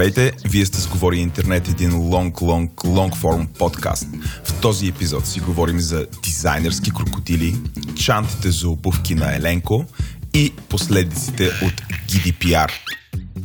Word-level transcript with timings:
Здравейте, 0.00 0.32
вие 0.48 0.66
сте 0.66 0.80
с 0.80 0.86
Говори 0.86 1.18
Интернет, 1.18 1.68
един 1.68 1.90
long, 1.92 2.32
long, 2.32 2.74
long 2.74 3.14
form 3.14 3.46
подкаст. 3.58 4.08
В 4.44 4.60
този 4.60 4.88
епизод 4.88 5.26
си 5.26 5.40
говорим 5.40 5.80
за 5.80 6.06
дизайнерски 6.22 6.90
крокодили, 6.90 7.56
чантите 8.04 8.50
за 8.50 8.68
обувки 8.68 9.14
на 9.14 9.36
Еленко 9.36 9.84
и 10.34 10.52
последиците 10.68 11.46
от 11.46 11.72
GDPR. 12.08 12.70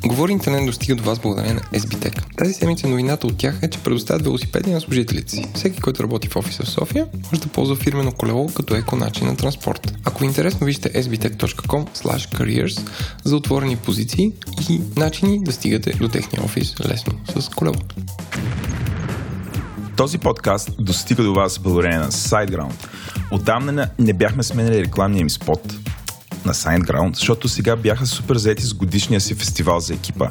Говори 0.03 0.31
интернет 0.31 0.65
достига 0.65 0.95
до 0.95 1.03
вас 1.03 1.19
благодарение 1.19 1.53
на 1.53 1.79
SBTech. 1.79 2.37
Тази 2.37 2.53
седмица 2.53 2.87
новината 2.87 3.27
от 3.27 3.37
тях 3.37 3.59
е, 3.61 3.69
че 3.69 3.79
предоставят 3.79 4.23
велосипеди 4.23 4.71
на 4.71 4.81
служителите 4.81 5.31
си. 5.31 5.45
Всеки, 5.53 5.81
който 5.81 6.03
работи 6.03 6.27
в 6.27 6.35
офиса 6.35 6.63
в 6.63 6.69
София, 6.69 7.07
може 7.31 7.41
да 7.41 7.47
ползва 7.47 7.75
фирмено 7.75 8.11
колело 8.11 8.47
като 8.47 8.75
еко 8.75 8.95
начин 8.95 9.27
на 9.27 9.37
транспорт. 9.37 9.97
Ако 10.05 10.19
ви 10.19 10.25
е 10.25 10.27
интересно, 10.27 10.65
вижте 10.65 10.93
sbtech.com 10.93 11.85
careers 12.37 12.89
за 13.23 13.35
отворени 13.35 13.75
позиции 13.75 14.31
и 14.69 14.81
начини 14.97 15.43
да 15.43 15.51
стигате 15.51 15.93
до 15.93 16.07
техния 16.07 16.45
офис 16.45 16.75
лесно 16.89 17.13
с 17.39 17.49
колело. 17.49 17.75
Този 19.97 20.17
подкаст 20.17 20.69
достига 20.79 21.23
до 21.23 21.33
вас 21.33 21.59
благодарение 21.59 21.99
на 21.99 22.11
SiteGround. 22.11 22.73
Отдавна 23.31 23.89
не 23.99 24.13
бяхме 24.13 24.43
сменили 24.43 24.81
рекламния 24.81 25.21
им 25.21 25.29
спот, 25.29 25.75
на 26.45 26.53
SignGround, 26.53 27.15
защото 27.15 27.47
сега 27.47 27.75
бяха 27.75 28.05
супер 28.05 28.35
заети 28.35 28.63
с 28.63 28.73
годишния 28.73 29.21
си 29.21 29.35
фестивал 29.35 29.79
за 29.79 29.93
екипа. 29.93 30.29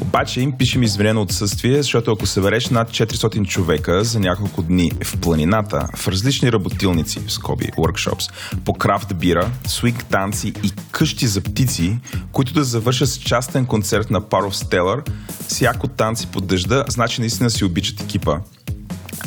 Обаче 0.00 0.40
им 0.40 0.52
пишем 0.58 0.82
извинено 0.82 1.22
отсъствие, 1.22 1.76
защото 1.76 2.12
ако 2.12 2.26
събереш 2.26 2.70
над 2.70 2.90
400 2.90 3.46
човека 3.46 4.04
за 4.04 4.20
няколко 4.20 4.62
дни 4.62 4.92
в 5.04 5.16
планината, 5.20 5.88
в 5.96 6.08
различни 6.08 6.52
работилници, 6.52 7.20
в 7.26 7.32
скоби, 7.32 7.64
workshops, 7.64 8.30
по 8.64 8.74
крафт 8.74 9.14
бира, 9.14 9.50
свинг 9.66 10.04
танци 10.04 10.52
и 10.62 10.72
къщи 10.90 11.26
за 11.26 11.40
птици, 11.40 11.98
които 12.32 12.52
да 12.52 12.64
завършат 12.64 13.08
с 13.08 13.18
частен 13.18 13.66
концерт 13.66 14.10
на 14.10 14.20
Power 14.20 14.50
of 14.50 14.64
Stellar, 14.64 15.10
всяко 15.48 15.88
танци 15.88 16.26
под 16.26 16.46
дъжда, 16.46 16.84
значи 16.88 17.20
наистина 17.20 17.50
си 17.50 17.64
обичат 17.64 18.00
екипа. 18.00 18.38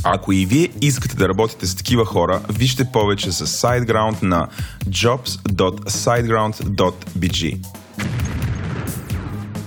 Ако 0.04 0.34
и 0.34 0.46
вие 0.46 0.70
искате 0.82 1.16
да 1.16 1.30
работите 1.30 1.68
с 1.68 1.76
такива 1.76 2.06
хора, 2.06 2.42
вижте 2.50 2.86
повече 2.94 3.32
с 3.32 3.48
SiteGround 3.48 4.24
на 4.24 4.48
jobs.siteground.bg. 4.86 7.58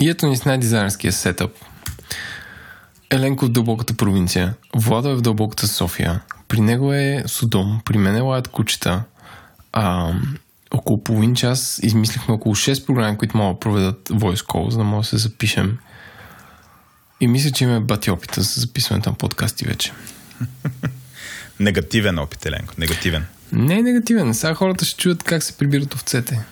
И 0.00 0.08
ето 0.08 0.26
ни 0.26 0.36
с 0.36 0.44
най-дизайнерския 0.44 1.12
сетъп. 1.12 1.50
Еленко 3.10 3.44
в 3.44 3.48
дълбоката 3.48 3.94
провинция, 3.94 4.54
Владо 4.76 5.08
е 5.08 5.14
в 5.14 5.20
дълбоката 5.20 5.68
София, 5.68 6.20
при 6.48 6.60
него 6.60 6.92
е 6.92 7.24
Содом, 7.26 7.80
при 7.84 7.98
мен 7.98 8.16
е 8.16 8.20
лаят 8.20 8.48
кучета. 8.48 9.02
А, 9.72 10.12
около 10.70 11.04
половин 11.04 11.34
час 11.34 11.80
измислихме 11.82 12.34
около 12.34 12.54
6 12.54 12.86
програми, 12.86 13.16
които 13.16 13.36
могат 13.36 13.56
да 13.56 13.60
проведат 13.60 14.08
voice 14.08 14.46
call, 14.46 14.70
за 14.70 14.78
да 14.78 14.84
може 14.84 15.06
да 15.06 15.08
се 15.08 15.28
запишем. 15.28 15.78
И 17.20 17.26
мисля, 17.26 17.50
че 17.50 17.64
имаме 17.64 17.80
бати 17.80 18.10
опита 18.10 18.42
за 18.42 18.60
записването 18.60 19.10
на 19.10 19.16
подкасти 19.16 19.64
вече. 19.64 19.92
негативен 21.60 22.18
опит, 22.18 22.46
Еленко. 22.46 22.74
Негативен. 22.78 23.26
Не 23.52 23.78
е 23.78 23.82
негативен. 23.82 24.34
Сега 24.34 24.54
хората 24.54 24.84
ще 24.84 25.02
чуят 25.02 25.22
как 25.22 25.42
се 25.42 25.56
прибират 25.56 25.94
овцете. 25.94 26.44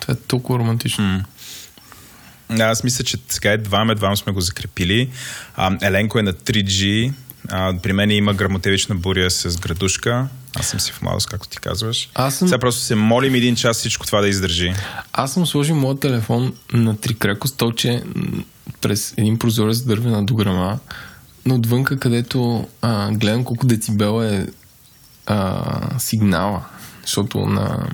Това 0.00 0.14
е 0.14 0.16
толкова 0.16 0.58
романтично. 0.58 1.04
Mm. 1.04 1.24
Аз 2.48 2.84
мисля, 2.84 3.04
че 3.04 3.16
сега 3.28 3.52
е 3.52 3.58
двама, 3.58 3.94
двама 3.94 4.16
сме 4.16 4.32
го 4.32 4.40
закрепили. 4.40 5.08
А, 5.56 5.76
Еленко 5.82 6.18
е 6.18 6.22
на 6.22 6.32
3G, 6.32 7.12
а, 7.48 7.74
при 7.82 7.92
мен 7.92 8.10
има 8.10 8.34
грамотевична 8.34 8.94
буря 8.94 9.30
с 9.30 9.58
градушка. 9.58 10.28
Аз 10.56 10.66
съм 10.66 10.80
си 10.80 10.92
в 10.92 11.02
младост, 11.02 11.26
както 11.26 11.48
ти 11.48 11.58
казваш. 11.58 12.08
Аз 12.14 12.34
съм... 12.34 12.48
Сега 12.48 12.58
просто 12.58 12.80
се 12.80 12.94
молим 12.94 13.34
един 13.34 13.56
час 13.56 13.76
всичко 13.76 14.06
това 14.06 14.20
да 14.20 14.28
издържи. 14.28 14.74
Аз 15.12 15.32
съм 15.32 15.46
сложил 15.46 15.76
моят 15.76 16.00
телефон 16.00 16.54
на 16.72 16.96
трикрако 16.96 17.48
столче 17.48 18.02
през 18.80 19.14
един 19.16 19.38
прозорец 19.38 19.80
дървена 19.80 20.24
дограма, 20.26 20.78
но 21.46 21.54
отвънка, 21.54 21.98
където 21.98 22.68
а, 22.82 23.10
гледам 23.12 23.44
колко 23.44 23.66
децибел 23.66 24.22
е 24.24 24.46
а, 25.26 25.98
сигнала, 25.98 26.64
защото 27.02 27.38
на, 27.38 27.88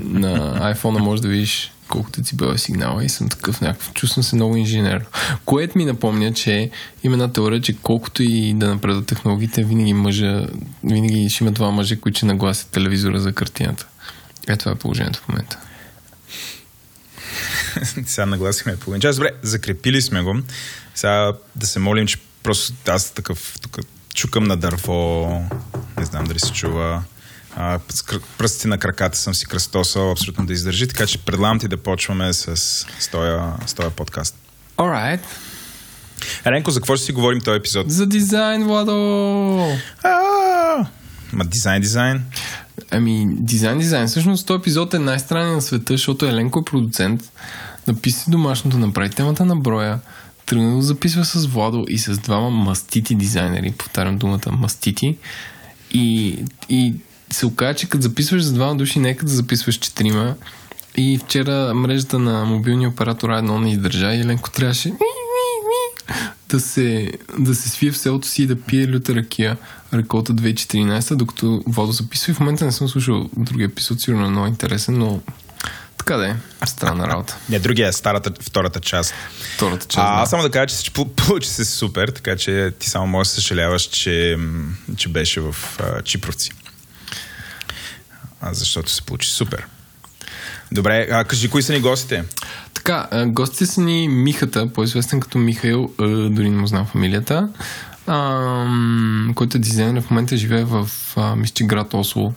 на 0.00 0.74
iPhone 0.74 0.98
може 0.98 1.22
да 1.22 1.28
видиш 1.28 1.72
колкото 1.94 2.22
ти 2.22 2.36
била 2.36 2.58
сигнала 2.58 3.04
и 3.04 3.08
съм 3.08 3.28
такъв 3.28 3.60
някакъв. 3.60 3.92
Чувствам 3.92 4.24
се 4.24 4.36
много 4.36 4.56
инженер. 4.56 5.04
Което 5.44 5.78
ми 5.78 5.84
напомня, 5.84 6.32
че 6.32 6.70
има 7.04 7.14
една 7.14 7.32
теория, 7.32 7.60
че 7.60 7.76
колкото 7.82 8.22
и 8.22 8.54
да 8.54 8.68
напредат 8.68 9.06
технологиите, 9.06 9.64
винаги 9.64 9.92
мъжа, 9.92 10.46
винаги 10.84 11.30
ще 11.30 11.44
има 11.44 11.52
два 11.52 11.70
мъже, 11.70 11.96
които 11.96 12.16
ще 12.16 12.26
нагласят 12.26 12.70
телевизора 12.70 13.20
за 13.20 13.32
картината. 13.32 13.86
Ето 14.48 14.58
това 14.58 14.72
е 14.72 14.74
положението 14.74 15.20
в 15.20 15.28
момента. 15.28 15.58
Сега 18.06 18.26
нагласихме 18.26 18.76
половин 18.76 19.00
час. 19.00 19.16
Добре, 19.16 19.30
закрепили 19.42 20.02
сме 20.02 20.22
го. 20.22 20.34
Сега 20.94 21.32
да 21.56 21.66
се 21.66 21.78
молим, 21.78 22.06
че 22.06 22.18
просто 22.42 22.74
аз 22.88 23.10
такъв 23.10 23.54
тук 23.62 23.78
чукам 24.14 24.44
на 24.44 24.56
дърво, 24.56 25.28
не 25.98 26.04
знам 26.04 26.24
дали 26.24 26.38
се 26.38 26.52
чува, 26.52 27.02
а, 27.56 27.78
пръстите 28.38 28.68
на 28.68 28.78
краката 28.78 29.18
съм 29.18 29.34
си 29.34 29.46
кръстосал 29.46 30.10
абсолютно 30.10 30.46
да 30.46 30.52
издържи, 30.52 30.88
така 30.88 31.06
че 31.06 31.18
предлагам 31.18 31.58
ти 31.58 31.68
да 31.68 31.76
почваме 31.76 32.32
с, 32.32 32.56
с, 32.56 33.08
този, 33.12 33.30
с 33.66 33.74
този 33.74 33.90
подкаст. 33.90 34.36
Alright. 34.76 35.20
Ренко, 36.46 36.70
за 36.70 36.80
какво 36.80 36.96
ще 36.96 37.06
си 37.06 37.12
говорим 37.12 37.40
този 37.40 37.56
епизод? 37.56 37.90
За 37.90 38.06
дизайн, 38.06 38.64
Владо! 38.64 38.92
Ма 41.32 41.44
дизайн, 41.44 41.82
дизайн. 41.82 42.22
Ами, 42.90 43.26
дизайн, 43.30 43.78
дизайн. 43.78 44.06
Всъщност 44.06 44.46
този 44.46 44.60
епизод 44.60 44.94
е 44.94 44.98
най-странен 44.98 45.52
на 45.52 45.62
света, 45.62 45.92
защото 45.92 46.26
Еленко 46.26 46.58
е 46.58 46.64
продуцент. 46.64 47.32
Написи 47.86 48.30
домашното, 48.30 48.78
направи 48.78 49.10
темата 49.10 49.44
на 49.44 49.56
броя, 49.56 50.00
тръгна 50.46 50.76
да 50.76 50.82
записва 50.82 51.24
с 51.24 51.46
Владо 51.46 51.84
и 51.88 51.98
с 51.98 52.18
двама 52.18 52.50
мастити 52.50 53.14
дизайнери, 53.14 53.74
повтарям 53.78 54.18
думата 54.18 54.52
мастити. 54.52 55.16
И, 55.90 56.38
и 56.68 56.94
се 57.34 57.46
оказа, 57.46 57.74
че 57.74 57.88
като 57.88 58.02
записваш 58.02 58.42
за 58.42 58.52
двама 58.52 58.76
души, 58.76 58.98
нека 58.98 59.26
да 59.26 59.32
записваш 59.32 59.74
четирима. 59.74 60.34
И 60.96 61.18
вчера 61.24 61.74
мрежата 61.74 62.18
на 62.18 62.44
мобилния 62.44 62.88
оператор 62.88 63.30
едно 63.30 63.60
не 63.60 63.72
издържа 63.72 64.14
и 64.14 64.24
Ленко 64.24 64.50
трябваше 64.50 64.92
да 66.48 66.60
се, 66.60 67.12
да 67.38 67.54
се 67.54 67.68
свие 67.68 67.90
в 67.90 67.98
селото 67.98 68.28
си 68.28 68.42
и 68.42 68.46
да 68.46 68.60
пие 68.60 68.88
люта 68.88 69.14
ракия 69.14 69.56
реколта 69.94 70.32
2014, 70.32 71.14
докато 71.14 71.62
Водо 71.66 71.92
записва 71.92 72.30
и 72.30 72.34
в 72.34 72.40
момента 72.40 72.64
не 72.64 72.72
съм 72.72 72.88
слушал 72.88 73.30
другия 73.36 73.66
епизод, 73.66 74.00
сигурно 74.00 74.26
е 74.26 74.30
много 74.30 74.46
интересен, 74.46 74.98
но 74.98 75.20
така 75.98 76.16
да 76.16 76.28
е. 76.28 76.36
Странна 76.66 77.08
работа. 77.08 77.36
Не, 77.48 77.58
другия 77.58 77.88
е 77.88 77.92
старата, 77.92 78.32
втората 78.40 78.80
част. 78.80 79.14
Втората 79.56 79.86
част. 79.86 79.98
А, 79.98 80.16
да. 80.16 80.22
Аз 80.22 80.30
само 80.30 80.42
да 80.42 80.50
кажа, 80.50 80.76
че 80.82 80.90
получи 81.16 81.48
се 81.48 81.64
супер, 81.64 82.08
така 82.08 82.36
че 82.36 82.72
ти 82.78 82.90
само 82.90 83.06
можеш 83.06 83.32
да 83.32 83.34
съжаляваш, 83.34 83.82
че, 83.82 84.38
че 84.96 85.08
беше 85.08 85.40
в 85.40 85.56
а, 85.80 86.02
Чипровци 86.02 86.50
защото 88.52 88.90
се 88.90 89.02
получи 89.02 89.30
супер. 89.30 89.66
Добре, 90.72 91.08
а 91.10 91.24
кажи, 91.24 91.50
кои 91.50 91.62
са 91.62 91.72
ни 91.72 91.80
гостите? 91.80 92.24
Така, 92.74 93.08
гостите 93.26 93.66
са 93.66 93.80
ни 93.80 94.08
Михата, 94.08 94.72
по-известен 94.72 95.20
като 95.20 95.38
Михаил, 95.38 95.90
дори 96.30 96.50
не 96.50 96.56
му 96.56 96.66
знам 96.66 96.86
фамилията, 96.86 97.48
който 99.34 99.56
е 99.56 99.60
дизайнер, 99.60 100.02
в 100.02 100.10
момента 100.10 100.36
живее 100.36 100.64
в 100.64 100.88
мисче 101.36 101.64
град 101.64 101.94
Осло, 101.94 102.32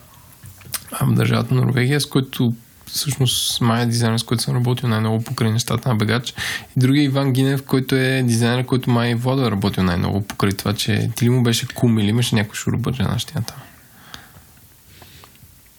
в 1.02 1.14
държавата 1.14 1.56
Норвегия, 1.56 2.02
с 2.02 2.06
който 2.06 2.54
всъщност 2.86 3.62
май 3.62 3.84
е 3.84 3.86
дизайнер, 3.86 4.18
с 4.18 4.24
който 4.24 4.44
съм 4.44 4.56
работил 4.56 4.90
най-много 4.90 5.24
покрай 5.24 5.52
нещата 5.52 5.90
на 5.90 5.96
Бегач. 5.96 6.30
И 6.78 6.80
другия 6.80 7.04
Иван 7.04 7.34
Гинев, 7.34 7.64
който 7.64 7.96
е 7.96 8.24
дизайнер, 8.26 8.66
който 8.66 8.90
май 8.90 9.16
Водо 9.16 9.46
е 9.46 9.52
работил 9.52 9.84
най-много 9.84 10.22
покрай 10.22 10.52
това, 10.52 10.74
че 10.74 11.10
ти 11.16 11.26
ли 11.26 11.30
му 11.30 11.44
беше 11.44 11.68
кум 11.68 12.00
или 12.00 12.10
имаше 12.10 12.36
някой 12.36 12.56
шурубът 12.56 13.00
на 13.00 13.20
щията? 13.20 13.56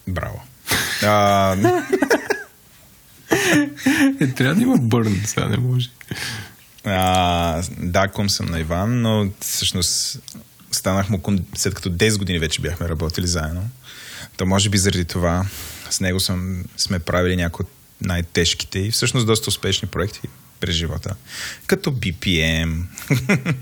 Браво. 0.08 0.42
А... 1.02 1.52
е, 4.20 4.26
трябва 4.26 4.54
да 4.54 4.62
има 4.62 4.78
бърн, 4.78 5.22
сега 5.24 5.48
не 5.48 5.56
може. 5.56 5.90
А, 6.84 7.62
да, 7.78 8.08
кум 8.08 8.30
съм 8.30 8.46
на 8.46 8.60
Иван, 8.60 9.02
но 9.02 9.30
всъщност 9.40 10.20
станах 10.70 11.08
му 11.08 11.22
след 11.56 11.74
като 11.74 11.90
10 11.90 12.18
години 12.18 12.38
вече 12.38 12.60
бяхме 12.60 12.88
работили 12.88 13.26
заедно. 13.26 13.68
То 14.36 14.46
може 14.46 14.70
би 14.70 14.78
заради 14.78 15.04
това 15.04 15.46
с 15.90 16.00
него 16.00 16.20
съм, 16.20 16.64
сме 16.76 16.98
правили 16.98 17.36
някои 17.36 17.64
от 17.64 17.70
най-тежките 18.00 18.78
и 18.78 18.90
всъщност 18.90 19.26
доста 19.26 19.48
успешни 19.48 19.88
проекти 19.88 20.20
през 20.60 20.74
живота. 20.74 21.14
Като 21.66 21.92
BPM 21.92 22.82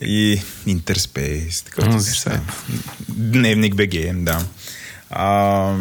и 0.00 0.40
Interspace. 0.66 1.64
Такова. 1.64 2.40
Дневник 3.08 3.74
BGM, 3.74 4.24
да. 4.24 4.46
А, 5.10 5.74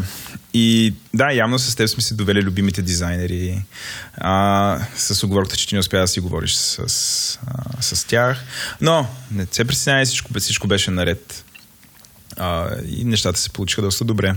и 0.53 0.93
да, 1.13 1.31
явно 1.31 1.59
с 1.59 1.75
теб 1.75 1.89
сме 1.89 2.03
си 2.03 2.17
довели 2.17 2.41
любимите 2.41 2.81
дизайнери. 2.81 3.63
А, 4.17 4.79
с 4.95 5.23
оговорката, 5.23 5.57
че 5.57 5.67
ти 5.67 5.75
не 5.75 5.79
успя 5.79 5.99
да 5.99 6.07
си 6.07 6.19
говориш 6.19 6.53
с, 6.53 6.79
а, 7.47 7.81
с 7.81 8.07
тях. 8.07 8.43
Но 8.81 9.07
не 9.31 9.47
се 9.51 9.65
притеснявай, 9.65 10.05
всичко, 10.05 10.39
всичко 10.39 10.67
беше 10.67 10.91
наред. 10.91 11.45
А, 12.37 12.67
и 12.87 13.05
нещата 13.05 13.39
се 13.39 13.49
получиха 13.49 13.81
доста 13.81 14.05
добре. 14.05 14.35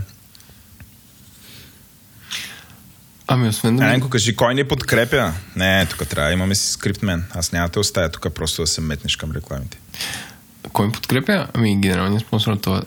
Ами, 3.26 3.48
освен 3.48 3.76
да. 3.76 3.94
Енко, 3.94 4.08
кажи, 4.08 4.36
кой 4.36 4.54
ни 4.54 4.64
подкрепя? 4.64 5.32
Не, 5.56 5.86
тук 5.86 6.08
трябва, 6.08 6.32
имаме 6.32 6.54
си 6.54 6.72
скрипт 6.72 7.02
мен. 7.02 7.24
Аз 7.34 7.52
няма 7.52 7.68
да 7.68 7.80
оставя 7.80 8.08
тук 8.08 8.34
просто 8.34 8.62
да 8.62 8.66
се 8.66 8.80
метнеш 8.80 9.16
към 9.16 9.32
рекламите. 9.32 9.78
Кой 10.72 10.86
ми 10.86 10.92
подкрепя? 10.92 11.46
Ами, 11.54 11.80
генералният 11.80 12.22
спонсор 12.22 12.50
на 12.50 12.60
това 12.60 12.82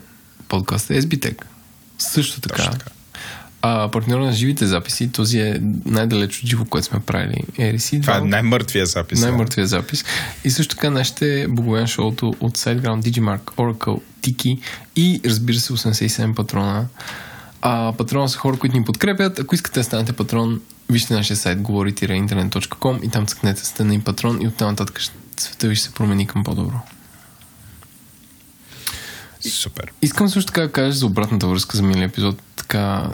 подкаст 0.48 0.90
е 0.90 1.02
SBTech. 1.02 1.42
Също 2.02 2.40
така. 2.40 2.70
така. 2.70 2.90
А 3.64 3.88
партньор 3.88 4.20
на 4.20 4.32
живите 4.32 4.66
записи, 4.66 5.12
този 5.12 5.38
е 5.38 5.60
най-далеч 5.84 6.38
от 6.38 6.46
живо, 6.48 6.64
което 6.64 6.86
сме 6.86 7.00
правили. 7.00 7.44
Е 7.58 7.78
Това 8.00 8.16
е 8.16 8.20
най-мъртвия 8.20 8.86
запис. 8.86 9.20
Най-мъртвия 9.20 9.66
запис. 9.66 10.04
И 10.44 10.50
също 10.50 10.74
така 10.74 10.90
нашите 10.90 11.46
Богоян 11.48 11.86
шоуто 11.86 12.34
от 12.40 12.58
SiteGround, 12.58 13.02
Digimark, 13.02 13.40
Oracle, 13.40 14.00
Tiki 14.22 14.58
и 14.96 15.20
разбира 15.24 15.56
се 15.58 15.72
87 15.72 16.34
патрона. 16.34 16.86
А 17.62 17.92
патрона 17.98 18.28
са 18.28 18.38
хора, 18.38 18.56
които 18.58 18.76
ни 18.76 18.84
подкрепят. 18.84 19.38
Ако 19.38 19.54
искате 19.54 19.80
да 19.80 19.84
станете 19.84 20.12
патрон, 20.12 20.60
вижте 20.90 21.14
нашия 21.14 21.36
сайт 21.36 21.60
говори-интернет.com 21.60 23.02
и 23.02 23.08
там 23.08 23.26
цъкнете 23.26 23.66
сте 23.66 23.84
на 23.84 24.00
патрон 24.00 24.42
и 24.42 24.46
оттам 24.46 24.70
нататък 24.70 25.00
света 25.36 25.68
ви 25.68 25.76
ще 25.76 25.84
се 25.84 25.94
промени 25.94 26.26
към 26.26 26.44
по-добро. 26.44 26.80
Супер. 29.48 29.92
Искам 30.02 30.28
също 30.28 30.52
така 30.52 30.60
да 30.60 30.72
кажа 30.72 30.92
за 30.92 31.06
обратната 31.06 31.46
връзка 31.46 31.76
за 31.76 31.82
миналия 31.82 32.06
епизод. 32.06 32.42
Така, 32.56 33.10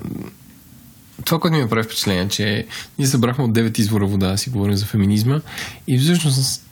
това, 1.25 1.41
което 1.41 1.57
ми 1.57 1.63
направи 1.63 1.83
впечатление, 1.83 2.29
че 2.29 2.67
ние 2.99 3.07
събрахме 3.07 3.45
от 3.45 3.51
9 3.51 3.79
извора 3.79 4.07
вода 4.07 4.31
да 4.31 4.39
си 4.39 4.51
говорим 4.51 4.77
за 4.77 4.87
феминизма 4.87 5.41
и 5.87 5.99
всъщност 5.99 6.63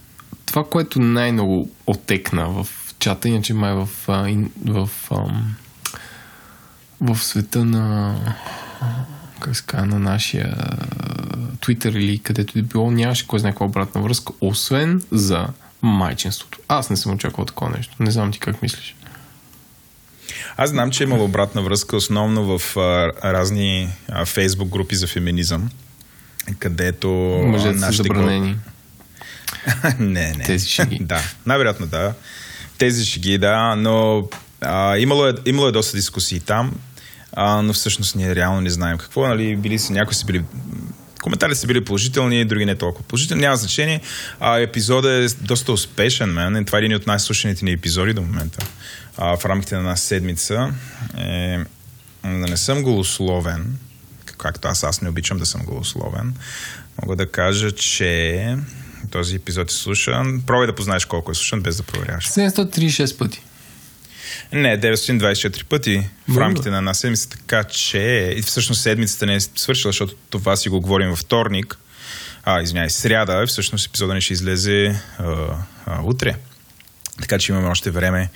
това, 0.47 0.64
което 0.64 1.00
най-много 1.00 1.70
отекна 1.87 2.49
в 2.49 2.69
чата, 2.99 3.29
иначе 3.29 3.55
май 3.55 3.73
в, 3.75 3.88
в, 4.06 4.49
в, 4.64 4.88
в 7.00 7.19
света 7.23 7.64
на 7.64 8.17
на 9.75 9.99
нашия 9.99 10.56
Twitter 11.56 11.97
или 11.97 12.19
където 12.19 12.59
е 12.59 12.62
било, 12.62 12.91
нямаше 12.91 13.26
кой 13.26 13.38
знае 13.38 13.52
каква 13.52 13.67
обратна 13.67 14.02
връзка, 14.02 14.32
освен 14.41 15.02
за 15.11 15.49
майчинството. 15.82 16.59
Аз 16.69 16.91
не 16.91 16.97
съм 16.97 17.12
очаквал 17.12 17.47
такова 17.47 17.70
нещо. 17.70 17.97
Не 18.00 18.11
знам 18.11 18.32
ти 18.32 18.38
как 18.38 18.62
мислиш. 18.62 18.97
Аз 20.57 20.71
знам, 20.71 20.91
че 20.91 21.03
е 21.03 21.07
имало 21.07 21.25
обратна 21.25 21.63
връзка 21.63 21.97
основно 21.97 22.59
в 22.59 22.77
а, 22.77 23.13
разни 23.33 23.89
а, 24.09 24.25
фейсбук 24.25 24.69
групи 24.69 24.97
за 24.97 25.07
феминизъм, 25.07 25.71
където 26.59 27.09
Мъжете 27.47 27.79
са 27.79 27.93
забранени. 27.93 28.57
не, 29.99 30.33
не. 30.33 30.45
Тези 30.45 30.69
шеги. 30.69 30.99
да, 31.01 31.21
най-вероятно 31.47 31.87
да. 31.87 32.15
Тези 32.79 33.05
шеги, 33.05 33.39
да, 33.39 33.75
но 33.77 34.29
а, 34.61 34.99
имало, 34.99 35.27
е, 35.27 35.35
имало 35.47 35.69
е 35.69 35.73
доста 35.73 35.97
дискусии 35.97 36.41
там, 36.41 36.73
а, 37.33 37.63
но 37.63 37.73
всъщност 37.73 38.17
ние 38.17 38.35
реално 38.35 38.61
не 38.61 38.71
знаем 38.71 38.99
какво. 38.99 39.27
Нали, 39.27 39.57
били 39.57 39.79
са, 39.79 39.93
някои 39.93 40.15
са 40.15 40.27
били 40.27 40.43
Коментарите 41.23 41.61
са 41.61 41.67
били 41.67 41.85
положителни, 41.85 42.45
други 42.45 42.65
не 42.65 42.75
толкова 42.75 43.09
положителни. 43.09 43.41
Няма 43.43 43.57
значение. 43.57 44.01
А, 44.41 44.59
епизодът 44.59 45.33
е 45.33 45.37
доста 45.41 45.73
успешен, 45.73 46.33
мен. 46.33 46.65
Това 46.65 46.79
е 46.79 46.83
един 46.83 46.97
от 46.97 47.07
най-слушаните 47.07 47.65
ни 47.65 47.73
епизоди 47.73 48.13
до 48.13 48.23
момента 48.23 48.67
а, 49.19 49.37
в 49.37 49.45
рамките 49.45 49.75
на 49.75 49.81
една 49.81 49.97
седмица 49.97 50.75
е 51.19 51.59
да 52.25 52.47
не 52.47 52.57
съм 52.57 52.83
голословен, 52.83 53.79
както 54.37 54.69
аз, 54.69 54.85
аз 54.85 55.03
не 55.03 55.09
обичам 55.09 55.39
да 55.39 55.47
съм 55.47 55.63
голословен, 55.65 56.35
мога 57.03 57.17
да 57.17 57.31
кажа, 57.31 57.73
че 57.73 58.57
този 59.11 59.37
епизод 59.37 59.71
е 59.71 59.75
слушан. 59.75 60.43
Пробвай 60.47 60.67
да 60.67 60.75
познаеш 60.75 61.05
колко 61.05 61.31
е 61.31 61.35
слушан, 61.35 61.61
без 61.61 61.77
да 61.77 61.83
проверяваш. 61.83 62.29
736 62.29 63.19
пъти. 63.19 63.43
Не, 64.53 64.81
924 64.81 65.65
пъти 65.65 66.09
в 66.29 66.39
рамките 66.39 66.71
на 66.71 66.79
една 66.79 66.95
седмица, 66.95 67.29
така 67.29 67.65
че 67.65 68.35
и 68.37 68.43
всъщност 68.43 68.83
седмицата 68.83 69.27
не 69.27 69.35
е 69.35 69.41
свършила, 69.41 69.93
защото 69.93 70.15
това 70.31 70.57
си 70.57 70.69
го 70.69 70.81
говорим 70.81 71.09
във 71.09 71.19
вторник, 71.19 71.79
а, 72.45 72.62
извиняй, 72.62 72.91
сряда, 72.91 73.43
и 73.43 73.47
всъщност 73.47 73.87
епизода 73.87 74.15
не 74.15 74.21
ще 74.21 74.33
излезе 74.33 75.01
а, 75.19 75.25
а, 75.87 76.03
утре. 76.03 76.35
Така 77.21 77.39
че 77.39 77.53
имаме 77.53 77.69
още 77.69 77.91
време, 77.91 78.31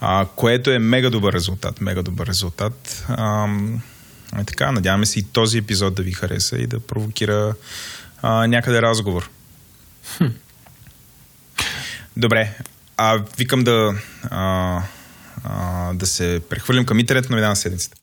а, 0.00 0.26
което 0.36 0.70
е 0.70 0.78
мега 0.78 1.10
добър 1.10 1.32
резултат. 1.32 1.80
Мега 1.80 2.02
добър 2.02 2.26
резултат. 2.26 3.04
А, 3.08 3.48
и 4.40 4.44
така, 4.44 4.72
надяваме 4.72 5.06
се 5.06 5.18
и 5.18 5.22
този 5.22 5.58
епизод 5.58 5.94
да 5.94 6.02
ви 6.02 6.12
хареса 6.12 6.58
и 6.58 6.66
да 6.66 6.80
провокира 6.80 7.54
а, 8.22 8.46
някъде 8.46 8.82
разговор. 8.82 9.30
Хм. 10.16 10.26
Добре, 12.16 12.54
а 12.96 13.22
викам 13.38 13.64
да, 13.64 13.94
а, 14.30 14.82
а, 15.44 15.92
да 15.94 16.06
се 16.06 16.40
прехвърлим 16.50 16.86
към 16.86 16.98
интернет 16.98 17.30
новина 17.30 17.48
на 17.48 17.56
седмицата. 17.56 17.96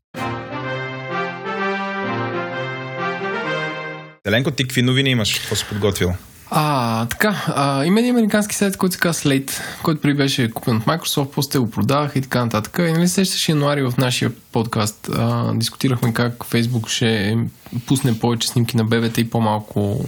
Еленко, 4.25 4.51
ти 4.51 4.63
какви 4.63 4.81
новини 4.81 5.09
имаш? 5.09 5.39
Какво 5.39 5.55
си 5.55 5.65
подготвил? 5.69 6.15
А, 6.51 7.05
така, 7.05 7.45
а, 7.47 7.85
има 7.85 7.99
един 7.99 8.15
американски 8.15 8.55
сайт, 8.55 8.77
който 8.77 8.93
се 8.93 8.99
казва 8.99 9.29
Slate, 9.29 9.51
който 9.83 10.01
при 10.01 10.13
беше 10.13 10.51
купен 10.51 10.77
от 10.77 10.83
Microsoft, 10.83 11.31
после 11.31 11.59
го 11.59 11.71
продаваха 11.71 12.19
и 12.19 12.21
така 12.21 12.45
нататък. 12.45 12.77
И 12.79 12.91
нали 12.91 13.07
сещаш 13.07 13.49
януари 13.49 13.83
в 13.83 13.93
нашия 13.97 14.31
подкаст 14.51 15.09
а, 15.13 15.53
дискутирахме 15.53 16.13
как 16.13 16.33
Facebook 16.33 16.87
ще 16.87 17.37
пусне 17.85 18.19
повече 18.19 18.47
снимки 18.47 18.77
на 18.77 18.85
бебета 18.85 19.21
и 19.21 19.29
по-малко 19.29 20.05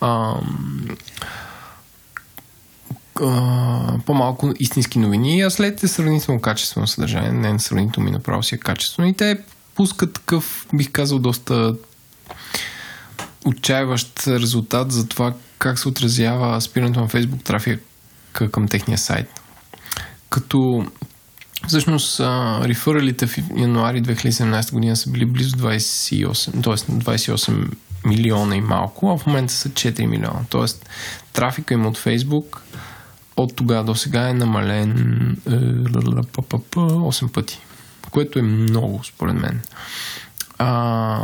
а, 0.00 0.34
а, 3.20 3.98
по-малко 4.06 4.52
истински 4.58 4.98
новини, 4.98 5.42
а 5.42 5.50
след 5.50 5.82
е 5.82 5.88
сравнително 5.88 6.40
качествено 6.40 6.86
съдържание, 6.86 7.32
не 7.32 7.50
е 7.50 7.58
сравнително 7.58 8.04
ми 8.04 8.10
направо 8.10 8.42
си 8.42 8.54
е 8.54 8.58
качествено. 8.58 9.08
И 9.08 9.12
те 9.14 9.38
пускат 9.74 10.12
такъв, 10.12 10.66
бих 10.74 10.90
казал, 10.90 11.18
доста 11.18 11.74
отчаяващ 13.44 14.26
резултат 14.26 14.92
за 14.92 15.08
това 15.08 15.34
как 15.58 15.78
се 15.78 15.88
отразява 15.88 16.60
спирането 16.60 17.00
на 17.00 17.08
Facebook 17.08 17.44
трафика 17.44 18.50
към 18.50 18.68
техния 18.68 18.98
сайт. 18.98 19.40
Като 20.30 20.86
всъщност 21.66 22.20
рефералите 22.64 23.26
в 23.26 23.38
януари 23.56 24.02
2017 24.02 24.72
година 24.72 24.96
са 24.96 25.10
били 25.10 25.26
близо 25.26 25.56
28, 25.56 26.52
т.е. 26.64 26.74
28 26.74 27.72
милиона 28.06 28.56
и 28.56 28.60
малко, 28.60 29.10
а 29.10 29.18
в 29.18 29.26
момента 29.26 29.52
са 29.52 29.68
4 29.68 30.06
милиона. 30.06 30.44
Т.е. 30.50 30.64
трафика 31.32 31.74
им 31.74 31.86
от 31.86 31.98
Facebook 31.98 32.58
от 33.36 33.56
тогава 33.56 33.84
до 33.84 33.94
сега 33.94 34.28
е 34.28 34.34
намален 34.34 35.36
8 35.46 37.28
е, 37.28 37.32
пъти, 37.32 37.60
което 38.10 38.38
е 38.38 38.42
много 38.42 39.04
според 39.04 39.34
мен 39.34 39.60
а, 40.62 41.18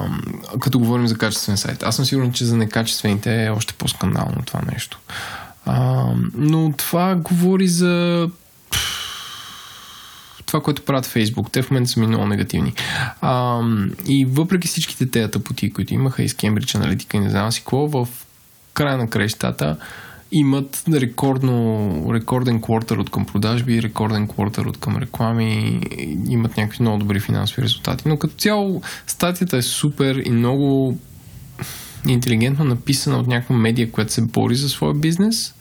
като 0.60 0.78
говорим 0.78 1.06
за 1.06 1.18
качествен 1.18 1.56
сайт. 1.56 1.82
Аз 1.82 1.96
съм 1.96 2.04
сигурен, 2.04 2.32
че 2.32 2.44
за 2.44 2.56
некачествените 2.56 3.44
е 3.44 3.50
още 3.50 3.74
по-скандално 3.74 4.42
това 4.46 4.60
нещо. 4.72 4.98
А, 5.66 6.04
но 6.34 6.72
това 6.72 7.14
говори 7.14 7.68
за 7.68 8.28
това, 10.46 10.60
което 10.60 10.82
правят 10.82 11.06
Фейсбук. 11.06 11.50
Те 11.52 11.62
в 11.62 11.70
момента 11.70 11.90
са 11.90 12.00
ми 12.00 12.06
много 12.06 12.26
негативни. 12.26 12.74
А, 13.20 13.60
и 14.06 14.24
въпреки 14.24 14.68
всичките 14.68 15.10
тези 15.10 15.30
тъпоти, 15.30 15.72
които 15.72 15.94
имаха 15.94 16.22
и 16.22 16.28
с 16.28 16.34
Кембридж 16.34 16.74
аналитика 16.74 17.16
и 17.16 17.20
не 17.20 17.30
знам 17.30 17.52
си 17.52 17.60
какво, 17.60 17.88
в 17.88 18.08
края 18.74 18.98
на 18.98 19.10
крещата 19.10 19.76
имат 20.32 20.84
рекордно, 20.92 22.06
рекорден 22.14 22.60
квартал 22.60 23.00
от 23.00 23.10
към 23.10 23.24
продажби, 23.24 23.82
рекорден 23.82 24.28
квартал 24.28 24.64
от 24.68 24.76
към 24.76 24.96
реклами, 24.96 25.80
имат 26.28 26.56
някакви 26.56 26.82
много 26.82 26.98
добри 26.98 27.20
финансови 27.20 27.62
резултати. 27.62 28.08
Но 28.08 28.18
като 28.18 28.34
цяло 28.34 28.82
статията 29.06 29.56
е 29.56 29.62
супер 29.62 30.22
и 30.24 30.30
много 30.30 30.98
интелигентно 32.08 32.64
написана 32.64 33.18
от 33.18 33.26
някаква 33.26 33.56
медия, 33.56 33.90
която 33.90 34.12
се 34.12 34.22
бори 34.22 34.54
за 34.54 34.68
своя 34.68 34.94
бизнес 34.94 35.54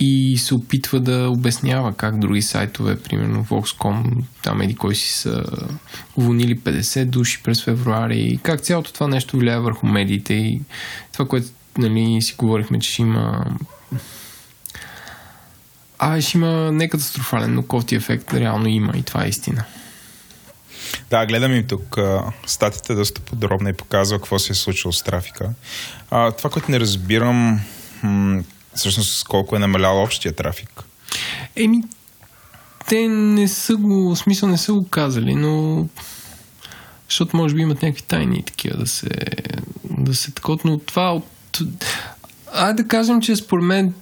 и 0.00 0.36
се 0.38 0.54
опитва 0.54 1.00
да 1.00 1.30
обяснява 1.30 1.92
как 1.92 2.18
други 2.18 2.42
сайтове, 2.42 3.00
примерно 3.00 3.44
Vox.com, 3.44 4.24
там 4.42 4.60
еди 4.60 4.74
кой 4.74 4.94
си 4.94 5.12
са 5.12 5.44
уволнили 6.16 6.58
50 6.58 7.04
души 7.04 7.40
през 7.44 7.64
февруари 7.64 8.20
и 8.20 8.38
как 8.38 8.60
цялото 8.60 8.92
това 8.92 9.08
нещо 9.08 9.36
влияе 9.36 9.58
върху 9.58 9.86
медиите 9.86 10.34
и 10.34 10.60
това, 11.12 11.28
което 11.28 11.46
нали, 11.78 12.22
си 12.22 12.34
говорихме, 12.38 12.78
че 12.78 12.92
ще 12.92 13.02
има 13.02 13.44
а, 15.98 16.20
ще 16.20 16.38
има 16.38 16.72
не 16.72 16.88
катастрофален, 16.88 17.54
но 17.54 17.62
кофти 17.62 17.94
ефект 17.94 18.34
реално 18.34 18.66
има 18.68 18.96
и 18.96 19.02
това 19.02 19.24
е 19.24 19.28
истина. 19.28 19.64
Да, 21.10 21.26
гледам 21.26 21.56
и 21.56 21.66
тук. 21.66 21.98
Статията 22.46 22.92
е 22.92 22.96
доста 22.96 23.20
подробна 23.20 23.70
и 23.70 23.72
показва 23.72 24.18
какво 24.18 24.38
се 24.38 24.52
е 24.52 24.56
случило 24.56 24.92
с 24.92 25.02
трафика. 25.02 25.50
А, 26.10 26.30
това, 26.30 26.50
което 26.50 26.70
не 26.70 26.80
разбирам, 26.80 27.60
м- 28.02 28.42
всъщност 28.74 29.24
колко 29.24 29.56
е 29.56 29.58
намалял 29.58 30.02
общия 30.02 30.32
трафик. 30.32 30.82
Еми, 31.56 31.82
те 32.88 33.08
не 33.08 33.48
са 33.48 33.76
го, 33.76 34.14
в 34.14 34.18
смисъл 34.18 34.48
не 34.48 34.58
са 34.58 34.72
го 34.72 34.88
казали, 34.88 35.34
но 35.34 35.86
защото 37.08 37.36
може 37.36 37.54
би 37.54 37.62
имат 37.62 37.82
някакви 37.82 38.02
тайни 38.02 38.42
такива 38.42 38.76
да 38.76 38.86
се, 38.86 39.08
да 39.90 40.14
се 40.14 40.30
такот, 40.30 40.64
но 40.64 40.78
това 40.78 41.12
от... 41.12 41.58
Айде 42.54 42.82
да 42.82 42.88
кажем, 42.88 43.20
че 43.20 43.36
според 43.36 43.64
мен 43.64 43.94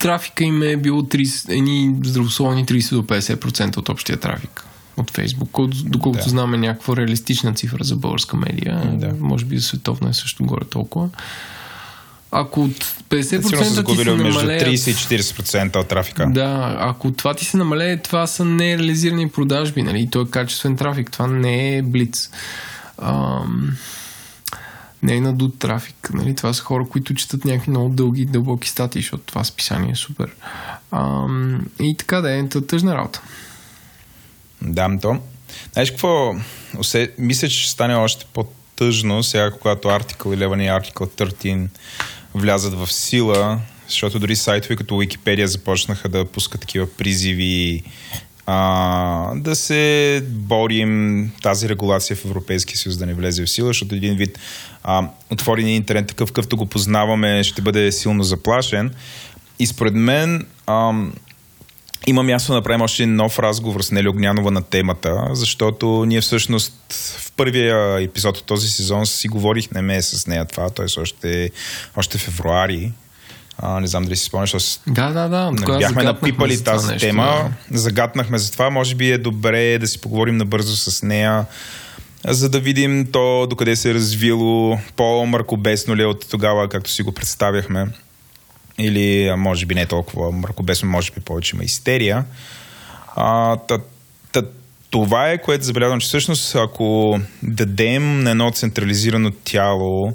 трафика 0.00 0.44
им 0.44 0.62
е 0.62 0.76
било 0.76 1.02
30, 1.02 1.52
едни 1.52 1.96
здравословни 2.04 2.66
30 2.66 2.94
до 2.94 3.02
50% 3.02 3.76
от 3.76 3.88
общия 3.88 4.16
трафик 4.16 4.64
от 4.96 5.10
Фейсбук, 5.10 5.58
доколкото 5.84 6.24
да. 6.24 6.30
знаме 6.30 6.56
някаква 6.56 6.96
реалистична 6.96 7.54
цифра 7.54 7.84
за 7.84 7.96
българска 7.96 8.36
медия. 8.36 8.92
Да. 8.94 9.12
Може 9.20 9.44
би 9.44 9.58
за 9.58 9.66
световна 9.66 10.10
е 10.10 10.14
също 10.14 10.44
горе 10.44 10.64
толкова. 10.64 11.08
Ако 12.30 12.64
от 12.64 12.84
50% 13.10 13.86
ти 13.86 13.96
се 13.96 14.04
намалее... 14.04 14.24
между 14.24 14.48
30 14.48 14.90
и 14.90 15.22
40% 15.22 15.76
от 15.76 15.88
трафика. 15.88 16.26
Да, 16.30 16.76
ако 16.80 17.12
това 17.12 17.34
ти 17.34 17.44
се 17.44 17.56
намалее, 17.56 17.96
това 17.96 18.26
са 18.26 18.44
нереализирани 18.44 19.28
продажби, 19.28 19.82
нали? 19.82 20.08
То 20.10 20.20
е 20.20 20.26
качествен 20.30 20.76
трафик, 20.76 21.10
това 21.10 21.26
не 21.26 21.76
е 21.76 21.82
блиц. 21.82 22.30
Ам... 23.02 23.76
Не 25.04 25.16
е 25.16 25.20
надут 25.20 25.58
трафик. 25.58 26.10
Нали? 26.14 26.34
Това 26.34 26.52
са 26.52 26.62
хора, 26.62 26.86
които 26.90 27.14
четат 27.14 27.44
някакви 27.44 27.70
много 27.70 27.88
дълги, 27.88 28.24
дълбоки 28.24 28.68
статии, 28.68 29.02
защото 29.02 29.24
това 29.24 29.44
списание 29.44 29.90
е 29.90 29.94
супер. 29.94 30.30
Ам... 30.92 31.66
И 31.80 31.96
така 31.96 32.20
да 32.20 32.38
е, 32.38 32.48
тъжна 32.48 32.94
работа. 32.94 33.22
Да, 34.62 34.98
то. 35.02 35.18
Знаеш 35.72 35.90
какво? 35.90 36.34
Мисля, 37.18 37.48
че 37.48 37.60
ще 37.60 37.70
стане 37.70 37.94
още 37.94 38.24
по-тъжно 38.32 39.22
сега, 39.22 39.50
когато 39.50 39.88
Article 39.88 40.16
11 40.16 40.62
и 40.62 40.92
Article 40.92 41.22
13 41.22 41.68
влязат 42.34 42.74
в 42.74 42.92
сила, 42.92 43.60
защото 43.88 44.18
дори 44.18 44.36
сайтове 44.36 44.76
като 44.76 44.94
Wikipedia 44.94 45.44
започнаха 45.44 46.08
да 46.08 46.24
пускат 46.24 46.60
такива 46.60 46.86
призиви 46.86 47.82
а, 48.46 49.34
да 49.34 49.56
се 49.56 50.22
борим 50.28 51.30
тази 51.42 51.68
регулация 51.68 52.16
в 52.16 52.24
Европейския 52.24 52.76
съюз 52.76 52.96
да 52.96 53.06
не 53.06 53.14
влезе 53.14 53.44
в 53.44 53.50
сила, 53.50 53.66
защото 53.68 53.94
един 53.94 54.16
вид 54.16 54.38
а, 54.82 55.08
отворения 55.30 55.74
интернет, 55.74 56.06
такъв 56.06 56.28
какъвто 56.28 56.56
го 56.56 56.66
познаваме, 56.66 57.44
ще 57.44 57.62
бъде 57.62 57.92
силно 57.92 58.22
заплашен. 58.22 58.94
И 59.58 59.66
според 59.66 59.94
мен 59.94 60.46
а, 60.66 60.92
има 62.06 62.22
място 62.22 62.52
да 62.52 62.56
направим 62.56 62.80
още 62.80 63.06
нов 63.06 63.38
разговор 63.38 63.82
с 63.82 63.90
Нели 63.90 64.08
Огнянова 64.08 64.50
на 64.50 64.62
темата, 64.62 65.28
защото 65.32 66.04
ние 66.06 66.20
всъщност 66.20 66.92
в 66.92 67.32
първия 67.32 68.02
епизод 68.02 68.36
от 68.36 68.44
този 68.44 68.68
сезон 68.68 69.06
си 69.06 69.28
говорихме 69.28 70.02
с 70.02 70.26
нея 70.26 70.44
това, 70.44 70.70
т.е. 70.70 71.00
още, 71.00 71.50
още 71.96 72.18
февруари. 72.18 72.92
А, 73.58 73.80
не 73.80 73.86
знам 73.86 74.04
дали 74.04 74.16
си 74.16 74.24
спомняш, 74.24 74.54
аз 74.54 74.80
да, 74.86 75.10
да, 75.10 75.28
да. 75.28 75.50
Нали, 75.50 75.78
бяхме 75.78 76.02
напипали 76.02 76.64
тази 76.64 76.86
нещо, 76.86 77.06
тема, 77.06 77.50
да. 77.70 77.78
загатнахме 77.78 78.38
за 78.38 78.52
това. 78.52 78.70
Може 78.70 78.94
би 78.94 79.10
е 79.10 79.18
добре 79.18 79.78
да 79.78 79.86
си 79.86 80.00
поговорим 80.00 80.36
набързо 80.36 80.76
с 80.76 81.02
нея, 81.02 81.46
за 82.28 82.50
да 82.50 82.60
видим 82.60 83.06
то 83.12 83.46
докъде 83.50 83.76
се 83.76 83.90
е 83.90 83.94
развило, 83.94 84.78
по-мъркобесно 84.96 85.96
ли 85.96 86.02
е 86.02 86.06
от 86.06 86.30
тогава, 86.30 86.68
както 86.68 86.90
си 86.90 87.02
го 87.02 87.12
представяхме 87.12 87.86
или 88.78 89.34
може 89.36 89.66
би 89.66 89.74
не 89.74 89.86
толкова 89.86 90.32
мракобесно, 90.32 90.90
може 90.90 91.12
би 91.12 91.20
повече 91.20 91.56
има 91.56 91.64
истерия. 91.64 92.24
А, 93.16 93.56
та, 93.56 93.78
та, 94.32 94.42
това 94.90 95.30
е, 95.30 95.38
което 95.38 95.64
забелязвам, 95.64 96.00
че 96.00 96.06
всъщност 96.06 96.56
ако 96.56 97.18
дадем 97.42 98.22
на 98.22 98.30
едно 98.30 98.50
централизирано 98.50 99.30
тяло, 99.44 100.14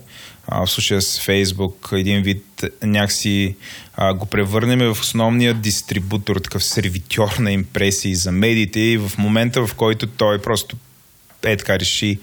а, 0.51 0.65
в 0.65 0.71
случая 0.71 1.01
с 1.01 1.19
Фейсбук, 1.19 1.89
един 1.91 2.21
вид 2.21 2.63
някакси 2.83 3.55
а, 3.95 4.13
го 4.13 4.25
превърнем 4.25 4.79
в 4.93 5.01
основния 5.01 5.53
дистрибутор, 5.53 6.35
такъв 6.35 6.63
сервитьор 6.63 7.37
на 7.39 7.51
импресии 7.51 8.15
за 8.15 8.31
медиите 8.31 8.79
и 8.79 8.97
в 8.97 9.11
момента, 9.17 9.67
в 9.67 9.73
който 9.73 10.07
той 10.07 10.41
просто 10.41 10.77
е 11.43 11.57
така 11.57 11.79
реши, 11.79 12.19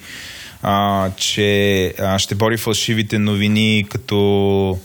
а, 0.62 1.11
че 1.16 1.95
а, 1.99 2.18
ще 2.18 2.35
бори 2.35 2.56
фалшивите 2.56 3.18
новини 3.18 3.87
като 3.90 4.78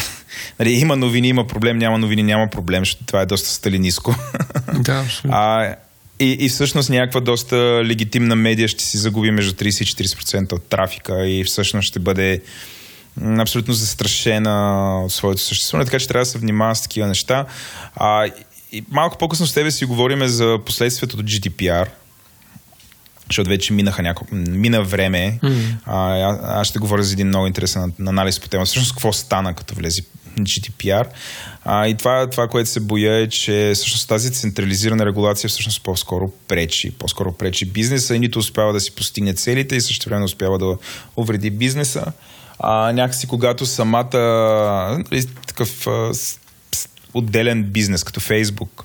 нали, 0.58 0.72
има 0.72 0.96
новини, 0.96 1.28
има 1.28 1.46
проблем, 1.46 1.78
няма 1.78 1.98
новини, 1.98 2.22
няма 2.22 2.48
проблем, 2.48 2.80
защото 2.80 3.04
това 3.04 3.20
е 3.20 3.26
доста 3.26 3.48
сталиниско. 3.48 4.14
Да, 4.78 5.04
а, 5.28 5.74
и, 6.20 6.36
и 6.40 6.48
всъщност 6.48 6.90
някаква 6.90 7.20
доста 7.20 7.56
легитимна 7.84 8.36
медия 8.36 8.68
ще 8.68 8.84
си 8.84 8.98
загуби 8.98 9.30
между 9.30 9.52
30 9.52 9.82
и 9.82 10.06
40% 10.06 10.52
от 10.52 10.68
трафика 10.68 11.28
и 11.28 11.44
всъщност 11.44 11.88
ще 11.88 11.98
бъде 11.98 12.40
абсолютно 13.38 13.74
застрашена 13.74 15.00
от 15.04 15.12
своето 15.12 15.40
съществуване, 15.40 15.84
така 15.84 15.98
че 15.98 16.08
трябва 16.08 16.22
да 16.22 16.30
се 16.30 16.38
внимава 16.38 16.76
с 16.76 16.82
такива 16.82 17.08
неща. 17.08 17.46
А, 17.96 18.26
и 18.72 18.84
малко 18.90 19.18
по-късно 19.18 19.46
с 19.46 19.54
тебе 19.54 19.70
си 19.70 19.84
говорим 19.84 20.26
за 20.26 20.58
последствията 20.66 21.16
от 21.16 21.22
GDPR, 21.22 21.86
защото 23.28 23.50
вече 23.50 23.72
минаха 23.72 24.02
няколко, 24.02 24.34
мина 24.34 24.82
време. 24.82 25.38
Mm-hmm. 25.42 25.74
А, 25.86 26.60
аз 26.60 26.66
ще 26.66 26.78
говоря 26.78 27.02
за 27.02 27.12
един 27.12 27.26
много 27.26 27.46
интересен 27.46 27.92
анализ 28.00 28.40
по 28.40 28.48
тема. 28.48 28.64
Всъщност 28.64 28.92
какво 28.92 29.12
стана 29.12 29.54
като 29.54 29.74
влезе 29.74 30.02
GDPR. 30.40 31.06
А, 31.64 31.88
и 31.88 31.94
това, 31.94 32.30
това, 32.30 32.48
което 32.48 32.70
се 32.70 32.80
боя 32.80 33.16
е, 33.16 33.28
че 33.28 33.72
всъщност 33.74 34.08
тази 34.08 34.32
централизирана 34.32 35.06
регулация 35.06 35.48
всъщност 35.48 35.82
по-скоро 35.82 36.32
пречи. 36.48 36.90
По-скоро 36.90 37.32
пречи 37.32 37.64
бизнеса 37.64 38.16
и 38.16 38.18
нито 38.18 38.38
успява 38.38 38.72
да 38.72 38.80
си 38.80 38.94
постигне 38.94 39.34
целите 39.34 39.76
и 39.76 39.80
също 39.80 40.08
време 40.08 40.24
успява 40.24 40.58
да 40.58 40.76
увреди 41.16 41.50
бизнеса. 41.50 42.12
А, 42.62 42.92
някакси 42.92 43.26
когато 43.26 43.66
самата 43.66 44.18
нали, 45.10 45.26
такъв 45.46 45.86
а, 45.86 46.12
отделен 47.14 47.64
бизнес, 47.64 48.04
като 48.04 48.20
Фейсбук, 48.20 48.84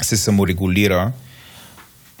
се 0.00 0.16
саморегулира 0.16 1.12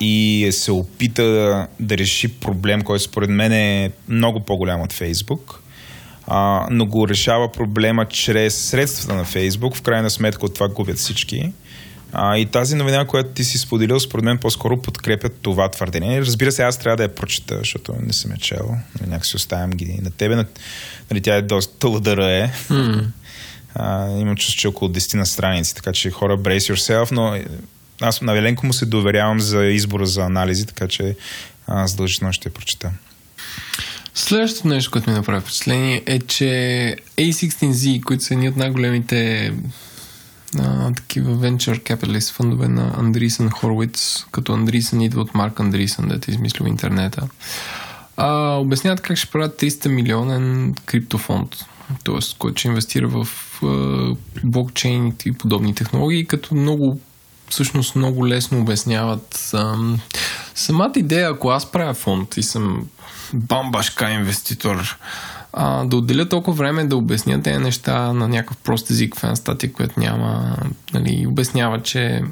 и 0.00 0.48
се 0.52 0.72
опита 0.72 1.66
да 1.80 1.98
реши 1.98 2.28
проблем, 2.28 2.82
който 2.82 3.04
според 3.04 3.30
мен 3.30 3.52
е 3.52 3.90
много 4.08 4.40
по-голям 4.40 4.80
от 4.80 4.92
Фейсбук, 4.92 5.62
а, 6.26 6.66
но 6.70 6.86
го 6.86 7.08
решава 7.08 7.52
проблема 7.52 8.06
чрез 8.06 8.56
средствата 8.56 9.14
на 9.14 9.24
Фейсбук. 9.24 9.76
В 9.76 9.82
крайна 9.82 10.10
сметка 10.10 10.46
от 10.46 10.54
това 10.54 10.68
губят 10.68 10.98
всички. 10.98 11.52
А, 12.12 12.38
и 12.38 12.46
тази 12.46 12.74
новина, 12.74 13.06
която 13.06 13.30
ти 13.30 13.44
си 13.44 13.58
споделил, 13.58 14.00
според 14.00 14.24
мен 14.24 14.38
по-скоро 14.38 14.82
подкрепят 14.82 15.38
това 15.42 15.68
твърдение. 15.68 16.20
Разбира 16.20 16.52
се, 16.52 16.62
аз 16.62 16.78
трябва 16.78 16.96
да 16.96 17.02
я 17.02 17.14
прочета, 17.14 17.58
защото 17.58 17.94
не 18.06 18.12
съм 18.12 18.30
я 18.30 18.36
чел. 18.36 18.76
Нали, 19.00 19.10
някак 19.10 19.26
си 19.26 19.36
оставям 19.36 19.70
ги 19.70 19.98
на 20.02 20.10
тебе. 20.10 20.36
На, 20.36 20.44
нали, 21.10 21.20
тя 21.20 21.36
е 21.36 21.42
доста 21.42 21.88
лъдъра 21.88 22.32
е. 22.32 22.52
Mm. 22.70 23.04
А, 23.74 24.10
имам 24.18 24.36
чувство, 24.36 24.58
че 24.58 24.68
около 24.68 24.90
10 24.90 25.14
на 25.14 25.26
страници, 25.26 25.74
така 25.74 25.92
че 25.92 26.10
хора, 26.10 26.38
brace 26.38 26.74
yourself, 26.74 27.12
но 27.12 27.38
аз 28.00 28.20
на 28.20 28.32
Веленко 28.32 28.66
му 28.66 28.72
се 28.72 28.86
доверявам 28.86 29.40
за 29.40 29.64
избора 29.64 30.06
за 30.06 30.22
анализи, 30.22 30.66
така 30.66 30.88
че 30.88 31.16
аз 31.66 31.90
задължително 31.90 32.32
ще 32.32 32.48
я 32.48 32.52
прочета. 32.52 32.90
Следващото 34.14 34.68
нещо, 34.68 34.90
което 34.90 35.10
ми 35.10 35.16
направи 35.16 35.40
впечатление 35.40 36.02
е, 36.06 36.18
че 36.18 36.96
A16Z, 37.18 38.02
които 38.02 38.24
са 38.24 38.34
едни 38.34 38.48
от 38.48 38.56
най-големите 38.56 39.52
а, 40.58 40.92
такива 40.92 41.32
venture 41.32 41.82
capitalist 41.82 42.32
фондове 42.32 42.68
на 42.68 42.94
Андрисън 42.98 43.50
Хорвиц, 43.50 44.26
като 44.30 44.52
Андрисън 44.52 45.00
идва 45.00 45.20
от 45.20 45.34
Марк 45.34 45.60
Андрисън, 45.60 46.08
да 46.08 46.14
е 46.14 46.18
измислил 46.28 46.66
интернета, 46.66 47.28
а, 48.16 48.56
обясняват 48.60 49.00
как 49.00 49.16
ще 49.16 49.30
правят 49.30 49.60
300 49.60 49.88
милионен 49.88 50.74
криптофонд, 50.86 51.56
т.е. 52.04 52.18
който 52.38 52.58
ще 52.58 52.68
инвестира 52.68 53.08
в 53.08 53.28
а, 53.62 54.14
блокчейн 54.44 55.14
и 55.26 55.32
подобни 55.32 55.74
технологии, 55.74 56.26
като 56.26 56.54
много 56.54 57.00
всъщност 57.48 57.96
много 57.96 58.28
лесно 58.28 58.60
обясняват 58.60 59.50
а, 59.54 59.76
самата 60.54 60.92
идея, 60.96 61.30
ако 61.30 61.48
аз 61.48 61.72
правя 61.72 61.94
фонд 61.94 62.36
и 62.36 62.42
съм 62.42 62.86
бамбашка 63.34 64.10
инвеститор, 64.10 64.98
а, 65.52 65.84
да 65.84 65.96
отделя 65.96 66.28
толкова 66.28 66.56
време 66.56 66.84
да 66.84 66.96
обясня 66.96 67.42
тези 67.42 67.58
неща 67.58 68.12
на 68.12 68.28
някакъв 68.28 68.56
прост 68.56 68.90
език 68.90 69.16
в 69.16 69.24
една 69.24 69.36
статия, 69.36 69.72
която 69.72 70.00
няма, 70.00 70.56
нали, 70.94 71.26
обяснява, 71.28 71.82
че 71.82 72.22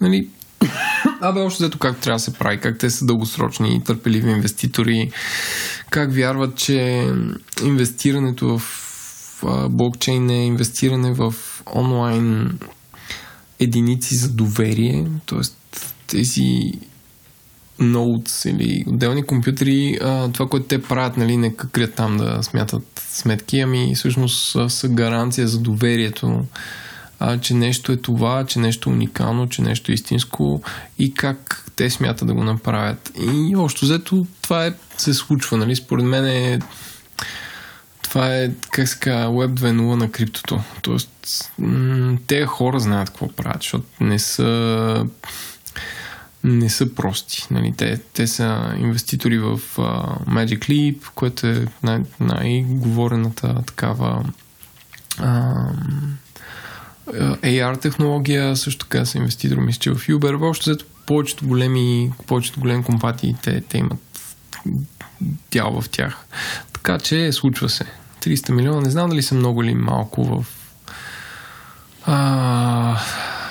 нали, 0.00 0.28
Абе, 1.20 1.40
още 1.40 1.62
зато 1.62 1.78
как 1.78 1.98
трябва 1.98 2.16
да 2.16 2.22
се 2.22 2.32
прави, 2.32 2.60
как 2.60 2.78
те 2.78 2.90
са 2.90 3.06
дългосрочни 3.06 3.76
и 3.76 3.84
търпеливи 3.84 4.30
инвеститори, 4.30 5.10
как 5.90 6.14
вярват, 6.14 6.56
че 6.56 7.08
инвестирането 7.64 8.58
в 8.58 8.62
блокчейн 9.70 10.30
е 10.30 10.46
инвестиране 10.46 11.12
в 11.12 11.34
онлайн 11.74 12.58
единици 13.58 14.14
за 14.14 14.30
доверие, 14.30 15.06
т.е. 15.26 15.40
тези 16.06 16.72
ноутс 17.80 18.44
или 18.44 18.84
отделни 18.86 19.22
компютри, 19.22 19.98
а, 20.02 20.32
това, 20.32 20.48
което 20.48 20.66
те 20.66 20.82
правят, 20.82 21.16
нали, 21.16 21.36
не 21.36 21.54
крият 21.54 21.94
там 21.94 22.16
да 22.16 22.42
смятат 22.42 23.02
сметки, 23.08 23.60
ами 23.60 23.94
всъщност 23.94 24.56
са 24.70 24.88
гаранция 24.88 25.48
за 25.48 25.58
доверието 25.58 26.44
а, 27.20 27.38
че 27.38 27.54
нещо 27.54 27.92
е 27.92 27.96
това, 27.96 28.46
че 28.46 28.58
нещо 28.58 28.90
е 28.90 28.92
уникално, 28.92 29.48
че 29.48 29.62
нещо 29.62 29.92
е 29.92 29.94
истинско 29.94 30.62
и 30.98 31.14
как 31.14 31.66
те 31.76 31.90
смятат 31.90 32.28
да 32.28 32.34
го 32.34 32.44
направят. 32.44 33.12
И 33.20 33.56
още 33.56 33.86
взето 33.86 34.26
това 34.42 34.66
е, 34.66 34.74
се 34.96 35.14
случва, 35.14 35.56
нали? 35.56 35.76
Според 35.76 36.04
мен 36.04 36.26
е 36.26 36.58
това 38.02 38.34
е, 38.36 38.50
как 38.70 38.88
се 38.88 38.98
казва, 38.98 39.32
Web 39.32 39.60
2.0 39.60 39.94
на 39.94 40.10
криптото. 40.10 40.60
Тоест, 40.82 41.10
м- 41.58 42.16
те 42.26 42.46
хора 42.46 42.80
знаят 42.80 43.10
какво 43.10 43.28
правят, 43.28 43.62
защото 43.62 43.86
не 44.00 44.18
са 44.18 45.06
не 46.44 46.70
са 46.70 46.94
прости. 46.94 47.46
Нали? 47.50 47.74
Те, 47.76 48.00
те 48.12 48.26
са 48.26 48.74
инвеститори 48.78 49.38
в 49.38 49.58
uh, 49.76 50.26
Magic 50.28 50.58
Leap, 50.58 50.98
което 51.14 51.46
е 51.46 51.66
най- 51.82 52.02
най-говорената 52.20 53.62
такава 53.66 54.24
uh, 55.18 55.74
AR 57.42 57.80
технология, 57.80 58.56
също 58.56 58.86
така 58.86 59.04
са 59.04 59.18
инвеститори, 59.18 59.60
мисля, 59.60 59.80
че 59.80 59.90
в 59.90 59.96
Uber. 59.96 60.36
Въобще, 60.36 60.72
повечето 61.06 61.46
големи, 61.46 62.12
повечето 62.26 62.60
големи 62.60 62.84
компании, 62.84 63.36
те, 63.42 63.60
те 63.60 63.78
имат 63.78 63.98
дял 65.50 65.80
в 65.80 65.88
тях. 65.88 66.26
Така 66.72 66.98
че 66.98 67.32
случва 67.32 67.68
се. 67.68 67.84
300 68.22 68.52
милиона, 68.52 68.80
не 68.80 68.90
знам 68.90 69.10
дали 69.10 69.22
са 69.22 69.34
много 69.34 69.62
или 69.62 69.74
малко 69.74 70.24
в 70.24 70.44
а, 72.06 73.00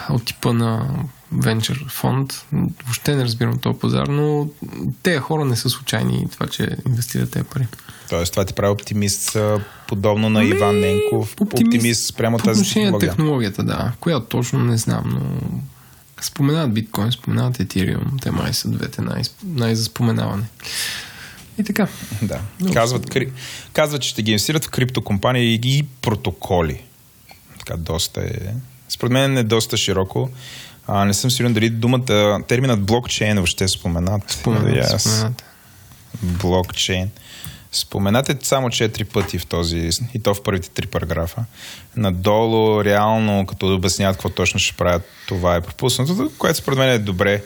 от 0.10 0.26
типа 0.26 0.54
на 0.54 0.90
венчър 1.32 1.86
фонд. 1.90 2.46
Въобще 2.86 3.16
не 3.16 3.24
разбирам 3.24 3.58
този 3.58 3.80
пазар, 3.80 4.08
но 4.08 4.48
те 5.04 5.18
хора 5.18 5.46
не 5.46 5.56
са 5.56 5.70
случайни 5.70 6.28
това, 6.32 6.48
че 6.48 6.78
инвестират 6.88 7.32
тези 7.32 7.46
пари. 7.46 7.68
Тоест, 8.10 8.32
това 8.32 8.46
ти 8.46 8.54
прави 8.54 8.72
оптимист, 8.72 9.38
подобно 9.88 10.30
на 10.30 10.44
Иван 10.44 10.80
Ненков. 10.80 11.36
Оптимист, 11.40 11.68
оптимист 11.68 12.06
спрямо 12.08 12.38
по 12.38 12.44
тази 12.44 12.64
технология. 12.64 13.10
технологията, 13.10 13.64
да. 13.64 13.92
Която 14.00 14.26
точно 14.26 14.60
не 14.60 14.78
знам, 14.78 15.04
но 15.06 15.22
споменават 16.22 16.74
биткоин, 16.74 17.12
споменават 17.12 17.58
Ethereum. 17.58 18.22
Те 18.22 18.32
май 18.32 18.54
са 18.54 18.70
двете 18.70 19.02
най- 19.02 19.24
най-заспоменаване. 19.44 20.44
И 21.60 21.64
така. 21.64 21.88
Да. 22.22 22.40
Казват, 22.74 23.10
кри... 23.10 23.32
Казват, 23.74 24.02
че 24.02 24.10
ще 24.10 24.22
ги 24.22 24.32
инвестират 24.32 24.66
в 24.66 24.70
криптокомпании 24.70 25.60
и 25.64 25.86
протоколи. 26.02 26.84
Така, 27.60 27.78
доста 27.78 28.22
е. 28.22 28.54
Според 28.90 29.12
мен 29.12 29.38
е 29.38 29.44
доста 29.44 29.78
широко. 29.78 30.30
А, 30.92 31.06
не 31.06 31.14
съм 31.14 31.32
сигурен 31.32 31.54
дали 31.54 31.70
думата, 31.70 32.40
терминът 32.48 32.82
блокчейн 32.82 33.36
въобще 33.36 33.64
е 33.64 33.68
споменат. 33.68 34.32
Споменат, 34.32 34.76
yes. 34.76 34.98
споменат. 34.98 35.44
Блокчейн. 36.24 37.10
Споменате 37.72 38.38
само 38.42 38.70
четири 38.70 39.06
пъти 39.06 39.40
в 39.40 39.46
този, 39.46 39.90
и 40.14 40.20
то 40.20 40.34
в 40.34 40.44
първите 40.44 40.70
три 40.70 40.88
параграфа. 40.88 41.46
Надолу, 41.96 42.84
реално, 42.84 43.46
като 43.46 43.76
обясняват 43.76 44.16
какво 44.16 44.30
точно 44.30 44.60
ще 44.60 44.78
правят, 44.78 45.04
това 45.28 45.56
е 45.56 45.62
пропуснато, 45.62 46.32
което 46.38 46.58
според 46.60 46.80
мен 46.80 46.90
е 46.90 47.00
добре 47.00 47.44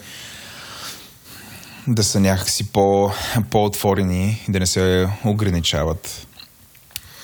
да 1.88 2.04
са 2.04 2.20
някакси 2.20 2.72
по, 2.72 3.12
по-отворени, 3.50 4.46
да 4.50 4.60
не 4.60 4.66
се 4.66 5.08
ограничават. 5.26 6.28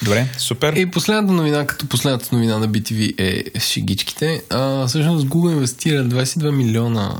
Добре, 0.03 0.27
супер. 0.38 0.74
И 0.74 0.91
последната 0.91 1.34
новина, 1.34 1.68
като 1.68 1.88
последната 1.88 2.36
новина 2.36 2.58
на 2.58 2.70
BTV 2.70 3.13
е 3.18 3.60
шигичките. 3.60 4.44
А, 4.50 4.88
всъщност 4.88 5.27
Google 5.27 5.51
инвестира 5.51 6.06
22 6.06 6.51
милиона 6.51 7.20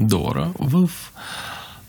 долара 0.00 0.52
в 0.58 0.90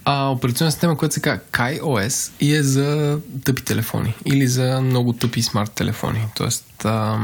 а, 0.06 0.30
операционна 0.30 0.72
система, 0.72 0.98
която 0.98 1.14
се 1.14 1.22
казва 1.22 1.40
KaiOS 1.52 2.32
и 2.40 2.56
е 2.56 2.64
за 2.64 3.20
тъпи 3.44 3.62
телефони 3.62 4.14
или 4.26 4.48
за 4.48 4.82
много 4.82 5.14
тъпи 5.14 5.42
смарт 5.42 5.72
телефони. 5.72 6.28
Тоест, 6.36 6.86
а, 6.86 7.20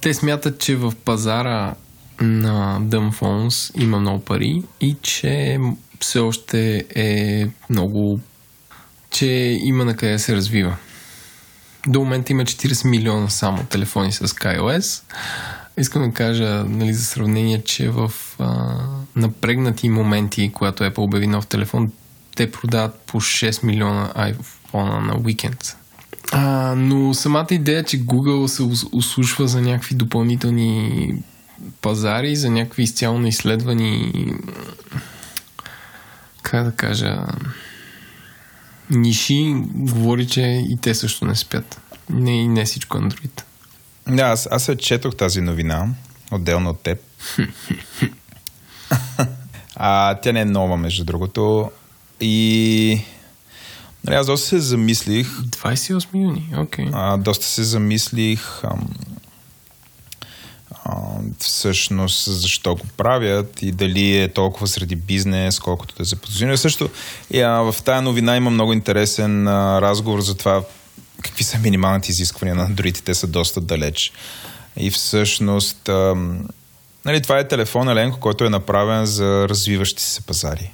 те 0.00 0.14
смятат, 0.14 0.58
че 0.58 0.76
в 0.76 0.92
пазара 1.04 1.74
на 2.20 2.80
Dumb 2.80 3.20
Phones 3.20 3.82
има 3.82 4.00
много 4.00 4.24
пари 4.24 4.62
и 4.80 4.96
че 5.02 5.58
все 6.00 6.18
още 6.18 6.84
е 6.94 7.48
много 7.70 8.20
че 9.10 9.26
има 9.62 9.84
на 9.84 9.96
къде 9.96 10.18
се 10.18 10.36
развива. 10.36 10.76
До 11.86 12.00
момента 12.00 12.32
има 12.32 12.42
40 12.42 12.88
милиона 12.88 13.28
само 13.28 13.64
телефони 13.64 14.12
с 14.12 14.28
KaiOS. 14.28 15.02
Искам 15.76 16.02
да 16.02 16.12
кажа 16.12 16.64
нали, 16.68 16.94
за 16.94 17.04
сравнение, 17.04 17.62
че 17.62 17.88
в 17.88 18.12
а, 18.38 18.76
напрегнати 19.16 19.88
моменти, 19.88 20.52
когато 20.52 20.84
Apple 20.84 20.98
обяви 20.98 21.26
нов 21.26 21.46
телефон, 21.46 21.92
те 22.36 22.50
продават 22.50 23.00
по 23.06 23.20
6 23.20 23.64
милиона 23.64 24.12
iPhone 24.16 25.06
на 25.06 25.16
уикенд. 25.24 25.76
А, 26.32 26.74
но 26.76 27.14
самата 27.14 27.46
идея, 27.50 27.84
че 27.84 28.04
Google 28.04 28.46
се 28.46 28.86
услушва 28.92 29.48
за 29.48 29.60
някакви 29.60 29.94
допълнителни 29.94 31.14
пазари, 31.80 32.36
за 32.36 32.50
някакви 32.50 32.82
изцяло 32.82 33.18
неизследвани 33.18 34.12
как 36.44 36.64
да 36.64 36.72
кажа 36.72 37.26
ниши, 38.90 39.54
говори, 39.74 40.26
че 40.26 40.40
и 40.40 40.78
те 40.82 40.94
също 40.94 41.24
не 41.24 41.34
спят. 41.34 41.80
Не 42.10 42.42
и 42.42 42.48
не 42.48 42.64
всичко 42.64 42.98
Android. 42.98 43.42
Да, 44.08 44.22
аз, 44.22 44.48
аз 44.50 44.62
се 44.64 44.76
четох 44.76 45.16
тази 45.16 45.40
новина, 45.40 45.88
отделно 46.32 46.70
от 46.70 46.80
теб. 46.80 46.98
а, 49.76 50.14
тя 50.14 50.32
не 50.32 50.40
е 50.40 50.44
нова, 50.44 50.76
между 50.76 51.04
другото. 51.04 51.70
И 52.20 53.00
нали, 54.04 54.16
аз 54.16 54.26
доста 54.26 54.48
се 54.48 54.58
замислих. 54.58 55.28
28 55.28 56.08
юни, 56.14 56.54
окей. 56.56 56.86
Okay. 56.86 57.16
доста 57.16 57.46
се 57.46 57.64
замислих 57.64 58.64
ам, 58.64 58.88
всъщност 61.38 62.24
защо 62.40 62.74
го 62.74 62.86
правят 62.96 63.62
и 63.62 63.72
дали 63.72 64.16
е 64.22 64.28
толкова 64.28 64.66
среди 64.66 64.96
бизнес, 64.96 65.58
колкото 65.58 65.94
да 65.94 66.04
се 66.04 66.16
позиционира. 66.16 66.58
Също 66.58 66.90
и, 67.30 67.40
а, 67.40 67.50
в 67.50 67.82
тази 67.84 68.04
новина 68.04 68.36
има 68.36 68.50
много 68.50 68.72
интересен 68.72 69.48
а, 69.48 69.80
разговор 69.80 70.20
за 70.20 70.34
това 70.34 70.62
какви 71.22 71.44
са 71.44 71.58
минималните 71.58 72.10
изисквания 72.10 72.54
на 72.54 72.70
Android. 72.70 73.02
Те 73.04 73.14
са 73.14 73.26
доста 73.26 73.60
далеч. 73.60 74.12
И 74.76 74.90
всъщност 74.90 75.88
а, 75.88 76.14
нали, 77.04 77.22
това 77.22 77.38
е 77.38 77.48
телефон 77.48 77.88
Еленко, 77.88 78.20
който 78.20 78.44
е 78.44 78.50
направен 78.50 79.06
за 79.06 79.48
развиващи 79.48 80.02
се 80.02 80.20
пазари. 80.20 80.70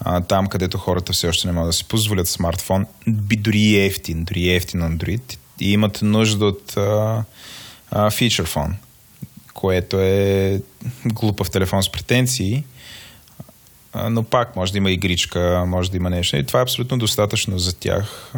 А, 0.00 0.20
там, 0.20 0.46
където 0.46 0.78
хората 0.78 1.12
все 1.12 1.28
още 1.28 1.46
не 1.46 1.52
могат 1.52 1.68
да 1.68 1.72
си 1.72 1.84
позволят 1.84 2.28
смартфон, 2.28 2.86
би 3.06 3.36
дори 3.36 3.76
ефтин, 3.76 4.24
дори 4.24 4.54
ефтин 4.54 4.80
Android 4.80 5.36
и 5.60 5.72
имат 5.72 6.02
нужда 6.02 6.46
от 6.46 6.76
а, 6.76 7.24
а, 7.90 8.10
фичър 8.10 8.46
фон 8.46 8.76
което 9.60 10.00
е 10.00 10.60
глупав 11.06 11.50
телефон 11.50 11.82
с 11.82 11.92
претенции, 11.92 12.64
но 14.10 14.22
пак 14.22 14.56
може 14.56 14.72
да 14.72 14.78
има 14.78 14.90
игричка, 14.90 15.64
може 15.66 15.90
да 15.90 15.96
има 15.96 16.10
нещо. 16.10 16.36
И 16.36 16.46
това 16.46 16.60
е 16.60 16.62
абсолютно 16.62 16.98
достатъчно 16.98 17.58
за 17.58 17.76
тях. 17.76 18.32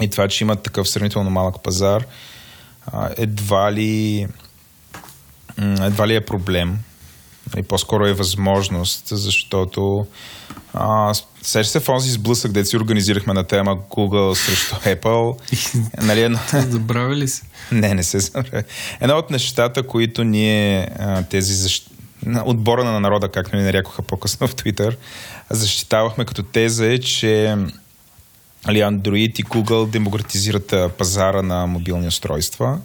И 0.00 0.10
това, 0.10 0.28
че 0.28 0.44
имат 0.44 0.62
такъв 0.62 0.88
сравнително 0.88 1.30
малък 1.30 1.62
пазар, 1.62 2.06
едва 3.16 3.72
ли, 3.72 4.26
едва 5.58 6.08
ли 6.08 6.14
е 6.14 6.20
проблем. 6.20 6.78
И 7.56 7.62
по-скоро 7.62 8.06
е 8.06 8.12
възможност, 8.12 9.06
защото 9.06 10.06
а, 10.74 11.14
Сеш 11.42 11.66
се 11.66 11.80
в 11.80 11.88
онзи 11.88 12.10
сблъсък, 12.10 12.52
дето 12.52 12.68
си 12.68 12.76
организирахме 12.76 13.32
на 13.32 13.44
тема 13.44 13.76
Google 13.76 14.34
срещу 14.34 14.74
Apple. 14.74 15.36
нали, 16.02 16.22
едно... 16.22 16.38
Забравя 16.52 17.16
ли 17.16 17.28
се? 17.28 17.42
Не, 17.72 17.94
не 17.94 18.02
се 18.02 18.20
забравя. 18.20 18.62
Едно 19.00 19.16
от 19.16 19.30
нещата, 19.30 19.82
които 19.82 20.24
ние, 20.24 20.88
тези 21.30 21.54
защ... 21.54 21.90
отбора 22.44 22.84
на 22.84 23.00
народа, 23.00 23.28
както 23.28 23.56
ни 23.56 23.62
нарекоха 23.62 24.02
по-късно 24.02 24.48
в 24.48 24.54
Twitter, 24.54 24.96
защитавахме 25.50 26.24
като 26.24 26.42
теза 26.42 26.86
е, 26.86 26.98
че 26.98 27.56
али, 28.64 28.78
Android 28.78 29.40
и 29.40 29.44
Google 29.44 29.90
демократизират 29.90 30.74
пазара 30.98 31.42
на 31.42 31.66
мобилни 31.66 32.06
устройства. 32.06 32.78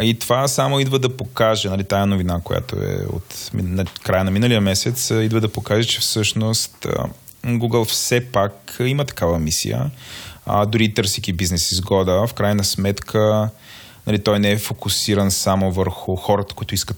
И 0.00 0.18
това 0.18 0.48
само 0.48 0.80
идва 0.80 0.98
да 0.98 1.16
покаже, 1.16 1.68
нали, 1.68 1.84
тая 1.84 2.06
новина, 2.06 2.40
която 2.44 2.76
е 2.76 3.06
от 3.12 3.50
на 3.54 3.84
края 3.84 4.24
на 4.24 4.30
миналия 4.30 4.60
месец, 4.60 5.10
идва 5.10 5.40
да 5.40 5.52
покаже, 5.52 5.88
че 5.88 6.00
всъщност 6.00 6.86
Google 7.46 7.84
все 7.84 8.20
пак 8.20 8.76
има 8.80 9.04
такава 9.04 9.38
мисия. 9.38 9.90
А, 10.46 10.66
дори 10.66 10.94
търсики 10.94 11.32
бизнес 11.32 11.72
изгода, 11.72 12.26
в 12.26 12.34
крайна 12.34 12.64
сметка 12.64 13.50
нали, 14.06 14.18
той 14.18 14.38
не 14.38 14.50
е 14.50 14.58
фокусиран 14.58 15.30
само 15.30 15.72
върху 15.72 16.16
хората, 16.16 16.54
които 16.54 16.74
искат 16.74 16.96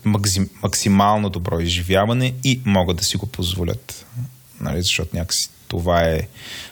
максимално 0.63 1.31
добро 1.31 1.61
изживяване 1.61 2.35
и 2.45 2.61
могат 2.65 2.97
да 2.97 3.05
си 3.05 3.17
го 3.17 3.27
позволят. 3.27 4.07
Нали, 4.61 4.83
защото 4.83 5.17
някакси 5.17 5.51
това 5.69 6.01
е, 6.01 6.29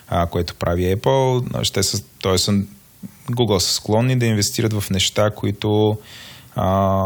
а, 0.07 0.25
което 0.25 0.55
прави 0.55 0.95
Apple. 0.95 1.63
Ще 1.63 1.83
са, 1.83 2.03
т.е. 2.23 2.53
Google 3.31 3.57
са 3.59 3.73
склонни 3.73 4.19
да 4.19 4.25
инвестират 4.25 4.73
в 4.73 4.89
неща, 4.89 5.29
които 5.35 5.97
а, 6.55 7.03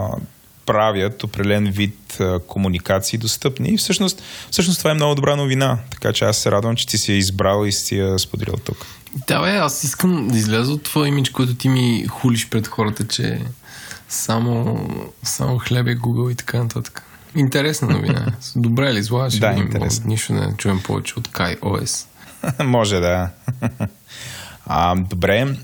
правят 0.65 1.23
определен 1.23 1.65
вид 1.71 2.17
а, 2.19 2.39
комуникации 2.39 3.19
достъпни. 3.19 3.69
И 3.69 3.77
всъщност, 3.77 4.21
всъщност 4.51 4.77
това 4.79 4.91
е 4.91 4.93
много 4.93 5.15
добра 5.15 5.35
новина. 5.35 5.77
Така 5.91 6.13
че 6.13 6.25
аз 6.25 6.37
се 6.37 6.51
радвам, 6.51 6.75
че 6.75 6.87
ти 6.87 6.97
си 6.97 7.11
я 7.11 7.17
избрал 7.17 7.65
и 7.65 7.71
си 7.71 7.97
я 7.97 8.19
споделил 8.19 8.55
тук. 8.63 8.77
Да, 9.27 9.41
бе, 9.41 9.49
аз 9.57 9.83
искам 9.83 10.27
да 10.27 10.37
изляза 10.37 10.71
от 10.71 10.83
твоя 10.83 11.07
имидж, 11.07 11.29
който 11.29 11.55
ти 11.55 11.69
ми 11.69 12.05
хулиш 12.09 12.49
пред 12.49 12.67
хората, 12.67 13.07
че 13.07 13.41
само, 14.09 14.79
само 15.23 15.57
хлеб 15.57 15.87
е 15.87 15.95
Google 15.97 16.31
и 16.31 16.35
така 16.35 16.57
нататък. 16.63 17.03
Интересна 17.35 17.87
новина. 17.89 18.25
Добре 18.55 18.93
ли 18.93 19.03
зла? 19.03 19.29
Ще 19.29 19.39
Да, 19.39 19.49
видим. 19.49 19.65
интересно. 19.65 20.07
Нищо 20.07 20.33
не 20.33 20.53
чуем 20.57 20.83
повече 20.83 21.13
от 21.17 21.27
Kai 21.27 21.59
OS. 21.59 22.05
Може 22.63 22.99
да. 22.99 23.29
А, 24.69 24.95
добре. 24.95 25.55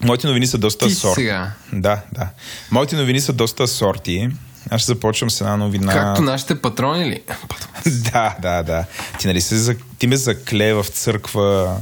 Моите 0.00 0.26
новини 0.26 0.46
са 0.46 0.58
доста 0.58 0.86
Ти 0.86 0.94
сорти. 0.94 1.14
сега. 1.14 1.52
Да, 1.72 2.00
да. 2.12 2.28
Моите 2.70 2.96
новини 2.96 3.20
са 3.20 3.32
доста 3.32 3.68
сорти. 3.68 4.28
Аз 4.70 4.80
ще 4.80 4.86
започвам 4.86 5.30
с 5.30 5.40
една 5.40 5.56
новина. 5.56 5.92
Както 5.92 6.22
нашите 6.22 6.54
патрони 6.54 7.06
ли? 7.06 7.22
да, 7.86 8.36
да, 8.42 8.62
да. 8.62 8.84
Ти, 9.20 9.26
нали, 9.26 9.40
се, 9.40 9.76
ти 9.98 10.06
ме 10.06 10.16
закле 10.16 10.74
в 10.74 10.84
църква 10.84 11.76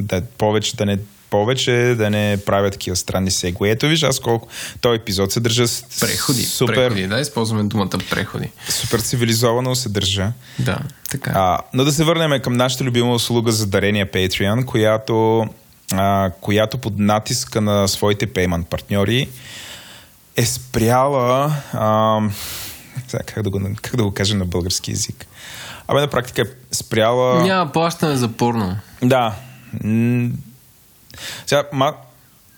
да 0.00 0.22
повече 0.22 0.76
да 0.76 0.86
не 0.86 0.98
повече 1.30 1.72
да 1.98 2.10
не 2.10 2.38
правя 2.46 2.70
такива 2.70 2.96
странни 2.96 3.30
сегуи. 3.30 3.70
Ето 3.70 3.86
виж, 3.88 4.02
аз 4.02 4.20
колко 4.20 4.48
този 4.80 4.96
епизод 4.96 5.32
се 5.32 5.40
държа 5.40 5.68
с- 5.68 5.82
Преходи. 6.00 6.42
супер, 6.42 6.74
Преходи. 6.74 7.06
Да, 7.06 7.20
използваме 7.20 7.62
думата 7.64 7.88
преходи. 8.10 8.50
супер 8.68 8.98
цивилизовано 9.00 9.74
се 9.74 9.88
държа. 9.88 10.32
Да, 10.58 10.78
така. 11.10 11.32
А, 11.34 11.58
но 11.74 11.84
да 11.84 11.92
се 11.92 12.04
върнем 12.04 12.42
към 12.42 12.52
нашата 12.52 12.84
любима 12.84 13.14
услуга 13.14 13.52
за 13.52 13.66
дарение 13.66 14.06
Patreon, 14.06 14.64
която, 14.64 15.46
а, 15.92 16.30
която 16.40 16.78
под 16.78 16.98
натиска 16.98 17.60
на 17.60 17.88
своите 17.88 18.26
пеймент 18.26 18.68
партньори 18.68 19.28
е 20.36 20.46
спряла 20.46 21.54
а, 21.72 22.20
как, 23.26 23.42
да 23.42 23.50
го, 23.50 23.60
как 23.82 23.96
да 23.96 24.04
го 24.04 24.14
кажа 24.14 24.36
на 24.36 24.44
български 24.44 24.90
язик. 24.90 25.26
Абе, 25.88 26.00
на 26.00 26.08
практика 26.08 26.42
е 26.42 26.74
спряла... 26.74 27.44
Няма 27.44 27.72
плащане 27.72 28.16
за 28.16 28.28
порно. 28.28 28.76
Да. 29.02 29.34
Сега, 31.46 31.64
ма, 31.72 31.94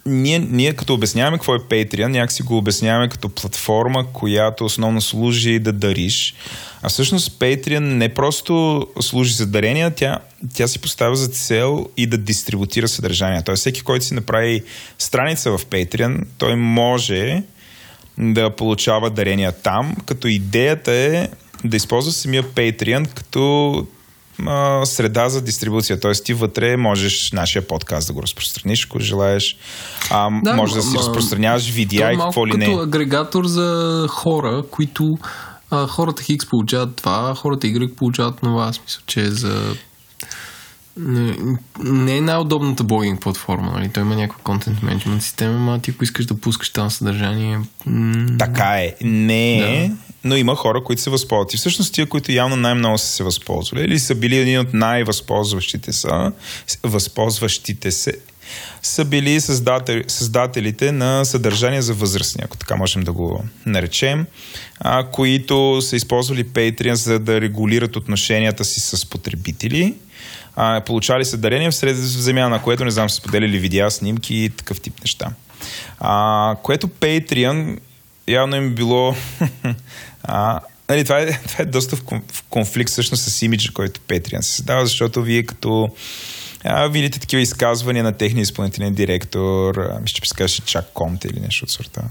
ние, 0.06 0.38
ние 0.38 0.72
като 0.72 0.94
обясняваме 0.94 1.36
какво 1.36 1.54
е 1.54 1.58
Patreon, 1.58 2.06
някакси 2.06 2.42
го 2.42 2.56
обясняваме 2.56 3.08
като 3.08 3.28
платформа, 3.28 4.06
която 4.12 4.64
основно 4.64 5.00
служи 5.00 5.58
да 5.58 5.72
дариш. 5.72 6.34
А 6.82 6.88
всъщност 6.88 7.38
Patreon 7.38 7.78
не 7.78 8.08
просто 8.08 8.86
служи 9.00 9.34
за 9.34 9.46
дарения, 9.46 9.90
тя, 9.90 10.18
тя 10.54 10.68
си 10.68 10.78
поставя 10.78 11.16
за 11.16 11.28
цел 11.28 11.86
и 11.96 12.06
да 12.06 12.18
дистрибутира 12.18 12.88
съдържание. 12.88 13.42
Тоест 13.42 13.60
всеки, 13.60 13.80
който 13.80 14.04
си 14.04 14.14
направи 14.14 14.62
страница 14.98 15.58
в 15.58 15.66
Patreon, 15.66 16.24
той 16.38 16.56
може 16.56 17.42
да 18.18 18.50
получава 18.50 19.10
дарения 19.10 19.52
там, 19.52 19.96
като 20.06 20.28
идеята 20.28 20.92
е 20.92 21.28
да 21.64 21.76
използва 21.76 22.12
самия 22.12 22.42
Patreon 22.42 23.08
като 23.14 23.86
а, 24.46 24.86
среда 24.86 25.28
за 25.28 25.42
дистрибуция. 25.42 26.00
Тоест 26.00 26.24
ти 26.24 26.34
вътре 26.34 26.76
можеш 26.76 27.32
нашия 27.32 27.66
подкаст 27.66 28.06
да 28.06 28.12
го 28.12 28.22
разпространиш, 28.22 28.86
ако 28.86 29.00
желаеш. 29.00 29.56
А, 30.10 30.28
да, 30.42 30.54
може 30.54 30.74
да 30.74 30.82
си 30.82 30.98
разпространяваш 30.98 31.70
видеа 31.70 32.10
е 32.10 32.14
и 32.14 32.16
какво 32.16 32.46
ли 32.46 32.50
като 32.50 32.70
не. 32.70 32.82
агрегатор 32.82 33.44
за 33.44 34.06
хора, 34.10 34.62
които 34.70 35.04
а, 35.70 35.86
хората 35.86 36.22
Хикс 36.22 36.46
получават 36.46 36.96
това, 36.96 37.34
хората 37.34 37.66
Y 37.66 37.94
получават 37.94 38.36
това. 38.36 38.72
В 38.72 38.74
смисъл, 38.74 39.02
че 39.06 39.20
е 39.20 39.30
за... 39.30 39.74
Не, 40.98 41.36
не 41.78 42.16
е 42.16 42.20
най-удобната 42.20 42.84
блогинг 42.84 43.20
платформа, 43.20 43.72
нали? 43.72 43.88
Той 43.88 44.02
има 44.02 44.16
някаква 44.16 44.42
контент 44.44 44.82
менеджмент 44.82 45.22
система, 45.22 45.74
а 45.74 45.78
ти 45.78 45.90
ако 45.90 46.04
искаш 46.04 46.26
да 46.26 46.40
пускаш 46.40 46.72
там 46.72 46.90
съдържание... 46.90 47.60
М- 47.86 48.26
Така 48.38 48.64
е. 48.64 48.94
Не 49.02 49.58
е, 49.58 49.88
Да. 49.88 49.94
Но 50.26 50.36
има 50.36 50.56
хора, 50.56 50.84
които 50.84 51.02
се 51.02 51.10
възползват. 51.10 51.54
И 51.54 51.56
всъщност 51.56 51.94
тия, 51.94 52.06
които 52.06 52.32
явно 52.32 52.56
най-много 52.56 52.98
са 52.98 53.06
се 53.06 53.24
възползвали 53.24 53.84
или 53.84 53.98
са 53.98 54.14
били 54.14 54.36
един 54.36 54.60
от 54.60 54.74
най-възползващите 54.74 55.92
са, 55.92 56.32
възползващите 56.82 57.90
се, 57.90 58.12
са 58.82 59.04
били 59.04 59.40
създатели, 59.40 60.04
създателите 60.08 60.92
на 60.92 61.24
съдържание 61.24 61.82
за 61.82 61.94
възрастни, 61.94 62.42
ако 62.44 62.56
така 62.56 62.76
можем 62.76 63.02
да 63.02 63.12
го 63.12 63.44
наречем, 63.66 64.26
а, 64.80 65.04
които 65.10 65.78
са 65.82 65.96
използвали 65.96 66.44
Patreon 66.44 66.94
за 66.94 67.18
да 67.18 67.40
регулират 67.40 67.96
отношенията 67.96 68.64
си 68.64 68.80
с 68.80 69.06
потребители. 69.06 69.94
А, 70.56 70.80
получали 70.80 71.24
са 71.24 71.36
дарения, 71.36 71.70
в 71.70 71.92
замяна 71.94 72.48
на 72.48 72.62
което, 72.62 72.84
не 72.84 72.90
знам, 72.90 73.10
са 73.10 73.16
споделили 73.16 73.58
видеа, 73.58 73.90
снимки 73.90 74.34
и 74.34 74.50
такъв 74.50 74.80
тип 74.80 75.00
неща. 75.00 75.30
А, 75.98 76.56
което 76.62 76.88
Patreon 76.88 77.78
явно 78.28 78.56
им 78.56 78.74
било... 78.74 79.14
а, 80.26 80.60
нали, 80.88 81.04
това, 81.04 81.18
е, 81.18 81.40
това 81.48 81.62
е 81.62 81.66
доста 81.66 81.96
в, 81.96 82.02
кон- 82.02 82.32
в 82.32 82.44
конфликт 82.50 82.90
всъщност 82.90 83.22
с 83.22 83.42
имиджа, 83.42 83.72
който 83.72 84.00
Patreon 84.00 84.40
се 84.40 84.52
създава, 84.52 84.86
защото 84.86 85.22
вие 85.22 85.42
като 85.42 85.90
а, 86.68 86.88
видите 86.88 87.18
такива 87.18 87.42
изказвания 87.42 88.04
на 88.04 88.12
техния 88.12 88.42
изпълнителен 88.42 88.94
директор, 88.94 89.74
а, 89.76 90.00
мисля, 90.00 90.20
че 90.22 90.28
се 90.28 90.34
казваше 90.34 90.62
Чак 90.62 90.92
Комте 90.92 91.28
или 91.28 91.40
нещо 91.40 91.64
от 91.64 91.70
сорта, 91.70 92.02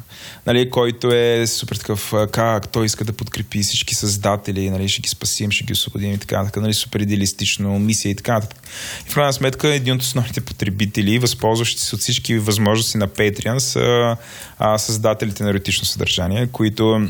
нали, 0.45 0.69
който 0.69 1.11
е 1.11 1.47
супер 1.47 1.75
такъв, 1.75 2.13
как 2.31 2.71
той 2.71 2.85
иска 2.85 3.05
да 3.05 3.13
подкрепи 3.13 3.63
всички 3.63 3.95
създатели, 3.95 4.69
нали, 4.69 4.89
ще 4.89 5.01
ги 5.01 5.09
спасим, 5.09 5.51
ще 5.51 5.63
ги 5.63 5.73
освободим 5.73 6.13
и 6.13 6.17
така, 6.17 6.45
така 6.45 6.59
нали, 6.59 6.73
супер 6.73 6.99
идеалистично, 6.99 7.79
мисия 7.79 8.11
и 8.11 8.15
така 8.15 8.33
нататък. 8.33 8.63
И 9.07 9.09
в 9.09 9.13
крайна 9.13 9.33
сметка 9.33 9.73
един 9.73 9.93
от 9.93 10.01
основните 10.01 10.41
потребители, 10.41 11.19
възползващи 11.19 11.81
се 11.81 11.95
от 11.95 12.01
всички 12.01 12.37
възможности 12.39 12.97
на 12.97 13.07
Patreon, 13.07 13.57
са 13.57 14.17
а, 14.59 14.77
създателите 14.77 15.43
на 15.43 15.49
еротично 15.49 15.85
съдържание, 15.85 16.47
които 16.47 17.09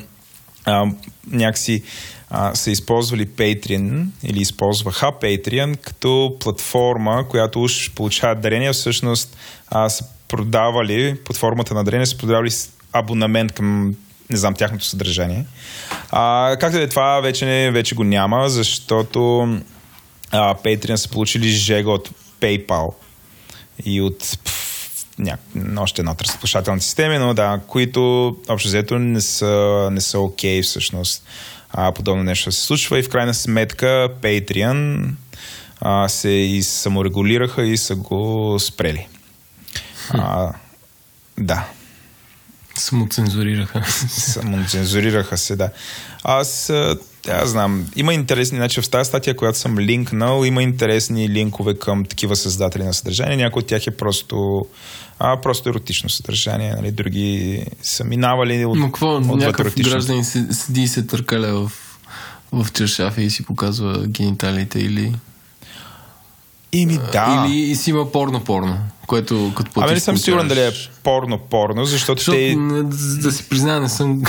а, 0.66 0.86
някакси 1.32 1.84
а, 2.30 2.56
са 2.56 2.72
използвали 2.72 3.28
Patreon 3.28 4.06
или 4.24 4.42
използваха 4.42 5.06
Patreon 5.06 5.78
като 5.78 6.38
платформа, 6.40 7.26
която 7.30 7.62
уж 7.62 7.92
получават 7.92 8.42
дарения, 8.42 8.74
всъщност 8.74 9.38
а, 9.68 9.90
са 9.90 10.06
продавали 10.28 11.16
под 11.26 11.38
формата 11.38 11.74
на 11.74 11.84
дарения, 11.84 12.08
са 12.08 12.18
продавали 12.18 12.50
абонамент 12.94 13.52
към 13.52 13.96
не 14.30 14.38
знам, 14.38 14.54
тяхното 14.54 14.86
съдържание. 14.86 15.46
А, 16.12 16.56
както 16.60 16.78
е 16.78 16.88
това, 16.88 17.20
вече, 17.20 17.46
не, 17.46 17.72
вече 17.72 17.96
го 17.96 18.04
няма, 18.04 18.50
защото 18.50 19.42
а, 20.32 20.56
Patreon 20.56 20.96
са 20.96 21.10
получили 21.10 21.48
жега 21.48 21.92
от 21.92 22.10
PayPal 22.42 22.94
и 23.86 24.02
от 24.02 24.38
ня, 25.20 25.38
още 25.78 26.02
една 26.02 26.12
от 26.12 26.22
разплащателните 26.22 26.86
системи, 26.86 27.18
но 27.18 27.34
да, 27.34 27.60
които 27.68 28.28
общо 28.50 28.68
взето 28.68 29.00
не 29.00 29.22
са, 29.22 29.90
не 29.92 30.02
са 30.02 30.20
окей 30.20 30.62
всъщност 30.62 31.24
а, 31.78 31.92
подобно 31.92 32.24
нещо 32.24 32.52
се 32.52 32.62
случва 32.62 33.00
и 33.00 33.04
в 33.04 33.10
крайна 33.10 33.34
сметка 33.34 34.10
Patreon 34.22 35.10
а, 35.82 36.10
се 36.10 36.30
и 36.30 36.64
саморегулираха 36.64 37.66
и 37.66 37.78
са 37.78 37.96
го 37.96 38.58
спрели. 38.60 39.08
А, 40.10 40.54
да. 41.38 41.68
Самоцензурираха. 42.78 43.84
Самоцензурираха 44.10 45.38
се, 45.38 45.56
да. 45.56 45.70
Аз, 46.24 46.72
аз 47.28 47.50
знам, 47.50 47.86
има 47.96 48.14
интересни, 48.14 48.58
значи 48.58 48.82
в 48.82 48.90
тази 48.90 49.08
статия, 49.08 49.36
която 49.36 49.58
съм 49.60 49.80
линкнал, 49.80 50.46
има 50.46 50.64
интересни 50.64 51.30
линкове 51.30 51.80
към 51.80 52.06
такива 52.06 52.36
създатели 52.36 52.84
на 52.84 52.94
съдържание. 52.94 53.38
Някои 53.38 53.60
от 53.60 53.68
тях 53.68 53.88
е 53.88 53.92
просто, 53.92 54.66
а, 55.20 55.42
просто 55.42 55.70
еротично 55.70 56.10
съдържание, 56.10 56.74
нали? 56.76 56.92
други 56.92 57.66
са 57.84 58.04
минавали 58.04 58.66
от, 58.66 58.78
Но 58.78 58.86
какво, 58.86 59.16
отвъд 59.16 59.36
някакъв 59.36 59.76
гражданин 59.76 60.26
се- 60.26 60.48
седи 60.52 60.82
и 60.82 60.88
се 60.88 61.04
търкаля 61.08 61.54
в, 61.54 61.72
в 62.52 62.72
чершафа 62.72 63.22
и 63.22 63.30
си 63.30 63.46
показва 63.46 64.08
гениталите 64.08 64.80
или... 64.80 65.16
Ими 66.72 67.00
да. 67.12 67.46
Или 67.48 67.58
и 67.60 67.76
си 67.76 67.90
има 67.90 68.12
порно-порно, 68.12 68.78
което 69.08 69.52
като. 69.56 69.72
Ами 69.76 69.94
не 69.94 70.00
съм 70.00 70.18
сигурен 70.18 70.48
дали 70.48 70.60
е 70.60 70.72
порно-порно, 71.04 71.86
защото, 71.86 72.20
Защото, 72.20 72.38
те... 72.38 72.56
да 73.22 73.32
си 73.32 73.50
призная, 73.50 73.80
не 73.82 73.90
съм... 73.90 74.22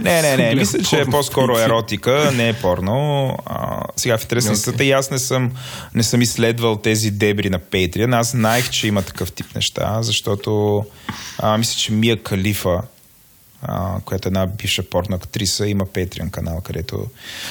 Не, 0.00 0.22
не, 0.22 0.36
не. 0.36 0.54
Мисля, 0.54 0.82
че 0.82 1.00
е 1.00 1.04
по-скоро 1.04 1.58
еротика, 1.58 2.32
не 2.34 2.48
е 2.48 2.52
порно. 2.52 3.36
А, 3.46 3.84
сега 3.96 4.18
в 4.18 4.22
интерес 4.22 4.44
на 4.44 4.50
Окей. 4.50 4.58
истината 4.58 4.84
и 4.84 4.92
аз 4.92 5.10
не 5.10 5.18
съм, 5.18 5.52
не 5.94 6.02
съм 6.02 6.22
изследвал 6.22 6.76
тези 6.76 7.10
дебри 7.10 7.50
на 7.50 7.58
Patreon. 7.60 8.18
Аз 8.20 8.30
знаех, 8.30 8.70
че 8.70 8.86
има 8.86 9.02
такъв 9.02 9.32
тип 9.32 9.54
неща, 9.54 10.02
защото 10.02 10.84
а, 11.38 11.58
мисля, 11.58 11.78
че 11.78 11.92
Мия 11.92 12.22
Калифа, 12.22 12.80
а, 13.62 14.00
която 14.04 14.28
е 14.28 14.30
една 14.30 14.46
бивша 14.46 14.82
порно 14.82 15.16
актриса, 15.16 15.66
има 15.66 15.86
Patreon 15.86 16.30
канал, 16.30 16.60
където, 16.60 17.06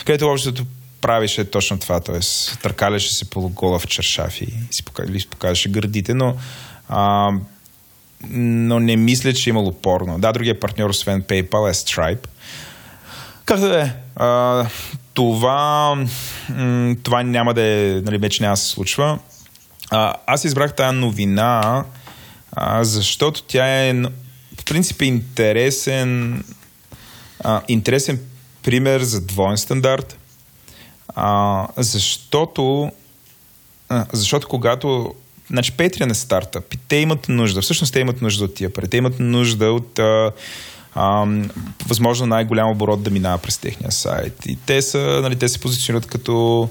където 0.05 0.27
общото 0.27 0.65
правеше 1.01 1.51
точно 1.51 1.79
това, 1.79 1.99
т.е. 1.99 2.19
търкаляше 2.61 3.13
се 3.13 3.29
полугола 3.29 3.79
в 3.79 3.87
чершафи 3.87 4.43
и 4.43 4.73
си 4.73 4.83
покажеше 5.29 5.69
гърдите, 5.69 6.13
но 6.13 6.35
а, 6.89 7.31
но 8.29 8.79
не 8.79 8.95
мисля, 8.95 9.33
че 9.33 9.49
е 9.49 9.51
имало 9.51 9.71
порно. 9.71 10.19
Да, 10.19 10.31
другия 10.31 10.59
партньор, 10.59 10.89
освен 10.89 11.21
PayPal, 11.21 11.69
е 11.69 11.73
Stripe. 11.73 12.27
Да 13.57 13.81
е. 13.81 13.91
Това, 15.13 15.97
това 17.03 17.23
няма 17.23 17.53
да 17.53 17.61
е, 17.61 18.01
нали, 18.05 18.17
вече 18.17 18.43
няма 18.43 18.53
да 18.53 18.57
се 18.57 18.67
случва. 18.67 19.19
А, 19.91 20.13
аз 20.25 20.45
избрах 20.45 20.75
тази 20.75 20.97
новина, 20.97 21.83
а, 22.51 22.83
защото 22.83 23.43
тя 23.43 23.87
е 23.87 23.93
в 24.59 24.65
принцип 24.65 25.01
е 25.01 25.05
интересен, 25.05 26.43
а, 27.39 27.61
интересен 27.67 28.19
пример 28.63 29.01
за 29.01 29.21
двоен 29.21 29.57
стандарт, 29.57 30.17
а, 31.07 31.67
защото, 31.77 32.91
а, 33.89 34.05
защото 34.13 34.47
когато 34.47 35.13
значи 35.49 35.73
Patreon 35.73 36.11
е 36.11 36.13
стартъп 36.13 36.73
и 36.73 36.77
те 36.77 36.95
имат 36.95 37.29
нужда, 37.29 37.61
всъщност 37.61 37.93
те 37.93 37.99
имат 37.99 38.21
нужда 38.21 38.45
от 38.45 38.53
тия 38.53 38.73
пари. 38.73 38.87
Те 38.87 38.97
имат 38.97 39.19
нужда 39.19 39.71
от 39.71 39.99
а, 39.99 40.31
а, 41.01 41.25
възможно 41.87 42.25
най-голям 42.25 42.71
оборот 42.71 43.03
да 43.03 43.09
минава 43.09 43.37
през 43.37 43.57
техния 43.57 43.91
сайт. 43.91 44.45
И 44.45 44.57
те, 44.65 44.81
са, 44.81 45.19
нали, 45.21 45.35
те 45.35 45.49
се 45.49 45.59
позиционират 45.59 46.05
като 46.05 46.69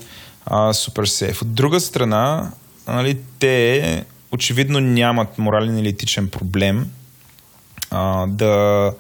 супер 0.73 1.05
сейф. 1.05 1.43
От 1.43 1.55
друга 1.55 1.81
страна, 1.81 2.51
нали, 2.89 3.19
те 3.39 4.05
очевидно 4.33 4.81
нямат 4.81 5.39
морален 5.39 5.79
или 5.79 5.89
етичен 5.89 6.29
проблем 6.29 6.91
а, 7.91 8.27
да, 8.27 8.93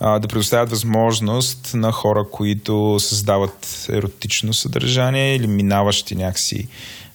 а, 0.00 0.18
да 0.18 0.28
предоставят 0.28 0.70
възможност 0.70 1.70
на 1.74 1.92
хора, 1.92 2.24
които 2.32 2.96
създават 3.00 3.86
еротично 3.92 4.52
съдържание 4.52 5.36
или 5.36 5.46
минаващи 5.46 6.14
някакси 6.14 6.68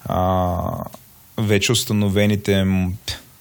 а, 0.06 0.60
вече 1.38 1.72
установените 1.72 2.66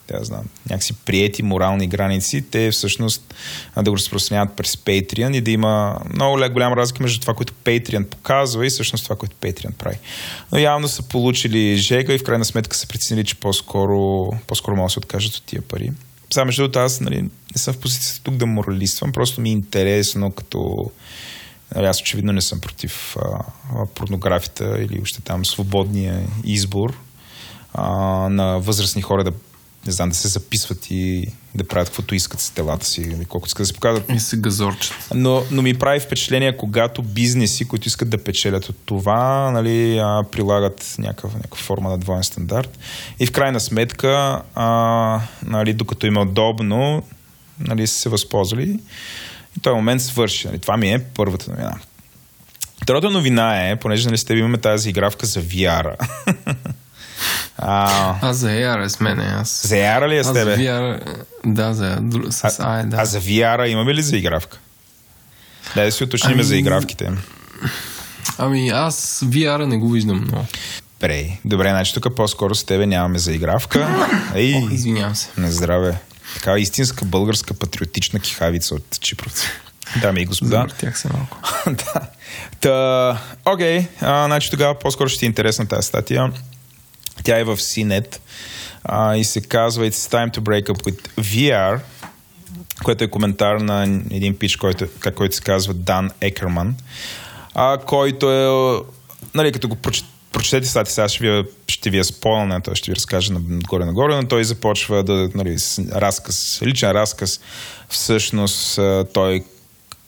да 0.09 0.25
знам, 0.25 0.45
някакси 0.71 0.93
приети 0.93 1.43
морални 1.43 1.87
граници, 1.87 2.45
те 2.51 2.71
всъщност 2.71 3.35
да 3.83 3.91
го 3.91 3.97
разпространяват 3.97 4.57
през 4.57 4.77
Patreon 4.77 5.37
и 5.37 5.41
да 5.41 5.51
има 5.51 6.01
много 6.15 6.53
голяма 6.53 6.77
разлика 6.77 7.03
между 7.03 7.21
това, 7.21 7.35
което 7.35 7.53
Patreon 7.65 8.05
показва 8.05 8.67
и 8.67 8.71
всъщност 8.71 9.05
това, 9.05 9.17
което 9.17 9.37
Patreon 9.37 9.73
прави. 9.73 9.99
Но 10.53 10.59
явно 10.59 10.89
са 10.89 11.03
получили 11.03 11.77
жега 11.77 12.15
и 12.15 12.19
в 12.19 12.25
крайна 12.25 12.45
сметка 12.45 12.77
са 12.77 12.89
преценили, 12.89 13.25
че 13.25 13.35
по-скоро, 13.35 14.31
по-скоро 14.47 14.77
могат 14.77 14.89
да 14.89 14.93
се 14.93 14.99
откажат 14.99 15.35
от 15.35 15.45
тия 15.45 15.63
пари. 15.63 15.93
Само 16.33 16.47
между 16.47 16.63
другото, 16.63 16.79
аз 16.79 17.01
нали, 17.01 17.23
не 17.23 17.59
съм 17.59 17.75
в 17.75 17.79
позицията 17.79 18.23
тук 18.23 18.35
да 18.35 18.47
моралиствам, 18.47 19.13
просто 19.13 19.41
ми 19.41 19.49
е 19.49 19.53
интересно 19.53 20.31
като 20.31 20.91
нали, 21.75 21.87
аз 21.87 22.01
очевидно 22.01 22.33
не 22.33 22.41
съм 22.41 22.61
против 22.61 23.17
а, 23.17 23.87
порнографията 23.95 24.79
или 24.83 25.01
още 25.03 25.21
там 25.21 25.45
свободния 25.45 26.23
избор 26.45 26.99
а, 27.75 27.89
на 28.29 28.59
възрастни 28.59 29.03
хора 29.03 29.25
да 29.25 29.33
не 29.87 29.93
знам, 29.93 30.09
да 30.09 30.15
се 30.15 30.29
записват 30.29 30.91
и 30.91 31.27
да 31.55 31.69
правят 31.69 31.89
каквото 31.89 32.15
искат 32.15 32.41
с 32.41 32.51
телата 32.51 32.87
си, 32.87 33.01
или 33.01 33.25
колкото 33.25 33.49
искат 33.49 33.63
да 33.63 33.67
се 33.67 33.75
показват. 33.75 34.11
И 34.11 34.21
се 34.21 34.37
газорчат. 34.37 34.97
Но, 35.15 35.43
но 35.51 35.63
ми 35.63 35.75
прави 35.75 36.01
впечатление, 36.01 36.57
когато 36.57 37.03
бизнеси, 37.03 37.69
които 37.69 37.89
искат 37.89 38.11
да 38.11 38.19
печелят 38.19 38.69
от 38.69 38.77
това, 38.85 39.51
нали, 39.51 39.99
а, 39.99 40.25
прилагат 40.33 40.95
някаква, 40.99 41.31
някаква 41.37 41.63
форма 41.63 41.91
на 41.91 41.99
двоен 41.99 42.25
стандарт. 42.25 42.79
И 43.21 43.27
в 43.27 43.33
крайна 43.33 43.61
сметка, 43.61 44.43
а, 44.55 45.21
нали, 45.47 45.73
докато 45.73 46.07
им 46.07 46.17
е 46.17 46.21
удобно, 46.21 47.03
нали, 47.61 47.87
са 47.87 47.95
се 47.95 48.09
възползвали. 48.09 48.81
И 49.59 49.61
този 49.63 49.75
момент 49.75 50.03
свърши. 50.03 50.47
Нали. 50.47 50.59
Това 50.59 50.77
ми 50.77 50.93
е 50.93 50.99
първата 50.99 51.51
новина. 51.51 51.75
Втората 52.83 53.11
новина 53.11 53.69
е, 53.69 53.77
понеже 53.77 54.07
нали, 54.07 54.19
с 54.19 54.25
теб 54.25 54.39
имаме 54.39 54.59
тази 54.59 54.91
игравка 54.91 55.27
за 55.27 55.43
VR. 55.43 55.95
А, 57.59 58.15
а 58.23 58.33
за 58.33 58.49
AR 58.49 58.85
е 58.85 58.89
с 58.89 59.01
мене. 59.01 59.25
Аз... 59.25 59.67
За 59.67 59.75
AR 59.75 60.09
ли 60.09 60.17
е 60.17 60.25
с 60.25 60.33
тебе? 60.33 60.57
VR, 60.57 61.01
да, 61.45 61.75
за, 61.75 62.03
с 62.31 62.45
а, 62.45 62.53
а, 62.59 62.83
да. 62.83 62.97
а 62.97 63.05
за 63.05 63.21
VR 63.21 63.67
имаме 63.67 63.95
ли 63.95 64.03
за 64.03 64.17
игравка? 64.17 64.59
Да, 65.75 65.85
да 65.85 65.93
си 65.93 66.05
уточним 66.05 66.33
ами... 66.33 66.45
за 66.45 66.57
игравките. 66.57 67.11
Ами 68.39 68.69
аз 68.69 69.21
VR 69.25 69.65
не 69.65 69.79
го 69.79 69.91
виждам 69.91 70.21
много. 70.21 70.47
Прей. 71.01 71.39
Добре, 71.45 71.69
значи 71.69 71.95
тук 71.95 72.17
по-скоро 72.17 72.55
с 72.55 72.65
тебе 72.65 72.87
нямаме 72.87 73.19
за 73.19 73.33
игравка. 73.33 74.09
Ей, 74.35 74.55
О, 74.55 74.69
извинявам 74.71 75.15
се. 75.15 75.29
На 75.37 75.51
здраве. 75.51 75.99
Така 76.35 76.59
истинска 76.59 77.05
българска 77.05 77.55
патриотична 77.55 78.21
кихавица 78.21 78.75
от 78.75 79.01
Чипровци. 79.01 79.47
Дами 80.01 80.21
и 80.21 80.25
господа. 80.25 80.57
Завъртях 80.57 80.99
се 80.99 81.09
малко. 81.09 81.39
да. 81.71 82.09
Та, 82.61 83.19
окей, 83.45 83.87
а, 84.01 84.27
значи 84.27 84.51
тогава 84.51 84.79
по-скоро 84.79 85.09
ще 85.09 85.19
ти 85.19 85.25
е 85.25 85.29
интересна 85.29 85.67
тази 85.67 85.87
статия. 85.87 86.33
Тя 87.23 87.39
е 87.39 87.45
в 87.45 87.57
CNET 87.57 88.19
а, 88.85 89.17
и 89.17 89.25
се 89.25 89.41
казва 89.41 89.91
It's 89.91 90.13
time 90.13 90.37
to 90.37 90.41
break 90.41 90.67
up 90.67 90.83
with 90.83 91.21
VR, 91.21 91.81
което 92.85 93.05
е 93.05 93.11
коментар 93.11 93.57
на 93.57 93.83
един 94.11 94.39
пич, 94.39 94.57
който, 94.57 94.87
който 95.15 95.37
се 95.37 95.43
казва 95.43 95.75
Дан 95.75 96.11
Екерман, 96.21 96.77
а, 97.55 97.79
който 97.79 98.31
е, 98.31 98.83
нали, 99.35 99.53
като 99.53 99.69
го 99.69 99.77
прочет, 99.77 100.05
прочетете 100.33 100.69
стати, 100.69 100.93
сега 100.93 101.09
ще 101.09 101.31
ви, 101.31 101.45
ще 101.69 101.91
ви 101.91 101.99
е 101.99 102.05
спойлна, 102.05 102.61
той 102.61 102.75
ще 102.75 102.91
ви 102.91 102.97
разкаже 102.97 103.33
нагоре-нагоре, 103.33 104.17
но 104.17 104.29
той 104.29 104.45
започва 104.45 105.03
да, 105.03 105.31
нали, 105.35 105.57
разказ, 105.93 106.63
личен 106.63 106.91
разказ, 106.91 107.41
всъщност 107.89 108.81
той 109.13 109.45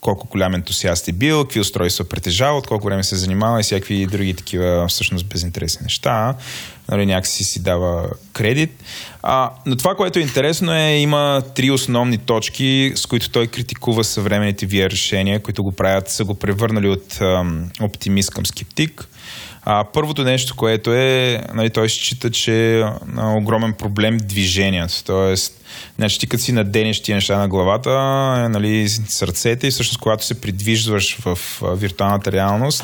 колко 0.01 0.27
голям 0.27 0.53
ентусиаст 0.53 1.07
е 1.07 1.11
бил, 1.11 1.43
какви 1.43 1.59
устройства 1.59 2.05
притежава, 2.05 2.57
от 2.57 2.67
колко 2.67 2.85
време 2.85 3.03
се 3.03 3.15
занимава 3.15 3.59
и 3.59 3.63
всякакви 3.63 4.05
други 4.05 4.33
такива 4.33 4.87
всъщност 4.87 5.25
безинтересни 5.25 5.83
неща. 5.83 6.35
Нали, 6.91 7.05
някакси 7.05 7.43
си 7.43 7.63
дава 7.63 8.09
кредит. 8.33 8.83
А, 9.23 9.51
но 9.65 9.75
това, 9.75 9.95
което 9.95 10.19
е 10.19 10.21
интересно 10.21 10.73
е, 10.73 10.97
има 10.97 11.41
три 11.55 11.71
основни 11.71 12.17
точки, 12.17 12.91
с 12.95 13.05
които 13.05 13.29
той 13.29 13.47
критикува 13.47 14.03
съвременните 14.03 14.67
VR 14.67 14.91
решения, 14.91 15.39
които 15.43 15.63
го 15.63 15.71
правят, 15.71 16.09
са 16.09 16.23
го 16.25 16.35
превърнали 16.35 16.87
от 16.89 17.21
ам, 17.21 17.69
оптимист 17.81 18.31
към 18.31 18.45
скептик. 18.45 19.07
А, 19.69 19.83
първото 19.93 20.23
нещо, 20.23 20.55
което 20.55 20.93
е, 20.93 21.41
нали, 21.53 21.69
той 21.69 21.89
счита, 21.89 22.31
че 22.31 22.79
е 22.79 22.83
огромен 23.17 23.73
проблем 23.73 24.17
движението. 24.17 25.03
Тоест, 25.05 25.53
значи, 25.97 26.19
ти 26.19 26.27
като 26.27 26.43
си 26.43 26.51
наденеш 26.51 27.03
тия 27.03 27.15
неща 27.15 27.37
на 27.37 27.47
главата, 27.47 27.89
е, 28.45 28.49
нали, 28.49 28.89
сърцете 28.89 29.67
и 29.67 29.71
всъщност 29.71 29.99
когато 29.99 30.25
се 30.25 30.41
придвижваш 30.41 31.17
в 31.17 31.39
виртуалната 31.75 32.31
реалност, 32.31 32.83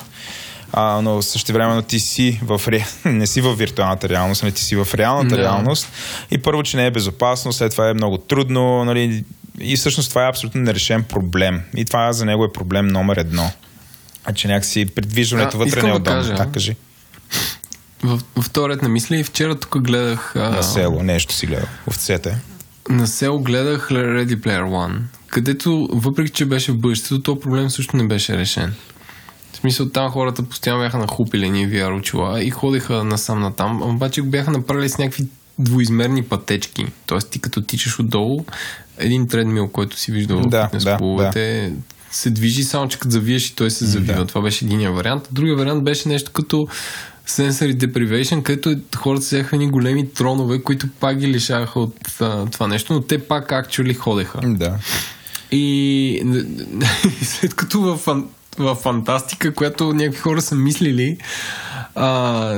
а, 0.73 1.01
но 1.01 1.21
времено 1.49 1.81
ти 1.81 1.99
си 1.99 2.39
в 2.43 2.61
ре... 2.67 2.85
не 3.05 3.27
си 3.27 3.41
в 3.41 3.55
виртуалната 3.55 4.09
реалност, 4.09 4.43
не 4.43 4.51
ти 4.51 4.63
си 4.63 4.75
в 4.75 4.87
реалната 4.93 5.35
да. 5.35 5.41
реалност. 5.41 5.87
И 6.31 6.37
първо, 6.37 6.63
че 6.63 6.77
не 6.77 6.85
е 6.85 6.91
безопасно, 6.91 7.53
след 7.53 7.71
това 7.71 7.89
е 7.89 7.93
много 7.93 8.17
трудно, 8.17 8.85
нали, 8.85 9.23
и 9.59 9.75
всъщност 9.75 10.09
това 10.09 10.25
е 10.25 10.29
абсолютно 10.29 10.61
нерешен 10.61 11.03
проблем. 11.03 11.61
И 11.77 11.85
това 11.85 12.13
за 12.13 12.25
него 12.25 12.45
е 12.45 12.53
проблем 12.53 12.87
номер 12.87 13.17
едно. 13.17 13.51
А 14.25 14.33
че 14.33 14.47
някакси 14.47 14.85
придвижването 14.85 15.57
вътре 15.57 15.83
не 15.83 15.89
е 15.89 15.93
удобно. 15.93 16.21
Да, 16.21 16.27
кажа. 16.29 16.51
кажи. 16.51 16.75
В, 18.03 18.21
в 18.35 18.41
вторият 18.41 18.81
на 18.81 18.89
мисли 18.89 19.19
и 19.19 19.23
вчера 19.23 19.55
тук 19.55 19.81
гледах... 19.81 20.35
А... 20.35 20.49
На 20.49 20.63
село, 20.63 21.03
нещо 21.03 21.33
си 21.33 21.45
гледал. 21.45 21.67
Овцете. 21.87 22.37
На 22.89 23.07
село 23.07 23.39
гледах 23.39 23.89
Ready 23.89 24.35
Player 24.35 24.63
One, 24.63 24.99
където, 25.27 25.89
въпреки 25.91 26.31
че 26.31 26.45
беше 26.45 26.71
в 26.71 26.77
бъдещето, 26.77 27.21
то 27.21 27.39
проблем 27.39 27.69
също 27.69 27.97
не 27.97 28.07
беше 28.07 28.37
решен. 28.37 28.73
Смисъл, 29.63 29.89
там 29.89 30.11
хората 30.11 30.43
постоянно 30.43 30.81
бяха 30.81 30.97
нахупили 30.97 31.49
ни 31.49 31.67
VR 31.67 31.99
очила 31.99 32.43
и 32.43 32.49
ходиха 32.49 33.03
насам 33.03 33.39
натам, 33.39 33.81
обаче 33.81 34.21
го 34.21 34.29
бяха 34.29 34.51
направили 34.51 34.89
с 34.89 34.97
някакви 34.97 35.27
двоизмерни 35.59 36.23
пътечки. 36.23 36.85
Тоест 37.05 37.29
ти 37.29 37.39
като 37.39 37.61
тичаш 37.61 37.99
отдолу, 37.99 38.45
един 38.97 39.27
тредмил, 39.27 39.67
който 39.67 39.99
си 39.99 40.11
виждал 40.11 40.41
да, 40.41 40.69
в 40.73 40.77
да, 40.83 40.97
да 40.97 41.71
се 42.11 42.29
движи, 42.29 42.63
само 42.63 42.87
че 42.87 42.99
като 42.99 43.11
завиеш 43.11 43.49
и 43.49 43.55
той 43.55 43.71
се 43.71 43.85
завива. 43.85 44.19
Да. 44.19 44.25
Това 44.25 44.41
беше 44.41 44.65
единия 44.65 44.91
вариант. 44.91 45.27
Другия 45.31 45.55
вариант 45.55 45.83
беше 45.83 46.09
нещо 46.09 46.31
като 46.31 46.65
Sensory 47.27 47.77
Deprivation, 47.77 48.43
където 48.43 48.75
хората 48.95 49.21
взеха 49.21 49.55
едни 49.55 49.69
големи 49.69 50.13
тронове, 50.13 50.61
които 50.63 50.87
пак 50.99 51.17
ги 51.17 51.27
лишаваха 51.27 51.79
от 51.79 52.21
а, 52.21 52.45
това 52.45 52.67
нещо, 52.67 52.93
но 52.93 53.01
те 53.01 53.27
пак 53.27 53.49
actually 53.49 53.95
ходеха. 53.95 54.39
Да. 54.43 54.77
И 55.51 56.39
след 57.21 57.53
като 57.53 57.81
в, 57.81 58.07
в 58.57 58.75
фантастика, 58.75 59.53
която 59.53 59.93
някакви 59.93 60.19
хора 60.19 60.41
са 60.41 60.55
мислили, 60.55 61.17
а, 61.95 62.09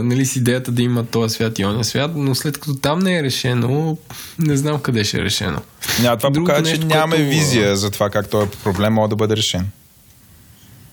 нали, 0.03 0.25
с 0.25 0.35
идеята 0.35 0.71
да 0.71 0.81
има 0.81 1.05
този 1.05 1.35
свят 1.35 1.59
и 1.59 1.65
ония 1.65 1.83
свят, 1.83 2.11
но 2.15 2.35
след 2.35 2.57
като 2.57 2.75
там 2.75 2.99
не 2.99 3.17
е 3.17 3.23
решено, 3.23 3.97
не 4.39 4.57
знам 4.57 4.79
къде 4.79 5.03
ще 5.03 5.17
е 5.17 5.23
решено. 5.23 5.61
Няма, 6.01 6.17
това 6.17 6.31
показва, 6.31 6.63
че 6.63 6.77
нямаме 6.77 7.15
което... 7.15 7.29
визия 7.29 7.75
за 7.75 7.91
това 7.91 8.09
как 8.09 8.29
този 8.29 8.49
проблем 8.63 8.93
може 8.93 9.09
да 9.09 9.15
бъде 9.15 9.37
решен. 9.37 9.67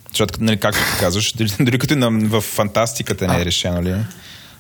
Защото, 0.09 0.45
нали, 0.45 0.57
както 0.57 0.81
казваш, 1.01 1.33
дори, 1.33 1.53
дори 1.61 1.79
като 1.79 1.97
на, 1.97 2.11
в 2.11 2.41
фантастиката 2.41 3.27
не 3.27 3.43
е 3.43 3.45
решено, 3.45 3.83
ли? 3.83 3.95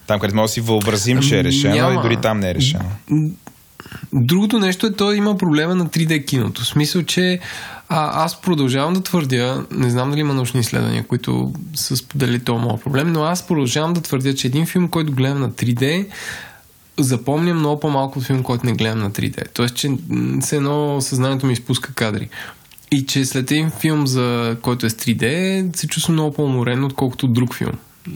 Там, 0.06 0.20
където 0.20 0.36
може 0.36 0.50
да 0.50 0.52
си 0.52 0.60
въобразим, 0.60 1.20
че 1.20 1.40
е 1.40 1.44
решено, 1.44 1.74
Няма. 1.74 2.00
и 2.00 2.02
дори 2.02 2.16
там 2.16 2.40
не 2.40 2.50
е 2.50 2.54
решено. 2.54 2.84
Другото 4.12 4.58
нещо 4.58 4.86
е, 4.86 4.92
то 4.92 5.12
има 5.12 5.36
проблема 5.36 5.74
на 5.74 5.86
3D 5.86 6.26
киното. 6.26 6.62
В 6.62 6.66
смисъл, 6.66 7.02
че 7.02 7.40
а, 7.94 8.24
аз 8.24 8.40
продължавам 8.40 8.94
да 8.94 9.02
твърдя, 9.02 9.64
не 9.70 9.90
знам 9.90 10.10
дали 10.10 10.20
има 10.20 10.34
научни 10.34 10.60
изследвания, 10.60 11.06
които 11.06 11.52
са 11.74 11.96
споделили 11.96 12.38
този 12.38 12.64
моят 12.64 12.82
проблем, 12.82 13.12
но 13.12 13.22
аз 13.22 13.46
продължавам 13.46 13.92
да 13.92 14.00
твърдя, 14.00 14.34
че 14.34 14.46
един 14.46 14.66
филм, 14.66 14.88
който 14.88 15.12
гледам 15.12 15.40
на 15.40 15.50
3D, 15.50 16.06
запомням 16.98 17.58
много 17.58 17.80
по-малко 17.80 18.18
от 18.18 18.24
филм, 18.24 18.42
който 18.42 18.66
не 18.66 18.72
гледам 18.72 18.98
на 18.98 19.10
3D. 19.10 19.44
Тоест, 19.54 19.74
че 19.74 19.90
все 20.40 20.56
едно 20.56 21.00
съзнанието 21.00 21.46
ми 21.46 21.52
изпуска 21.52 21.94
кадри. 21.94 22.28
И 22.90 23.06
че 23.06 23.24
след 23.24 23.50
един 23.50 23.70
филм, 23.70 24.06
за 24.06 24.56
който 24.62 24.86
е 24.86 24.90
с 24.90 24.94
3D, 24.94 25.76
се 25.76 25.86
чувствам 25.86 26.14
много 26.14 26.34
по-уморен, 26.34 26.84
отколкото 26.84 27.28
друг 27.28 27.54
филм. 27.54 27.72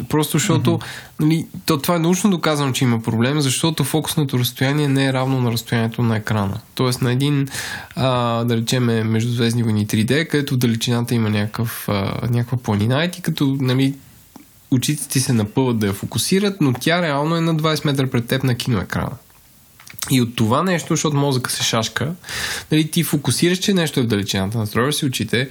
Просто 0.08 0.38
защото 0.38 0.70
mm-hmm. 0.70 1.20
нали, 1.20 1.46
то, 1.66 1.78
това 1.78 1.96
е 1.96 1.98
научно 1.98 2.30
доказано, 2.30 2.72
че 2.72 2.84
има 2.84 3.02
проблем, 3.02 3.40
защото 3.40 3.84
фокусното 3.84 4.38
разстояние 4.38 4.88
не 4.88 5.06
е 5.06 5.12
равно 5.12 5.40
на 5.40 5.52
разстоянието 5.52 6.02
на 6.02 6.16
екрана. 6.16 6.60
Тоест 6.74 7.02
на 7.02 7.12
един, 7.12 7.48
а, 7.96 8.44
да 8.44 8.56
речеме, 8.56 9.04
междузвездни 9.04 9.62
войни 9.62 9.86
3D, 9.86 10.28
където 10.28 10.56
далечината 10.56 11.14
има 11.14 11.30
някакъв, 11.30 11.88
а, 11.88 12.28
някаква 12.30 12.58
планина 12.58 13.04
и 13.04 13.10
ти 13.10 13.22
като 13.22 13.56
нали, 13.60 13.94
очите 14.70 15.08
ти 15.08 15.20
се 15.20 15.32
напъват 15.32 15.78
да 15.78 15.86
я 15.86 15.92
фокусират, 15.92 16.60
но 16.60 16.72
тя 16.72 17.02
реално 17.02 17.36
е 17.36 17.40
на 17.40 17.56
20 17.56 17.84
метра 17.84 18.06
пред 18.06 18.26
теб 18.26 18.44
на 18.44 18.54
киноекрана. 18.54 19.16
И 20.10 20.20
от 20.20 20.36
това 20.36 20.62
нещо, 20.62 20.86
защото 20.90 21.16
мозъка 21.16 21.50
се 21.50 21.62
шашка, 21.62 22.14
нали, 22.72 22.90
ти 22.90 23.02
фокусираш, 23.02 23.58
че 23.58 23.74
нещо 23.74 24.00
е 24.00 24.02
в 24.02 24.06
далечината, 24.06 24.58
настроиш 24.58 24.94
си 24.94 25.06
очите, 25.06 25.48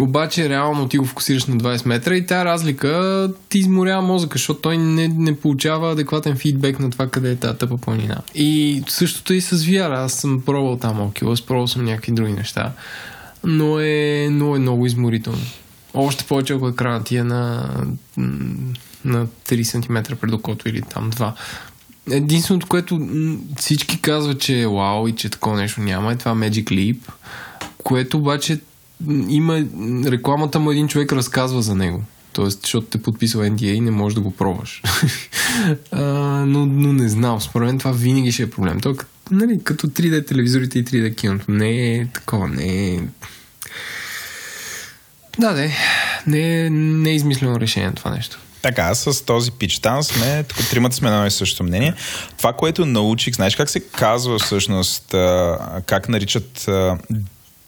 обаче 0.00 0.48
реално 0.48 0.88
ти 0.88 0.98
го 0.98 1.04
фокусираш 1.04 1.46
на 1.46 1.56
20 1.56 1.86
метра 1.86 2.16
и 2.16 2.26
тази 2.26 2.44
разлика 2.44 3.30
ти 3.48 3.58
изморява 3.58 4.02
мозъка, 4.02 4.38
защото 4.38 4.60
той 4.60 4.78
не, 4.78 5.08
не 5.08 5.36
получава 5.36 5.92
адекватен 5.92 6.36
фидбек 6.36 6.80
на 6.80 6.90
това 6.90 7.08
къде 7.08 7.30
е 7.30 7.36
тази 7.36 7.58
тъпа 7.58 7.76
планина. 7.76 8.16
И 8.34 8.82
същото 8.88 9.34
и 9.34 9.40
с 9.40 9.58
VR. 9.58 10.04
Аз 10.04 10.12
съм 10.12 10.42
пробвал 10.46 10.76
там 10.76 10.98
Oculus, 10.98 11.46
пробвал 11.46 11.66
съм 11.66 11.84
някакви 11.84 12.12
други 12.12 12.32
неща, 12.32 12.72
но 13.44 13.80
е, 13.80 14.28
но 14.30 14.56
е 14.56 14.58
много 14.58 14.86
изморително. 14.86 15.42
Още 15.94 16.24
повече 16.24 16.52
ако 16.52 16.68
екранът 16.68 17.06
ти 17.06 17.16
е 17.16 17.24
на, 17.24 17.70
на 19.04 19.26
3 19.26 19.62
см 19.62 20.14
пред 20.20 20.32
окото 20.32 20.68
или 20.68 20.82
там 20.82 21.12
2. 21.12 21.32
Единственото, 22.10 22.66
което 22.66 23.08
всички 23.56 24.00
казват, 24.00 24.40
че 24.40 24.60
е 24.60 24.66
вау 24.66 25.08
и 25.08 25.12
че 25.12 25.28
такова 25.28 25.56
нещо 25.56 25.80
няма, 25.80 26.12
е 26.12 26.16
това 26.16 26.34
Magic 26.34 26.64
Leap, 26.64 26.98
което 27.84 28.18
обаче 28.18 28.60
има 29.28 29.64
рекламата 30.06 30.58
му 30.58 30.70
един 30.70 30.88
човек 30.88 31.12
разказва 31.12 31.62
за 31.62 31.74
него. 31.74 32.02
Тоест, 32.32 32.60
защото 32.62 32.86
те 32.86 33.02
подписва 33.02 33.46
NDA 33.46 33.64
и 33.64 33.80
не 33.80 33.90
можеш 33.90 34.14
да 34.14 34.20
го 34.20 34.30
пробваш. 34.30 34.82
а, 35.92 36.02
но, 36.46 36.66
но 36.66 36.92
не 36.92 37.08
знам. 37.08 37.40
Според 37.40 37.66
мен 37.66 37.78
това 37.78 37.92
винаги 37.92 38.32
ще 38.32 38.42
е 38.42 38.50
проблем. 38.50 38.80
То, 38.80 38.96
нали, 39.30 39.60
като 39.64 39.86
3D 39.86 40.26
телевизорите 40.26 40.78
и 40.78 40.84
3D 40.84 41.16
киното. 41.16 41.50
Не 41.50 41.94
е 41.94 42.06
такова, 42.06 42.48
не 42.48 42.94
е... 42.94 43.00
Да, 45.38 45.52
да, 45.52 45.68
не 46.26 46.66
е, 46.66 46.70
не 46.70 47.10
е 47.10 47.14
измислено 47.14 47.60
решение 47.60 47.92
това 47.92 48.10
нещо. 48.10 48.38
Така, 48.62 48.94
с 48.94 49.24
този 49.24 49.52
пич 49.52 49.78
там 49.78 50.02
сме, 50.02 50.42
тук 50.42 50.70
тримата 50.70 50.96
сме 50.96 51.10
на 51.10 51.30
също 51.30 51.64
мнение. 51.64 51.94
Това, 52.38 52.52
което 52.52 52.86
научих, 52.86 53.34
знаеш 53.34 53.56
как 53.56 53.70
се 53.70 53.80
казва 53.80 54.38
всъщност, 54.38 55.04
как 55.86 56.08
наричат 56.08 56.68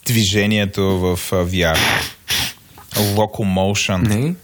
движението 0.07 0.99
в 0.99 1.19
VR? 1.31 1.79
Locomotion. 2.95 4.09
Не? 4.09 4.35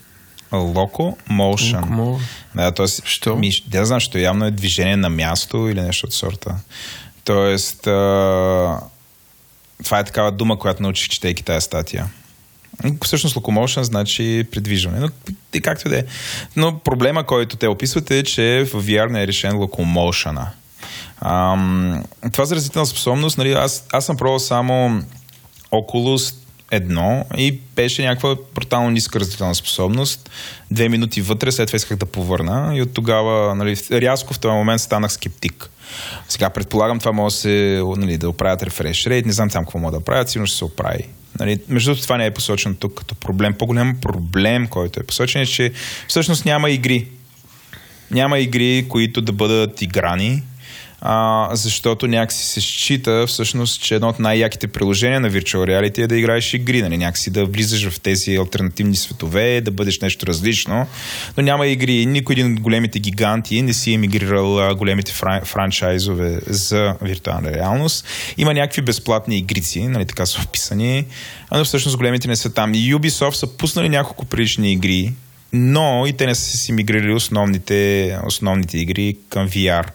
Locomotion. 0.53 1.83
Locomo... 1.83 2.21
Да, 2.55 2.73
т.е. 2.73 2.87
Що? 3.05 3.37
Ми, 3.37 3.53
да 3.67 3.87
знам, 3.87 4.01
що 4.01 4.19
явно 4.19 4.47
е 4.47 4.51
движение 4.51 4.97
на 4.97 5.09
място 5.09 5.69
или 5.69 5.81
нещо 5.81 6.07
от 6.07 6.13
сорта. 6.13 6.57
Тоест, 7.25 7.87
а... 7.87 8.81
това 9.85 9.99
е 9.99 10.05
такава 10.05 10.33
дума, 10.33 10.59
която 10.59 10.83
научих, 10.83 11.09
четейки 11.09 11.45
тази 11.45 11.65
статия. 11.65 12.07
Всъщност 13.05 13.37
locomotion 13.37 13.83
значи 13.83 14.47
придвижване. 14.53 15.01
Но 15.01 15.09
и 15.55 15.61
както 15.61 15.89
да 15.89 15.99
е. 15.99 16.05
Но 16.57 16.79
проблема, 16.79 17.25
който 17.25 17.57
те 17.57 17.69
описват 17.69 18.11
е, 18.11 18.23
че 18.23 18.67
в 18.73 18.83
VR 18.85 19.11
не 19.11 19.23
е 19.23 19.27
решен 19.27 19.53
locomotion 19.53 20.47
Ам, 21.21 22.05
това 22.33 22.45
за 22.45 22.87
способност, 22.87 23.39
нали, 23.39 23.53
аз, 23.53 23.85
аз 23.93 24.07
съм 24.07 24.17
пробвал 24.17 24.39
само 24.39 25.03
около 25.71 26.19
едно 26.71 27.25
и 27.37 27.61
беше 27.77 28.03
някаква 28.03 28.37
брутално 28.55 28.91
ниска 28.91 29.21
разделителна 29.21 29.55
способност. 29.55 30.31
Две 30.71 30.89
минути 30.89 31.23
вътре, 31.23 31.53
след 31.53 31.67
това 31.67 31.77
исках 31.77 31.99
да 31.99 32.07
повърна 32.07 32.73
и 32.75 32.83
от 32.83 32.95
тогава, 32.95 33.55
нали, 33.55 33.77
рязко 33.93 34.35
в 34.35 34.39
този 34.39 34.53
момент 34.53 34.81
станах 34.81 35.13
скептик. 35.13 35.71
Сега 36.29 36.51
предполагам 36.51 36.99
това 36.99 37.13
може 37.13 37.35
да 37.35 37.41
се, 37.41 37.83
нали, 37.97 38.19
да 38.19 38.29
оправят 38.29 38.63
рефреш 38.63 39.07
рейд, 39.07 39.27
не 39.27 39.33
знам 39.33 39.51
там 39.51 39.65
какво 39.65 39.79
мога 39.79 39.99
да 39.99 40.05
правят, 40.05 40.29
сигурно 40.29 40.47
ще 40.47 40.57
се 40.57 40.65
оправи. 40.65 41.09
Нали, 41.41 41.61
между 41.69 41.91
другото, 41.91 42.03
това 42.03 42.17
не 42.17 42.27
е 42.27 42.31
посочено 42.31 42.75
тук 42.75 42.95
като 42.95 43.15
проблем. 43.15 43.55
По-голям 43.55 43.97
проблем, 44.01 44.67
който 44.67 45.01
е 45.01 45.03
посочен 45.03 45.43
е, 45.43 45.47
че 45.47 45.73
всъщност 46.09 46.45
няма 46.45 46.71
игри. 46.71 47.07
Няма 48.11 48.39
игри, 48.39 48.87
които 48.89 49.21
да 49.21 49.33
бъдат 49.33 49.83
играни 49.83 50.43
а, 51.01 51.49
защото 51.53 52.07
някакси 52.07 52.47
се 52.47 52.61
счита 52.61 53.25
всъщност, 53.27 53.83
че 53.83 53.95
едно 53.95 54.09
от 54.09 54.19
най-яките 54.19 54.67
приложения 54.69 55.21
на 55.21 55.31
Virtual 55.31 55.57
Reality 55.57 55.99
е 55.99 56.07
да 56.07 56.17
играеш 56.17 56.55
игри, 56.55 56.83
нали? 56.83 56.97
някакси 56.97 57.31
да 57.31 57.45
влизаш 57.45 57.89
в 57.89 58.01
тези 58.01 58.37
альтернативни 58.37 58.97
светове, 58.97 59.61
да 59.61 59.71
бъдеш 59.71 60.01
нещо 60.01 60.27
различно, 60.27 60.87
но 61.37 61.43
няма 61.43 61.67
игри. 61.67 62.07
Никой 62.07 62.33
един 62.33 62.53
от 62.53 62.61
големите 62.61 62.99
гиганти 62.99 63.63
не 63.63 63.73
си 63.73 63.93
емигрирал 63.93 64.77
големите 64.77 65.13
фран- 65.13 65.45
франчайзове 65.45 66.41
за 66.47 66.95
виртуална 67.03 67.53
реалност. 67.53 68.05
Има 68.37 68.55
някакви 68.55 68.83
безплатни 68.83 69.39
игрици, 69.39 69.89
нали, 69.89 70.07
така 70.07 70.27
са 70.27 70.43
описани, 70.45 71.05
но 71.53 71.65
всъщност 71.65 71.97
големите 71.97 72.29
не 72.29 72.37
са 72.37 72.55
там. 72.55 72.75
Ubisoft 72.75 73.35
са 73.35 73.57
пуснали 73.57 73.89
няколко 73.89 74.25
прилични 74.25 74.73
игри, 74.73 75.13
но 75.53 76.05
и 76.07 76.13
те 76.13 76.27
не 76.27 76.35
са 76.35 76.57
си 76.57 76.73
мигрирали 76.73 77.13
основните, 77.13 78.19
основните 78.27 78.79
игри 78.79 79.17
към 79.29 79.49
VR. 79.49 79.87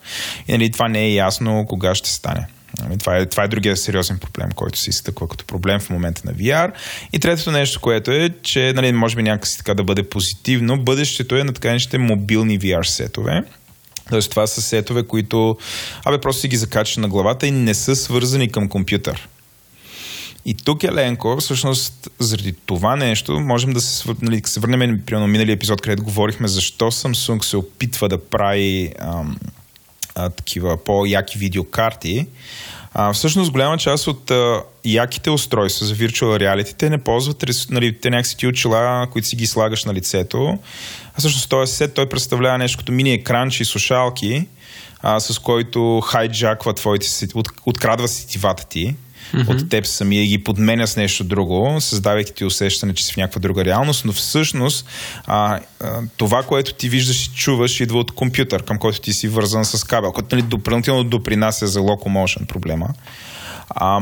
И 0.47 0.51
нали, 0.51 0.71
това 0.71 0.87
не 0.87 1.01
е 1.01 1.13
ясно 1.13 1.65
кога 1.69 1.95
ще 1.95 2.09
стане. 2.09 2.47
Нали, 2.81 2.97
това 2.97 3.17
е, 3.17 3.25
това 3.25 3.43
е 3.43 3.47
другия 3.47 3.77
сериозен 3.77 4.19
проблем, 4.19 4.49
който 4.55 4.79
се 4.79 4.89
изтъква 4.89 5.27
като 5.27 5.45
проблем 5.45 5.79
в 5.79 5.89
момента 5.89 6.21
на 6.25 6.33
VR. 6.33 6.71
И 7.13 7.19
третото 7.19 7.51
нещо, 7.51 7.79
което 7.79 8.11
е, 8.11 8.29
че 8.43 8.73
нали, 8.75 8.91
може 8.91 9.15
би 9.15 9.23
някакси 9.23 9.57
така 9.57 9.73
да 9.73 9.83
бъде 9.83 10.03
позитивно, 10.03 10.79
бъдещето 10.79 11.35
е 11.35 11.43
на 11.43 11.53
така 11.53 11.97
мобилни 11.97 12.59
VR 12.59 12.83
сетове. 12.83 13.43
Тоест 14.09 14.29
това 14.29 14.47
са 14.47 14.61
сетове, 14.61 15.03
които 15.03 15.57
абе 16.05 16.21
просто 16.21 16.41
си 16.41 16.47
ги 16.47 16.57
закачаш 16.57 16.97
на 16.97 17.07
главата 17.07 17.47
и 17.47 17.51
не 17.51 17.73
са 17.73 17.95
свързани 17.95 18.51
към 18.51 18.69
компютър. 18.69 19.27
И 20.45 20.53
тук 20.53 20.83
Еленко, 20.83 21.37
всъщност, 21.39 22.09
заради 22.19 22.53
това 22.65 22.95
нещо, 22.95 23.39
можем 23.39 23.73
да 23.73 23.81
се, 23.81 24.09
нали, 24.21 24.41
се 24.45 24.59
върнем 24.59 25.01
при 25.05 25.15
миналия 25.15 25.53
епизод, 25.53 25.81
където 25.81 26.03
говорихме 26.03 26.47
защо 26.47 26.91
Samsung 26.91 27.43
се 27.43 27.57
опитва 27.57 28.09
да 28.09 28.25
прави 28.25 28.93
ам, 28.99 29.37
а, 30.15 30.29
такива 30.29 30.83
по-яки 30.83 31.37
видеокарти. 31.37 32.27
А, 32.93 33.13
всъщност, 33.13 33.51
голяма 33.51 33.77
част 33.77 34.07
от 34.07 34.31
а, 34.31 34.63
яките 34.85 35.29
устройства 35.29 35.85
за 35.85 35.95
Virtual 35.95 36.39
Reality, 36.39 36.77
те 36.77 36.89
не 36.89 36.97
ползват, 36.97 37.45
нали, 37.69 37.99
те 37.99 38.09
някакси 38.09 38.37
ти 38.37 38.47
очила, 38.47 39.07
които 39.11 39.27
си 39.27 39.35
ги 39.35 39.47
слагаш 39.47 39.85
на 39.85 39.93
лицето. 39.93 40.59
А 41.15 41.19
всъщност 41.19 41.49
този 41.49 41.73
сет, 41.73 41.93
той 41.93 42.09
представлява 42.09 42.57
нещо 42.57 42.77
като 42.77 42.91
мини 42.91 43.13
екранчи 43.13 43.63
и 43.63 43.65
слушалки, 43.65 44.47
а, 45.01 45.19
с 45.19 45.39
който 45.39 46.01
хайджаква 46.01 46.73
твоите, 46.73 47.07
от, 47.33 47.49
открадва 47.65 48.07
сетивата 48.07 48.65
ти 48.69 48.95
mm-hmm. 49.33 49.49
от 49.49 49.69
теб 49.69 49.85
самия 49.85 50.23
и 50.23 50.27
ги 50.27 50.43
подменя 50.43 50.87
с 50.87 50.97
нещо 50.97 51.23
друго, 51.23 51.81
създавайки 51.81 52.33
ти 52.33 52.45
усещане, 52.45 52.93
че 52.93 53.05
си 53.05 53.13
в 53.13 53.17
някаква 53.17 53.39
друга 53.39 53.65
реалност, 53.65 54.05
но 54.05 54.11
всъщност 54.13 54.85
а, 55.25 55.59
а, 55.81 56.01
това, 56.17 56.43
което 56.43 56.73
ти 56.73 56.89
виждаш 56.89 57.25
и 57.25 57.29
чуваш, 57.35 57.79
идва 57.79 57.99
от 57.99 58.11
компютър, 58.11 58.63
към 58.63 58.77
който 58.77 59.01
ти 59.01 59.13
си 59.13 59.27
вързан 59.27 59.65
с 59.65 59.83
кабел, 59.83 60.11
който 60.11 60.35
нали, 60.35 60.45
допълнително 60.45 61.03
допринася 61.03 61.67
за 61.67 61.79
locomotion 61.79 62.45
проблема. 62.45 62.87
А, 63.69 63.99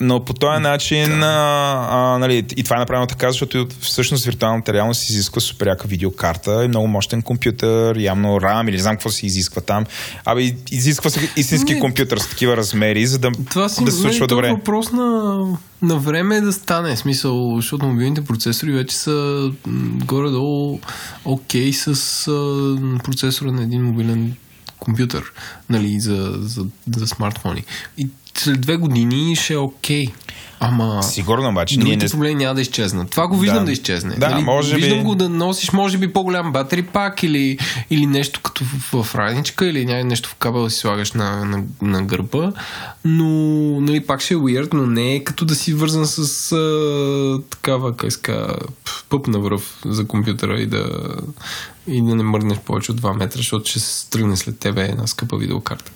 но 0.00 0.24
по 0.24 0.34
този 0.34 0.62
начин, 0.62 1.22
а, 1.22 1.88
а, 1.90 2.18
нали, 2.18 2.44
и 2.56 2.64
това 2.64 2.76
е 2.76 2.78
направено 2.78 3.06
така, 3.06 3.28
защото 3.28 3.68
всъщност 3.80 4.24
виртуалната 4.24 4.72
реалност 4.72 5.10
изисква 5.10 5.40
супер 5.40 5.66
яка 5.66 5.88
видеокарта 5.88 6.64
и 6.64 6.68
много 6.68 6.86
мощен 6.86 7.22
компютър, 7.22 7.98
явно 7.98 8.28
RAM 8.28 8.68
или 8.68 8.76
не 8.76 8.82
знам 8.82 8.96
какво 8.96 9.10
се 9.10 9.26
изисква 9.26 9.62
там. 9.62 9.84
Абе, 10.24 10.54
изисква 10.70 11.10
се 11.10 11.30
истински 11.36 11.74
не, 11.74 11.80
компютър 11.80 12.18
с 12.18 12.28
такива 12.28 12.56
размери, 12.56 13.06
за 13.06 13.18
да, 13.18 13.32
това 13.50 13.68
си, 13.68 13.84
да 13.84 13.92
се 13.92 14.00
случва 14.00 14.26
добре. 14.26 14.46
Това 14.46 14.54
е 14.54 14.56
въпрос 14.56 14.92
на, 14.92 15.46
на 15.82 15.96
време 15.96 16.40
да 16.40 16.52
стане. 16.52 16.96
Смисъл, 16.96 17.56
защото 17.56 17.86
мобилните 17.86 18.24
процесори 18.24 18.72
вече 18.72 18.96
са 18.96 19.50
горе-долу 20.04 20.80
окей 21.24 21.70
okay 21.70 21.92
с 21.94 22.28
а, 22.28 23.02
процесора 23.04 23.52
на 23.52 23.62
един 23.62 23.84
мобилен 23.84 24.36
компютър, 24.78 25.32
нали, 25.70 26.00
за, 26.00 26.34
за, 26.40 26.66
за 26.96 27.06
смартфони. 27.06 27.64
И 27.98 28.08
след 28.38 28.60
две 28.60 28.76
години 28.76 29.36
ще 29.36 29.54
е 29.54 29.58
окей. 29.58 30.06
Okay. 30.06 30.12
Ама. 30.60 31.02
Сигурно, 31.02 31.48
обаче. 31.48 31.74
Другите 31.74 31.96
ние 31.96 32.04
не... 32.04 32.10
проблеми 32.10 32.34
няма 32.34 32.54
да 32.54 32.60
изчезнат. 32.60 33.10
Това 33.10 33.26
го 33.26 33.36
виждам 33.36 33.58
да, 33.58 33.64
да 33.64 33.72
изчезне. 33.72 34.14
Да, 34.14 34.28
нали? 34.28 34.44
може 34.44 34.76
виждам 34.76 34.98
би... 34.98 35.04
го 35.04 35.14
да 35.14 35.28
носиш, 35.28 35.72
може 35.72 35.98
би, 35.98 36.12
по-голям 36.12 36.52
батери 36.52 36.82
пак 36.82 37.22
или, 37.22 37.58
или 37.90 38.06
нещо 38.06 38.40
като 38.42 38.64
в, 38.64 39.02
в 39.02 39.14
раничка 39.14 39.66
или 39.66 40.04
нещо 40.04 40.28
в 40.28 40.34
кабел 40.34 40.70
си 40.70 40.78
слагаш 40.78 41.12
на, 41.12 41.44
на, 41.44 41.62
на 41.82 42.02
гърба. 42.02 42.52
Но, 43.04 43.30
нали, 43.80 44.06
пак 44.06 44.20
ще 44.20 44.34
е 44.34 44.36
weird, 44.36 44.74
но 44.74 44.86
не 44.86 45.14
е 45.14 45.24
като 45.24 45.44
да 45.44 45.54
си 45.54 45.74
вързан 45.74 46.06
с 46.06 46.52
а, 46.52 47.40
такава, 47.50 47.96
как 47.96 48.12
ска, 48.12 48.56
пъп 49.08 49.26
на 49.26 49.38
връв 49.38 49.80
за 49.84 50.06
компютъра 50.06 50.60
и 50.60 50.66
да, 50.66 50.88
и 51.86 52.02
да 52.02 52.14
не 52.14 52.22
мърнеш 52.22 52.58
повече 52.58 52.92
от 52.92 53.00
2 53.00 53.16
метра, 53.16 53.36
защото 53.36 53.70
ще 53.70 53.80
се 53.80 54.00
стръгне 54.00 54.36
след 54.36 54.58
тебе 54.58 54.82
една 54.82 55.06
скъпа 55.06 55.36
видеокарта. 55.36 55.92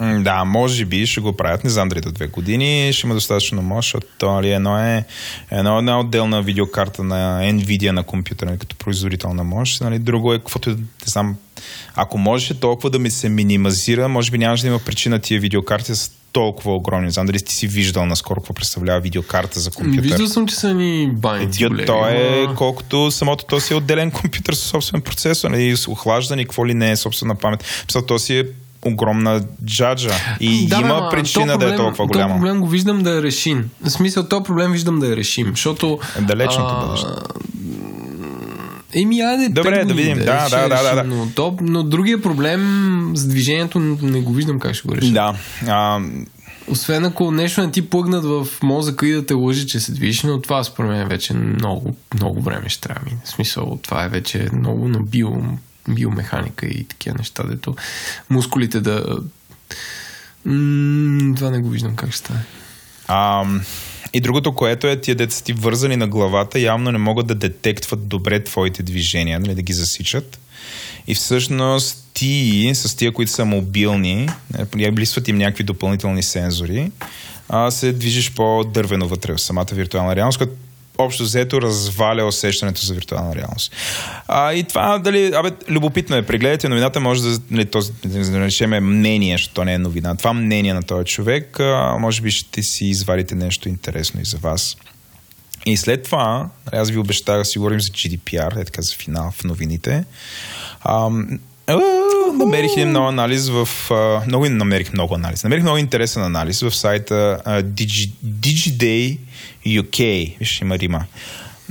Да, 0.00 0.44
може 0.44 0.84
би 0.84 1.06
ще 1.06 1.20
го 1.20 1.32
правят, 1.32 1.64
не 1.64 1.70
знам 1.70 1.88
дали 1.88 2.00
до 2.00 2.12
две 2.12 2.26
години, 2.26 2.92
ще 2.92 3.06
има 3.06 3.14
достатъчно 3.14 3.62
мощ, 3.62 3.86
защото 3.86 4.32
нали, 4.32 4.50
едно 4.50 4.78
е 4.78 5.04
едно, 5.50 5.78
една 5.78 6.00
отделна 6.00 6.42
видеокарта 6.42 7.04
на 7.04 7.40
Nvidia 7.42 7.90
на 7.90 8.02
компютъра, 8.02 8.48
нали, 8.48 8.58
като 8.58 8.76
производител 8.76 9.34
на 9.34 9.44
мощ, 9.44 9.80
нали, 9.80 9.98
друго 9.98 10.34
е 10.34 10.38
каквото, 10.38 10.70
не 10.70 10.76
знам, 11.06 11.36
ако 11.94 12.18
можеше 12.18 12.60
толкова 12.60 12.90
да 12.90 12.98
ми 12.98 13.10
се 13.10 13.28
минимизира, 13.28 14.08
може 14.08 14.30
би 14.30 14.38
нямаше 14.38 14.62
да 14.62 14.68
има 14.68 14.78
причина 14.78 15.18
тия 15.18 15.40
видеокарти 15.40 15.94
с 15.94 16.12
толкова 16.32 16.74
огромни. 16.74 17.04
Не 17.04 17.10
знам 17.10 17.26
дали 17.26 17.38
сте 17.38 17.52
си 17.52 17.66
виждал 17.66 18.06
наскоро 18.06 18.40
какво 18.40 18.54
представлява 18.54 19.00
видеокарта 19.00 19.60
за 19.60 19.70
компютър. 19.70 20.02
Виждал 20.02 20.26
съм, 20.26 20.46
че 20.46 20.54
са 20.54 20.74
ни 20.74 21.10
байници. 21.12 21.68
То 21.86 22.08
е 22.08 22.46
колкото 22.56 23.10
самото 23.10 23.44
то 23.44 23.60
си 23.60 23.72
е 23.72 23.76
отделен 23.76 24.10
компютър 24.10 24.54
със 24.54 24.68
собствен 24.68 25.00
процесор, 25.00 25.50
нали, 25.50 25.76
охлаждане, 25.88 26.44
какво 26.44 26.66
ли 26.66 26.74
не 26.74 26.90
е 26.90 26.96
собствена 26.96 27.34
памет. 27.34 27.64
Писал, 27.86 28.02
то 28.02 28.18
си 28.18 28.38
е 28.38 28.44
огромна 28.84 29.40
джаджа. 29.64 30.10
И 30.40 30.66
Да, 30.66 30.76
има 30.76 30.88
ма, 30.88 31.08
причина 31.10 31.52
то 31.52 31.58
да 31.58 31.74
е 31.74 31.76
толкова 31.76 31.96
То 31.96 32.06
голяма. 32.06 32.34
проблем 32.34 32.60
го 32.60 32.66
виждам 32.68 33.02
да 33.02 33.18
е 33.18 33.22
решим. 33.22 33.70
В 33.82 33.90
смисъл, 33.90 34.28
то 34.28 34.42
проблем 34.42 34.72
виждам 34.72 34.98
да 35.00 35.12
е 35.12 35.16
решим, 35.16 35.46
защото... 35.46 35.98
Далечното 36.20 36.70
а, 36.70 36.86
бъдеще. 36.86 37.06
Еми, 38.94 39.20
айде, 39.20 39.48
Добре, 39.48 39.84
да 39.84 39.94
видим. 39.94 40.18
е, 40.18 40.24
Да, 40.24 40.48
да, 40.48 40.68
да, 40.68 40.82
да, 40.82 40.94
да. 40.94 41.04
Но, 41.04 41.28
то, 41.34 41.56
но 41.60 41.82
другия 41.82 42.22
проблем 42.22 42.62
с 43.14 43.26
движението 43.26 43.78
не 44.02 44.20
го 44.20 44.32
виждам 44.32 44.58
как 44.58 44.74
ще 44.74 44.88
го 44.88 44.96
решим. 44.96 45.14
Да. 45.14 45.34
А, 45.66 46.00
Освен 46.68 47.04
ако 47.04 47.30
нещо 47.30 47.60
не 47.60 47.70
ти 47.70 47.90
плъгнат 47.90 48.24
в 48.24 48.46
мозъка 48.62 49.08
и 49.08 49.12
да 49.12 49.26
те 49.26 49.34
лъжи, 49.34 49.66
че 49.66 49.80
се 49.80 49.92
движиш, 49.92 50.22
но 50.22 50.40
това 50.40 50.64
според 50.64 50.90
мен 50.90 51.08
вече 51.08 51.34
много, 51.34 51.94
много 52.14 52.40
време 52.40 52.68
ще 52.68 52.80
трябва. 52.80 53.00
В 53.24 53.28
смисъл, 53.28 53.78
това 53.82 54.04
е 54.04 54.08
вече 54.08 54.48
много 54.52 54.88
на 54.88 55.00
био, 55.00 55.30
биомеханика 55.94 56.66
и 56.66 56.84
такива 56.84 57.16
неща, 57.18 57.42
дето 57.42 57.76
мускулите 58.30 58.80
да... 58.80 59.18
М, 60.44 61.34
това 61.36 61.50
не 61.50 61.60
го 61.60 61.68
виждам 61.68 61.96
как 61.96 62.10
ще 62.10 62.18
стане. 62.18 62.40
А, 63.08 63.44
и 64.12 64.20
другото, 64.20 64.54
което 64.54 64.86
е, 64.86 65.00
тия 65.00 65.14
деца 65.14 65.44
ти 65.44 65.52
вързани 65.52 65.96
на 65.96 66.08
главата, 66.08 66.60
явно 66.60 66.92
не 66.92 66.98
могат 66.98 67.26
да 67.26 67.34
детектват 67.34 68.08
добре 68.08 68.44
твоите 68.44 68.82
движения, 68.82 69.40
нали, 69.40 69.54
да 69.54 69.62
ги 69.62 69.72
засичат. 69.72 70.38
И 71.06 71.14
всъщност 71.14 72.08
ти, 72.14 72.70
с 72.74 72.96
тия, 72.96 73.12
които 73.12 73.32
са 73.32 73.44
мобилни, 73.44 74.28
липсват 74.76 75.28
им 75.28 75.38
някакви 75.38 75.64
допълнителни 75.64 76.22
сензори, 76.22 76.90
а, 77.48 77.70
се 77.70 77.92
движиш 77.92 78.32
по-дървено 78.32 79.08
вътре 79.08 79.32
в 79.32 79.38
самата 79.38 79.66
виртуална 79.72 80.16
реалност, 80.16 80.38
като 80.38 80.52
общо 80.98 81.22
взето 81.22 81.62
разваля 81.62 82.24
усещането 82.24 82.86
за 82.86 82.94
виртуална 82.94 83.34
реалност. 83.34 83.72
А, 84.28 84.52
и 84.52 84.64
това, 84.64 84.98
дали, 84.98 85.32
абе, 85.34 85.50
любопитно 85.68 86.16
е. 86.16 86.22
Прегледайте 86.22 86.68
новината, 86.68 87.00
може 87.00 87.22
да, 87.22 87.38
нали, 87.50 87.64
този, 87.64 87.92
да 88.04 88.30
наречем 88.30 88.70
мнение, 88.70 89.34
защото 89.34 89.64
не 89.64 89.74
е 89.74 89.78
новина. 89.78 90.14
Това 90.14 90.32
мнение 90.32 90.74
на 90.74 90.82
този 90.82 91.04
човек, 91.04 91.60
а, 91.60 91.96
може 92.00 92.22
би 92.22 92.30
ще 92.30 92.62
си 92.62 92.86
извадите 92.86 93.34
нещо 93.34 93.68
интересно 93.68 94.20
и 94.20 94.24
за 94.24 94.36
вас. 94.36 94.76
И 95.66 95.76
след 95.76 96.02
това, 96.02 96.48
нали, 96.66 96.80
аз 96.80 96.90
ви 96.90 96.98
обещах 96.98 97.38
да 97.38 97.44
си 97.44 97.58
говорим 97.58 97.80
за 97.80 97.88
GDPR, 97.88 98.60
е 98.60 98.64
така 98.64 98.82
за 98.82 98.94
финал 98.94 99.30
в 99.30 99.44
новините. 99.44 100.04
А, 100.80 101.10
намерих 102.38 102.70
един 102.76 102.88
много 102.88 103.08
анализ 103.08 103.48
в... 103.48 103.68
Много 104.26 104.48
намерих 104.48 104.92
много 104.92 105.14
анализ. 105.14 105.44
Намерих 105.44 105.62
много 105.62 105.78
интересен 105.78 106.22
анализ 106.22 106.60
в 106.60 106.76
сайта 106.76 107.38
а, 107.44 107.62
Digi, 107.62 108.10
DigiDay 108.24 109.18
UK. 109.66 110.38
Виж, 110.38 110.60
има 110.60 110.78
Рима. 110.78 111.04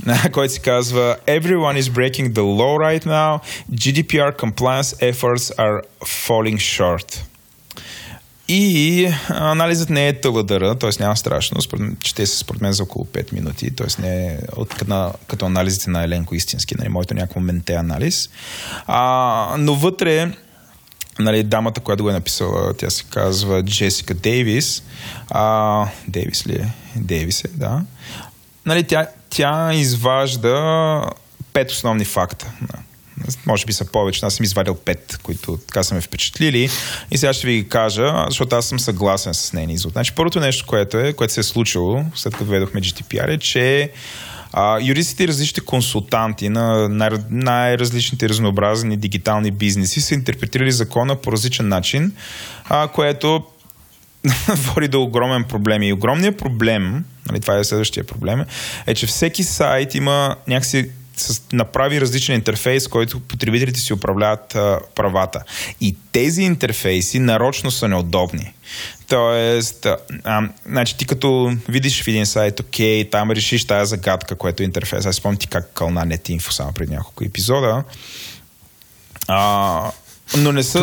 който 0.32 0.52
се 0.52 0.60
казва 0.60 1.16
Everyone 1.26 1.80
is 1.80 1.90
breaking 1.90 2.32
the 2.32 2.42
law 2.42 2.78
right 2.78 3.06
now. 3.06 3.40
GDPR 3.72 4.38
compliance 4.38 5.12
efforts 5.12 5.56
are 5.56 5.80
falling 6.04 6.56
short. 6.56 7.22
И 8.50 9.08
анализът 9.28 9.90
не 9.90 10.08
е 10.08 10.20
тълъдъра, 10.20 10.74
т.е. 10.74 10.90
няма 11.00 11.16
страшно, 11.16 11.60
чете 12.00 12.26
се 12.26 12.38
според 12.38 12.60
мен 12.60 12.72
за 12.72 12.82
около 12.82 13.04
5 13.04 13.32
минути, 13.32 13.76
т.е. 13.76 14.02
не 14.02 14.26
е 14.26 14.38
от, 14.56 14.74
като, 14.74 15.12
като 15.26 15.46
анализите 15.46 15.90
на 15.90 16.04
Еленко 16.04 16.34
истински, 16.34 16.74
нали, 16.78 16.88
моето 16.88 17.14
някакво 17.14 17.40
менте 17.40 17.74
анализ. 17.74 18.30
А, 18.86 19.54
но 19.58 19.74
вътре 19.74 20.32
нали, 21.18 21.42
дамата, 21.42 21.80
която 21.80 22.02
го 22.02 22.10
е 22.10 22.12
написала, 22.12 22.74
тя 22.74 22.90
се 22.90 23.04
казва 23.10 23.62
Джесика 23.62 24.14
Дейвис. 24.14 24.82
А, 25.30 25.86
Дейвис 26.08 26.46
ли 26.46 26.52
е? 26.52 26.72
Дейвис 26.96 27.44
е, 27.44 27.48
да. 27.48 27.82
Нали, 28.66 28.84
тя, 28.84 29.06
тя 29.30 29.74
изважда 29.74 31.02
пет 31.52 31.70
основни 31.70 32.04
факта. 32.04 32.46
Може 33.46 33.66
би 33.66 33.72
са 33.72 33.84
повече. 33.84 34.26
Аз 34.26 34.34
съм 34.34 34.44
извадил 34.44 34.74
пет, 34.74 35.18
които 35.22 35.58
така 35.66 35.82
са 35.82 35.94
ме 35.94 36.00
впечатлили. 36.00 36.70
И 37.10 37.18
сега 37.18 37.32
ще 37.32 37.46
ви 37.46 37.54
ги 37.54 37.68
кажа, 37.68 38.24
защото 38.28 38.56
аз 38.56 38.66
съм 38.66 38.80
съгласен 38.80 39.34
с 39.34 39.52
нейния 39.52 39.74
извод. 39.74 39.92
Значи, 39.92 40.12
първото 40.14 40.40
нещо, 40.40 40.66
което 40.66 40.98
е, 40.98 41.12
което 41.12 41.32
се 41.32 41.40
е 41.40 41.42
случило, 41.42 42.04
след 42.14 42.32
като 42.32 42.50
ведохме 42.50 42.80
GDPR, 42.80 43.34
е, 43.34 43.38
че 43.38 43.90
а, 44.52 44.80
юристите 44.80 45.24
и 45.24 45.28
различните 45.28 45.60
консултанти 45.60 46.48
на 46.48 46.88
най- 46.88 47.10
най-различните 47.30 48.28
разнообразни 48.28 48.96
дигитални 48.96 49.50
бизнеси 49.50 50.00
са 50.00 50.14
интерпретирали 50.14 50.72
закона 50.72 51.16
по 51.16 51.32
различен 51.32 51.68
начин, 51.68 52.12
а, 52.68 52.88
което 52.88 53.44
води 54.48 54.88
до 54.88 55.02
огромен 55.02 55.44
проблем. 55.44 55.82
И 55.82 55.92
огромният 55.92 56.38
проблем, 56.38 57.04
нали, 57.28 57.40
това 57.40 57.58
е 57.58 57.64
следващия 57.64 58.04
проблем, 58.04 58.44
е, 58.86 58.94
че 58.94 59.06
всеки 59.06 59.44
сайт 59.44 59.94
има 59.94 60.36
някакси 60.48 60.90
с, 61.16 61.42
направи 61.52 62.00
различен 62.00 62.34
интерфейс, 62.34 62.88
който 62.88 63.20
потребителите 63.20 63.80
си 63.80 63.92
управляват 63.92 64.54
а, 64.54 64.80
правата. 64.94 65.42
И 65.80 65.96
тези 66.12 66.42
интерфейси 66.42 67.18
нарочно 67.18 67.70
са 67.70 67.88
неудобни. 67.88 68.52
Тоест, 69.08 69.86
а, 70.24 70.48
значи 70.66 70.96
ти 70.96 71.06
като 71.06 71.56
видиш 71.68 72.04
в 72.04 72.08
един 72.08 72.26
сайт, 72.26 72.60
окей, 72.60 73.10
там 73.10 73.30
решиш 73.30 73.64
тая 73.64 73.86
загадка, 73.86 74.36
което 74.36 74.62
е 74.62 74.66
интерфейс. 74.66 75.06
Аз 75.06 75.16
спомням 75.16 75.38
ти 75.38 75.46
как 75.46 75.70
кълна 75.74 76.06
NetInfo 76.06 76.50
само 76.50 76.72
преди 76.72 76.92
няколко 76.92 77.24
епизода. 77.24 77.84
А, 79.28 79.90
но 80.36 80.52
не 80.52 80.62
са... 80.62 80.80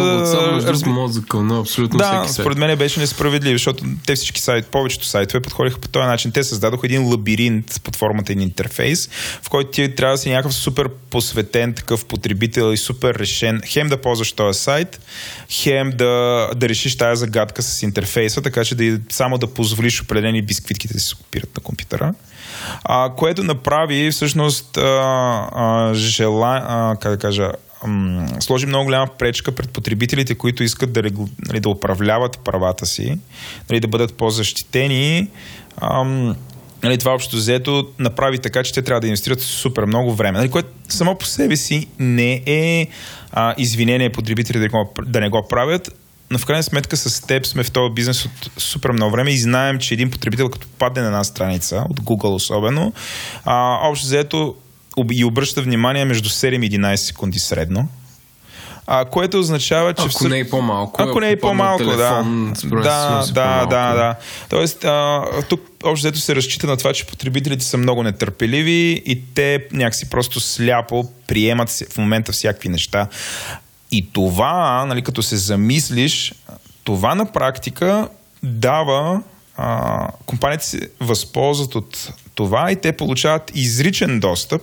Другото 0.65 0.89
мозъка 0.89 1.37
на 1.37 1.59
абсолютно 1.59 1.97
Да, 1.97 2.11
всеки 2.11 2.33
сайт. 2.33 2.43
според 2.43 2.57
мен 2.57 2.77
беше 2.77 2.99
несправедливо, 2.99 3.53
защото 3.53 3.83
те 4.05 4.15
всички 4.15 4.41
сайт, 4.41 4.67
повечето 4.67 5.05
сайтове 5.05 5.41
подходиха 5.41 5.79
по 5.79 5.87
този 5.87 6.05
начин. 6.05 6.31
Те 6.31 6.43
създадоха 6.43 6.87
един 6.87 7.07
лабиринт 7.07 7.81
под 7.83 7.95
формата 7.95 8.31
един 8.31 8.43
интерфейс, 8.43 9.09
в 9.43 9.49
който 9.49 9.71
ти 9.71 9.95
трябва 9.95 10.13
да 10.13 10.17
си 10.17 10.29
някакъв 10.29 10.53
супер 10.53 10.89
посветен 11.09 11.73
такъв 11.73 12.05
потребител 12.05 12.73
и 12.73 12.77
супер 12.77 13.15
решен. 13.15 13.61
Хем 13.65 13.87
да 13.87 14.01
ползваш 14.01 14.31
този 14.31 14.59
сайт, 14.59 14.99
хем 15.49 15.91
да, 15.95 16.49
да 16.55 16.69
решиш 16.69 16.97
тази 16.97 17.19
загадка 17.19 17.61
с 17.63 17.83
интерфейса, 17.83 18.41
така 18.41 18.65
че 18.65 18.75
да, 18.75 18.99
само 19.09 19.37
да 19.37 19.47
позволиш 19.47 20.01
определени 20.01 20.41
бисквитките 20.41 20.93
да 20.93 20.99
се 20.99 21.15
копират 21.15 21.57
на 21.57 21.63
компютъра. 21.63 22.13
А, 22.83 23.09
което 23.17 23.43
направи 23.43 24.11
всъщност 24.11 24.77
а, 24.77 24.81
а, 25.55 25.93
жела, 25.93 26.61
а, 26.67 26.95
как 27.01 27.11
да 27.11 27.17
кажа, 27.17 27.51
м, 27.87 28.27
сложи 28.39 28.65
много 28.65 28.85
голяма 28.85 29.07
пречка 29.19 29.51
пред 29.51 29.69
потребителите, 29.69 30.35
които 30.35 30.63
искат 30.63 30.93
да, 30.93 31.03
регу... 31.03 31.27
нали, 31.47 31.59
да 31.59 31.69
управляват 31.69 32.39
правата 32.43 32.85
си, 32.85 33.19
нали, 33.69 33.79
да 33.79 33.87
бъдат 33.87 34.13
по-защитени. 34.13 35.27
Ам, 35.81 36.35
нали, 36.83 36.97
това 36.97 37.13
общо 37.13 37.35
взето 37.35 37.87
направи 37.99 38.39
така, 38.39 38.63
че 38.63 38.73
те 38.73 38.81
трябва 38.81 39.01
да 39.01 39.07
инвестират 39.07 39.41
супер 39.41 39.85
много 39.85 40.13
време, 40.13 40.37
нали, 40.37 40.49
което 40.49 40.69
само 40.89 41.17
по 41.17 41.25
себе 41.25 41.55
си 41.55 41.87
не 41.99 42.43
е 42.45 42.87
а, 43.31 43.55
извинение 43.57 44.11
потребителите 44.11 44.67
да, 44.67 44.85
да 45.05 45.19
не 45.19 45.29
го 45.29 45.47
правят, 45.49 45.89
но 46.31 46.37
в 46.37 46.45
крайна 46.45 46.63
сметка 46.63 46.97
с 46.97 47.21
теб 47.21 47.45
сме 47.45 47.63
в 47.63 47.71
този 47.71 47.93
бизнес 47.93 48.25
от 48.25 48.51
супер 48.57 48.91
много 48.91 49.11
време 49.11 49.31
и 49.31 49.37
знаем, 49.37 49.79
че 49.79 49.93
един 49.93 50.11
потребител 50.11 50.49
като 50.49 50.67
падне 50.79 51.01
на 51.01 51.07
една 51.07 51.23
страница, 51.23 51.85
от 51.89 52.01
Google 52.01 52.33
особено, 52.33 52.93
а, 53.45 53.79
общо 53.89 54.05
взето 54.05 54.55
и 55.11 55.25
обръща 55.25 55.61
внимание 55.61 56.05
между 56.05 56.29
7 56.29 56.65
и 56.65 56.71
11 56.71 56.95
секунди 56.95 57.39
средно. 57.39 57.87
А, 58.87 59.05
което 59.05 59.39
означава, 59.39 59.93
че... 59.93 60.01
Ако 60.01 60.09
всъщ- 60.09 60.29
не 60.29 60.39
е 60.39 60.49
по-малко. 60.49 61.01
Ако 61.03 61.19
не 61.19 61.29
е 61.31 61.39
по-малко, 61.39 61.83
да. 61.83 61.91
телефон, 61.91 62.53
според 62.57 62.83
Да, 62.83 63.21
си 63.25 63.33
да, 63.33 63.41
по-малко. 63.43 63.69
да, 63.69 63.93
да. 63.93 64.15
Тоест, 64.49 64.83
а, 64.85 65.23
тук 65.49 65.61
общо 65.83 66.07
взето 66.07 66.19
се 66.19 66.35
разчита 66.35 66.67
на 66.67 66.77
това, 66.77 66.93
че 66.93 67.05
потребителите 67.05 67.65
са 67.65 67.77
много 67.77 68.03
нетърпеливи 68.03 69.03
и 69.05 69.21
те 69.33 69.65
някакси 69.71 70.09
просто 70.09 70.39
сляпо 70.39 71.05
приемат 71.27 71.69
в 71.69 71.97
момента 71.97 72.31
всякакви 72.31 72.69
неща. 72.69 73.07
И 73.91 74.11
това, 74.13 74.85
нали, 74.85 75.01
като 75.01 75.23
се 75.23 75.37
замислиш, 75.37 76.33
това 76.83 77.15
на 77.15 77.31
практика 77.31 78.07
дава 78.43 79.21
а, 79.57 80.07
компаниите 80.25 80.65
се 80.65 80.89
възползват 80.99 81.75
от 81.75 82.13
това 82.35 82.71
и 82.71 82.75
те 82.75 82.91
получават 82.91 83.51
изричен 83.55 84.19
достъп 84.19 84.61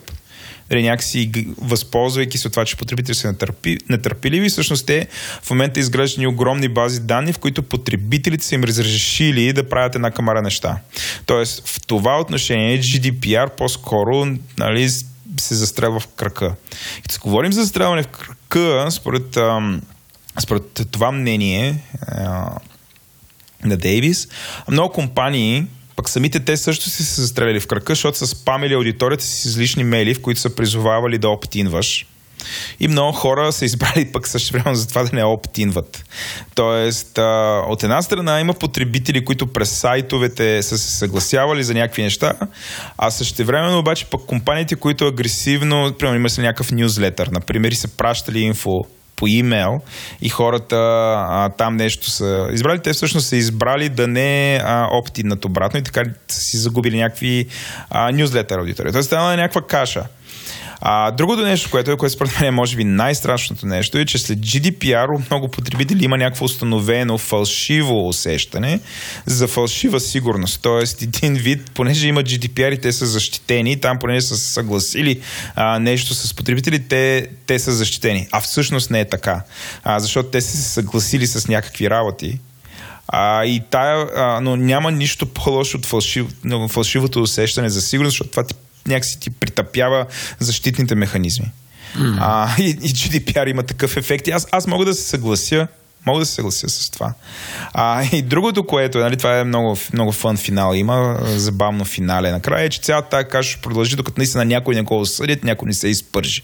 нали, 0.73 0.83
някакси 0.89 1.31
възползвайки 1.59 2.39
се 2.39 2.49
от 2.49 2.53
това, 2.53 2.65
че 2.65 2.77
потребителите 2.77 3.21
са 3.21 3.29
нетърпи, 3.29 3.79
нетърпеливи, 3.89 4.49
всъщност 4.49 4.87
те 4.87 5.07
в 5.43 5.51
момента 5.51 5.81
изграждат 5.81 6.19
ни 6.19 6.27
огромни 6.27 6.69
бази 6.69 7.01
данни, 7.01 7.33
в 7.33 7.39
които 7.39 7.63
потребителите 7.63 8.45
са 8.45 8.55
им 8.55 8.65
разрешили 8.65 9.53
да 9.53 9.69
правят 9.69 9.95
една 9.95 10.11
камара 10.11 10.43
неща. 10.43 10.79
Тоест, 11.27 11.69
в 11.69 11.87
това 11.87 12.21
отношение 12.21 12.81
GDPR 12.81 13.51
по-скоро 13.57 14.27
нали, 14.59 14.91
се 15.41 15.55
застрелва 15.55 16.01
в 16.01 16.09
кръка. 16.09 16.55
И 16.99 17.03
като 17.03 17.21
говорим 17.21 17.53
за 17.53 17.63
застрелване 17.63 18.03
в 18.03 18.09
кръка, 18.09 18.91
според, 18.91 19.37
ам, 19.37 19.83
според 20.41 20.89
това 20.91 21.13
мнение 21.13 21.83
а, 22.07 22.51
на 23.65 23.77
Дейвис, 23.77 24.29
много 24.69 24.93
компании 24.93 25.67
пък 25.97 26.11
самите 26.11 26.41
те 26.41 26.57
също 26.57 26.91
си 26.91 27.05
се 27.05 27.21
застреляли 27.21 27.61
в 27.61 27.67
кръка, 27.67 27.93
защото 27.93 28.19
са 28.19 28.27
спамили 28.27 28.75
аудиторията 28.75 29.25
си 29.25 29.37
с 29.37 29.45
излишни 29.45 29.85
мейли, 29.85 30.15
в 30.15 30.23
които 30.23 30.41
са 30.41 30.55
призовавали 30.55 31.19
да 31.19 31.29
оптинваш. 31.29 32.07
И 32.81 32.89
много 32.89 33.13
хора 33.13 33.53
са 33.53 33.65
избрали 33.65 34.13
пък 34.13 34.29
също 34.29 34.53
време 34.53 34.75
за 34.75 34.89
това 34.89 35.03
да 35.03 35.17
не 35.17 35.25
оптинват. 35.25 36.05
Тоест, 36.55 37.19
от 37.69 37.83
една 37.83 38.03
страна 38.03 38.41
има 38.41 38.55
потребители, 38.55 39.25
които 39.25 39.47
през 39.47 39.71
сайтовете 39.71 40.63
са 40.63 40.79
се 40.79 40.91
съгласявали 40.91 41.65
за 41.65 41.75
някакви 41.75 42.03
неща, 42.03 42.33
а 42.99 43.11
също 43.11 43.45
времено 43.45 43.79
обаче 43.79 44.05
пък 44.05 44.21
компаниите, 44.27 44.75
които 44.75 45.07
агресивно, 45.07 45.95
примерно 45.99 46.19
има 46.19 46.29
някакъв 46.39 46.73
нюзлетър, 46.73 47.27
например, 47.27 47.71
и 47.71 47.77
са 47.77 47.89
пращали 47.89 48.41
инфо 48.41 48.85
по 49.23 49.27
имейл 49.27 49.81
и 50.23 50.29
хората 50.29 50.77
а, 51.29 51.49
там 51.49 51.77
нещо 51.77 52.11
са 52.11 52.49
избрали. 52.53 52.79
Те 52.79 52.93
всъщност 52.93 53.29
са 53.29 53.37
избрали 53.37 53.89
да 53.89 54.07
не 54.07 54.63
оптинат 54.91 55.45
обратно 55.45 55.81
и 55.81 55.83
така 55.83 56.03
са 56.29 56.41
си 56.41 56.57
загубили 56.57 56.99
някакви 56.99 57.47
а, 57.91 58.13
нюзлетър 58.13 58.59
аудитория. 58.59 58.93
Тоест 58.93 59.07
стана 59.07 59.37
някаква 59.37 59.63
каша. 59.63 60.05
А, 60.85 61.11
другото 61.11 61.43
нещо, 61.43 61.71
което 61.71 61.91
е, 61.91 61.97
което 61.97 62.15
според 62.15 62.41
мен 62.41 62.49
е 62.49 62.51
може 62.51 62.77
би 62.77 62.85
най-страшното 62.85 63.67
нещо 63.67 63.99
е, 63.99 64.05
че 64.05 64.19
след 64.19 64.39
GDPR 64.39 65.17
от 65.17 65.31
много 65.31 65.49
потребители 65.49 66.05
има 66.05 66.19
някакво 66.19 66.45
установено 66.45 67.19
фалшиво 67.19 68.09
усещане 68.09 68.81
за 69.27 69.49
фалшива 69.49 70.01
сигурност. 70.01 70.63
Тоест 70.63 71.03
един 71.03 71.35
вид, 71.35 71.71
понеже 71.75 72.09
има 72.09 72.23
GDPR 72.23 72.75
и 72.75 72.81
те 72.81 72.93
са 72.93 73.07
защитени, 73.07 73.81
там 73.81 73.99
понеже 73.99 74.21
са 74.21 74.37
съгласили 74.37 75.21
а, 75.55 75.79
нещо 75.79 76.15
с 76.15 76.35
потребители, 76.35 76.89
те, 76.89 77.27
те 77.47 77.59
са 77.59 77.73
защитени. 77.73 78.29
А 78.33 78.41
всъщност 78.41 78.91
не 78.91 79.01
е 79.01 79.09
така. 79.09 79.43
А, 79.85 80.01
защото 80.01 80.29
те 80.29 80.41
са 80.41 80.57
се 80.57 80.63
съгласили 80.63 81.27
с 81.27 81.49
някакви 81.49 81.91
работи, 81.91 82.39
а, 83.09 83.45
и 83.45 83.63
тая, 83.71 84.07
а, 84.17 84.41
но 84.41 84.57
няма 84.57 84.93
нищо 84.93 85.27
по-лошо 85.27 85.79
от 85.79 85.87
фалшив, 85.87 86.27
фалшивото 86.69 87.23
усещане 87.23 87.69
за 87.69 87.81
сигурност, 87.81 88.13
защото 88.13 88.31
това 88.31 88.45
ти 88.45 88.55
някакси 88.87 89.21
ти 89.21 89.31
притъпява 89.31 90.07
защитните 90.39 90.95
механизми. 90.95 91.51
Mm. 91.97 92.17
А, 92.21 92.57
и, 92.59 92.69
и 92.69 92.89
GDPR 92.89 93.51
има 93.51 93.63
такъв 93.63 93.97
ефект. 93.97 94.27
И 94.27 94.31
аз, 94.31 94.47
аз 94.53 94.67
мога 94.67 94.85
да 94.85 94.95
се 94.95 95.03
съглася 95.03 95.69
Мога 96.07 96.19
да 96.19 96.27
се 96.27 96.35
съглася 96.35 96.69
с 96.69 96.91
това. 96.91 97.15
А, 97.75 98.05
и 98.13 98.23
другото, 98.23 98.67
което 98.67 98.99
е, 98.99 99.03
нали, 99.03 99.17
това 99.17 99.39
е 99.39 99.45
много, 99.45 99.77
много 99.93 100.13
фън 100.13 100.37
финал, 100.37 100.75
има 100.75 101.19
забавно 101.25 101.85
финале 101.85 102.31
накрая, 102.31 102.65
е, 102.65 102.69
че 102.69 102.81
цялата 102.81 103.09
тази 103.09 103.29
каша 103.29 103.51
ще 103.51 103.61
продължи, 103.61 103.97
докато 103.97 104.21
наистина 104.21 104.45
някой 104.45 104.75
не 104.75 104.83
го 104.83 105.01
осъдят, 105.01 105.45
някой 105.45 105.67
не 105.67 105.75
се 105.75 105.89
изпържи. 105.89 106.43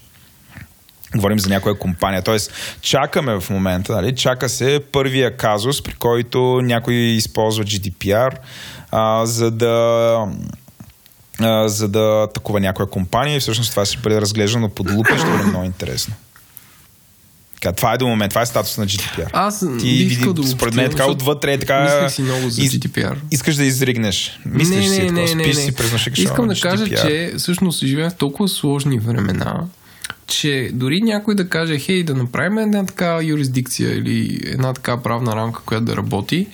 Говорим 1.15 1.39
за 1.39 1.49
някоя 1.49 1.79
компания. 1.79 2.21
Тоест, 2.21 2.51
чакаме 2.81 3.39
в 3.39 3.49
момента, 3.49 3.93
нали, 3.93 4.15
чака 4.15 4.49
се 4.49 4.79
първия 4.91 5.37
казус, 5.37 5.83
при 5.83 5.93
който 5.93 6.61
някой 6.63 6.93
използва 6.93 7.63
GDPR, 7.63 8.37
а, 8.91 9.25
за 9.25 9.51
да 9.51 10.25
а, 11.41 11.69
за 11.69 11.87
да 11.87 12.23
атакува 12.29 12.59
някоя 12.59 12.89
компания 12.89 13.37
и 13.37 13.39
всъщност 13.39 13.71
това 13.71 13.85
ще 13.85 13.97
бъде 13.97 14.21
разглеждано 14.21 14.69
под 14.69 14.91
лупа 14.91 15.17
ще 15.17 15.27
бъде 15.31 15.43
много 15.43 15.65
интересно. 15.65 16.13
Така, 17.61 17.75
това 17.75 17.93
е 17.93 17.97
до 17.97 18.07
момент, 18.07 18.29
това 18.29 18.41
е 18.41 18.45
статус 18.45 18.77
на 18.77 18.85
GDPR. 18.85 19.29
Аз 19.33 19.65
Ти 19.79 19.87
искал 19.87 20.33
да 20.33 20.47
според 20.47 20.75
мен 20.75 20.89
така 20.89 21.11
отвътре 21.11 21.53
е 21.53 21.59
така... 21.59 22.09
Си 22.09 22.21
много 22.21 22.49
за 22.49 22.61
GDPR. 22.61 23.15
Искаш 23.31 23.55
да 23.55 23.63
изригнеш. 23.63 24.39
Мислиш 24.45 24.85
не, 24.85 24.93
си, 24.93 25.01
не, 25.01 25.11
не, 25.11 25.35
не, 25.35 25.47
не. 25.47 25.53
си 25.53 25.75
през 25.75 25.91
нощи, 25.91 26.11
Искам 26.17 26.47
да 26.47 26.55
кажа, 26.55 26.85
че 26.85 27.33
всъщност 27.37 27.85
живеем 27.85 28.09
в 28.09 28.15
толкова 28.15 28.49
сложни 28.49 28.99
времена, 28.99 29.63
че 30.27 30.69
дори 30.73 31.01
някой 31.01 31.35
да 31.35 31.49
каже, 31.49 31.79
хей, 31.79 32.03
да 32.03 32.13
направим 32.13 32.57
една 32.57 32.85
така 32.85 33.19
юрисдикция 33.23 33.97
или 33.97 34.41
една 34.45 34.73
така 34.73 34.97
правна 34.97 35.35
рамка, 35.35 35.61
която 35.65 35.85
да 35.85 35.97
работи 35.97 36.47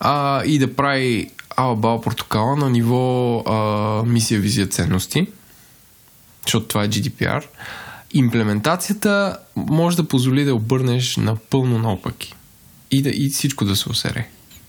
а, 0.00 0.44
и 0.44 0.58
да 0.58 0.74
прави 0.74 1.30
Алабал 1.60 2.00
портокала 2.00 2.56
на 2.56 2.70
ниво 2.70 3.38
а, 3.38 4.02
мисия, 4.06 4.40
визия, 4.40 4.66
ценности, 4.66 5.26
защото 6.42 6.66
това 6.66 6.84
е 6.84 6.88
GDPR, 6.88 7.44
имплементацията 8.12 9.36
може 9.56 9.96
да 9.96 10.08
позволи 10.08 10.44
да 10.44 10.54
обърнеш 10.54 11.16
напълно 11.16 11.78
наопаки 11.78 12.34
и, 12.90 13.02
да, 13.02 13.10
и 13.10 13.28
всичко 13.28 13.64
да 13.64 13.76
се 13.76 13.88
усере. 13.88 14.28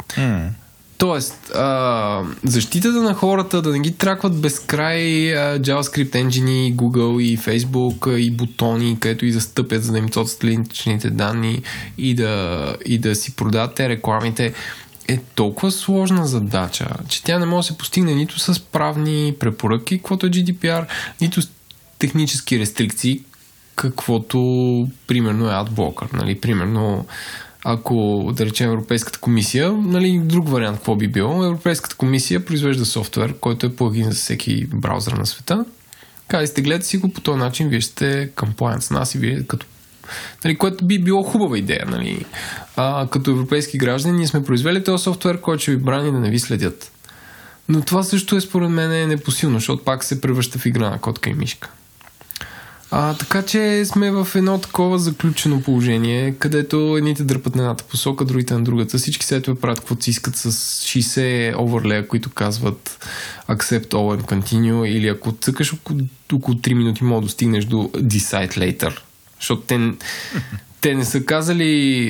Mm. 0.09 0.49
Тоест, 0.97 1.51
а, 1.55 2.23
защитата 2.43 3.01
на 3.01 3.13
хората 3.13 3.61
да 3.61 3.71
не 3.71 3.79
ги 3.79 3.93
тракват 3.93 4.41
безкрай 4.41 5.33
а, 5.35 5.59
JavaScript 5.59 6.11
engine, 6.11 6.75
Google 6.75 7.21
и 7.21 7.37
Facebook 7.37 8.15
и 8.15 8.31
бутони, 8.31 8.97
където 8.99 9.25
и 9.25 9.31
да 9.31 9.41
стъпят, 9.41 9.83
за 9.83 9.91
да 9.91 9.97
им 9.97 10.09
цоцат 10.09 10.43
личните 10.43 11.09
данни 11.09 11.61
и 11.97 12.15
да, 12.15 12.75
и 12.85 12.97
да 12.97 13.15
си 13.15 13.35
продават 13.35 13.75
те 13.75 13.89
рекламите 13.89 14.53
е 15.07 15.17
толкова 15.35 15.71
сложна 15.71 16.27
задача, 16.27 16.87
че 17.07 17.23
тя 17.23 17.39
не 17.39 17.45
може 17.45 17.67
да 17.67 17.73
се 17.73 17.77
постигне 17.77 18.15
нито 18.15 18.39
с 18.39 18.59
правни 18.59 19.35
препоръки, 19.39 19.97
каквото 19.97 20.25
е 20.25 20.29
GDPR, 20.29 20.85
нито 21.21 21.41
с 21.41 21.49
технически 21.99 22.59
рестрикции, 22.59 23.21
каквото 23.75 24.37
примерно 25.07 25.45
е 25.47 25.53
AdBlocker. 25.53 26.13
Нали? 26.13 26.41
Примерно 26.41 27.05
ако 27.63 28.29
да 28.35 28.45
речем 28.45 28.71
Европейската 28.71 29.19
комисия, 29.19 29.71
нали, 29.71 30.19
друг 30.23 30.49
вариант 30.49 30.77
какво 30.77 30.95
би 30.95 31.07
било, 31.07 31.43
Европейската 31.43 31.95
комисия 31.95 32.45
произвежда 32.45 32.85
софтуер, 32.85 33.39
който 33.39 33.65
е 33.65 33.75
плагин 33.75 34.11
за 34.11 34.15
всеки 34.15 34.65
браузър 34.65 35.11
на 35.11 35.25
света. 35.25 35.65
Казали 36.27 36.47
сте, 36.47 36.61
гледате 36.61 36.85
си 36.85 36.97
го 36.97 37.13
по 37.13 37.21
този 37.21 37.39
начин, 37.39 37.69
вие 37.69 37.81
сте 37.81 38.31
compliant 38.35 38.79
с 38.79 38.91
нас 38.91 39.15
и 39.15 39.17
вие 39.17 39.43
като 39.43 39.65
Нали, 40.43 40.57
което 40.57 40.85
би 40.85 40.99
било 40.99 41.23
хубава 41.23 41.57
идея. 41.57 41.85
Нали. 41.87 42.25
А, 42.75 43.07
като 43.11 43.31
европейски 43.31 43.77
граждани 43.77 44.17
ние 44.17 44.27
сме 44.27 44.43
произвели 44.43 44.83
този 44.83 45.03
софтуер, 45.03 45.41
който 45.41 45.61
ще 45.61 45.71
ви 45.71 45.77
брани 45.77 46.11
да 46.11 46.19
не 46.19 46.29
ви 46.29 46.39
следят. 46.39 46.91
Но 47.69 47.81
това 47.81 48.03
също 48.03 48.35
е 48.35 48.41
според 48.41 48.69
мен 48.69 48.91
е 48.91 49.07
непосилно, 49.07 49.55
защото 49.55 49.83
пак 49.83 50.03
се 50.03 50.21
превръща 50.21 50.59
в 50.59 50.65
игра 50.65 50.89
на 50.89 50.97
котка 50.97 51.29
и 51.29 51.33
мишка. 51.33 51.69
А, 52.93 53.13
така 53.13 53.41
че 53.41 53.85
сме 53.85 54.11
в 54.11 54.27
едно 54.35 54.57
такова 54.57 54.99
заключено 54.99 55.61
положение, 55.61 56.35
където 56.39 56.97
едните 56.97 57.23
дърпат 57.23 57.55
на 57.55 57.61
едната 57.61 57.83
посока, 57.83 58.25
другите 58.25 58.53
на 58.53 58.63
другата. 58.63 58.97
Всички 58.97 59.25
сайтове 59.25 59.59
правят 59.59 59.79
каквото 59.79 60.03
си 60.03 60.09
искат 60.09 60.35
с 60.35 60.51
60 60.51 61.59
оверлея, 61.59 62.07
които 62.07 62.29
казват 62.29 63.07
accept 63.49 63.87
all 63.87 64.19
and 64.19 64.21
continue 64.21 64.85
или 64.85 65.07
ако 65.07 65.31
цъкаш 65.31 65.73
около, 65.73 65.99
около 66.33 66.57
3 66.57 66.73
минути, 66.73 67.03
мога 67.03 67.21
да 67.21 67.29
стигнеш 67.29 67.65
до 67.65 67.77
decide 67.77 68.57
later. 68.57 68.97
Защото 69.41 69.61
те, 69.61 69.91
те 70.81 70.95
не 70.95 71.05
са 71.05 71.25
казали 71.25 71.63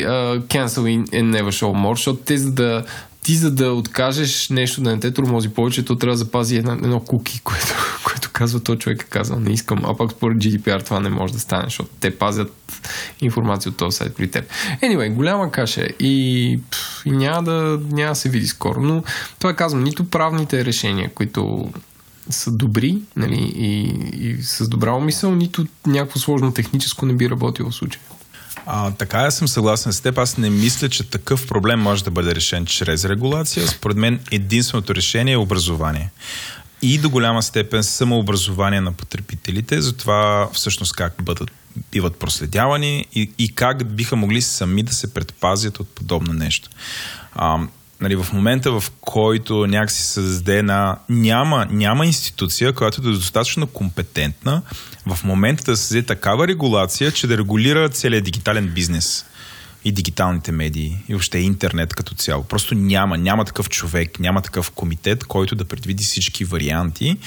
uh, 0.05 0.39
cancel 0.39 1.09
and 1.09 1.41
never 1.41 1.49
show 1.49 1.87
more, 1.87 1.95
защото 1.95 2.19
те 2.19 2.37
за 2.37 2.51
да 2.51 2.85
ти 3.23 3.35
за 3.35 3.51
да 3.51 3.71
откажеш 3.71 4.49
нещо 4.49 4.81
да 4.81 4.91
не 4.91 4.99
те 4.99 5.13
тормози 5.13 5.49
повече, 5.49 5.85
то 5.85 5.95
трябва 5.95 6.13
да 6.13 6.17
запази 6.17 6.57
едно, 6.57 6.71
едно 6.71 6.99
куки, 6.99 7.41
което, 7.43 8.01
което 8.03 8.29
казва 8.33 8.59
то 8.59 8.75
човек 8.75 9.01
е 9.01 9.05
казал, 9.05 9.39
не 9.39 9.53
искам, 9.53 9.81
а 9.85 9.97
пак 9.97 10.11
според 10.11 10.37
GDPR 10.37 10.85
това 10.85 10.99
не 10.99 11.09
може 11.09 11.33
да 11.33 11.39
стане, 11.39 11.63
защото 11.63 11.89
те 11.99 12.17
пазят 12.17 12.53
информация 13.21 13.69
от 13.69 13.77
този 13.77 13.97
сайт 13.97 14.15
при 14.15 14.31
теб. 14.31 14.45
Anyway, 14.83 15.13
голяма 15.13 15.51
каша 15.51 15.87
и, 15.99 16.59
пф, 16.71 17.05
и 17.05 17.11
няма, 17.11 17.43
да, 17.43 17.79
няма 17.91 18.15
се 18.15 18.29
види 18.29 18.47
скоро, 18.47 18.81
но 18.81 19.03
това 19.39 19.53
казвам, 19.53 19.83
нито 19.83 20.09
правните 20.09 20.65
решения, 20.65 21.09
които 21.15 21.69
са 22.29 22.51
добри 22.51 22.97
нали, 23.15 23.53
и, 23.55 23.81
и 24.29 24.43
с 24.43 24.67
добра 24.67 24.93
умисъл, 24.93 25.35
нито 25.35 25.67
някакво 25.85 26.19
сложно 26.19 26.53
техническо 26.53 27.05
не 27.05 27.13
би 27.13 27.29
работило 27.29 27.69
в 27.69 27.75
случая. 27.75 28.01
А, 28.65 28.91
така 28.91 29.17
аз 29.17 29.37
съм 29.37 29.47
съгласен 29.47 29.93
с 29.93 30.01
теб. 30.01 30.17
Аз 30.17 30.37
не 30.37 30.49
мисля, 30.49 30.89
че 30.89 31.09
такъв 31.09 31.47
проблем 31.47 31.79
може 31.79 32.03
да 32.03 32.11
бъде 32.11 32.35
решен 32.35 32.65
чрез 32.65 33.05
регулация. 33.05 33.67
Според 33.67 33.97
мен 33.97 34.19
единственото 34.31 34.95
решение 34.95 35.33
е 35.33 35.37
образование. 35.37 36.11
И 36.81 36.97
до 36.97 37.09
голяма 37.09 37.43
степен 37.43 37.83
самообразование 37.83 38.81
на 38.81 38.91
потребителите 38.91 39.81
за 39.81 39.93
това 39.93 40.49
всъщност 40.53 40.95
как 40.95 41.13
бъдат, 41.23 41.51
биват 41.91 42.15
проследявани 42.15 43.05
и, 43.15 43.31
и 43.37 43.55
как 43.55 43.87
биха 43.87 44.15
могли 44.15 44.41
сами 44.41 44.83
да 44.83 44.93
се 44.93 45.13
предпазят 45.13 45.79
от 45.79 45.89
подобно 45.89 46.33
нещо. 46.33 46.69
А, 47.33 47.59
нали, 48.01 48.15
в 48.15 48.27
момента, 48.33 48.79
в 48.79 48.91
който 49.01 49.67
някакси 49.67 50.01
се 50.01 50.07
създаде 50.07 50.61
на... 50.61 50.97
Няма, 51.09 51.67
няма 51.69 52.05
институция, 52.05 52.73
която 52.73 53.01
да 53.01 53.09
е 53.09 53.13
достатъчно 53.13 53.67
компетентна 53.67 54.61
в 55.05 55.23
момента 55.23 55.63
да 55.63 55.77
създаде 55.77 56.05
такава 56.05 56.47
регулация, 56.47 57.11
че 57.11 57.27
да 57.27 57.37
регулира 57.37 57.89
целият 57.89 58.23
дигитален 58.23 58.67
бизнес 58.67 59.25
и 59.85 59.91
дигиталните 59.91 60.51
медии 60.51 60.97
и 61.09 61.13
въобще 61.13 61.37
интернет 61.37 61.93
като 61.93 62.15
цяло. 62.15 62.43
Просто 62.43 62.75
няма, 62.75 63.17
няма 63.17 63.45
такъв 63.45 63.69
човек, 63.69 64.19
няма 64.19 64.41
такъв 64.41 64.71
комитет, 64.71 65.23
който 65.23 65.55
да 65.55 65.65
предвиди 65.65 66.03
всички 66.03 66.45
варианти, 66.45 67.17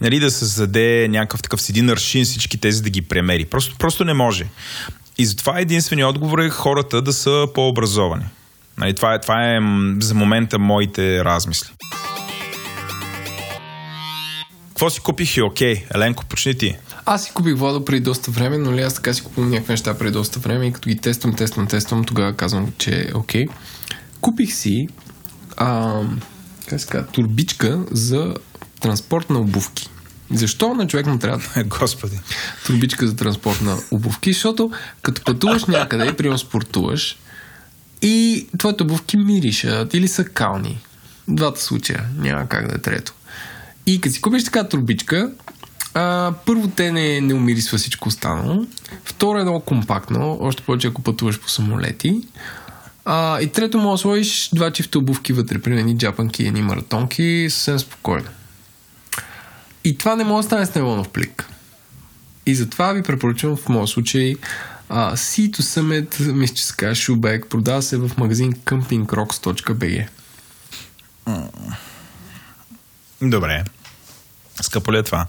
нали, 0.00 0.20
да 0.20 0.30
създаде 0.30 1.08
някакъв 1.08 1.42
такъв 1.42 1.62
с 1.62 1.68
един 1.68 1.90
аршин 1.90 2.24
всички 2.24 2.58
тези 2.58 2.82
да 2.82 2.90
ги 2.90 3.02
премери. 3.02 3.44
Просто, 3.44 3.76
просто 3.78 4.04
не 4.04 4.14
може. 4.14 4.46
И 5.18 5.26
затова 5.26 5.60
единственият 5.60 6.10
отговор 6.10 6.38
е 6.38 6.50
хората 6.50 7.02
да 7.02 7.12
са 7.12 7.46
по-образовани. 7.54 8.24
Нали, 8.80 8.94
това, 8.94 9.14
е, 9.14 9.20
това 9.20 9.56
е 9.56 9.58
за 10.00 10.14
момента 10.14 10.58
моите 10.58 11.24
размисли. 11.24 11.70
Какво 14.68 14.90
си 14.90 15.00
купих 15.00 15.36
и 15.36 15.42
окей? 15.42 15.84
Еленко, 15.94 16.24
почни 16.24 16.58
ти. 16.58 16.76
Аз 17.06 17.24
си 17.24 17.30
купих 17.34 17.56
вода 17.56 17.84
преди 17.84 18.00
доста 18.00 18.30
време, 18.30 18.58
но 18.58 18.72
ли 18.72 18.82
аз 18.82 18.94
така 18.94 19.14
си 19.14 19.22
купувам 19.22 19.50
някакви 19.50 19.72
неща 19.72 19.98
преди 19.98 20.12
доста 20.12 20.38
време 20.40 20.66
и 20.66 20.72
като 20.72 20.88
ги 20.88 20.96
тествам, 20.96 21.34
тествам, 21.36 21.66
тествам, 21.66 22.04
тогава 22.04 22.32
казвам, 22.32 22.72
че 22.78 22.90
е 22.90 23.14
окей. 23.14 23.46
Купих 24.20 24.54
си 24.54 24.88
а, 25.56 26.00
как 26.66 26.80
се 26.80 26.86
казва, 26.86 27.06
турбичка 27.06 27.84
за 27.90 28.34
транспорт 28.80 29.30
на 29.30 29.38
обувки. 29.38 29.88
Защо 30.30 30.74
на 30.74 30.86
човек 30.86 31.06
му 31.06 31.18
трябва 31.18 31.64
Господи. 31.64 32.20
турбичка 32.66 33.06
за 33.06 33.16
транспорт 33.16 33.60
на 33.60 33.76
обувки? 33.90 34.32
Защото 34.32 34.70
като 35.02 35.22
пътуваш 35.24 35.64
някъде, 35.64 36.12
примерно 36.12 36.38
спортуваш, 36.38 37.16
и 38.02 38.46
твоите 38.58 38.82
обувки 38.82 39.16
миришат 39.16 39.94
или 39.94 40.08
са 40.08 40.24
кални. 40.24 40.80
Двата 41.28 41.60
случая. 41.60 42.04
Няма 42.18 42.48
как 42.48 42.68
да 42.68 42.74
е 42.74 42.78
трето. 42.78 43.14
И 43.86 44.00
като 44.00 44.14
си 44.14 44.20
купиш 44.20 44.44
така 44.44 44.68
турбичка, 44.68 45.30
А, 45.94 46.34
първо, 46.46 46.68
те 46.68 46.92
не, 46.92 47.20
не 47.20 47.34
умирисва 47.34 47.78
всичко 47.78 48.08
останало. 48.08 48.66
Второ 49.04 49.38
е 49.38 49.42
много 49.42 49.60
компактно, 49.60 50.38
още 50.40 50.62
повече 50.62 50.88
ако 50.88 51.02
пътуваш 51.02 51.40
по 51.40 51.48
самолети. 51.48 52.20
А, 53.04 53.40
и 53.40 53.46
трето, 53.46 53.78
може 53.78 53.98
да 54.00 54.02
сложиш 54.02 54.50
два 54.54 54.72
чифта 54.72 54.98
обувки 54.98 55.32
вътре, 55.32 55.58
примерно 55.58 55.80
едни 55.80 55.98
джапанки, 55.98 56.46
едни 56.46 56.62
маратонки, 56.62 57.46
съвсем 57.50 57.78
спокойно. 57.78 58.28
И 59.84 59.98
това 59.98 60.16
не 60.16 60.24
може 60.24 60.42
да 60.44 60.46
стане 60.46 60.66
с 60.66 60.74
нейлонов 60.74 61.08
плик. 61.08 61.48
И 62.46 62.54
затова 62.54 62.92
ви 62.92 63.02
препоръчвам 63.02 63.56
в 63.56 63.68
моят 63.68 63.88
случай 63.88 64.34
uh, 64.90 65.12
Sea 65.14 65.50
to 65.50 65.60
Summit, 65.60 66.32
мисля, 66.32 66.54
че 66.54 66.66
се 66.66 66.74
казва 66.76 66.94
Shoebag, 66.94 67.48
продава 67.48 67.82
се 67.82 67.96
в 67.96 68.10
магазин 68.18 68.52
campingrocks.bg. 68.52 70.08
Добре. 73.22 73.64
Скъпо 74.62 74.92
ли 74.92 74.98
е 74.98 75.02
това? 75.02 75.26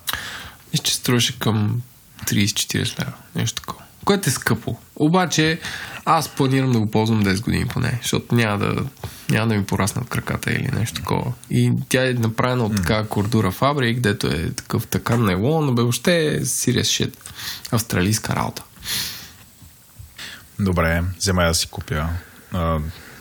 Мисля, 0.73 0.83
че 0.83 0.93
струваше 0.93 1.39
към 1.39 1.81
30-40 2.25 2.99
лева. 2.99 3.13
Нещо 3.35 3.61
такова. 3.61 3.83
Което 4.05 4.29
е 4.29 4.31
скъпо. 4.31 4.77
Обаче 4.95 5.59
аз 6.05 6.29
планирам 6.29 6.71
да 6.71 6.79
го 6.79 6.91
ползвам 6.91 7.23
10 7.23 7.41
години 7.41 7.65
поне, 7.65 7.99
защото 8.01 8.35
няма 8.35 8.57
да, 8.57 8.85
няма 9.29 9.47
да 9.47 9.55
ми 9.55 9.65
пораснат 9.65 10.09
краката 10.09 10.51
или 10.51 10.69
нещо 10.73 10.95
такова. 10.95 11.33
И 11.49 11.71
тя 11.89 12.09
е 12.09 12.13
направена 12.13 12.65
от 12.65 12.75
така 12.75 13.03
кордура 13.03 13.51
фабрик, 13.51 13.99
дето 13.99 14.27
е 14.27 14.51
такъв 14.51 14.87
така 14.87 15.17
нейлон, 15.17 15.65
но 15.65 15.73
бе 15.73 15.81
въобще 15.81 16.27
е 16.27 16.39
serious 16.39 17.05
shit. 17.05 17.13
Австралийска 17.71 18.35
работа. 18.35 18.63
Добре, 20.61 21.03
взема 21.19 21.43
да 21.43 21.53
си 21.55 21.67
купя. 21.67 22.09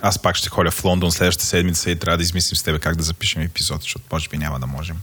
Аз 0.02 0.18
пак 0.18 0.36
ще 0.36 0.48
ходя 0.48 0.70
в 0.70 0.84
Лондон 0.84 1.12
следващата 1.12 1.46
седмица 1.46 1.90
и 1.90 1.98
трябва 1.98 2.16
да 2.16 2.22
измислим 2.22 2.56
с 2.56 2.62
тебе 2.62 2.78
как 2.78 2.96
да 2.96 3.02
запишем 3.02 3.42
епизод, 3.42 3.82
защото 3.82 4.04
може 4.12 4.28
би 4.28 4.38
няма 4.38 4.60
да 4.60 4.66
можем 4.66 4.96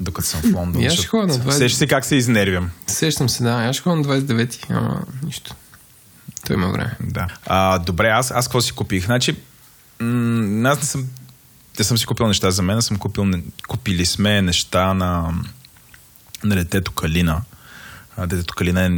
докато 0.00 0.28
съм 0.28 0.40
в 0.40 0.54
Лондон. 0.54 0.82
Я 0.82 0.90
ще 0.90 1.06
ходя 1.06 1.26
на 1.26 1.34
20... 1.34 1.50
Сещаш 1.50 1.74
се 1.74 1.86
как 1.86 2.04
се 2.04 2.16
изнервям. 2.16 2.70
Сещам 2.86 3.28
се, 3.28 3.42
да. 3.42 3.50
Аз 3.50 3.76
ще 3.76 3.82
ходя 3.82 3.96
на 3.96 4.04
29-ти, 4.04 4.60
ама 4.70 5.02
нищо. 5.22 5.54
Той 6.46 6.56
има 6.56 6.68
време. 6.68 6.96
Да. 7.00 7.26
А, 7.46 7.78
добре, 7.78 8.08
аз, 8.08 8.30
аз 8.30 8.48
какво 8.48 8.60
си 8.60 8.72
купих? 8.72 9.06
Значи, 9.06 9.36
м- 10.00 10.68
аз 10.68 10.78
не 10.78 10.84
съм, 10.84 11.08
не 11.78 11.84
съм 11.84 11.98
си 11.98 12.06
купил 12.06 12.26
неща 12.26 12.50
за 12.50 12.62
мен, 12.62 12.82
съм 12.82 12.98
купил, 12.98 13.32
купили 13.68 14.06
сме 14.06 14.42
неща 14.42 14.94
на, 14.94 15.34
на 16.44 16.54
детето 16.54 16.92
Калина. 16.92 17.42
А, 18.16 18.26
детето 18.26 18.54
Калина 18.54 18.86
е 18.86 18.90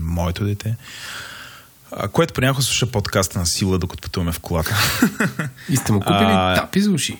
моето 0.00 0.44
дете. 0.44 0.76
А, 1.92 2.08
което 2.08 2.34
понякога 2.34 2.62
слуша 2.62 2.86
подкаста 2.86 3.38
на 3.38 3.46
сила, 3.46 3.78
докато 3.78 4.02
пътуваме 4.02 4.32
в 4.32 4.40
колата. 4.40 4.76
И 5.68 5.76
сте 5.76 5.92
му 5.92 6.00
купили 6.00 6.30
а... 6.30 6.54
тапи 6.54 6.80
за 6.80 6.90
уши? 6.90 7.18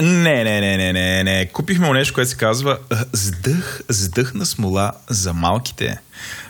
Не, 0.00 0.44
не, 0.44 0.60
не, 0.60 0.76
не, 0.76 0.92
не, 0.92 1.24
не. 1.24 1.46
Купихме 1.52 1.90
нещо, 1.90 2.14
което 2.14 2.30
се 2.30 2.36
казва 2.36 2.78
сдъх, 3.12 3.80
сдъхна 3.88 4.46
смола 4.46 4.92
за 5.08 5.32
малките. 5.32 5.98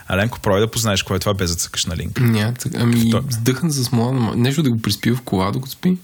Аленко, 0.08 0.40
пробай 0.40 0.60
да 0.60 0.70
познаеш 0.70 1.02
кое 1.02 1.16
е 1.16 1.18
това, 1.18 1.34
без 1.34 1.50
да 1.50 1.56
цъкаш 1.56 1.86
на 1.86 1.96
линк. 1.96 2.20
Ня, 2.20 2.54
ами, 2.74 3.08
Втор... 3.08 3.24
сдъхна 3.30 3.70
за 3.70 3.84
смола, 3.84 4.32
нещо 4.36 4.62
да 4.62 4.70
го 4.70 4.82
приспи 4.82 5.10
в 5.10 5.22
кола, 5.22 5.50
докато 5.50 5.72
спи? 5.72 5.96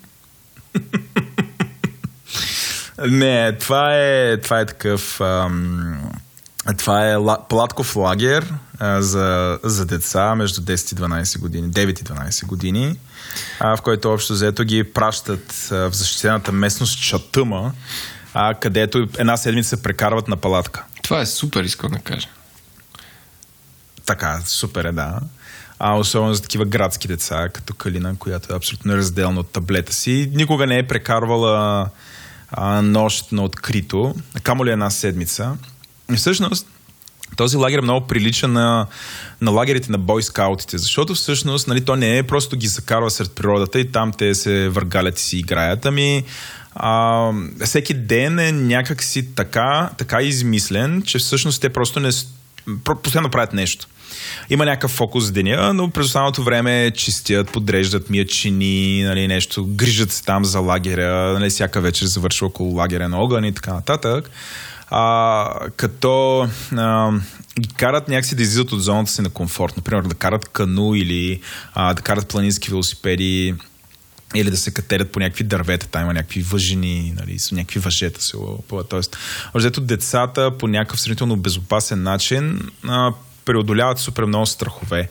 не, 3.08 3.56
това 3.58 3.96
е, 3.96 4.40
това 4.40 4.60
е 4.60 4.66
такъв... 4.66 5.20
Ам, 5.20 6.01
това 6.78 7.10
е 7.10 7.16
Платков 7.48 7.96
лагер 7.96 8.54
а, 8.78 9.02
за, 9.02 9.58
за 9.64 9.86
деца 9.86 10.34
между 10.34 10.60
10 10.60 10.92
и 10.92 10.96
12 10.96 11.38
години, 11.38 11.70
9 11.70 12.00
и 12.00 12.04
12 12.04 12.46
години 12.46 12.98
а, 13.60 13.76
в 13.76 13.82
който 13.82 14.12
общо 14.12 14.32
взето 14.32 14.64
ги 14.64 14.84
пращат 14.84 15.68
а, 15.72 15.90
в 15.90 15.94
защитената 15.94 16.52
местност 16.52 17.02
Чатъма, 17.02 17.72
а, 18.34 18.54
където 18.54 19.08
една 19.18 19.36
седмица 19.36 19.68
се 19.68 19.82
прекарват 19.82 20.28
на 20.28 20.36
палатка. 20.36 20.84
Това 21.02 21.20
е 21.20 21.26
супер, 21.26 21.64
искам 21.64 21.90
да 21.90 21.98
кажа. 21.98 22.28
Така, 24.06 24.40
супер 24.46 24.84
е, 24.84 24.92
да. 24.92 25.20
А 25.78 25.94
особено 25.94 26.34
за 26.34 26.42
такива 26.42 26.64
градски 26.64 27.08
деца, 27.08 27.48
като 27.48 27.74
Калина, 27.74 28.16
която 28.18 28.52
е 28.52 28.56
абсолютно 28.56 28.96
разделна 28.96 29.40
от 29.40 29.52
таблета 29.52 29.92
си. 29.92 30.30
Никога 30.34 30.66
не 30.66 30.78
е 30.78 30.86
прекарвала 30.86 31.88
а, 32.50 32.82
нощ 32.82 33.32
на 33.32 33.42
открито, 33.42 34.14
камо 34.42 34.64
ли 34.64 34.70
една 34.70 34.90
седмица. 34.90 35.56
Всъщност, 36.16 36.66
този 37.36 37.56
лагер 37.56 37.78
е 37.78 37.82
много 37.82 38.06
прилича 38.06 38.48
на, 38.48 38.86
на 39.40 39.50
лагерите 39.50 39.92
на 39.92 39.98
бойскаутите, 39.98 40.78
защото 40.78 41.14
всъщност 41.14 41.68
нали, 41.68 41.84
то 41.84 41.96
не 41.96 42.18
е 42.18 42.22
просто 42.22 42.56
ги 42.56 42.66
закарва 42.66 43.10
сред 43.10 43.34
природата 43.34 43.80
и 43.80 43.92
там 43.92 44.12
те 44.12 44.34
се 44.34 44.68
въргалят 44.68 45.18
и 45.18 45.22
си 45.22 45.38
играят, 45.38 45.86
ами 45.86 46.24
а, 46.74 47.30
всеки 47.64 47.94
ден 47.94 48.38
е 48.38 48.52
някакси 48.52 49.34
така, 49.34 49.90
така 49.98 50.22
измислен, 50.22 51.02
че 51.02 51.18
всъщност 51.18 51.60
те 51.60 51.68
просто 51.68 52.00
не 52.00 52.10
постоянно 52.84 53.30
правят 53.30 53.52
нещо. 53.52 53.86
Има 54.50 54.64
някакъв 54.64 54.90
фокус 54.90 55.28
в 55.28 55.32
деня, 55.32 55.74
но 55.74 55.90
през 55.90 56.06
останалото 56.06 56.42
време 56.42 56.90
чистят, 56.94 57.50
подреждат 57.50 58.10
мият 58.10 58.30
нали, 58.44 59.28
нещо, 59.28 59.66
грижат 59.66 60.12
се 60.12 60.24
там 60.24 60.44
за 60.44 60.60
лагеря, 60.60 61.32
нали, 61.32 61.50
всяка 61.50 61.80
вечер 61.80 62.06
завършва 62.06 62.46
около 62.46 62.74
лагеря 62.74 63.08
на 63.08 63.18
огън 63.18 63.44
и 63.44 63.54
така 63.54 63.72
нататък 63.72 64.30
а, 64.95 65.49
като 65.76 66.49
а, 66.76 67.12
ги 67.61 67.68
карат 67.68 68.09
някакси 68.09 68.34
да 68.34 68.43
излизат 68.43 68.72
от 68.72 68.82
зоната 68.82 69.11
си 69.11 69.22
на 69.22 69.30
комфорт. 69.30 69.76
Например, 69.76 70.03
да 70.03 70.14
карат 70.14 70.49
кану 70.49 70.95
или 70.95 71.40
а, 71.74 71.95
да 71.95 72.03
карат 72.03 72.28
планински 72.28 72.70
велосипеди 72.70 73.55
или 74.34 74.51
да 74.51 74.57
се 74.57 74.74
катерят 74.74 75.12
по 75.12 75.20
някакви 75.20 75.45
дървета, 75.45 75.86
там 75.86 76.03
има 76.03 76.14
някакви 76.14 76.43
въжени, 76.43 77.14
нали, 77.16 77.38
са 77.38 77.55
някакви 77.55 77.80
въжета 77.80 78.22
се 78.22 78.36
Тоест, 78.88 79.16
въжето 79.55 79.80
децата 79.80 80.59
по 80.59 80.68
някакъв 80.68 81.01
сравнително 81.01 81.36
безопасен 81.36 82.03
начин 82.03 82.70
а, 82.88 83.12
преодоляват 83.45 83.99
супер 83.99 84.24
много 84.24 84.47
страхове. 84.47 85.09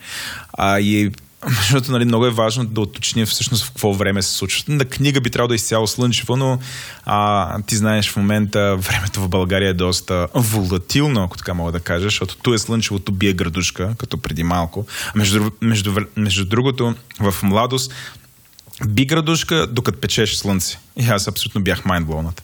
А, 0.53 0.79
и 0.79 1.11
защото 1.47 1.91
нали, 1.91 2.05
много 2.05 2.25
е 2.25 2.31
важно 2.31 2.65
да 2.65 2.81
уточним 2.81 3.25
всъщност 3.25 3.63
в 3.63 3.67
какво 3.67 3.93
време 3.93 4.21
се 4.21 4.31
случва. 4.31 4.73
На 4.73 4.85
книга 4.85 5.21
би 5.21 5.29
трябвало 5.29 5.47
да 5.47 5.53
е 5.53 5.55
изцяло 5.55 5.87
слънчево, 5.87 6.37
но 6.37 6.59
а, 7.05 7.61
ти 7.61 7.75
знаеш 7.75 8.09
в 8.09 8.17
момента 8.17 8.75
времето 8.77 9.21
в 9.21 9.29
България 9.29 9.69
е 9.69 9.73
доста 9.73 10.27
волатилно, 10.35 11.23
ако 11.23 11.37
така 11.37 11.53
мога 11.53 11.71
да 11.71 11.79
кажа, 11.79 12.03
защото 12.03 12.37
ту 12.37 12.53
е 12.53 12.59
слънчевото 12.59 13.11
бие 13.11 13.33
градушка, 13.33 13.95
като 13.97 14.17
преди 14.17 14.43
малко. 14.43 14.85
Между, 15.15 15.51
между, 15.61 15.95
между 16.15 16.45
другото, 16.45 16.95
в 17.19 17.35
младост 17.43 17.93
би 18.87 19.05
градушка, 19.05 19.67
докато 19.67 19.99
печеше 19.99 20.37
слънце. 20.37 20.79
И 20.97 21.05
аз 21.05 21.27
абсолютно 21.27 21.61
бях 21.61 21.85
майндблонат. 21.85 22.43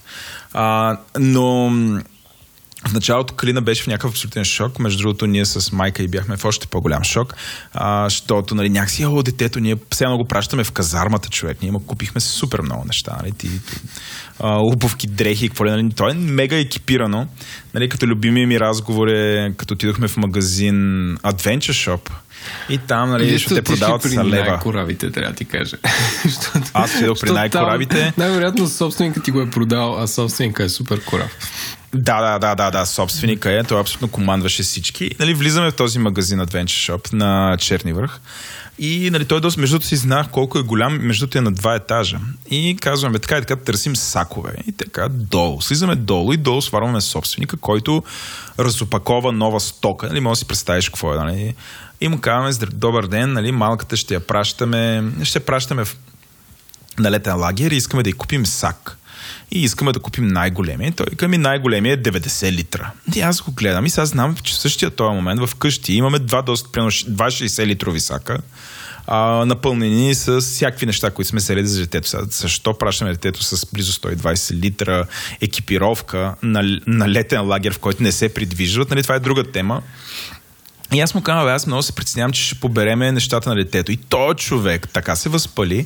но 1.20 1.72
в 2.86 2.94
началото 2.94 3.34
Калина 3.34 3.62
беше 3.62 3.84
в 3.84 3.88
някакъв 3.88 4.12
абсолютен 4.12 4.46
шок. 4.46 4.80
Между 4.80 5.02
другото, 5.02 5.28
ние 5.28 5.46
с 5.46 5.72
майка 5.72 6.04
и 6.04 6.08
бяхме 6.08 6.38
в 6.38 6.46
още 6.46 6.68
по-голям 6.68 7.04
шок, 7.04 7.34
защото 8.04 8.56
нали, 8.56 8.70
някакси, 8.70 9.06
о, 9.06 9.24
детето, 9.24 9.60
ние 9.60 9.76
сега 9.94 10.18
го 10.18 10.28
пращаме 10.28 10.64
в 10.64 10.72
казармата, 10.72 11.30
човек. 11.30 11.58
Ние 11.62 11.72
му 11.72 11.80
купихме 11.80 12.22
супер 12.22 12.62
много 12.62 12.86
неща. 12.86 13.18
Нали, 13.22 13.32
ти, 13.32 13.50
а, 14.40 14.58
обувки, 14.60 15.08
дрехи, 15.08 15.48
какво 15.48 15.66
ли. 15.66 15.70
Нали, 15.70 15.90
то 15.96 16.10
е 16.10 16.14
мега 16.14 16.56
екипирано. 16.56 17.28
Нали, 17.74 17.90
като 17.90 18.08
любимия 18.08 18.48
ми 18.48 18.60
разговор 18.60 19.08
е, 19.08 19.54
като 19.58 19.74
отидохме 19.74 20.08
в 20.08 20.18
магазин 20.18 20.76
Adventure 21.18 21.88
Shop, 21.98 22.10
и 22.70 22.78
там, 22.78 23.10
нали, 23.10 23.40
ще 23.40 23.56
те 23.56 23.62
продават 23.62 24.02
с 24.02 24.16
лева. 24.16 24.24
най-коравите, 24.24 25.12
трябва 25.12 25.30
да 25.30 25.36
ти 25.36 25.46
кажа. 25.46 25.78
Аз 26.74 26.96
отидох 26.96 27.20
при 27.20 27.32
най-коравите. 27.32 28.14
Най-вероятно 28.18 28.68
собственикът 28.68 29.24
ти 29.24 29.32
го 29.32 29.42
е 29.42 29.50
продал, 29.50 30.04
а 30.04 30.08
собственикът 30.08 30.66
е 30.66 30.70
супер 30.70 31.04
корав. 31.06 31.32
Да, 31.94 32.22
да, 32.22 32.40
да, 32.40 32.56
да, 32.56 32.72
да, 32.72 32.86
собственика 32.86 33.52
е. 33.52 33.64
Той 33.64 33.80
абсолютно 33.80 34.08
командваше 34.08 34.64
всички. 34.64 35.12
Нали, 35.20 35.34
влизаме 35.34 35.72
в 35.72 35.76
този 35.76 36.00
магазин 36.00 36.40
Adventure 36.40 36.92
Shop 36.92 37.14
на 37.14 37.58
Черни 37.60 37.94
връх. 37.94 38.20
И 38.80 39.10
нали, 39.12 39.26
той 39.26 39.42
доста, 39.42 39.62
между 39.62 39.74
другото 39.74 39.88
си 39.88 39.96
знах 39.96 40.28
колко 40.32 40.60
е 40.60 40.62
голям, 40.62 41.00
между 41.02 41.28
е 41.36 41.42
на 41.42 41.52
два 41.52 41.76
етажа. 41.76 42.20
И 42.50 42.78
казваме 42.82 43.20
така 43.20 43.38
и 43.38 43.42
така, 43.42 43.56
търсим 43.56 43.96
сакове. 43.96 44.54
И 44.68 44.72
така 44.72 45.08
долу. 45.10 45.62
Слизаме 45.62 45.96
долу 45.96 46.34
и 46.34 46.38
долу 46.38 46.62
сварваме 46.62 47.02
собственика, 47.02 47.58
който 47.58 48.04
разопакова 48.60 49.32
нова 49.32 49.60
стока. 49.60 50.08
Нали, 50.08 50.20
може 50.20 50.32
да 50.32 50.40
си 50.40 50.46
представиш 50.46 50.90
какво 50.90 51.14
е. 51.14 51.18
Нали. 51.18 51.56
И 52.02 52.08
му 52.08 52.22
казваме, 52.22 52.72
добър 52.74 53.08
ден, 53.08 53.34
нали, 53.34 53.52
малката 53.52 53.98
ще 53.98 54.14
я 54.14 54.20
пращаме, 54.20 55.04
ще 55.24 55.40
пращаме 55.40 55.86
в, 55.86 55.98
на 57.00 57.12
летен 57.12 57.38
лагер 57.38 57.72
и 57.72 57.76
искаме 57.76 58.04
да 58.04 58.10
й 58.10 58.14
купим 58.14 58.46
сак 58.46 58.98
и 59.52 59.64
искаме 59.64 59.92
да 59.92 60.00
купим 60.00 60.28
най-големия. 60.28 60.92
Той 60.92 61.06
към 61.06 61.32
ми 61.32 61.38
най-големия 61.38 61.94
е 61.94 61.98
90 61.98 62.52
литра. 62.52 62.92
И 63.16 63.22
аз 63.22 63.42
го 63.42 63.52
гледам 63.52 63.86
и 63.86 63.90
сега 63.90 64.06
знам, 64.06 64.36
че 64.44 64.54
в 64.54 64.58
същия 64.58 64.92
този 64.92 65.16
момент 65.16 65.42
в 65.42 65.56
къщи 65.56 65.94
имаме 65.94 66.20
два, 66.20 66.42
доста, 66.42 66.72
примерно, 66.72 66.92
2,60 66.92 67.66
литрови 67.66 68.00
сака, 68.00 68.38
а, 69.08 69.46
напълнени 69.46 70.16
с 70.16 70.42
всякакви 70.42 70.86
неща, 70.86 71.12
които 71.12 71.30
сме 71.30 71.40
взели 71.40 71.68
за 71.68 71.80
детето. 71.80 72.08
Сега, 72.08 72.24
защо 72.30 72.78
пращаме 72.78 73.12
детето 73.12 73.44
с 73.44 73.66
близо 73.74 73.92
120 73.92 74.54
литра 74.54 75.06
екипировка 75.42 76.36
на, 76.44 76.80
на 76.88 77.10
летен 77.10 77.48
лагер, 77.48 77.74
в 77.74 77.80
който 77.80 78.04
не 78.04 78.12
се 78.12 78.34
придвижват? 78.34 78.90
Нали, 78.90 79.04
това 79.04 79.16
е 79.16 79.20
друга 79.20 79.44
тема. 79.44 79.82
И 80.94 81.00
аз 81.00 81.16
му 81.16 81.22
казвам, 81.22 81.48
аз 81.48 81.68
много 81.68 81.84
се 81.84 81.96
притеснявам, 81.96 82.32
че 82.32 82.44
ще 82.44 82.56
побереме 82.56 83.12
нещата 83.12 83.50
на 83.50 83.56
детето. 83.56 83.92
И 83.92 83.98
той 83.98 84.34
човек 84.34 84.90
така 84.94 85.16
се 85.16 85.30
възпали. 85.30 85.86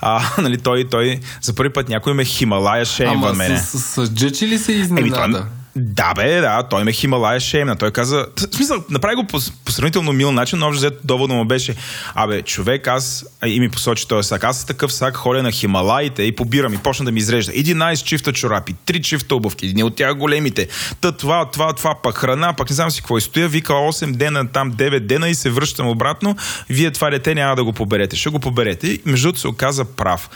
А, 0.00 0.22
нали, 0.42 0.58
той, 0.58 0.88
той 0.90 1.20
за 1.42 1.54
първи 1.54 1.72
път 1.72 1.88
някой 1.88 2.14
ме 2.14 2.24
Хималая 2.24 2.84
шеймва 2.84 3.32
мене. 3.32 3.58
С, 3.58 3.80
с, 3.80 4.06
с 4.06 4.14
джъчи 4.14 4.48
ли 4.48 4.58
се 4.58 4.72
изненада? 4.72 5.24
Еми, 5.24 5.32
той, 5.32 5.42
да, 5.76 6.14
бе, 6.14 6.40
да, 6.40 6.62
той 6.62 6.84
ме 6.84 6.92
Хималая 6.92 7.40
шеймна. 7.40 7.76
Той 7.76 7.90
каза, 7.90 8.26
в 8.36 8.54
смисъл, 8.54 8.84
направи 8.90 9.14
го 9.14 9.26
по, 9.26 9.38
по 9.64 9.72
сравнително 9.72 10.12
мил 10.12 10.32
начин, 10.32 10.58
но 10.58 10.66
общо 10.66 10.78
взето 10.78 10.96
доводно 11.04 11.34
му 11.34 11.44
беше, 11.44 11.74
абе, 12.14 12.42
човек, 12.42 12.86
аз, 12.86 13.24
и 13.46 13.60
ми 13.60 13.68
посочи 13.68 14.08
този 14.08 14.28
сак, 14.28 14.44
аз 14.44 14.66
такъв 14.66 14.92
сак 14.92 15.16
ходя 15.16 15.42
на 15.42 15.50
Хималаите 15.50 16.22
и 16.22 16.36
побирам 16.36 16.74
и 16.74 16.78
почна 16.78 17.04
да 17.04 17.12
ми 17.12 17.18
изрежда 17.18 17.52
11 17.52 18.04
чифта 18.04 18.32
чорапи, 18.32 18.74
3 18.86 19.00
чифта 19.00 19.34
обувки, 19.34 19.66
един 19.66 19.84
от 19.84 19.96
тях 19.96 20.14
големите, 20.14 20.68
та 21.00 21.12
това, 21.12 21.50
това, 21.50 21.72
това, 21.72 21.94
пак 22.02 22.14
храна, 22.14 22.52
пак 22.52 22.70
не 22.70 22.76
знам 22.76 22.90
си 22.90 23.00
какво 23.00 23.18
и 23.18 23.20
стоя, 23.20 23.48
вика 23.48 23.72
8 23.72 24.16
дена, 24.16 24.48
там 24.48 24.72
9 24.72 25.00
дена 25.00 25.28
и 25.28 25.34
се 25.34 25.50
връщам 25.50 25.88
обратно, 25.88 26.36
вие 26.68 26.90
това 26.90 27.10
дете 27.10 27.34
няма 27.34 27.56
да 27.56 27.64
го 27.64 27.72
поберете, 27.72 28.16
ще 28.16 28.28
го 28.28 28.38
поберете. 28.38 28.86
И 28.86 29.00
между 29.06 29.34
се 29.34 29.48
оказа 29.48 29.84
прав. 29.84 30.30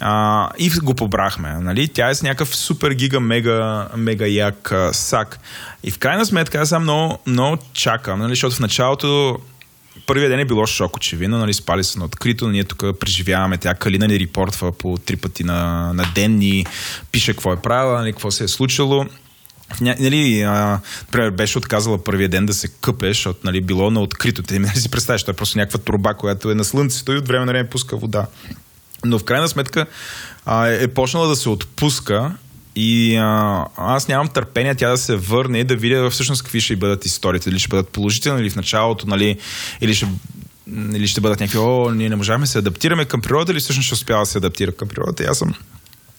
А, 0.00 0.48
и 0.58 0.70
го 0.82 0.94
побрахме, 0.94 1.52
нали? 1.60 1.88
Тя 1.88 2.10
е 2.10 2.14
с 2.14 2.22
някакъв 2.22 2.56
супер 2.56 2.90
гига, 2.90 3.20
мега, 3.20 3.88
мега 3.96 4.26
як 4.26 4.72
сак. 4.92 5.38
И 5.82 5.90
в 5.90 5.98
крайна 5.98 6.26
сметка 6.26 6.58
аз 6.58 6.68
съм 6.68 6.82
много, 6.82 7.18
много 7.26 7.58
чакам, 7.72 8.18
нали, 8.18 8.30
защото 8.30 8.56
в 8.56 8.60
началото 8.60 9.38
първия 10.06 10.28
ден 10.28 10.40
е 10.40 10.44
било 10.44 10.66
шок, 10.66 10.96
очевидно, 10.96 11.38
нали, 11.38 11.54
спали 11.54 11.84
са 11.84 11.98
на 11.98 12.04
открито, 12.04 12.48
ние 12.48 12.64
тук 12.64 12.98
преживяваме, 13.00 13.58
тя 13.58 13.74
Калина 13.74 14.08
ни 14.08 14.20
репортва 14.20 14.72
по 14.72 14.98
три 14.98 15.16
пъти 15.16 15.44
на, 15.44 15.92
на 15.94 16.04
ден, 16.14 16.38
ни 16.38 16.66
пише 17.12 17.32
какво 17.32 17.52
е 17.52 17.62
правила, 17.62 17.98
нали, 17.98 18.12
какво 18.12 18.30
се 18.30 18.44
е 18.44 18.48
случило. 18.48 19.06
Нали, 19.80 20.42
а, 20.42 20.80
например, 21.02 21.30
беше 21.30 21.58
отказала 21.58 22.04
първия 22.04 22.28
ден 22.28 22.46
да 22.46 22.54
се 22.54 22.68
къпе, 22.68 23.08
защото 23.08 23.40
нали, 23.44 23.60
било 23.60 23.90
на 23.90 24.00
открито. 24.00 24.42
Те 24.42 24.58
нали 24.58 24.76
си 24.76 24.90
представяш, 24.90 25.22
това 25.22 25.32
е 25.32 25.36
просто 25.36 25.58
някаква 25.58 25.78
труба, 25.78 26.14
която 26.14 26.50
е 26.50 26.54
на 26.54 26.64
слънцето 26.64 27.12
и 27.12 27.18
от 27.18 27.28
време 27.28 27.44
на 27.44 27.52
време 27.52 27.68
пуска 27.68 27.96
вода. 27.96 28.26
Но 29.04 29.18
в 29.18 29.24
крайна 29.24 29.48
сметка 29.48 29.86
а, 30.46 30.66
е 30.66 30.88
почнала 30.88 31.28
да 31.28 31.36
се 31.36 31.48
отпуска 31.48 32.32
и 32.76 33.16
а, 33.16 33.64
аз 33.76 34.08
нямам 34.08 34.28
търпение 34.28 34.74
тя 34.74 34.90
да 34.90 34.98
се 34.98 35.16
върне 35.16 35.58
и 35.58 35.64
да 35.64 35.76
видя 35.76 36.10
всъщност 36.10 36.42
какви 36.42 36.60
ще 36.60 36.76
бъдат 36.76 37.06
историите. 37.06 37.50
Дали 37.50 37.58
ще 37.58 37.68
бъдат 37.68 37.88
положителни 37.88 38.40
или 38.40 38.50
в 38.50 38.56
началото, 38.56 39.06
нали, 39.06 39.36
или 39.80 39.94
ще 39.94 40.08
или 40.94 41.08
ще 41.08 41.20
бъдат 41.20 41.40
някакви, 41.40 41.58
о, 41.58 41.90
ние 41.90 42.08
не 42.08 42.16
можахме 42.16 42.42
да 42.42 42.50
се 42.50 42.58
адаптираме 42.58 43.04
към 43.04 43.20
природата, 43.20 43.52
или 43.52 43.60
всъщност 43.60 43.86
ще 43.86 43.94
успява 43.94 44.22
да 44.22 44.26
се 44.26 44.38
адаптира 44.38 44.72
към 44.72 44.88
природата. 44.88 45.22
И 45.22 45.26
аз 45.26 45.38
съм 45.38 45.54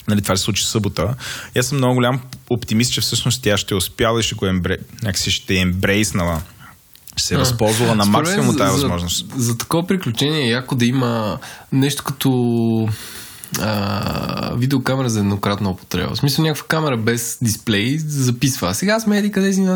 Нали, 0.08 0.22
това 0.22 0.36
се 0.36 0.43
случи 0.43 0.66
събота. 0.66 1.16
И 1.56 1.60
аз 1.60 1.66
съм 1.66 1.78
много 1.78 1.95
голям 1.95 2.22
оптимист, 2.49 2.93
че 2.93 3.02
всъщност 3.02 3.43
тя 3.43 3.58
ще 3.58 3.76
успява 3.76 4.20
и 4.20 4.24
ще 4.24 4.36
го 4.36 4.45
ембре... 4.45 4.78
някакси 5.04 5.32
ще 5.32 5.54
е 5.54 5.58
ембрейснала. 5.58 6.41
Ще 7.16 7.28
се 7.28 7.36
е 7.36 7.38
възползвала 7.38 7.95
на 7.95 8.06
максимум 8.06 8.58
тази 8.58 8.72
възможност. 8.72 9.26
За, 9.36 9.43
за 9.43 9.58
такова 9.58 9.88
приключение 9.88 10.41
е 10.41 10.49
яко 10.49 10.76
да 10.76 10.86
има 10.86 11.39
нещо 11.72 12.04
като 12.04 12.89
а, 13.60 14.56
видеокамера 14.56 15.10
за 15.10 15.20
еднократна 15.20 15.70
употреба. 15.70 16.16
В 16.16 16.18
смисъл 16.18 16.43
някаква 16.43 16.68
камера 16.68 16.97
без 16.97 17.38
дисплей 17.41 17.97
записва. 17.97 18.70
А 18.70 18.74
сега 18.74 18.99
сме 18.99 19.18
еди 19.18 19.32
къде 19.32 19.54
си, 19.54 19.68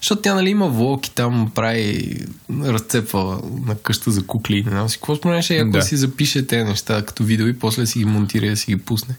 защото 0.00 0.22
тя 0.22 0.34
нали 0.34 0.50
има 0.50 0.68
влог 0.68 1.06
и 1.06 1.10
там 1.10 1.50
прави 1.54 2.16
разцепва 2.64 3.40
на 3.66 3.74
къща 3.74 4.10
за 4.10 4.26
кукли. 4.26 4.62
Не 4.64 4.70
знам 4.70 4.88
си 4.88 4.96
какво 4.96 5.16
спомняш, 5.16 5.50
ако 5.50 5.70
да. 5.70 5.82
си 5.82 5.96
запише 5.96 6.46
тези 6.46 6.64
неща 6.64 7.02
като 7.02 7.24
видео 7.24 7.46
и 7.46 7.58
после 7.58 7.86
си 7.86 7.98
ги 7.98 8.04
монтира 8.04 8.46
и 8.46 8.56
си 8.56 8.74
ги 8.74 8.78
пусне. 8.78 9.14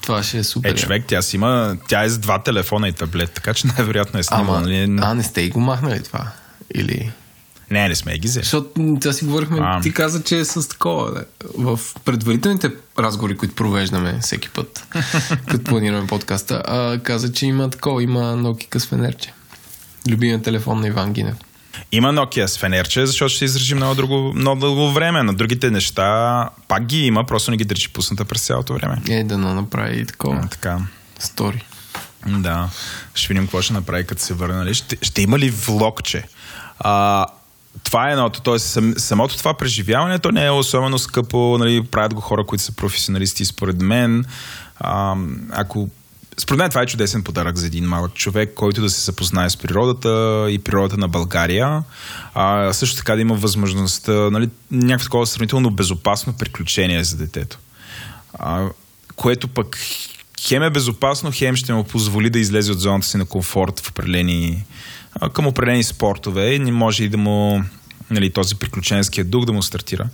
Това 0.00 0.22
ще 0.22 0.38
е 0.38 0.44
супер. 0.44 0.70
Е, 0.70 0.74
човек, 0.74 1.04
тя 1.06 1.22
си 1.22 1.36
има, 1.36 1.76
тя 1.88 2.04
е 2.04 2.08
с 2.08 2.18
два 2.18 2.42
телефона 2.42 2.88
и 2.88 2.92
таблет, 2.92 3.32
така 3.32 3.54
че 3.54 3.66
най-вероятно 3.66 4.20
е 4.20 4.22
снимала. 4.22 4.60
Нали? 4.60 4.98
А, 5.00 5.14
не 5.14 5.22
сте 5.22 5.40
и 5.40 5.50
го 5.50 5.60
махнали 5.60 6.02
това? 6.02 6.28
Или... 6.74 7.12
Не, 7.72 7.88
не 7.88 7.94
сме 7.94 8.18
ги 8.18 8.28
взели. 8.28 8.44
Защото 8.44 8.96
тя 9.00 9.12
си 9.12 9.24
говорихме, 9.24 9.58
а. 9.62 9.80
ти 9.80 9.92
каза, 9.94 10.22
че 10.22 10.38
е 10.38 10.44
с 10.44 10.68
такова. 10.68 11.10
Да. 11.10 11.24
В 11.58 11.80
предварителните 12.04 12.70
разговори, 12.98 13.36
които 13.36 13.54
провеждаме 13.54 14.18
всеки 14.20 14.48
път, 14.48 14.86
като 15.48 15.64
планираме 15.64 16.06
подкаста, 16.06 16.62
а, 16.66 16.98
каза, 16.98 17.32
че 17.32 17.46
има 17.46 17.70
такова, 17.70 18.02
има 18.02 18.20
Nokia 18.20 18.78
с 18.78 18.86
фенерче. 18.86 19.32
Любимия 20.08 20.42
телефон 20.42 20.80
на 20.80 20.86
Иван 20.86 21.12
Гинев. 21.12 21.36
Има 21.92 22.12
Nokia 22.12 22.46
с 22.46 22.58
фенерче, 22.58 23.06
защото 23.06 23.28
ще 23.28 23.44
издържи 23.44 23.74
много, 23.74 23.94
друго, 23.94 24.32
много 24.34 24.60
дълго 24.60 24.92
време. 24.92 25.22
На 25.22 25.34
другите 25.34 25.70
неща 25.70 26.48
пак 26.68 26.84
ги 26.84 27.06
има, 27.06 27.24
просто 27.26 27.50
не 27.50 27.56
ги 27.56 27.64
държи 27.64 27.88
пусната 27.88 28.24
през 28.24 28.46
цялото 28.46 28.74
време. 28.74 29.02
Е, 29.08 29.24
да 29.24 29.38
направи 29.38 30.00
и 30.00 30.06
такова. 30.06 30.40
А, 30.44 30.48
така. 30.48 30.78
Стори. 31.18 31.64
Да. 32.26 32.68
Ще 33.14 33.28
видим 33.28 33.44
какво 33.44 33.62
ще 33.62 33.72
направи, 33.72 34.06
като 34.06 34.22
се 34.22 34.34
върне. 34.34 34.54
Нали? 34.54 34.74
Ще, 34.74 34.96
ще 35.02 35.22
има 35.22 35.38
ли 35.38 35.50
влогче? 35.50 36.24
А, 36.78 37.26
това 37.84 38.08
е 38.08 38.12
едното. 38.12 38.40
Т.е. 38.40 38.58
Сам, 38.58 38.94
самото 38.96 39.38
това 39.38 39.54
преживяване, 39.54 40.18
то 40.18 40.32
не 40.32 40.46
е 40.46 40.50
особено 40.50 40.98
скъпо. 40.98 41.56
Нали, 41.58 41.82
правят 41.82 42.14
го 42.14 42.20
хора, 42.20 42.44
които 42.46 42.64
са 42.64 42.72
професионалисти, 42.72 43.44
според 43.44 43.82
мен. 43.82 44.24
А, 44.80 45.16
ако 45.50 45.88
според 46.38 46.58
мен 46.58 46.70
това 46.70 46.82
е 46.82 46.86
чудесен 46.86 47.22
подарък 47.22 47.56
за 47.56 47.66
един 47.66 47.84
малък 47.84 48.14
човек, 48.14 48.54
който 48.54 48.80
да 48.80 48.90
се 48.90 49.04
запознае 49.04 49.50
с 49.50 49.56
природата 49.56 50.46
и 50.50 50.58
природата 50.58 50.96
на 50.96 51.08
България. 51.08 51.82
А, 52.34 52.72
също 52.72 52.96
така 52.96 53.14
да 53.14 53.20
има 53.20 53.34
възможността, 53.34 54.12
нали, 54.12 54.48
някакво 54.70 55.04
такова 55.04 55.26
сравнително 55.26 55.70
безопасно 55.70 56.32
приключение 56.32 57.04
за 57.04 57.16
детето. 57.16 57.58
А, 58.34 58.68
което 59.16 59.48
пък 59.48 59.78
хем 60.40 60.62
е 60.62 60.70
безопасно, 60.70 61.30
хем 61.34 61.56
ще 61.56 61.72
му 61.72 61.84
позволи 61.84 62.30
да 62.30 62.38
излезе 62.38 62.72
от 62.72 62.80
зоната 62.80 63.06
си 63.06 63.16
на 63.16 63.24
комфорт 63.24 63.80
в 63.80 63.88
определени 63.90 64.64
към 65.32 65.46
определени 65.46 65.84
спортове 65.84 66.58
не 66.58 66.72
може 66.72 67.04
и 67.04 67.08
да 67.08 67.16
му 67.16 67.64
нали, 68.10 68.30
този 68.30 68.54
приключенския 68.56 69.24
дух 69.24 69.44
да 69.44 69.52
му 69.52 69.62
стартира. 69.62 70.08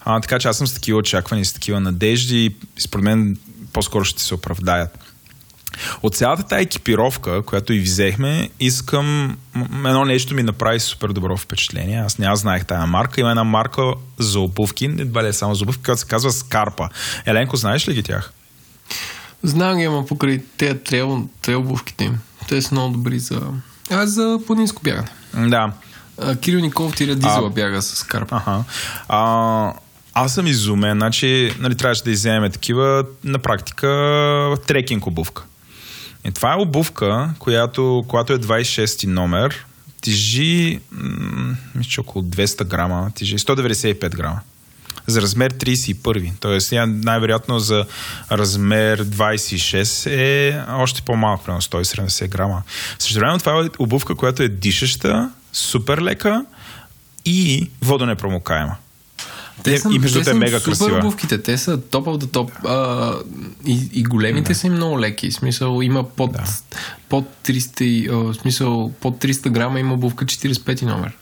А, 0.00 0.20
така 0.20 0.38
че 0.38 0.48
аз 0.48 0.58
съм 0.58 0.66
с 0.66 0.74
такива 0.74 0.98
очаквания, 0.98 1.44
с 1.44 1.52
такива 1.52 1.80
надежди 1.80 2.44
и 2.44 2.54
според 2.80 3.04
мен 3.04 3.38
по-скоро 3.72 4.04
ще 4.04 4.22
се 4.22 4.34
оправдаят. 4.34 4.98
От 6.02 6.16
цялата 6.16 6.42
тази 6.42 6.62
екипировка, 6.62 7.42
която 7.42 7.72
и 7.72 7.80
взехме, 7.80 8.50
искам... 8.60 9.36
Едно 9.74 10.04
нещо 10.04 10.34
ми 10.34 10.42
направи 10.42 10.80
супер 10.80 11.08
добро 11.08 11.36
впечатление. 11.36 11.98
Аз 11.98 12.18
не 12.18 12.26
аз 12.26 12.40
знаех 12.40 12.64
тази 12.64 12.86
марка. 12.86 13.20
Има 13.20 13.30
една 13.30 13.44
марка 13.44 13.82
за 14.18 14.40
обувки, 14.40 14.88
не 14.88 15.28
е 15.28 15.32
само 15.32 15.54
за 15.54 15.64
обувки, 15.64 15.82
която 15.82 16.00
се 16.00 16.06
казва 16.06 16.32
Скарпа. 16.32 16.88
Еленко, 17.26 17.56
знаеш 17.56 17.88
ли 17.88 17.94
ги 17.94 18.02
тях? 18.02 18.32
Знам 19.42 19.78
ги, 19.78 19.84
ама 19.84 20.06
покрай 20.06 20.42
тези 20.56 20.78
трейл, 20.78 21.28
трейл 21.42 21.60
обувките 21.60 22.04
им. 22.04 22.18
Те 22.48 22.62
са 22.62 22.74
много 22.74 22.92
добри 22.92 23.18
за 23.18 23.40
аз 23.92 24.10
за 24.10 24.38
планинско 24.46 24.82
бягане. 24.82 25.08
Да. 25.34 25.72
А, 26.18 26.36
Кирил 26.36 26.60
Николов 26.60 26.94
Тире 26.94 27.14
Дизела 27.14 27.46
а, 27.46 27.50
бяга 27.50 27.82
с 27.82 28.02
карпа. 28.02 28.42
Ага. 28.46 28.64
А, 29.08 29.72
аз 30.14 30.34
съм 30.34 30.46
изумен. 30.46 30.98
Значи, 30.98 31.54
нали, 31.58 31.74
трябваше 31.74 32.04
да 32.04 32.10
изземем 32.10 32.52
такива 32.52 33.04
на 33.24 33.38
практика 33.38 34.56
трекинг 34.66 35.06
обувка. 35.06 35.42
И 36.24 36.32
това 36.32 36.52
е 36.52 36.56
обувка, 36.56 37.30
която, 37.38 38.04
която 38.08 38.32
е 38.32 38.38
26 38.38 39.06
номер, 39.06 39.66
тежи, 40.00 40.80
мисля, 41.74 42.00
около 42.00 42.24
200 42.24 42.64
грама, 42.64 43.10
тежи 43.14 43.38
195 43.38 44.10
грама 44.10 44.40
за 45.06 45.22
размер 45.22 45.52
31. 45.52 46.32
Тоест, 46.40 46.72
най-вероятно 46.86 47.58
за 47.58 47.84
размер 48.30 49.04
26 49.04 50.10
е 50.10 50.64
още 50.68 51.02
по-малко, 51.02 51.44
примерно 51.44 51.62
170 51.62 52.28
грама. 52.28 52.62
Също 52.98 53.38
това 53.38 53.64
е 53.64 53.68
обувка, 53.78 54.14
която 54.14 54.42
е 54.42 54.48
дишаща, 54.48 55.30
супер 55.52 55.98
лека 55.98 56.44
и 57.24 57.70
водонепромокаема. 57.82 58.76
Те 59.62 59.78
са, 59.78 59.88
и 59.92 59.98
между 59.98 60.18
те, 60.18 60.24
те 60.24 60.34
мега 60.34 60.58
супер 60.58 60.70
красива. 60.70 60.98
обувките, 60.98 61.42
те 61.42 61.58
са 61.58 61.80
топ 61.80 62.06
the 62.06 62.32
топ. 62.32 62.50
и, 63.66 63.88
и 63.92 64.02
големите 64.02 64.52
да. 64.52 64.58
са 64.58 64.66
им 64.66 64.72
много 64.72 65.00
леки. 65.00 65.30
В 65.30 65.34
смисъл 65.34 65.82
има 65.82 66.08
под, 66.08 66.32
да. 66.32 66.44
под 67.08 67.24
300, 67.44 68.30
а, 68.30 68.34
смисъл, 68.34 68.92
под 69.00 69.24
300 69.24 69.50
грама 69.50 69.80
има 69.80 69.94
обувка 69.94 70.24
45 70.24 70.82
номер. 70.82 71.12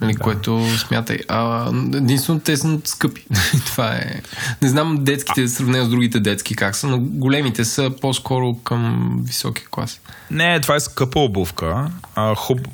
Нали, 0.00 0.12
да. 0.12 0.18
Което 0.18 0.66
смятай. 0.78 1.18
А, 1.28 1.70
единствено 1.94 2.40
те 2.40 2.56
са 2.56 2.78
скъпи. 2.84 3.26
Това 3.66 3.92
е. 3.92 4.22
Не 4.62 4.68
знам 4.68 5.04
детските, 5.04 5.42
а... 5.42 5.48
сравнено 5.48 5.84
с 5.84 5.88
другите 5.88 6.20
детски 6.20 6.54
как 6.56 6.76
са, 6.76 6.86
но 6.86 6.98
големите 6.98 7.64
са 7.64 7.90
по-скоро 8.00 8.54
към 8.54 9.12
високи 9.26 9.64
класи. 9.70 10.00
Не, 10.30 10.60
това 10.60 10.74
е 10.74 10.80
скъпа 10.80 11.20
обувка. 11.20 11.90
А, 12.14 12.34
хуб... 12.34 12.68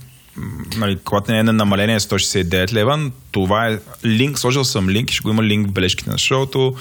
Нали, 0.76 0.98
когато 1.04 1.32
не 1.32 1.38
е 1.38 1.42
на 1.42 1.52
намаление 1.52 2.00
169 2.00 2.72
лева, 2.72 3.10
това 3.30 3.68
е 3.68 3.78
линк, 4.04 4.38
сложил 4.38 4.64
съм 4.64 4.88
линк 4.88 5.10
ще 5.10 5.22
го 5.22 5.30
има 5.30 5.42
линк 5.42 5.68
в 5.68 5.72
бележките 5.72 6.10
на 6.10 6.18
шоуто 6.18 6.74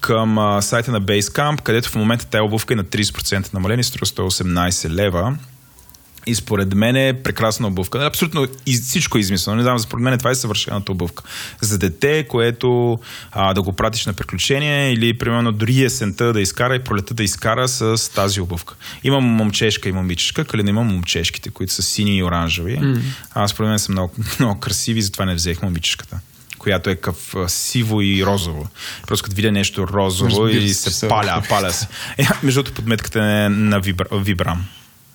към 0.00 0.38
а, 0.38 0.62
сайта 0.62 0.92
на 0.92 1.02
Basecamp, 1.02 1.60
където 1.60 1.88
в 1.88 1.94
момента 1.94 2.26
тази 2.26 2.42
обувка 2.42 2.74
е 2.74 2.76
на 2.76 2.84
30% 2.84 3.54
намаление, 3.54 3.84
струва 3.84 4.06
118 4.06 4.90
лева. 4.90 5.36
И 6.26 6.34
според 6.34 6.74
мен 6.74 6.96
е 6.96 7.22
прекрасна 7.22 7.68
обувка. 7.68 8.06
Абсолютно 8.06 8.46
всичко 8.82 9.18
е 9.18 9.20
измислено. 9.20 9.56
Не 9.56 9.62
знам, 9.62 9.78
според 9.78 10.02
мен 10.02 10.18
това 10.18 10.30
е 10.30 10.34
съвършената 10.34 10.92
обувка. 10.92 11.22
За 11.60 11.78
дете, 11.78 12.26
което 12.28 12.98
а, 13.32 13.54
да 13.54 13.62
го 13.62 13.72
пратиш 13.72 14.06
на 14.06 14.12
приключение 14.12 14.92
или 14.92 15.18
примерно 15.18 15.52
дори 15.52 15.82
есента 15.82 16.32
да 16.32 16.40
изкара 16.40 16.76
и 16.76 16.84
пролета 16.84 17.14
да 17.14 17.22
изкара 17.22 17.68
с 17.68 18.12
тази 18.14 18.40
обувка. 18.40 18.74
Имам 19.04 19.24
момчешка 19.24 19.88
и 19.88 19.92
момичешка, 19.92 20.44
калина 20.44 20.70
имам 20.70 20.86
момчешките, 20.86 21.50
които 21.50 21.72
са 21.72 21.82
сини 21.82 22.16
и 22.16 22.22
оранжеви. 22.22 22.78
Mm. 22.78 23.00
А 23.34 23.48
според 23.48 23.68
мен 23.68 23.78
са 23.78 23.92
много, 23.92 24.14
много 24.40 24.60
красиви, 24.60 25.02
затова 25.02 25.24
не 25.24 25.34
взех 25.34 25.62
момичешката 25.62 26.20
която 26.58 26.90
е 26.90 26.96
къв 26.96 27.34
сиво 27.46 28.02
и 28.02 28.26
розово. 28.26 28.68
Просто 29.06 29.24
като 29.24 29.36
видя 29.36 29.52
нещо 29.52 29.88
розово 29.88 30.44
Разбира 30.44 30.64
и 30.64 30.74
се 30.74 31.08
паля, 31.08 31.42
паля 31.48 31.72
се. 31.72 31.88
Е, 32.18 32.26
между 32.42 32.62
другото, 32.62 32.74
подметката 32.74 33.20
е 33.20 33.48
на 33.48 33.80
вибра, 33.80 34.06
Вибрам. 34.12 34.66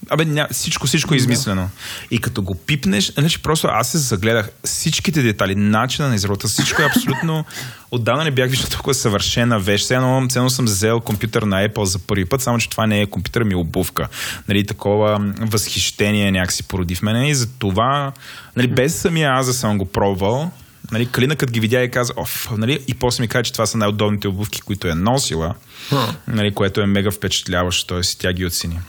Абе, 0.09 0.25
ня, 0.25 0.47
всичко, 0.51 0.87
всичко 0.87 1.13
е 1.13 1.17
измислено. 1.17 1.69
И 2.11 2.21
като 2.21 2.41
го 2.41 2.55
пипнеш, 2.55 3.13
значи 3.13 3.41
просто 3.41 3.67
аз 3.67 3.91
се 3.91 3.97
загледах 3.97 4.49
всичките 4.63 5.21
детали, 5.21 5.55
начина 5.55 6.09
на 6.09 6.15
изработа, 6.15 6.47
всичко 6.47 6.81
е 6.81 6.85
абсолютно... 6.85 7.45
Отдавна 7.91 8.23
не 8.23 8.31
бях 8.31 8.49
виждал 8.49 8.69
толкова 8.69 8.93
съвършена 8.93 9.59
вещ. 9.59 9.91
Едно, 9.91 10.27
едно 10.35 10.49
съм 10.49 10.65
взел 10.65 10.99
компютър 10.99 11.43
на 11.43 11.67
Apple 11.67 11.83
за 11.83 11.99
първи 11.99 12.25
път, 12.25 12.41
само 12.41 12.57
че 12.57 12.69
това 12.69 12.87
не 12.87 13.01
е 13.01 13.05
компютър, 13.05 13.43
ми 13.43 13.53
е 13.53 13.57
обувка. 13.57 14.07
Нали, 14.47 14.65
такова 14.65 15.33
възхищение 15.41 16.31
някакси 16.31 16.63
породи 16.63 16.95
в 16.95 17.01
мене 17.01 17.29
и 17.29 17.35
за 17.35 17.47
това, 17.47 18.11
нали, 18.55 18.67
без 18.67 18.95
самия 18.95 19.31
аз 19.31 19.45
да 19.45 19.53
съм 19.53 19.77
го 19.77 19.85
пробвал, 19.85 20.51
Нали, 20.91 21.05
Калина 21.05 21.35
като 21.35 21.53
ги 21.53 21.59
видя 21.59 21.83
и 21.83 21.91
каза, 21.91 22.13
оф, 22.17 22.49
нали, 22.57 22.79
и 22.87 22.93
после 22.93 23.21
ми 23.21 23.27
каза, 23.27 23.43
че 23.43 23.53
това 23.53 23.65
са 23.65 23.77
най-удобните 23.77 24.27
обувки, 24.27 24.61
които 24.61 24.87
е 24.87 24.95
носила, 24.95 25.55
нали, 26.27 26.53
което 26.53 26.81
е 26.81 26.85
мега 26.85 27.11
впечатляващо, 27.11 27.87
т.е. 27.87 28.01
тя 28.19 28.33
ги 28.33 28.45
оцени. 28.45 28.79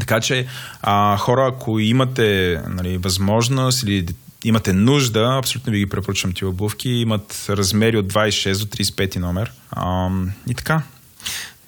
Така 0.00 0.20
че 0.20 0.46
а, 0.82 1.16
хора, 1.16 1.46
ако 1.54 1.78
имате 1.78 2.60
нали, 2.68 2.98
възможност 2.98 3.82
или 3.82 4.06
имате 4.44 4.72
нужда, 4.72 5.36
абсолютно 5.38 5.72
ви 5.72 5.78
ги 5.78 5.86
препоръчвам 5.86 6.32
тия 6.32 6.48
обувки. 6.48 6.88
Имат 6.88 7.46
размери 7.48 7.96
от 7.96 8.12
26 8.12 8.58
до 8.58 8.64
35 8.64 9.16
номер. 9.16 9.52
А, 9.70 10.10
и 10.48 10.54
така. 10.54 10.82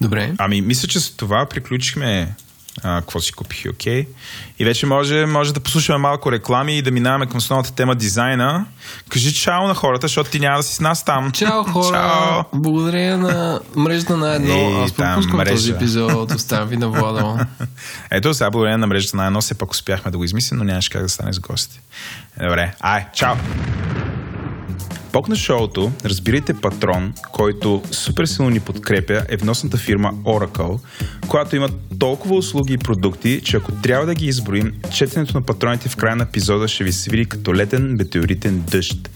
Добре. 0.01 0.33
Ами, 0.37 0.61
мисля, 0.61 0.87
че 0.87 0.99
с 0.99 1.11
това 1.11 1.45
приключихме 1.45 2.35
а, 2.83 3.01
какво 3.01 3.19
си 3.19 3.31
купих 3.31 3.65
окей. 3.71 4.03
Okay. 4.03 4.07
И 4.59 4.65
вече 4.65 4.85
може, 4.85 5.25
може 5.25 5.53
да 5.53 5.59
послушаме 5.59 5.97
малко 5.97 6.31
реклами 6.31 6.77
и 6.77 6.81
да 6.81 6.91
минаваме 6.91 7.25
към 7.25 7.37
основната 7.37 7.71
тема 7.71 7.95
дизайна. 7.95 8.65
Кажи 9.09 9.33
чао 9.33 9.67
на 9.67 9.73
хората, 9.73 10.07
защото 10.07 10.29
ти 10.29 10.39
няма 10.39 10.57
да 10.57 10.63
си 10.63 10.75
с 10.75 10.79
нас 10.79 11.05
там. 11.05 11.31
Чао 11.31 11.63
хора! 11.71 11.97
Чао. 11.97 12.59
Благодаря 12.61 13.17
на 13.17 13.59
мрежата 13.75 14.17
на 14.17 14.35
едно. 14.35 14.53
Ей, 14.53 14.83
Аз 14.83 14.91
пропускам 14.91 15.37
мрежа. 15.37 15.51
този 15.51 15.71
епизод. 15.71 16.31
Оставям 16.35 16.67
ви 16.67 16.77
на 16.77 16.89
Владо. 16.89 17.39
Ето 18.11 18.33
сега 18.33 18.51
благодаря 18.51 18.77
на 18.77 18.87
мрежата 18.87 19.17
на 19.17 19.25
едно. 19.25 19.41
Все 19.41 19.53
пак 19.53 19.71
успяхме 19.71 20.11
да 20.11 20.17
го 20.17 20.23
измислим, 20.23 20.57
но 20.57 20.63
нямаше 20.63 20.89
как 20.89 21.01
да 21.01 21.09
стане 21.09 21.33
с 21.33 21.39
гости. 21.39 21.79
Добре, 22.41 22.73
ай, 22.79 23.05
чао! 23.13 23.35
Бог 25.15 25.29
на 25.29 25.35
шоуто, 25.35 25.91
разбирайте 26.05 26.53
патрон, 26.53 27.13
който 27.31 27.81
супер 27.91 28.25
силно 28.25 28.49
ни 28.49 28.59
подкрепя, 28.59 29.25
е 29.29 29.37
вносната 29.37 29.77
фирма 29.77 30.13
Oracle, 30.23 30.79
която 31.27 31.55
има 31.55 31.69
толкова 31.99 32.35
услуги 32.35 32.73
и 32.73 32.77
продукти, 32.77 33.41
че 33.43 33.57
ако 33.57 33.71
трябва 33.71 34.05
да 34.05 34.15
ги 34.15 34.25
изброим, 34.25 34.73
четенето 34.93 35.33
на 35.33 35.41
патроните 35.41 35.89
в 35.89 35.95
края 35.95 36.15
на 36.15 36.23
епизода 36.23 36.67
ще 36.67 36.83
ви 36.83 36.91
се 36.91 37.09
види 37.09 37.25
като 37.25 37.55
летен 37.55 37.95
метеоритен 37.95 38.63
дъжд. 38.71 39.09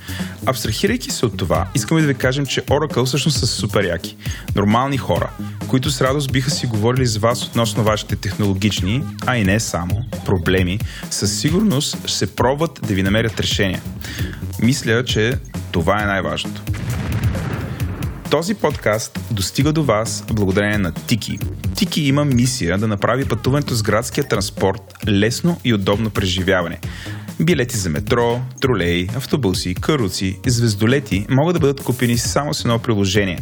Абстрахирайки 0.45 1.11
се 1.11 1.25
от 1.25 1.37
това, 1.37 1.67
искаме 1.75 2.01
да 2.01 2.07
ви 2.07 2.15
кажем, 2.15 2.45
че 2.45 2.61
Oracle 2.61 3.05
всъщност 3.05 3.37
са 3.39 3.47
супер 3.47 3.83
яки. 3.83 4.17
Нормални 4.55 4.97
хора, 4.97 5.29
които 5.67 5.91
с 5.91 6.01
радост 6.01 6.31
биха 6.31 6.51
си 6.51 6.65
говорили 6.65 7.05
с 7.05 7.17
вас 7.17 7.45
относно 7.45 7.83
вашите 7.83 8.15
технологични, 8.15 9.03
а 9.25 9.37
и 9.37 9.43
не 9.43 9.59
само, 9.59 10.05
проблеми, 10.25 10.79
със 11.09 11.39
сигурност 11.39 11.97
ще 12.05 12.17
се 12.17 12.35
пробват 12.35 12.79
да 12.87 12.93
ви 12.93 13.03
намерят 13.03 13.39
решения. 13.39 13.81
Мисля, 14.61 15.05
че 15.05 15.33
това 15.71 16.03
е 16.03 16.05
най-важното. 16.05 16.61
Този 18.31 18.55
подкаст 18.55 19.19
достига 19.31 19.73
до 19.73 19.83
вас 19.83 20.23
благодарение 20.33 20.77
на 20.77 20.91
Тики. 20.91 21.39
Тики 21.75 22.01
има 22.01 22.25
мисия 22.25 22.77
да 22.77 22.87
направи 22.87 23.25
пътуването 23.25 23.75
с 23.75 23.83
градския 23.83 24.27
транспорт 24.27 24.81
лесно 25.07 25.59
и 25.63 25.73
удобно 25.73 26.09
преживяване. 26.09 26.79
Билети 27.39 27.77
за 27.77 27.89
метро, 27.89 28.41
тролей, 28.61 29.07
автобуси, 29.15 29.75
каруци, 29.75 30.39
звездолети 30.47 31.25
могат 31.29 31.53
да 31.53 31.59
бъдат 31.59 31.83
купени 31.83 32.17
само 32.17 32.53
с 32.53 32.65
едно 32.65 32.79
приложение. 32.79 33.39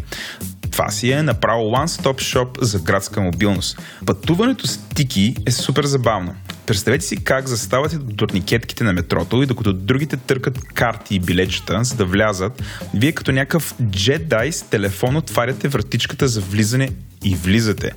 Това 0.78 0.92
си 0.92 1.12
е 1.12 1.24
направо 1.24 1.64
one-stop 1.64 2.36
shop 2.36 2.62
за 2.62 2.80
градска 2.80 3.22
мобилност. 3.22 3.82
Пътуването 4.06 4.68
с 4.68 4.78
Тики 4.78 5.36
е 5.46 5.52
супер 5.52 5.86
забавно. 5.86 6.36
Представете 6.66 7.06
си 7.06 7.24
как 7.24 7.48
заставате 7.48 7.98
до 7.98 8.16
турникетките 8.16 8.84
на 8.84 8.94
метрото 8.94 9.44
и 9.44 9.46
докато 9.46 9.74
другите 9.74 10.18
търкат 10.18 10.64
карти 10.74 11.16
и 11.16 11.20
билечета, 11.20 11.84
за 11.84 11.96
да 11.96 12.06
влязат, 12.06 12.64
вие 12.94 13.12
като 13.12 13.32
някакъв 13.32 13.76
джедай 13.90 14.52
с 14.52 14.62
телефон 14.62 15.16
отваряте 15.16 15.68
вратичката 15.68 16.28
за 16.28 16.42
влизане 16.42 16.90
и 17.24 17.36
влизате. 17.36 17.92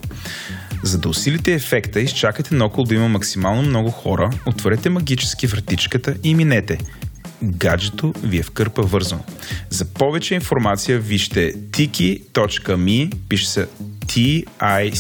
За 0.83 0.99
да 0.99 1.09
усилите 1.09 1.55
ефекта, 1.55 2.01
изчакайте 2.01 2.55
наоколо 2.55 2.85
да 2.85 2.95
има 2.95 3.09
максимално 3.09 3.63
много 3.63 3.91
хора, 3.91 4.31
отворете 4.47 4.91
магически 4.91 5.47
вратичката 5.47 6.15
и 6.25 6.35
минете. 6.35 6.79
Гаджето 7.43 8.15
ви 8.23 8.39
е 8.39 8.43
в 8.43 8.51
кърпа 8.51 8.83
вързано. 8.83 9.25
За 9.71 9.85
повече 9.85 10.35
информация 10.35 10.99
вижте 10.99 11.55
tiki.me, 11.55 13.15
пише 13.29 13.49
се 13.49 13.67
T-I-C-K-E-Y 14.07 14.91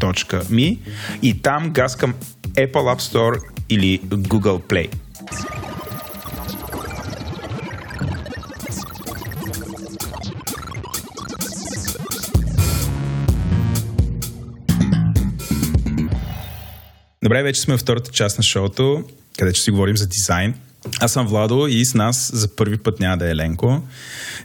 me 0.00 0.78
и 1.22 1.42
там 1.42 1.70
гаскам 1.70 2.14
Apple 2.44 2.72
App 2.72 3.00
Store 3.00 3.40
или 3.68 4.00
Google 4.00 4.62
Play. 4.62 4.94
Добре, 17.22 17.42
вече 17.42 17.60
сме 17.60 17.74
във 17.74 17.80
втората 17.80 18.10
част 18.10 18.38
на 18.38 18.44
шоуто, 18.44 19.04
където 19.38 19.60
си 19.60 19.70
говорим 19.70 19.96
за 19.96 20.06
дизайн. 20.06 20.54
Аз 21.00 21.12
съм 21.12 21.26
Владо 21.26 21.66
и 21.66 21.84
с 21.84 21.94
нас 21.94 22.30
за 22.34 22.48
първи 22.48 22.76
път 22.76 23.00
няма 23.00 23.16
да 23.16 23.26
е 23.26 23.30
Еленко, 23.30 23.82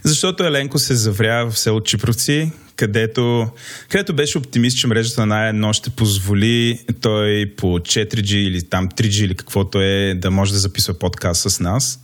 защото 0.02 0.44
Еленко 0.44 0.78
се 0.78 0.94
завря 0.94 1.44
в 1.44 1.58
село 1.58 1.80
Чипровци, 1.80 2.52
където, 2.76 3.48
където 3.88 4.14
беше 4.14 4.38
оптимист, 4.38 4.78
че 4.78 4.86
мрежата 4.86 5.20
на 5.20 5.26
най-едно 5.26 5.72
ще 5.72 5.90
позволи 5.90 6.80
той 7.00 7.52
по 7.56 7.66
4G 7.66 8.34
или 8.34 8.62
там 8.62 8.88
3G 8.88 9.24
или 9.24 9.34
каквото 9.34 9.80
е 9.80 10.14
да 10.14 10.30
може 10.30 10.52
да 10.52 10.58
записва 10.58 10.94
подкаст 10.94 11.50
с 11.50 11.60
нас. 11.60 12.00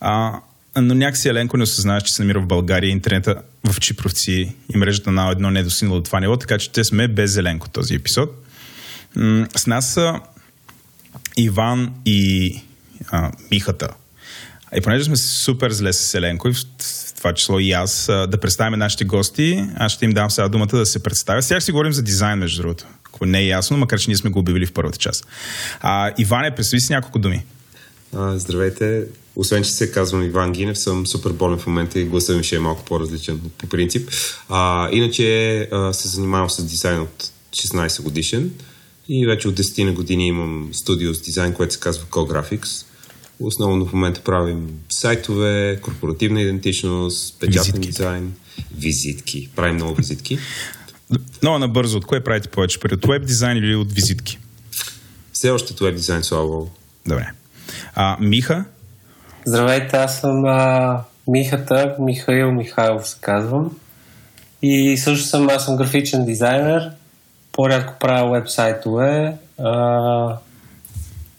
А, 0.00 0.40
но 0.76 0.94
някакси 0.94 1.28
Еленко 1.28 1.56
не 1.56 1.62
осъзнаваш, 1.62 2.02
че 2.02 2.14
се 2.14 2.22
намира 2.22 2.40
в 2.40 2.46
България 2.46 2.90
интернета 2.90 3.34
в 3.64 3.80
Чипровци 3.80 4.54
и 4.74 4.76
мрежата 4.76 5.10
на 5.10 5.30
едно 5.30 5.50
не 5.50 5.60
е 5.60 5.62
достигнала 5.62 6.00
до 6.00 6.04
това 6.04 6.20
ниво, 6.20 6.36
така 6.36 6.58
че 6.58 6.70
те 6.70 6.84
сме 6.84 7.08
без 7.08 7.36
Еленко 7.36 7.68
този 7.68 7.94
епизод. 7.94 8.30
С 9.56 9.66
нас 9.66 9.98
Иван 11.38 11.92
и 12.06 12.60
а, 13.10 13.32
Михата. 13.50 13.88
И 14.76 14.80
понеже 14.80 15.04
сме 15.04 15.16
супер 15.16 15.70
зле 15.70 15.92
с 15.92 16.14
Еленко 16.14 16.48
и 16.48 16.52
в 16.52 16.64
това 17.16 17.34
число 17.34 17.58
и 17.58 17.72
аз, 17.72 18.06
да 18.06 18.38
представим 18.40 18.78
нашите 18.78 19.04
гости, 19.04 19.64
аз 19.76 19.92
ще 19.92 20.04
им 20.04 20.10
дам 20.10 20.30
сега 20.30 20.48
думата 20.48 20.66
да 20.66 20.86
се 20.86 21.02
представя. 21.02 21.42
Сега 21.42 21.60
си 21.60 21.72
говорим 21.72 21.92
за 21.92 22.02
дизайн, 22.02 22.38
между 22.38 22.62
другото, 22.62 22.84
ако 23.04 23.26
не 23.26 23.40
е 23.40 23.46
ясно, 23.46 23.76
макар 23.76 23.98
че 23.98 24.10
ние 24.10 24.16
сме 24.16 24.30
го 24.30 24.38
обявили 24.38 24.66
в 24.66 24.72
първата 24.72 24.98
част. 24.98 25.26
А, 25.80 26.12
Иване, 26.18 26.54
представи 26.54 26.80
си 26.80 26.92
няколко 26.92 27.18
думи. 27.18 27.44
А, 28.16 28.38
здравейте. 28.38 29.04
Освен, 29.36 29.62
че 29.62 29.70
се 29.70 29.92
казвам 29.92 30.22
Иван 30.22 30.52
Гинев, 30.52 30.78
съм 30.78 31.06
супер 31.06 31.30
болен 31.30 31.58
в 31.58 31.66
момента 31.66 32.00
и 32.00 32.04
гласът 32.04 32.36
ми 32.36 32.44
ще 32.44 32.56
е 32.56 32.58
малко 32.58 32.84
по-различен 32.84 33.40
по 33.58 33.68
принцип. 33.68 34.10
А, 34.48 34.88
иначе 34.92 35.58
а, 35.72 35.92
се 35.92 36.08
занимавам 36.08 36.50
с 36.50 36.64
дизайн 36.64 37.00
от 37.00 37.30
16 37.52 38.02
годишен 38.02 38.50
и 39.08 39.26
вече 39.26 39.48
от 39.48 39.58
10 39.58 39.84
на 39.84 39.92
години 39.92 40.26
имам 40.26 40.70
студио 40.72 41.14
с 41.14 41.20
дизайн, 41.20 41.52
което 41.52 41.74
се 41.74 41.80
казва 41.80 42.06
Co-Graphics. 42.06 42.86
Основно 43.40 43.86
в 43.86 43.92
момента 43.92 44.20
правим 44.20 44.70
сайтове, 44.88 45.78
корпоративна 45.82 46.40
идентичност, 46.40 47.40
печатен 47.40 47.80
дизайн, 47.80 48.32
визитки. 48.78 49.48
Правим 49.56 49.74
много 49.74 49.94
визитки. 49.94 50.38
Много 51.42 51.58
набързо, 51.58 51.98
от 51.98 52.04
кое 52.04 52.24
правите 52.24 52.48
повече 52.48 52.80
пари? 52.80 52.94
От 52.94 53.06
веб 53.06 53.26
дизайн 53.26 53.56
или 53.56 53.74
от 53.74 53.92
визитки? 53.92 54.38
Все 55.32 55.50
още 55.50 55.72
от 55.72 55.80
веб 55.80 55.94
дизайн, 55.94 56.22
слава 56.22 56.46
Богу. 56.46 56.68
Добре. 57.06 57.30
А, 57.94 58.16
Миха? 58.20 58.64
Здравейте, 59.46 59.96
аз 59.96 60.20
съм 60.20 60.44
а, 60.44 61.00
Михата, 61.28 61.96
Михаил 62.00 62.52
Михайлов 62.52 63.08
се 63.08 63.16
казвам. 63.20 63.70
И 64.62 64.96
също 64.96 65.26
съм, 65.26 65.48
аз 65.48 65.64
съм 65.64 65.76
графичен 65.76 66.24
дизайнер. 66.24 66.90
По-рядко 67.58 67.94
правя 68.00 68.30
вебсайтове. 68.30 69.36
А, 69.58 70.36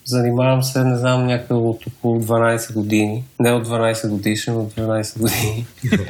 Занимавам 0.05 0.63
се, 0.63 0.83
не 0.83 0.97
знам, 0.97 1.27
някъде 1.27 1.53
от 1.53 1.87
около 1.87 2.21
12 2.21 2.73
години. 2.73 3.23
Не 3.39 3.51
от 3.51 3.67
12 3.67 4.09
годишен, 4.09 4.57
от 4.57 4.73
12 4.73 5.19
години. 5.19 5.67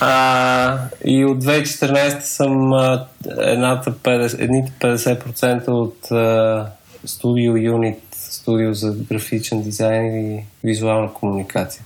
А, 0.00 0.78
и 1.04 1.24
от 1.24 1.44
2014 1.44 2.20
съм 2.20 2.72
а, 2.72 3.06
едната 3.38 3.92
50, 3.92 4.42
едните 4.42 4.72
50% 4.80 5.68
от 5.68 6.10
а, 6.10 6.66
студио 7.04 7.52
Unit, 7.52 7.98
студио 8.12 8.74
за 8.74 8.92
графичен 8.92 9.62
дизайн 9.62 10.32
и 10.32 10.44
визуална 10.64 11.12
комуникация. 11.12 11.84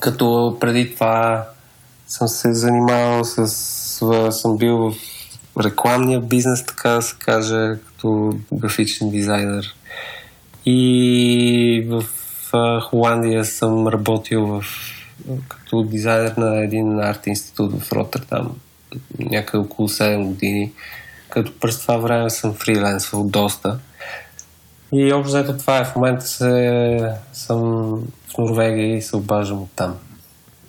Като 0.00 0.56
преди 0.60 0.94
това 0.94 1.46
съм 2.08 2.28
се 2.28 2.54
занимавал 2.54 3.24
с... 3.24 3.48
съм 4.30 4.56
бил 4.56 4.76
в 4.76 4.94
рекламния 5.60 6.20
бизнес, 6.20 6.66
така 6.66 6.90
да 6.90 7.02
се 7.02 7.16
каже, 7.18 7.78
като 7.86 8.38
графичен 8.52 9.10
дизайнер. 9.10 9.74
И 10.66 11.86
в 11.88 12.04
Холандия 12.80 13.44
съм 13.44 13.88
работил 13.88 14.46
в, 14.46 14.64
като 15.48 15.82
дизайнер 15.82 16.32
на 16.36 16.64
един 16.64 17.00
арт 17.00 17.26
институт 17.26 17.82
в 17.82 17.92
Роттердам 17.92 18.56
някъде 19.18 19.64
около 19.64 19.88
7 19.88 20.26
години, 20.26 20.72
като 21.28 21.52
през 21.60 21.80
това 21.80 21.96
време 21.96 22.30
съм 22.30 22.54
фриленсвал 22.54 23.24
доста. 23.24 23.78
И 24.92 25.12
общо 25.12 25.28
взето 25.28 25.58
това 25.58 25.78
е. 25.78 25.84
В 25.84 25.96
момента 25.96 26.26
се, 26.26 27.14
съм 27.32 27.58
в 28.28 28.38
Норвегия 28.38 28.96
и 28.96 29.02
се 29.02 29.16
обаждам 29.16 29.62
от 29.62 29.70
там. 29.76 29.96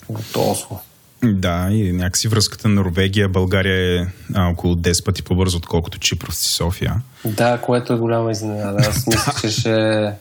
От 0.09 0.35
Осло. 0.37 0.79
Да, 1.23 1.67
и 1.71 1.91
някакси 1.91 2.27
връзката 2.27 2.67
на 2.67 2.75
Норвегия, 2.75 3.29
България 3.29 4.01
е 4.01 4.07
а, 4.33 4.49
около 4.49 4.75
10 4.75 5.05
пъти 5.05 5.23
по-бързо, 5.23 5.57
отколкото 5.57 5.99
Чипрос 5.99 6.43
и 6.43 6.49
София. 6.49 6.95
Да, 7.25 7.61
което 7.61 7.93
е 7.93 7.97
голяма 7.97 8.31
изненада. 8.31 8.77
Аз 8.79 9.07
мисля, 9.07 9.33
че 9.41 9.49
ще 9.49 9.71
е 9.71 10.11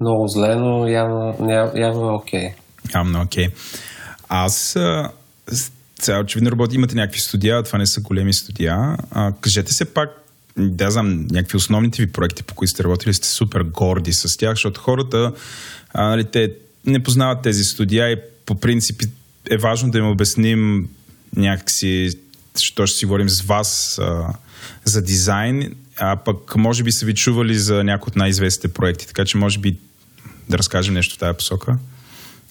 много 0.00 0.28
зле, 0.28 0.56
но 0.56 0.88
явно, 0.88 1.36
явно 1.74 2.08
е 2.08 2.12
окей. 2.12 2.48
Okay. 2.48 2.94
Явно 2.94 3.18
е 3.18 3.22
окей. 3.22 3.48
Okay. 3.48 3.52
Аз 4.28 4.76
сега 6.00 6.20
очевидно 6.20 6.50
работи, 6.50 6.76
имате 6.76 6.94
някакви 6.94 7.20
студия, 7.20 7.62
това 7.62 7.78
не 7.78 7.86
са 7.86 8.00
големи 8.00 8.34
студия. 8.34 8.96
А, 9.10 9.32
кажете 9.40 9.72
се 9.72 9.84
пак, 9.84 10.10
да 10.58 10.90
знам, 10.90 11.26
някакви 11.30 11.56
основните 11.56 12.02
ви 12.02 12.12
проекти, 12.12 12.42
по 12.42 12.54
които 12.54 12.70
сте 12.70 12.84
работили, 12.84 13.14
сте 13.14 13.28
супер 13.28 13.62
горди 13.62 14.12
с 14.12 14.36
тях, 14.36 14.50
защото 14.50 14.80
хората, 14.80 15.32
а, 15.94 16.08
нали, 16.08 16.24
те 16.24 16.52
не 16.86 17.02
познават 17.02 17.42
тези 17.42 17.64
студия 17.64 18.10
и 18.10 18.16
по 18.46 18.54
принцип 18.54 19.02
е 19.50 19.56
важно 19.56 19.90
да 19.90 19.98
им 19.98 20.10
обясним 20.10 20.88
някакси, 21.36 22.10
що 22.58 22.86
ще 22.86 22.98
си 22.98 23.06
говорим 23.06 23.28
с 23.28 23.40
вас 23.40 23.98
а, 23.98 24.34
за 24.84 25.02
дизайн, 25.02 25.74
а 25.96 26.16
пък 26.16 26.56
може 26.56 26.82
би 26.82 26.92
са 26.92 27.06
ви 27.06 27.14
чували 27.14 27.54
за 27.54 27.84
някои 27.84 28.10
от 28.10 28.16
най-известните 28.16 28.68
проекти, 28.68 29.06
така 29.06 29.24
че 29.24 29.36
може 29.36 29.58
би 29.58 29.76
да 30.48 30.58
разкажем 30.58 30.94
нещо 30.94 31.14
в 31.14 31.18
тази 31.18 31.36
посока. 31.36 31.78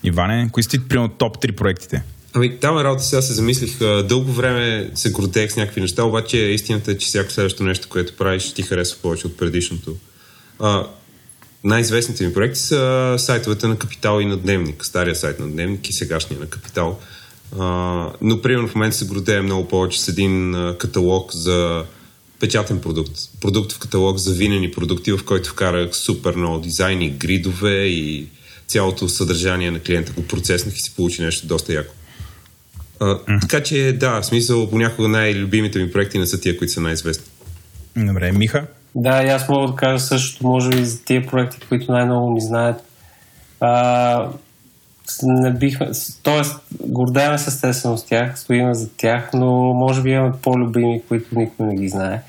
Иване, 0.04 0.50
кои 0.52 0.64
сте 0.64 0.88
примерно 0.88 1.10
топ 1.10 1.38
3 1.38 1.52
проектите? 1.52 2.04
Ами, 2.34 2.60
там 2.60 2.78
е 2.78 2.84
работа 2.84 3.04
сега 3.04 3.22
се 3.22 3.34
замислих. 3.34 3.80
Дълго 3.80 4.32
време 4.32 4.92
се 4.96 5.12
гордех 5.12 5.52
с 5.52 5.56
някакви 5.56 5.82
неща, 5.82 6.04
обаче 6.04 6.38
истината 6.38 6.92
е, 6.92 6.98
че 6.98 7.08
всяко 7.08 7.32
следващо 7.32 7.64
нещо, 7.64 7.88
което 7.90 8.18
правиш, 8.18 8.54
ти 8.54 8.62
харесва 8.62 9.02
повече 9.02 9.28
от 9.28 9.38
предишното. 9.38 9.96
А, 10.60 10.88
най-известните 11.66 12.28
ми 12.28 12.34
проекти 12.34 12.60
са 12.60 13.16
сайтовете 13.18 13.68
на 13.68 13.78
Капитал 13.78 14.22
и 14.22 14.26
на 14.26 14.38
Дневник. 14.38 14.86
Стария 14.86 15.16
сайт 15.16 15.40
на 15.40 15.48
Дневник 15.48 15.90
и 15.90 15.94
сегашния 15.94 16.40
на 16.40 16.46
Капитал. 16.46 17.00
Но, 18.22 18.42
примерно, 18.44 18.68
в 18.68 18.76
момента 18.76 18.98
се 18.98 19.06
гордея 19.06 19.44
много 19.44 19.68
повече 19.68 20.02
с 20.02 20.08
един 20.08 20.56
каталог 20.80 21.34
за 21.34 21.84
печатен 22.40 22.82
продукт. 22.82 23.12
Продукт 23.42 23.72
в 23.72 23.80
каталог 23.80 24.18
за 24.18 24.34
винени 24.34 24.72
продукти, 24.72 25.12
в 25.12 25.26
който 25.26 25.50
вкарах 25.50 25.96
супер 25.96 26.36
много 26.36 26.60
дизайни, 26.60 27.10
гридове 27.10 27.86
и 27.86 28.28
цялото 28.68 29.10
съдържание 29.10 29.72
на 29.72 29.80
клиента 29.80 30.12
го 30.12 30.28
процеснах 30.28 30.76
и 30.76 30.82
си 30.82 30.96
получи 30.96 31.22
нещо 31.22 31.48
доста 31.48 31.74
яко. 31.74 31.94
А. 33.00 33.40
Така 33.42 33.64
че, 33.64 33.98
да, 34.00 34.22
в 34.22 34.26
смисъл, 34.26 34.70
понякога 34.70 35.08
най-любимите 35.08 35.80
ми 35.80 35.92
проекти 35.92 36.20
не 36.20 36.28
са 36.28 36.42
тия, 36.42 36.58
които 36.58 36.74
са 36.74 36.82
най-известни. 36.82 37.26
Добре, 37.98 38.32
Миха? 38.32 38.68
Да, 38.96 39.24
и 39.24 39.28
аз 39.28 39.50
мога 39.50 39.68
да 39.68 39.76
кажа 39.76 40.00
същото, 40.00 40.48
може 40.48 40.70
би 40.70 40.86
за 40.86 41.04
тия 41.04 41.28
проекти, 41.28 41.68
които 41.70 41.92
най-много 41.92 42.32
ми 42.32 42.42
знаят. 42.42 42.84
А, 43.60 44.30
не 45.24 45.54
бихме, 45.54 45.92
тоест, 46.24 46.62
гордеем 46.86 47.38
се 47.38 47.50
естествено 47.50 47.98
с 47.98 48.06
тях, 48.06 48.40
стоим 48.40 48.74
за 48.74 48.90
тях, 48.98 49.30
но 49.34 49.74
може 49.74 50.02
би 50.02 50.10
имаме 50.10 50.34
по-любими, 50.42 51.02
които 51.08 51.40
никой 51.40 51.66
не 51.66 51.76
ги 51.76 51.90
знае. 51.90 52.22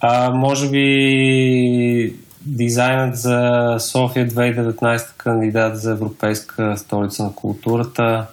А, 0.00 0.30
може 0.30 0.70
би 0.70 2.14
дизайнът 2.46 3.16
за 3.16 3.76
София 3.78 4.28
2019 4.28 5.16
кандидат 5.16 5.80
за 5.80 5.90
Европейска 5.90 6.76
столица 6.76 7.24
на 7.24 7.34
културата 7.34 8.26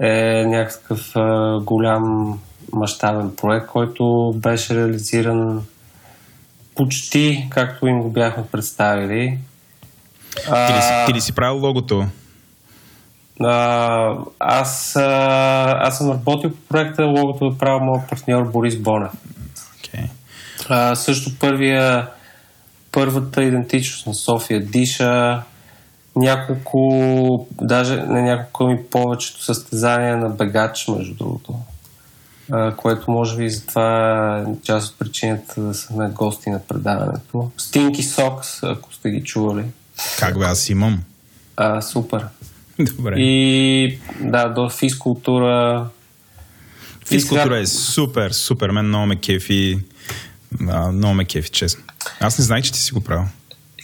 е 0.00 0.44
някакъв 0.46 1.16
а, 1.16 1.58
голям 1.64 2.38
мащабен 2.72 3.30
проект, 3.36 3.66
който 3.66 4.32
беше 4.36 4.76
реализиран 4.76 5.62
почти 6.74 7.46
както 7.50 7.86
им 7.86 8.02
го 8.02 8.10
бяхме 8.10 8.44
представили. 8.52 9.38
Ти 10.44 10.74
ли, 10.74 10.82
си, 10.82 10.92
ти 11.06 11.14
ли 11.14 11.20
си 11.20 11.32
правил 11.32 11.60
логото? 11.60 12.06
А, 13.40 14.16
аз, 14.38 14.96
а, 14.96 15.78
аз 15.80 15.98
съм 15.98 16.10
работил 16.10 16.50
по 16.50 16.68
проекта, 16.68 17.04
логото 17.04 17.46
е 17.46 17.58
правил 17.58 17.84
моят 17.84 18.08
партньор 18.08 18.50
Борис 18.50 18.76
Бонев. 18.76 19.12
Okay. 19.78 20.08
А, 20.68 20.94
също 20.94 21.38
първия, 21.38 22.08
първата 22.92 23.42
идентичност 23.42 24.06
на 24.06 24.14
София 24.14 24.64
Диша, 24.64 25.42
няколко, 26.16 27.46
даже 27.60 27.96
не 27.96 28.22
няколко 28.22 28.66
ми 28.66 28.82
повечето 28.90 29.44
състезания 29.44 30.16
на 30.16 30.28
бегач, 30.28 30.88
между 30.88 31.14
другото. 31.14 31.54
А, 32.52 32.76
което 32.76 33.10
може 33.10 33.36
би 33.36 33.50
за 33.50 33.66
това 33.66 34.38
е 34.38 34.62
част 34.62 34.92
от 34.92 34.98
причината 34.98 35.60
да 35.60 35.74
са 35.74 35.94
на 35.94 36.10
гости 36.10 36.50
на 36.50 36.60
предаването. 36.68 37.50
Стинки 37.56 38.02
Сокс, 38.02 38.62
ако 38.62 38.94
сте 38.94 39.10
ги 39.10 39.24
чували. 39.24 39.64
Как 40.18 40.38
бе, 40.38 40.44
аз 40.44 40.68
имам. 40.68 41.02
А, 41.56 41.80
супер. 41.80 42.26
Добре. 42.80 43.14
И 43.16 43.98
да, 44.20 44.48
до 44.48 44.68
физкултура. 44.68 45.86
Физкултура 47.06 47.58
е 47.58 47.66
супер, 47.66 48.30
супер. 48.30 48.70
Мен 48.70 48.86
много 48.86 49.06
ме 49.06 49.16
кефи. 49.16 49.78
А, 50.68 50.92
много 50.92 51.14
ме 51.14 51.24
кефи, 51.24 51.50
честно. 51.50 51.82
Аз 52.20 52.38
не 52.38 52.44
знаех, 52.44 52.64
че 52.64 52.72
ти 52.72 52.78
си 52.78 52.92
го 52.92 53.00
правил. 53.00 53.24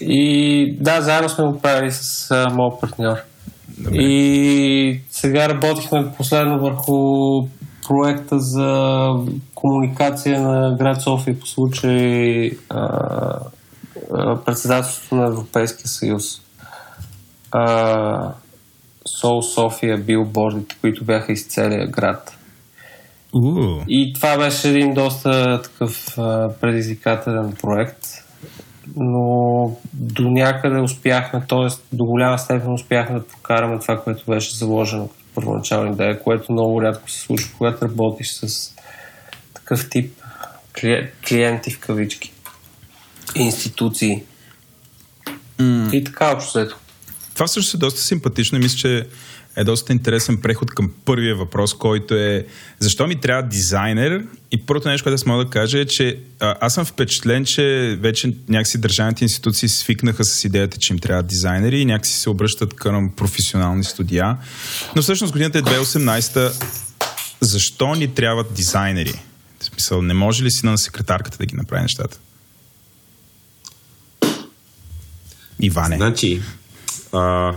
И 0.00 0.76
да, 0.80 1.02
заедно 1.02 1.28
сме 1.28 1.44
го 1.44 1.60
правили 1.60 1.92
с 1.92 2.30
а, 2.30 2.50
моят 2.50 2.80
партньор. 2.80 3.16
Добре. 3.78 3.96
И 4.02 5.00
сега 5.10 5.48
работихме 5.48 6.12
последно 6.16 6.60
върху 6.60 6.92
проекта 7.88 8.38
за 8.38 9.08
комуникация 9.54 10.40
на 10.40 10.76
град 10.76 11.02
София 11.02 11.40
по 11.40 11.46
случай 11.46 12.50
а, 12.68 12.84
а, 14.14 14.36
председателството 14.44 15.14
на 15.14 15.26
Европейския 15.26 15.88
съюз. 15.88 16.24
А, 17.52 18.32
Сол 19.20 19.42
София 19.42 19.98
билбордите, 19.98 20.76
които 20.80 21.04
бяха 21.04 21.32
из 21.32 21.46
целия 21.46 21.86
град. 21.86 22.36
Uh. 23.34 23.84
И 23.88 24.12
това 24.12 24.38
беше 24.38 24.68
един 24.68 24.94
доста 24.94 25.62
такъв 25.62 26.18
а, 26.18 26.48
предизвикателен 26.60 27.52
проект, 27.62 28.06
но 28.96 29.76
до 29.92 30.30
някъде 30.30 30.80
успяхме, 30.80 31.42
т.е. 31.48 31.96
до 31.96 32.04
голяма 32.04 32.38
степен 32.38 32.72
успяхме 32.72 33.18
да 33.18 33.26
покараме 33.26 33.78
това, 33.78 33.96
което 33.96 34.24
беше 34.28 34.56
заложено 34.56 35.08
първоначална 35.34 35.92
идея, 35.92 36.22
което 36.22 36.52
много 36.52 36.82
рядко 36.82 37.10
се 37.10 37.20
случва, 37.20 37.50
когато 37.58 37.84
работиш 37.84 38.32
с 38.32 38.74
такъв 39.54 39.90
тип 39.90 40.14
клиенти 41.28 41.70
в 41.70 41.78
кавички, 41.78 42.32
институции. 43.34 44.22
Mm. 45.58 45.92
И 45.92 46.04
така 46.04 46.32
общо 46.32 46.58
взето 46.58 46.76
това 47.40 47.48
също 47.48 47.76
е 47.76 47.80
доста 47.80 48.00
симпатично 48.00 48.58
и 48.58 48.60
мисля, 48.60 48.78
че 48.78 49.06
е 49.56 49.64
доста 49.64 49.92
интересен 49.92 50.40
преход 50.40 50.70
към 50.70 50.90
първия 51.04 51.36
въпрос, 51.36 51.74
който 51.74 52.14
е 52.14 52.46
защо 52.78 53.06
ми 53.06 53.20
трябва 53.20 53.42
дизайнер? 53.42 54.24
И 54.50 54.66
първото 54.66 54.88
нещо, 54.88 55.04
което 55.04 55.14
аз 55.14 55.26
мога 55.26 55.44
да 55.44 55.50
кажа 55.50 55.78
е, 55.78 55.84
че 55.84 56.18
а, 56.40 56.56
аз 56.60 56.74
съм 56.74 56.84
впечатлен, 56.84 57.44
че 57.44 57.96
вече 58.00 58.34
някакси 58.48 58.78
държавните 58.78 59.24
институции 59.24 59.68
свикнаха 59.68 60.24
с 60.24 60.44
идеята, 60.44 60.78
че 60.78 60.92
им 60.92 60.98
трябва 60.98 61.22
дизайнери 61.22 61.80
и 61.80 61.84
някакси 61.84 62.12
се 62.12 62.30
обръщат 62.30 62.74
към 62.74 63.12
професионални 63.16 63.84
студия. 63.84 64.36
Но 64.96 65.02
всъщност 65.02 65.32
годината 65.32 65.58
е 65.58 65.62
2018 65.62 66.52
Защо 67.40 67.94
ни 67.94 68.14
трябват 68.14 68.54
дизайнери? 68.54 69.22
В 69.60 69.64
смисъл, 69.64 70.02
не 70.02 70.14
може 70.14 70.44
ли 70.44 70.50
си 70.50 70.66
на 70.66 70.78
секретарката 70.78 71.38
да 71.38 71.46
ги 71.46 71.56
направи 71.56 71.82
нещата? 71.82 72.18
Иване. 75.60 75.96
Значи, 75.96 76.42
а, 77.12 77.54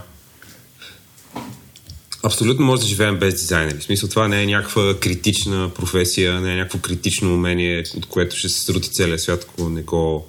абсолютно 2.24 2.65
може 2.65 2.82
да 2.82 2.88
живеем 2.88 3.19
без 3.19 3.34
дизайнери. 3.34 3.80
В 3.80 3.84
смисъл 3.84 4.09
това 4.09 4.28
не 4.28 4.43
е 4.43 4.45
някаква 4.45 4.99
критична 4.99 5.71
професия, 5.76 6.41
не 6.41 6.53
е 6.53 6.55
някакво 6.55 6.80
критично 6.80 7.34
умение, 7.34 7.84
от 7.97 8.05
което 8.05 8.36
ще 8.36 8.49
се 8.49 8.59
срути 8.59 8.89
целият 8.91 9.21
свят, 9.21 9.45
ако 9.49 9.69
не 9.69 9.82
го 9.82 10.26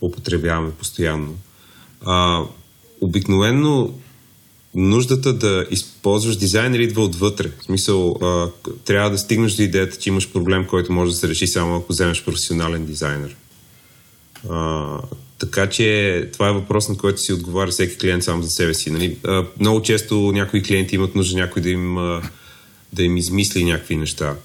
употребяваме 0.00 0.70
постоянно. 0.70 1.34
А, 2.04 2.42
обикновено 3.00 3.94
нуждата 4.74 5.32
да 5.32 5.66
използваш 5.70 6.36
дизайнер 6.36 6.78
идва 6.78 7.02
отвътре. 7.02 7.50
В 7.60 7.64
смисъл, 7.64 8.18
а, 8.22 8.50
трябва 8.84 9.10
да 9.10 9.18
стигнеш 9.18 9.54
до 9.54 9.62
идеята, 9.62 9.96
че 9.96 10.08
имаш 10.08 10.32
проблем, 10.32 10.66
който 10.66 10.92
може 10.92 11.10
да 11.10 11.16
се 11.16 11.28
реши 11.28 11.46
само 11.46 11.76
ако 11.76 11.92
вземеш 11.92 12.24
професионален 12.24 12.86
дизайнер. 12.86 13.36
А, 14.50 14.98
така 15.38 15.68
че 15.68 16.28
това 16.32 16.48
е 16.48 16.52
въпрос, 16.52 16.88
на 16.88 16.96
който 16.96 17.20
си 17.20 17.32
отговаря 17.32 17.70
всеки 17.70 17.98
клиент 17.98 18.24
сам 18.24 18.42
за 18.42 18.50
себе 18.50 18.74
си. 18.74 18.90
Нали? 18.90 19.18
Много 19.60 19.82
често 19.82 20.14
някои 20.14 20.62
клиенти 20.62 20.94
имат 20.94 21.14
нужда 21.14 21.38
някой 21.38 21.62
да 21.62 21.70
им, 21.70 21.96
да 22.92 23.02
им 23.02 23.16
измисли 23.16 23.64
някакви 23.64 23.96
неща. 23.96 24.36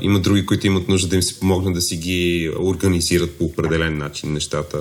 Има 0.00 0.20
други, 0.20 0.46
които 0.46 0.66
имат 0.66 0.88
нужда 0.88 1.08
да 1.08 1.16
им 1.16 1.22
се 1.22 1.40
помогнат 1.40 1.74
да 1.74 1.80
си 1.80 1.96
ги 1.96 2.50
организират 2.58 3.38
по 3.38 3.44
определен 3.44 3.98
начин 3.98 4.32
нещата. 4.32 4.78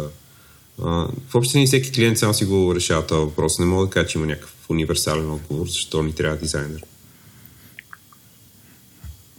В 0.78 1.36
общи 1.36 1.66
всеки 1.66 1.92
клиент 1.92 2.18
сам 2.18 2.34
си 2.34 2.46
го 2.46 2.76
решава 2.76 3.08
този 3.08 3.20
въпрос. 3.20 3.60
Не 3.60 3.66
мога 3.66 3.86
да 3.86 3.92
кажа, 3.92 4.08
че 4.08 4.18
има 4.18 4.28
някакъв 4.28 4.56
универсален 4.70 5.32
отговор, 5.32 5.68
защо 5.68 6.04
ни 6.04 6.14
трябва 6.14 6.38
дизайнер. 6.38 6.84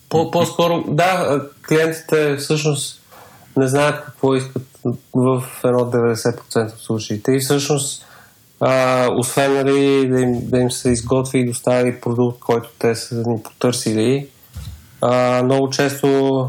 По, 0.09 0.31
по-скоро, 0.31 0.85
да, 0.89 1.43
клиентите 1.69 2.37
всъщност 2.37 2.98
не 3.59 3.69
знаят 3.69 4.05
какво 4.05 4.35
искат 4.35 4.63
в 5.15 5.45
едно 5.65 5.79
90% 5.79 6.73
от 6.73 6.81
случаите. 6.81 7.33
И 7.33 7.41
всъщност, 7.41 8.05
а, 8.61 9.07
освен 9.19 9.55
нали, 9.55 10.09
да, 10.09 10.21
им, 10.21 10.41
да 10.43 10.59
им 10.59 10.71
се 10.71 10.91
изготви 10.91 11.39
и 11.39 11.47
достави 11.47 12.01
продукт, 12.01 12.41
който 12.41 12.69
те 12.79 12.95
са 12.95 13.15
ни 13.15 13.43
потърсили, 13.43 14.29
а, 15.03 15.43
много 15.43 15.71
често, 15.71 16.41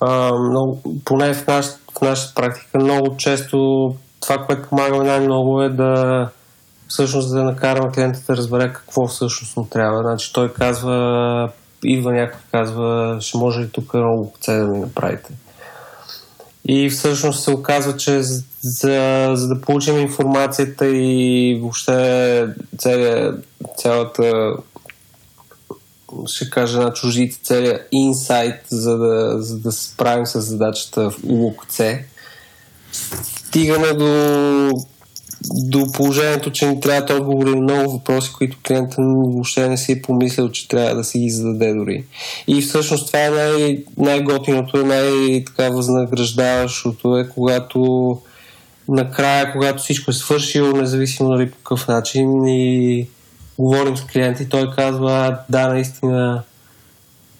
а, 0.00 0.32
много, 0.50 0.82
поне 1.04 1.34
в, 1.34 1.46
наш, 1.46 1.66
в 1.66 2.00
нашата 2.02 2.34
практика, 2.34 2.78
много 2.78 3.16
често 3.16 3.88
това, 4.20 4.38
което 4.38 4.68
помагаме 4.68 5.04
най-много 5.04 5.62
е 5.62 5.68
да 5.68 6.28
всъщност 6.88 7.30
да 7.30 7.44
накараме 7.44 7.92
клиента 7.94 8.20
да 8.26 8.36
разбере 8.36 8.72
какво 8.72 9.06
всъщност 9.06 9.56
му 9.56 9.64
трябва. 9.64 10.02
Значи 10.02 10.32
той 10.32 10.52
казва, 10.52 11.48
идва 11.84 12.12
някой 12.12 12.40
казва, 12.52 13.16
ще 13.20 13.38
може 13.38 13.60
ли 13.60 13.70
тук 13.70 13.94
много 13.94 14.32
да 14.46 14.52
ми 14.52 14.78
направите? 14.78 15.34
И 16.68 16.90
всъщност 16.90 17.44
се 17.44 17.50
оказва, 17.50 17.96
че 17.96 18.22
за, 18.22 19.32
за 19.34 19.48
да 19.48 19.60
получим 19.60 19.98
информацията 19.98 20.86
и 20.88 21.58
въобще 21.60 22.46
цялия, 22.78 23.34
цялата 23.76 24.52
ще 26.26 26.50
кажа 26.50 26.80
на 26.80 26.92
чуждите 26.92 27.38
целият 27.42 27.88
инсайт, 27.92 28.60
за 28.68 28.98
да, 28.98 29.42
за 29.42 29.58
да 29.58 29.72
се 29.72 29.90
справим 29.90 30.26
с 30.26 30.40
задачата 30.40 31.10
в 31.10 31.14
УЛОКЦ, 31.24 31.80
стигаме 33.36 33.92
до 33.92 34.70
до 35.50 35.92
положението, 35.92 36.52
че 36.52 36.66
ни 36.66 36.80
трябват 36.80 37.10
отговори 37.10 37.50
на 37.50 37.56
много 37.56 37.92
въпроси, 37.92 38.32
които 38.32 38.58
клиента 38.66 38.96
въобще 38.98 39.68
не 39.68 39.76
си 39.76 39.92
е 39.92 40.02
помислил, 40.02 40.48
че 40.48 40.68
трябва 40.68 40.94
да 40.94 41.04
си 41.04 41.18
ги 41.18 41.30
зададе 41.30 41.74
дори. 41.74 42.04
И 42.48 42.62
всъщност 42.62 43.06
това 43.06 43.24
е 43.24 43.30
най- 43.30 43.84
най-готиното, 43.96 44.86
най-така 44.86 45.68
възнаграждаващото 45.68 47.18
е, 47.18 47.28
когато 47.28 48.18
накрая, 48.88 49.52
когато 49.52 49.82
всичко 49.82 50.10
е 50.10 50.14
свършило, 50.14 50.76
независимо 50.76 51.28
нали 51.28 51.50
по 51.50 51.56
какъв 51.56 51.88
начин 51.88 52.46
и 52.46 53.06
говорим 53.58 53.96
с 53.96 54.04
клиента 54.04 54.42
и 54.42 54.48
той 54.48 54.70
казва, 54.76 55.38
да, 55.48 55.68
наистина 55.68 56.42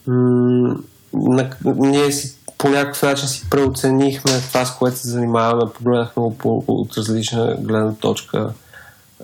м- 0.07 0.77
на, 1.13 1.51
ние 1.65 2.13
си 2.13 2.35
по 2.63 2.69
някакъв 2.69 3.03
начин 3.03 3.29
си 3.29 3.45
преоценихме 3.51 4.41
това, 4.49 4.65
с 4.65 4.79
което 4.79 4.99
се 4.99 5.09
занимаваме, 5.09 5.73
погледнахме 5.75 6.23
по, 6.39 6.65
от 6.67 6.97
различна 6.97 7.57
гледна 7.61 7.95
точка, 7.95 8.53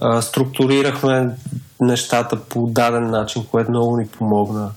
а, 0.01 0.23
структурирахме 0.23 1.31
нещата 1.81 2.37
по 2.37 2.67
даден 2.67 3.11
начин, 3.11 3.45
което 3.51 3.71
много 3.71 3.97
ни 3.97 4.07
помогна. 4.07 4.71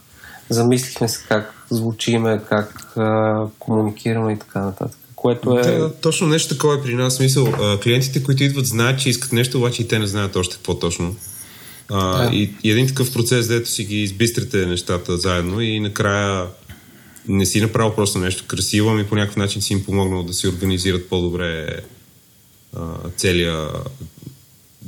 Замислихме 0.49 1.07
се 1.07 1.25
как 1.27 1.65
звучиме, 1.69 2.41
как 2.49 2.97
а, 2.97 3.43
комуникираме 3.59 4.33
и 4.33 4.39
така 4.39 4.59
нататък. 4.59 4.97
Което 5.15 5.59
е... 5.59 5.61
Да, 5.61 5.93
точно 5.93 6.27
нещо 6.27 6.55
такова 6.55 6.75
е 6.75 6.81
при 6.81 6.95
нас. 6.95 7.13
Смисъл, 7.13 7.47
а, 7.61 7.79
клиентите, 7.79 8.23
които 8.23 8.43
идват, 8.43 8.65
знаят, 8.65 8.99
че 8.99 9.09
искат 9.09 9.31
нещо, 9.31 9.57
обаче 9.57 9.81
и 9.81 9.87
те 9.87 9.99
не 9.99 10.07
знаят 10.07 10.35
още 10.35 10.55
какво 10.55 10.79
точно. 10.79 11.15
А, 11.89 12.23
да. 12.23 12.35
и, 12.35 12.55
и 12.63 12.71
един 12.71 12.87
такъв 12.87 13.13
процес, 13.13 13.47
дето 13.47 13.69
си 13.69 13.83
ги 13.83 13.97
избистрите 13.97 14.65
нещата 14.65 15.17
заедно 15.17 15.61
и 15.61 15.79
накрая 15.79 16.47
не 17.27 17.45
си 17.45 17.61
направил 17.61 17.95
просто 17.95 18.19
нещо 18.19 18.43
красиво, 18.47 18.89
ами 18.89 19.07
по 19.07 19.15
някакъв 19.15 19.37
начин 19.37 19.61
си 19.61 19.73
им 19.73 19.85
помогнал 19.85 20.23
да 20.23 20.33
си 20.33 20.47
организират 20.47 21.09
по-добре 21.09 21.79
а, 22.75 23.09
целия, 23.17 23.67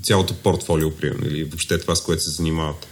цялото 0.04 0.34
портфолио, 0.34 0.92
примерно, 0.92 1.28
или 1.28 1.44
въобще 1.44 1.80
това, 1.80 1.96
с 1.96 2.04
което 2.04 2.24
се 2.24 2.30
занимават. 2.30 2.88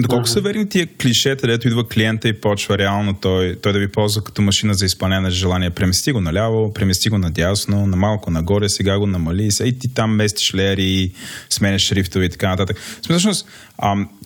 Доколко 0.00 0.28
са 0.28 0.40
верни 0.40 0.68
тия 0.68 0.86
клишета, 0.86 1.46
дето 1.46 1.68
идва 1.68 1.88
клиента 1.88 2.28
и 2.28 2.40
почва 2.40 2.78
реално 2.78 3.14
той, 3.14 3.56
той 3.62 3.72
да 3.72 3.78
ви 3.78 3.88
ползва 3.88 4.24
като 4.24 4.42
машина 4.42 4.74
за 4.74 4.84
изпълнение 4.84 5.20
на 5.20 5.30
желание. 5.30 5.70
Премести 5.70 6.12
го 6.12 6.20
наляво, 6.20 6.74
премести 6.74 7.08
го 7.08 7.18
надясно, 7.18 7.86
на 7.86 7.96
малко 7.96 8.30
нагоре, 8.30 8.68
сега 8.68 8.98
го 8.98 9.06
намали, 9.06 9.50
сега 9.50 9.68
и 9.68 9.78
ти 9.78 9.94
там 9.94 10.14
местиш 10.14 10.54
леери, 10.54 11.12
сменяш 11.50 11.82
шрифтове 11.82 12.24
и 12.24 12.28
така 12.28 12.48
нататък. 12.48 12.76
Всъщност, 13.02 13.46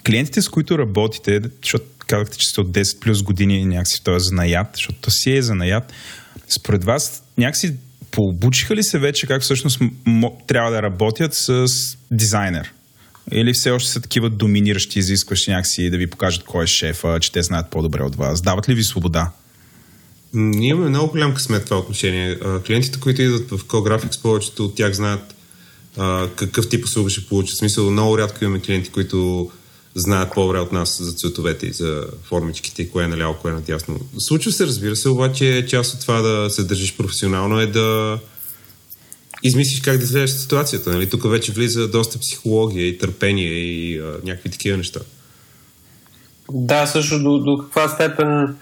клиентите, 0.06 0.42
с 0.42 0.48
които 0.48 0.78
работите, 0.78 1.40
защото 1.62 1.84
казахте, 2.06 2.38
че 2.38 2.48
сте 2.48 2.60
от 2.60 2.68
10 2.68 2.98
плюс 2.98 3.22
години 3.22 3.64
някакси 3.64 4.04
този 4.04 4.24
занаят, 4.24 4.66
защото 4.74 4.98
то 5.00 5.10
си 5.10 5.32
е 5.36 5.42
занаят. 5.42 5.92
Според 6.48 6.84
вас 6.84 7.22
някакси 7.38 7.76
пообучиха 8.10 8.76
ли 8.76 8.82
се 8.82 8.98
вече 8.98 9.26
как 9.26 9.42
всъщност 9.42 9.80
м- 10.06 10.30
трябва 10.46 10.70
да 10.70 10.82
работят 10.82 11.34
с 11.34 11.66
дизайнер? 12.10 12.72
Или 13.32 13.52
все 13.52 13.70
още 13.70 13.90
са 13.90 14.00
такива 14.00 14.30
доминиращи, 14.30 14.98
изискващи 14.98 15.50
някакси 15.50 15.90
да 15.90 15.98
ви 15.98 16.06
покажат 16.06 16.44
кой 16.44 16.64
е 16.64 16.66
шефа, 16.66 17.18
че 17.20 17.32
те 17.32 17.42
знаят 17.42 17.70
по-добре 17.70 18.02
от 18.02 18.16
вас? 18.16 18.42
Дават 18.42 18.68
ли 18.68 18.74
ви 18.74 18.84
свобода? 18.84 19.30
Ние 20.34 20.68
имаме 20.68 20.88
много 20.88 21.10
голям 21.10 21.34
късмет 21.34 21.62
в 21.62 21.64
това 21.64 21.78
отношение. 21.78 22.38
Клиентите, 22.66 23.00
които 23.00 23.22
идват 23.22 23.50
в 23.50 23.64
CoGraphics, 23.64 24.22
повечето 24.22 24.64
от 24.64 24.74
тях 24.74 24.92
знаят 24.92 25.34
а, 25.96 26.28
какъв 26.36 26.68
тип 26.68 26.84
услуга 26.84 27.10
ще 27.10 27.26
получат. 27.26 27.54
В 27.54 27.58
смисъл, 27.58 27.90
много 27.90 28.18
рядко 28.18 28.44
имаме 28.44 28.60
клиенти, 28.60 28.90
които 28.90 29.50
знаят 29.94 30.34
по-добре 30.34 30.58
от 30.58 30.72
нас 30.72 31.02
за 31.02 31.12
цветовете 31.12 31.66
и 31.66 31.72
за 31.72 32.04
формичките 32.22 32.90
кое 32.90 33.04
е 33.04 33.08
наляво, 33.08 33.36
кое 33.42 33.50
е 33.50 33.54
надясно. 33.54 34.00
Случва 34.18 34.52
се, 34.52 34.66
разбира 34.66 34.96
се, 34.96 35.08
обаче 35.08 35.66
част 35.68 35.94
от 35.94 36.00
това 36.00 36.20
да 36.20 36.50
се 36.50 36.64
държиш 36.64 36.96
професионално 36.96 37.60
е 37.60 37.66
да 37.66 38.18
измислиш 39.42 39.80
как 39.80 39.96
да 39.98 40.04
изглеждаш 40.04 40.40
ситуацията. 40.40 40.90
Нали? 40.90 41.10
Тук 41.10 41.30
вече 41.30 41.52
влиза 41.52 41.88
доста 41.88 42.18
психология 42.18 42.88
и 42.88 42.98
търпение 42.98 43.48
и 43.48 43.98
а, 43.98 44.04
някакви 44.24 44.50
такива 44.50 44.76
неща. 44.76 45.00
Да, 46.50 46.86
също 46.86 47.22
до, 47.22 47.38
до 47.38 47.58
каква 47.58 47.88
степен 47.88 48.56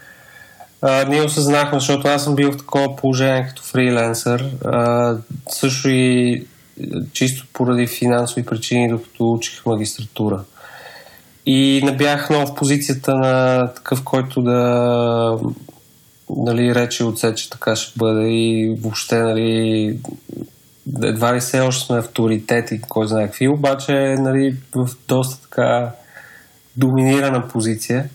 а, 0.81 1.03
ние 1.03 1.23
осъзнахме, 1.23 1.79
защото 1.79 2.07
аз 2.07 2.23
съм 2.23 2.35
бил 2.35 2.51
в 2.51 2.57
такова 2.57 2.95
положение 2.95 3.47
като 3.47 3.63
фриленсър, 3.63 4.45
а, 4.65 5.17
също 5.49 5.89
и 5.89 6.45
чисто 7.13 7.45
поради 7.53 7.87
финансови 7.87 8.45
причини, 8.45 8.89
докато 8.89 9.23
учих 9.23 9.65
магистратура. 9.65 10.43
И 11.45 11.81
не 11.85 11.97
бях 11.97 12.29
много 12.29 12.47
в 12.47 12.55
позицията 12.55 13.15
на 13.15 13.67
такъв, 13.73 14.03
който 14.03 14.41
да 14.41 15.37
нали, 16.37 16.75
рече 16.75 17.03
отсе, 17.03 17.35
че 17.35 17.49
така 17.49 17.75
ще 17.75 17.99
бъде 17.99 18.27
и 18.27 18.77
въобще 18.81 19.19
нали, 19.19 19.99
едва 21.03 21.35
ли 21.35 21.39
все 21.39 21.59
още 21.59 21.85
сме 21.85 21.97
авторитети, 21.97 22.81
кой 22.89 23.07
знае 23.07 23.25
какви, 23.25 23.47
обаче 23.47 24.15
нали, 24.19 24.55
в 24.75 24.89
доста 25.07 25.41
така 25.41 25.91
доминирана 26.77 27.47
позиция 27.47 28.09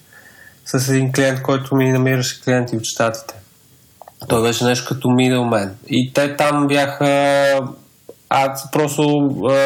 с 0.65 0.89
един 0.89 1.13
клиент, 1.13 1.43
който 1.43 1.77
ми 1.77 1.93
намираше 1.93 2.41
клиенти 2.41 2.77
от 2.77 2.85
щатите. 2.85 3.35
Той 4.29 4.43
беше 4.43 4.65
нещо 4.65 4.95
като 4.95 5.09
middleman. 5.09 5.71
И 5.89 6.13
те 6.15 6.37
там 6.37 6.67
бяха 6.67 7.07
а, 8.29 8.55
просто 8.73 9.03
а, 9.45 9.57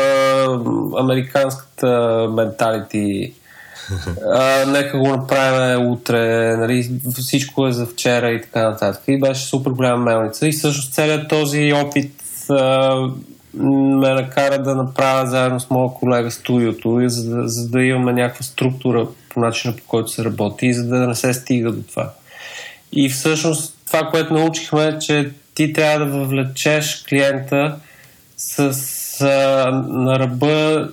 американската 1.01 1.89
менталити 2.36 3.34
а, 4.34 4.66
нека 4.66 4.98
го 4.98 5.08
направим 5.08 5.90
утре, 5.90 6.56
нали, 6.56 6.90
всичко 7.18 7.66
е 7.66 7.72
за 7.72 7.86
вчера 7.86 8.30
и 8.30 8.42
така 8.42 8.70
нататък. 8.70 9.02
И 9.08 9.20
беше 9.20 9.42
супер 9.42 9.70
голяма 9.70 10.04
мелница. 10.04 10.46
И 10.46 10.52
също 10.52 10.92
целият 10.92 11.28
този 11.28 11.72
опит 11.72 12.12
а, 12.50 12.94
ме 13.54 14.14
накара 14.14 14.62
да 14.62 14.74
направя 14.74 15.26
заедно 15.26 15.60
с 15.60 15.70
моя 15.70 15.90
колега 15.94 16.30
студиото, 16.30 17.00
за 17.06 17.30
да, 17.30 17.48
за 17.48 17.68
да 17.68 17.82
имаме 17.82 18.12
някаква 18.12 18.42
структура 18.42 19.06
по 19.28 19.40
начина 19.40 19.76
по 19.76 19.82
който 19.86 20.10
се 20.10 20.24
работи 20.24 20.66
и 20.66 20.74
за 20.74 20.84
да 20.84 21.06
не 21.06 21.14
се 21.14 21.34
стига 21.34 21.72
до 21.72 21.82
това. 21.82 22.12
И 22.92 23.08
всъщност 23.08 23.76
това, 23.86 24.08
което 24.10 24.34
научихме 24.34 24.84
е, 24.84 24.98
че 24.98 25.30
ти 25.54 25.72
трябва 25.72 26.06
да 26.06 26.12
въвлечеш 26.12 27.04
клиента 27.08 27.76
с, 28.36 28.60
а, 29.20 29.70
на 29.88 30.18
ръба 30.18 30.88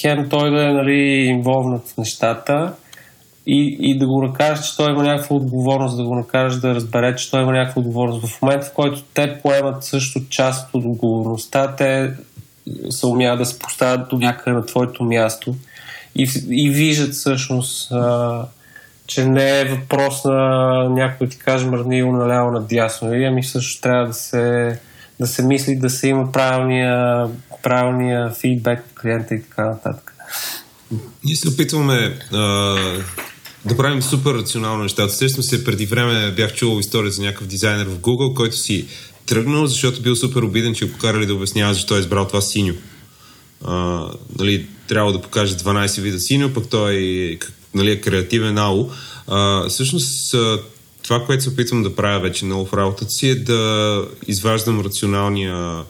хем 0.00 0.28
той 0.30 0.50
да 0.50 0.64
е 0.64 0.72
нали, 0.72 1.24
инволвнат 1.26 1.88
в 1.88 1.96
нещата 1.96 2.72
и, 3.46 3.76
и 3.80 3.98
да 3.98 4.06
го 4.06 4.22
накажеш, 4.22 4.66
че 4.66 4.76
той 4.76 4.92
има 4.92 5.02
някаква 5.02 5.36
отговорност, 5.36 5.96
да 5.96 6.04
го 6.04 6.14
накажеш 6.14 6.60
да 6.60 6.74
разбере, 6.74 7.16
че 7.16 7.30
той 7.30 7.42
има 7.42 7.52
някаква 7.52 7.80
отговорност. 7.80 8.26
В 8.26 8.42
момента, 8.42 8.66
в 8.66 8.74
който 8.74 9.02
те 9.14 9.38
поемат 9.42 9.84
също 9.84 10.28
част 10.28 10.74
от 10.74 10.84
отговорността, 10.84 11.76
те 11.76 12.12
се 12.90 13.06
умяват 13.06 13.38
да 13.38 13.46
се 13.46 13.58
поставят 13.58 14.08
до 14.08 14.16
някъде 14.16 14.56
на 14.56 14.66
твоето 14.66 15.04
място 15.04 15.54
и, 16.16 16.28
и 16.50 16.70
виждат 16.70 17.12
всъщност, 17.12 17.92
а, 17.92 18.44
че 19.06 19.24
не 19.24 19.60
е 19.60 19.64
въпрос 19.64 20.24
на 20.24 20.88
някой 20.88 21.28
ти 21.28 21.38
каже 21.38 21.66
мърнило 21.66 22.12
наляво 22.12 22.50
надясно. 22.50 23.14
И 23.14 23.24
ами 23.24 23.44
също 23.44 23.80
трябва 23.80 24.06
да 24.06 24.12
се, 24.12 24.78
да 25.20 25.26
се 25.26 25.42
мисли, 25.42 25.76
да 25.76 25.90
се 25.90 26.08
има 26.08 26.32
правилния, 26.32 27.26
правилния 27.62 28.30
фидбек 28.30 28.84
от 28.90 29.00
клиента 29.00 29.34
и 29.34 29.42
така 29.42 29.64
нататък. 29.64 30.14
Ние 31.24 31.36
се 31.36 31.48
опитваме 31.48 32.18
а, 32.32 32.38
да 33.64 33.76
правим 33.76 34.02
супер 34.02 34.34
рационално 34.34 34.82
нещата. 34.82 35.14
Сещам 35.14 35.42
се, 35.42 35.64
преди 35.64 35.86
време 35.86 36.30
бях 36.30 36.54
чувал 36.54 36.78
история 36.80 37.10
за 37.10 37.22
някакъв 37.22 37.46
дизайнер 37.46 37.86
в 37.86 37.98
Google, 37.98 38.34
който 38.34 38.56
си 38.56 38.86
тръгнал, 39.26 39.66
защото 39.66 40.02
бил 40.02 40.16
супер 40.16 40.42
обиден, 40.42 40.74
че 40.74 40.86
го 40.86 40.92
покарали 40.92 41.26
да 41.26 41.34
обяснява 41.34 41.74
защо 41.74 41.96
е 41.96 42.00
избрал 42.00 42.26
това 42.26 42.40
синьо. 42.40 42.74
А, 43.64 44.04
нали, 44.38 44.66
трябва 44.88 45.12
да 45.12 45.22
покаже 45.22 45.56
12 45.56 46.00
вида 46.00 46.18
синьо, 46.18 46.52
пък 46.52 46.68
той 46.68 47.38
нали, 47.74 47.90
е 47.90 48.00
креативен 48.00 48.58
ало. 48.58 48.90
А, 49.26 49.68
всъщност, 49.68 50.34
това, 51.08 51.24
което 51.26 51.42
се 51.42 51.48
опитвам 51.48 51.82
да 51.82 51.96
правя 51.96 52.20
вече 52.20 52.44
много 52.44 52.66
в 52.66 52.72
работата 52.72 53.12
си 53.12 53.28
е 53.28 53.34
да 53.34 54.04
изваждам 54.26 54.80
рационалния 54.80 55.84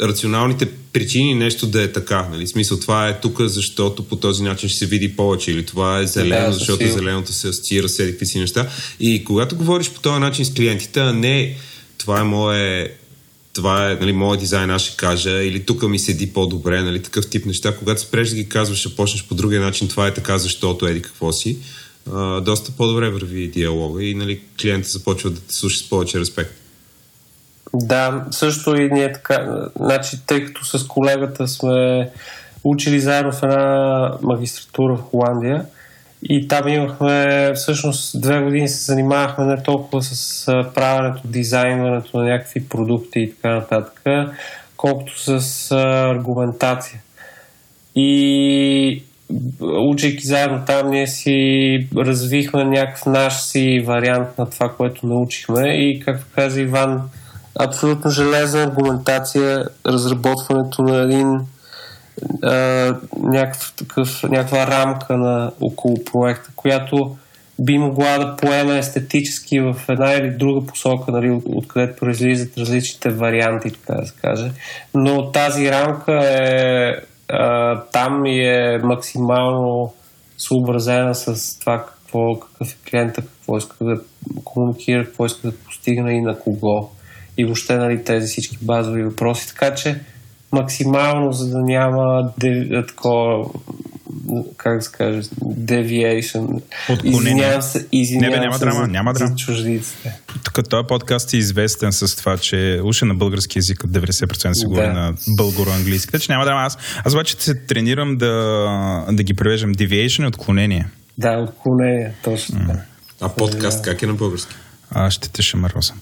рационалните 0.00 0.68
причини 0.92 1.34
нещо 1.34 1.66
да 1.66 1.82
е 1.82 1.92
така. 1.92 2.28
Нали? 2.30 2.46
Смисъл, 2.46 2.80
това 2.80 3.08
е 3.08 3.20
тук, 3.20 3.40
защото 3.40 4.02
по 4.02 4.16
този 4.16 4.42
начин 4.42 4.68
ще 4.68 4.78
се 4.78 4.86
види 4.86 5.16
повече. 5.16 5.50
Или 5.50 5.66
това 5.66 5.98
е 5.98 6.06
зелено, 6.06 6.46
да, 6.46 6.52
защото 6.52 6.84
сил. 6.84 6.94
зеленото 6.94 7.32
се 7.32 7.48
асоциира 7.48 7.88
с 7.88 7.96
какви 7.96 8.26
си 8.26 8.38
неща. 8.38 8.68
И 9.00 9.24
когато 9.24 9.56
говориш 9.56 9.90
по 9.90 10.00
този 10.00 10.20
начин 10.20 10.44
с 10.44 10.54
клиентите, 10.54 11.00
а 11.00 11.12
не 11.12 11.56
това 11.98 12.20
е 12.20 12.24
мое 12.24 12.92
това 13.52 13.90
е 13.90 13.94
нали, 13.94 14.12
моят 14.12 14.40
дизайн, 14.40 14.70
аз 14.70 14.82
ще 14.82 14.96
кажа, 14.96 15.30
или 15.30 15.62
тук 15.62 15.82
ми 15.82 15.98
седи 15.98 16.32
по-добре, 16.32 16.82
нали, 16.82 17.02
такъв 17.02 17.30
тип 17.30 17.46
неща. 17.46 17.76
Когато 17.76 18.00
спреш 18.00 18.28
да 18.28 18.36
ги 18.36 18.48
казваш, 18.48 18.78
ще 18.78 18.96
почнеш 18.96 19.24
по 19.24 19.34
другия 19.34 19.60
начин, 19.60 19.88
това 19.88 20.06
е 20.06 20.14
така, 20.14 20.38
защото 20.38 20.86
еди 20.86 21.02
какво 21.02 21.32
си, 21.32 21.58
доста 22.42 22.72
по-добре 22.76 23.10
върви 23.10 23.48
диалога 23.48 24.04
и 24.04 24.14
нали, 24.14 24.40
клиента 24.60 24.88
започва 24.88 25.30
да 25.30 25.40
те 25.40 25.54
слуша 25.54 25.78
с 25.78 25.88
повече 25.88 26.20
респект. 26.20 26.50
Да, 27.74 28.24
също 28.30 28.76
и 28.76 28.88
ние 28.92 29.12
така, 29.12 29.68
значи, 29.76 30.16
тъй 30.26 30.44
като 30.44 30.64
с 30.64 30.86
колегата 30.86 31.48
сме 31.48 32.10
учили 32.64 33.00
заедно 33.00 33.32
в 33.32 33.42
една 33.42 34.12
магистратура 34.22 34.96
в 34.96 35.02
Холандия 35.02 35.66
и 36.22 36.48
там 36.48 36.68
имахме, 36.68 37.52
всъщност 37.54 38.20
две 38.20 38.40
години 38.40 38.68
се 38.68 38.84
занимавахме 38.84 39.44
не 39.44 39.62
толкова 39.62 40.02
с 40.02 40.46
правенето, 40.74 41.20
дизайнването 41.24 42.18
на 42.18 42.24
някакви 42.24 42.68
продукти 42.68 43.20
и 43.20 43.34
така 43.34 43.54
нататък, 43.54 44.02
колкото 44.76 45.40
с 45.40 45.70
аргументация. 46.10 47.00
И 47.94 49.02
учейки 49.60 50.26
заедно 50.26 50.62
там, 50.66 50.90
ние 50.90 51.06
си 51.06 51.38
развихме 51.96 52.64
някакъв 52.64 53.06
наш 53.06 53.40
си 53.40 53.82
вариант 53.86 54.38
на 54.38 54.50
това, 54.50 54.68
което 54.76 55.06
научихме 55.06 55.68
и, 55.68 56.00
както 56.00 56.26
каза 56.34 56.60
Иван, 56.60 57.02
абсолютно 57.60 58.10
железна 58.10 58.62
аргументация, 58.62 59.64
разработването 59.86 60.82
на 60.82 61.02
един 61.02 61.40
а, 62.42 62.54
някакъв, 63.18 63.72
такъв, 63.76 64.22
някаква 64.22 64.66
рамка 64.66 65.16
на, 65.16 65.52
около 65.60 65.94
проекта, 66.12 66.50
която 66.56 67.16
би 67.60 67.78
могла 67.78 68.18
да 68.18 68.36
поеме 68.36 68.78
естетически 68.78 69.60
в 69.60 69.76
една 69.88 70.12
или 70.12 70.30
друга 70.30 70.66
посока, 70.66 71.12
нали, 71.12 71.40
откъдето 71.46 71.96
произлизат 71.96 72.58
различните 72.58 73.08
варианти, 73.10 73.70
така 73.70 74.00
да 74.00 74.06
се 74.06 74.14
каже. 74.22 74.50
Но 74.94 75.32
тази 75.32 75.70
рамка 75.70 76.12
е 76.24 76.92
а, 77.32 77.80
там 77.92 78.26
е 78.26 78.78
максимално 78.82 79.92
съобразена 80.38 81.14
с 81.14 81.58
това 81.58 81.86
какво, 81.86 82.40
какъв 82.40 82.72
е 82.72 82.90
клиента, 82.90 83.22
какво 83.22 83.56
иска 83.56 83.84
да 83.84 84.00
комуникира, 84.44 85.04
какво 85.04 85.26
иска 85.26 85.50
да 85.50 85.56
постигне 85.56 86.12
и 86.12 86.20
на 86.20 86.38
кого 86.38 86.90
и 87.38 87.44
въобще 87.44 87.76
нали, 87.76 88.04
тези 88.04 88.26
всички 88.26 88.58
базови 88.62 89.02
въпроси. 89.02 89.48
Така 89.48 89.74
че 89.74 90.00
максимално, 90.52 91.32
за 91.32 91.50
да 91.50 91.58
няма 91.58 92.32
такова 92.88 93.46
как 94.56 94.76
да 94.76 94.82
се 94.82 94.92
каже, 94.92 95.20
deviation. 95.44 96.62
Извинявам 97.04 97.62
се, 97.62 97.86
извинявам 97.92 98.30
Не, 98.30 98.36
бе, 98.36 98.40
няма 98.40 98.54
се 98.54 98.64
драма, 98.64 98.80
за, 98.80 98.88
няма 98.88 99.12
драма. 99.12 99.30
за 99.30 99.36
чуждиците. 99.36 100.18
Тук 100.44 100.68
този 100.68 100.86
подкаст 100.88 101.32
е 101.32 101.36
известен 101.36 101.92
с 101.92 102.16
това, 102.16 102.38
че 102.38 102.80
уше 102.84 103.04
на 103.04 103.14
български 103.14 103.58
язик 103.58 103.84
от 103.84 103.90
90% 103.90 104.52
се 104.52 104.66
говори 104.66 104.86
Да. 104.86 104.92
на 104.92 105.14
българо-английски. 105.28 106.06
Така 106.06 106.18
че 106.18 106.32
няма 106.32 106.44
драма. 106.44 106.60
Аз, 106.60 106.78
аз 107.04 107.12
обаче 107.14 107.36
се 107.38 107.54
тренирам 107.54 108.16
да, 108.16 108.30
да 109.12 109.22
ги 109.22 109.34
превеждам 109.34 109.74
deviation 109.74 110.24
и 110.24 110.26
отклонение. 110.26 110.86
Да, 111.18 111.38
отклонение, 111.38 112.12
точно 112.24 112.58
така. 112.60 112.78
А 113.20 113.28
подкаст 113.28 113.82
как 113.84 114.02
е 114.02 114.06
на 114.06 114.14
български? 114.14 114.54
А, 114.94 115.10
ще 115.10 115.28
те 115.28 115.42
шамаросам. 115.42 115.96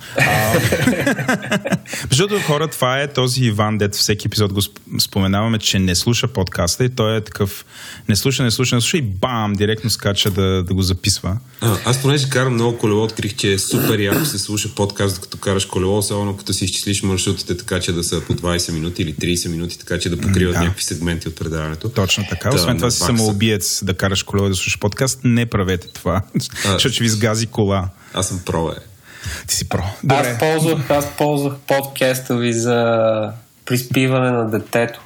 Защото 2.10 2.40
хора, 2.46 2.68
това 2.68 3.00
е 3.00 3.12
този 3.12 3.44
Иван, 3.44 3.78
дет 3.78 3.94
всеки 3.94 4.26
епизод 4.28 4.52
го 4.52 4.60
сп- 4.60 5.00
споменаваме, 5.00 5.58
че 5.58 5.78
не 5.78 5.94
слуша 5.94 6.28
подкаста 6.28 6.84
и 6.84 6.88
той 6.88 7.16
е 7.16 7.20
такъв 7.20 7.64
не 8.08 8.16
слуша, 8.16 8.42
не 8.42 8.50
слуша, 8.50 8.74
не 8.74 8.80
слуша 8.80 8.96
и 8.96 9.02
бам, 9.02 9.52
директно 9.52 9.90
скача 9.90 10.30
да, 10.30 10.62
да 10.62 10.74
го 10.74 10.82
записва. 10.82 11.38
А, 11.60 11.76
аз 11.84 12.02
понеже 12.02 12.28
карам 12.28 12.54
много 12.54 12.78
колело, 12.78 13.02
открих, 13.04 13.36
че 13.36 13.52
е 13.52 13.58
супер 13.58 13.98
яко 13.98 14.24
се 14.24 14.38
слуша 14.38 14.74
подкаст, 14.74 15.14
докато 15.14 15.38
караш 15.38 15.64
колело, 15.64 15.98
особено 15.98 16.36
като 16.36 16.52
си 16.52 16.64
изчислиш 16.64 17.02
маршрутите 17.02 17.56
така, 17.56 17.80
че 17.80 17.92
да 17.92 18.04
са 18.04 18.20
по 18.20 18.34
20 18.34 18.72
минути 18.72 19.02
или 19.02 19.14
30 19.14 19.48
минути, 19.48 19.78
така 19.78 19.98
че 19.98 20.08
да 20.10 20.20
покриват 20.20 20.54
Да. 20.54 20.60
някакви 20.60 20.84
сегменти 20.84 21.28
от 21.28 21.36
предаването. 21.36 21.88
Точно 21.88 22.24
така. 22.30 22.50
Да, 22.50 22.56
Освен 22.56 22.76
това 22.76 22.90
си 22.90 22.98
самоубиец 22.98 23.84
да 23.84 23.94
караш 23.94 24.22
колело 24.22 24.46
и 24.46 24.50
да 24.50 24.56
слушаш 24.56 24.78
подкаст. 24.78 25.20
Не 25.24 25.46
правете 25.46 25.88
това, 25.94 26.22
защото 26.64 26.94
ще 26.94 27.04
ви 27.04 27.08
сгази 27.08 27.46
кола. 27.46 27.88
Аз 28.14 28.28
съм 28.28 28.40
про, 28.46 28.68
е. 28.68 28.74
Ти 29.46 29.54
си 29.54 29.68
про. 29.68 29.82
Аз 29.82 29.92
Добре. 30.02 30.36
ползвах, 30.38 30.90
аз 30.90 31.16
ползвах 31.18 31.54
подкаста 31.66 32.36
ви 32.36 32.52
за 32.52 32.86
приспиване 33.64 34.30
на 34.30 34.50
детето. 34.50 35.00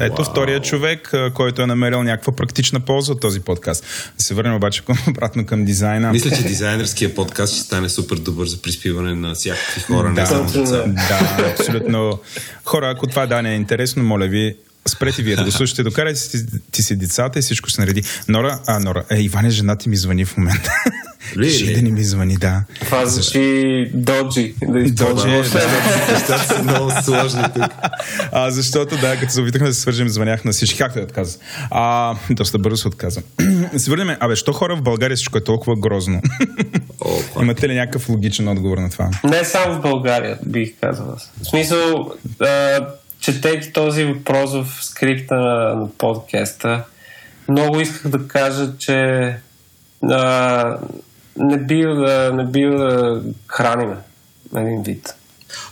Ето 0.00 0.24
втория 0.24 0.60
човек, 0.60 1.12
който 1.34 1.62
е 1.62 1.66
намерил 1.66 2.02
някаква 2.02 2.32
практична 2.36 2.80
полза 2.80 3.12
от 3.12 3.20
този 3.20 3.40
подкаст. 3.40 3.84
Да 4.18 4.24
се 4.24 4.34
върнем 4.34 4.54
обаче 4.54 4.84
към, 4.84 4.98
обратно 5.08 5.46
към 5.46 5.64
дизайна. 5.64 6.12
Мисля, 6.12 6.30
че 6.36 6.42
дизайнерския 6.42 7.14
подкаст 7.14 7.52
ще 7.54 7.62
стане 7.62 7.88
супер 7.88 8.16
добър 8.16 8.46
за 8.46 8.62
приспиване 8.62 9.14
на 9.14 9.34
всякакви 9.34 9.80
хора, 9.80 10.12
Да, 10.14 10.20
не 10.20 10.26
само 10.26 10.44
деца. 10.44 10.76
да. 10.76 10.86
да, 11.38 11.50
абсолютно. 11.58 12.18
Хора, 12.64 12.90
ако 12.90 13.06
това 13.06 13.26
да 13.26 13.42
не 13.42 13.52
е 13.52 13.56
интересно, 13.56 14.02
моля 14.04 14.26
ви, 14.26 14.56
спрете 14.88 15.22
вие 15.22 15.36
да 15.36 15.44
го 15.44 15.50
слушате, 15.50 15.82
докарайте 15.82 16.20
си, 16.20 16.46
ти 16.70 16.82
си 16.82 16.96
децата 16.96 17.38
и 17.38 17.42
всичко 17.42 17.70
се 17.70 17.80
нареди. 17.80 18.02
Нора, 18.28 18.60
а, 18.66 18.80
Нора, 18.80 19.04
е, 19.10 19.20
Иване, 19.20 19.50
жена 19.50 19.76
ти 19.76 19.88
ми 19.88 19.96
звъни 19.96 20.24
в 20.24 20.36
момента. 20.36 20.70
Ли, 21.36 21.74
да 21.74 21.82
не 21.82 21.90
ми 21.90 22.04
звъни, 22.04 22.36
да. 22.36 22.64
Това 22.80 23.06
звучи 23.06 23.90
доджи. 23.94 24.54
Да. 24.62 24.90
Доджи, 24.90 25.50
да. 25.52 26.38
Са 26.38 26.62
много 26.62 26.90
сложни 27.02 27.42
тук. 27.54 27.72
А, 28.32 28.50
защото, 28.50 28.96
да, 28.96 29.16
като 29.16 29.32
се 29.32 29.40
опитахме 29.40 29.68
да 29.68 29.74
се 29.74 29.80
свържем, 29.80 30.08
звънях 30.08 30.44
на 30.44 30.52
всички. 30.52 30.78
Как 30.78 30.94
да 30.94 31.00
отказа? 31.00 31.38
А, 31.70 32.14
доста 32.30 32.58
бързо 32.58 32.76
се 32.76 32.88
отказвам. 32.88 33.24
се 33.76 33.90
върнем. 33.90 34.16
Абе, 34.20 34.36
що 34.36 34.52
хора 34.52 34.76
в 34.76 34.82
България 34.82 35.16
всичко 35.16 35.38
е 35.38 35.44
толкова 35.44 35.76
грозно? 35.76 36.22
О, 37.00 37.10
пак. 37.34 37.42
Имате 37.42 37.68
ли 37.68 37.74
някакъв 37.74 38.08
логичен 38.08 38.48
отговор 38.48 38.78
на 38.78 38.90
това? 38.90 39.10
Не 39.24 39.44
само 39.44 39.74
в 39.74 39.82
България, 39.82 40.38
бих 40.46 40.70
казал 40.80 41.14
аз. 41.16 41.32
В 41.42 41.46
смисъл, 41.46 42.12
а, 42.40 42.80
четейки 43.32 43.72
този 43.72 44.04
въпрос 44.04 44.52
в 44.52 44.66
скрипта 44.80 45.34
на, 45.34 45.74
на 45.74 45.88
подкаста, 45.98 46.84
много 47.48 47.80
исках 47.80 48.08
да 48.10 48.28
кажа, 48.28 48.72
че 48.78 49.36
а, 50.02 50.76
не 51.36 51.58
бива 51.58 51.94
да, 51.94 52.32
не 52.32 52.44
бива 52.44 52.78
да 52.78 53.22
храниме 53.46 53.96
на 54.52 54.62
един 54.62 54.82
вид. 54.82 55.14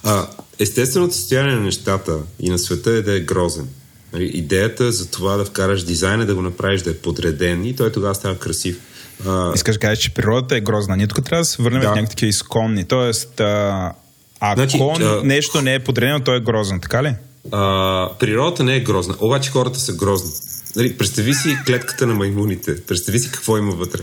А, 0.04 0.26
естественото 0.58 1.14
състояние 1.14 1.54
на 1.54 1.60
нещата 1.60 2.18
и 2.40 2.50
на 2.50 2.58
света 2.58 2.90
е 2.90 3.02
да 3.02 3.16
е 3.16 3.20
грозен. 3.20 3.68
Нали, 4.12 4.24
идеята 4.24 4.92
за 4.92 5.10
това 5.10 5.36
да 5.36 5.44
вкараш 5.44 5.84
дизайна, 5.84 6.26
да 6.26 6.34
го 6.34 6.42
направиш 6.42 6.82
да 6.82 6.90
е 6.90 6.96
подреден 6.96 7.64
и 7.64 7.76
той 7.76 7.92
тогава 7.92 8.14
става 8.14 8.38
красив. 8.38 8.80
А, 9.26 9.52
Искаш 9.54 9.74
да 9.76 9.80
кажеш, 9.80 9.98
че 9.98 10.14
природата 10.14 10.56
е 10.56 10.60
грозна. 10.60 10.96
Ние 10.96 11.06
тук 11.06 11.24
трябва 11.24 11.40
да 11.40 11.44
се 11.44 11.62
върнем 11.62 11.80
Да. 11.80 11.86
в 11.88 11.90
някакви 11.90 12.10
такива 12.10 12.28
изконни. 12.28 12.84
Тоест, 12.84 13.40
а, 13.40 13.92
ако 14.40 14.60
Значи, 14.60 14.78
а- 15.02 15.20
нещо 15.24 15.62
не 15.62 15.74
е 15.74 15.78
подредено, 15.78 16.20
то 16.20 16.34
е 16.34 16.40
грозно, 16.40 16.80
така 16.80 17.02
ли? 17.02 17.14
А, 17.52 18.10
природата 18.18 18.64
не 18.64 18.76
е 18.76 18.80
грозна, 18.80 19.14
обаче 19.20 19.50
хората 19.50 19.78
са 19.78 19.92
грозни. 19.92 20.30
Нали, 20.76 20.96
представи 20.98 21.34
си 21.34 21.56
клетката 21.66 22.06
на 22.06 22.14
маймуните. 22.14 22.84
Представи 22.84 23.18
си 23.18 23.30
какво 23.30 23.58
има 23.58 23.72
вътре. 23.72 24.00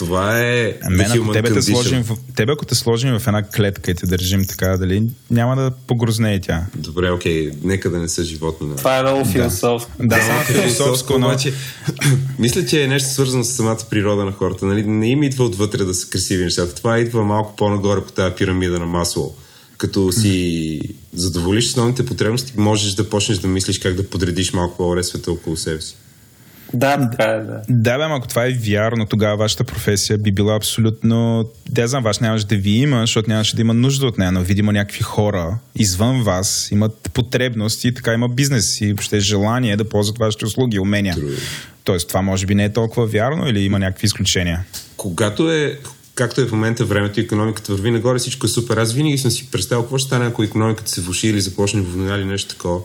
Това 0.00 0.40
е 0.40 0.74
Мен, 0.90 1.06
ако 1.06 1.18
human 1.18 1.32
тебе 1.32 1.52
те, 1.52 1.62
сложим 1.62 2.02
в, 2.02 2.16
тебе, 2.36 2.52
ако 2.52 2.66
те 2.66 2.74
сложим 2.74 3.18
в 3.18 3.26
една 3.26 3.42
клетка 3.42 3.90
и 3.90 3.94
те 3.94 4.06
държим 4.06 4.44
така, 4.46 4.76
дали 4.76 5.02
няма 5.30 5.56
да 5.56 5.70
погрознее 5.86 6.40
тя. 6.40 6.66
Добре, 6.76 7.10
окей, 7.10 7.50
нека 7.62 7.90
да 7.90 7.98
не 7.98 8.08
са 8.08 8.24
животни. 8.24 8.66
нали? 8.66 8.78
Това 8.78 8.98
е 8.98 9.02
много 9.02 9.24
философско. 9.24 9.90
Да, 10.00 10.22
само 10.22 10.40
философско, 10.40 11.18
но... 11.18 11.26
обаче, 11.26 11.54
мисля, 12.38 12.66
че 12.66 12.82
е 12.82 12.86
нещо 12.86 13.08
свързано 13.08 13.44
с 13.44 13.52
самата 13.52 13.78
природа 13.90 14.24
на 14.24 14.32
хората. 14.32 14.66
Нали? 14.66 14.82
Не 14.86 15.10
им 15.10 15.22
идва 15.22 15.44
отвътре 15.44 15.84
да 15.84 15.94
са 15.94 16.08
красиви 16.08 16.44
нещата. 16.44 16.74
Това 16.74 16.98
идва 16.98 17.24
малко 17.24 17.56
по-нагоре 17.56 18.00
по 18.00 18.12
тази 18.12 18.34
пирамида 18.34 18.78
на 18.78 18.86
масло. 18.86 19.34
Като 19.80 20.12
си 20.12 20.80
задоволиш 21.12 21.66
основните 21.66 22.06
потребности, 22.06 22.52
можеш 22.56 22.94
да 22.94 23.10
почнеш 23.10 23.38
да 23.38 23.48
мислиш 23.48 23.78
как 23.78 23.94
да 23.94 24.10
подредиш 24.10 24.52
малко 24.52 24.76
по-добре 24.76 25.04
света 25.04 25.32
около 25.32 25.56
себе 25.56 25.80
си. 25.80 25.96
Да, 26.74 27.10
така 27.10 27.30
е, 27.30 27.40
да. 27.40 27.62
Да, 27.68 27.98
бе, 27.98 28.04
ако 28.14 28.28
това 28.28 28.46
е 28.46 28.50
вярно, 28.50 29.06
тогава 29.06 29.36
вашата 29.36 29.64
професия 29.64 30.18
би 30.18 30.32
била 30.32 30.56
абсолютно... 30.56 31.48
Да, 31.70 31.88
знам, 31.88 32.02
ваш 32.02 32.18
нямаше 32.18 32.46
да 32.46 32.56
ви 32.56 32.70
има, 32.70 33.00
защото 33.00 33.30
нямаше 33.30 33.56
да 33.56 33.62
има 33.62 33.74
нужда 33.74 34.06
от 34.06 34.18
нея, 34.18 34.32
но 34.32 34.42
видимо 34.42 34.72
някакви 34.72 35.02
хора 35.02 35.58
извън 35.76 36.22
вас 36.22 36.68
имат 36.70 37.10
потребности 37.14 37.88
и 37.88 37.94
така 37.94 38.12
има 38.12 38.28
бизнес 38.28 38.80
и 38.80 38.86
въобще 38.86 39.20
желание 39.20 39.76
да 39.76 39.88
ползват 39.88 40.18
вашите 40.18 40.44
услуги, 40.44 40.78
умения. 40.78 41.16
Тоест, 41.84 42.08
това 42.08 42.22
може 42.22 42.46
би 42.46 42.54
не 42.54 42.64
е 42.64 42.72
толкова 42.72 43.06
вярно 43.06 43.48
или 43.48 43.60
има 43.60 43.78
някакви 43.78 44.06
изключения? 44.06 44.64
Когато 44.96 45.50
е, 45.50 45.78
както 46.20 46.40
е 46.40 46.46
в 46.46 46.52
момента 46.52 46.84
времето 46.84 47.20
економиката 47.20 47.72
върви 47.72 47.90
нагоре, 47.90 48.18
всичко 48.18 48.46
е 48.46 48.48
супер. 48.48 48.76
Аз 48.76 48.92
винаги 48.92 49.18
съм 49.18 49.30
си 49.30 49.48
представил 49.50 49.82
какво 49.82 49.98
ще 49.98 50.06
стане, 50.06 50.26
ако 50.26 50.42
економиката 50.42 50.90
се 50.90 51.00
влуши 51.00 51.28
или 51.28 51.40
започне 51.40 51.80
война 51.80 52.16
или 52.16 52.24
нещо 52.24 52.54
такова. 52.54 52.80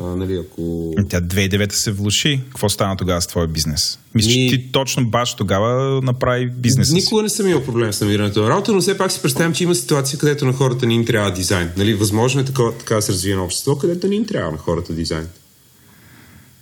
А, 0.00 0.04
нали, 0.04 0.36
ако... 0.36 0.94
Тя 1.08 1.20
2009 1.20 1.72
се 1.72 1.92
влуши. 1.92 2.40
Какво 2.48 2.68
стана 2.68 2.96
тогава 2.96 3.22
с 3.22 3.26
твоя 3.26 3.46
бизнес? 3.46 3.98
Мисля, 4.14 4.28
Ни... 4.28 4.50
че 4.50 4.56
ти 4.56 4.72
точно 4.72 5.10
баш 5.10 5.34
тогава 5.34 6.00
направи 6.02 6.50
бизнес. 6.50 6.90
Никога 6.90 7.22
не 7.22 7.28
съм 7.28 7.48
имал 7.48 7.64
проблем 7.64 7.92
с 7.92 8.00
намирането 8.00 8.42
на 8.42 8.50
работа, 8.50 8.72
но 8.72 8.80
все 8.80 8.98
пак 8.98 9.12
си 9.12 9.22
представям, 9.22 9.54
че 9.54 9.64
има 9.64 9.74
ситуация, 9.74 10.18
където 10.18 10.44
на 10.44 10.52
хората 10.52 10.86
не 10.86 10.94
им 10.94 11.04
трябва 11.04 11.32
дизайн. 11.32 11.70
Нали, 11.76 11.94
възможно 11.94 12.40
е 12.40 12.44
така 12.44 12.94
да 12.94 13.02
се 13.02 13.12
развие 13.12 13.34
на 13.34 13.44
общество, 13.44 13.78
където 13.78 14.08
не 14.08 14.14
им 14.14 14.26
трябва 14.26 14.52
на 14.52 14.58
хората 14.58 14.92
дизайн. 14.92 15.26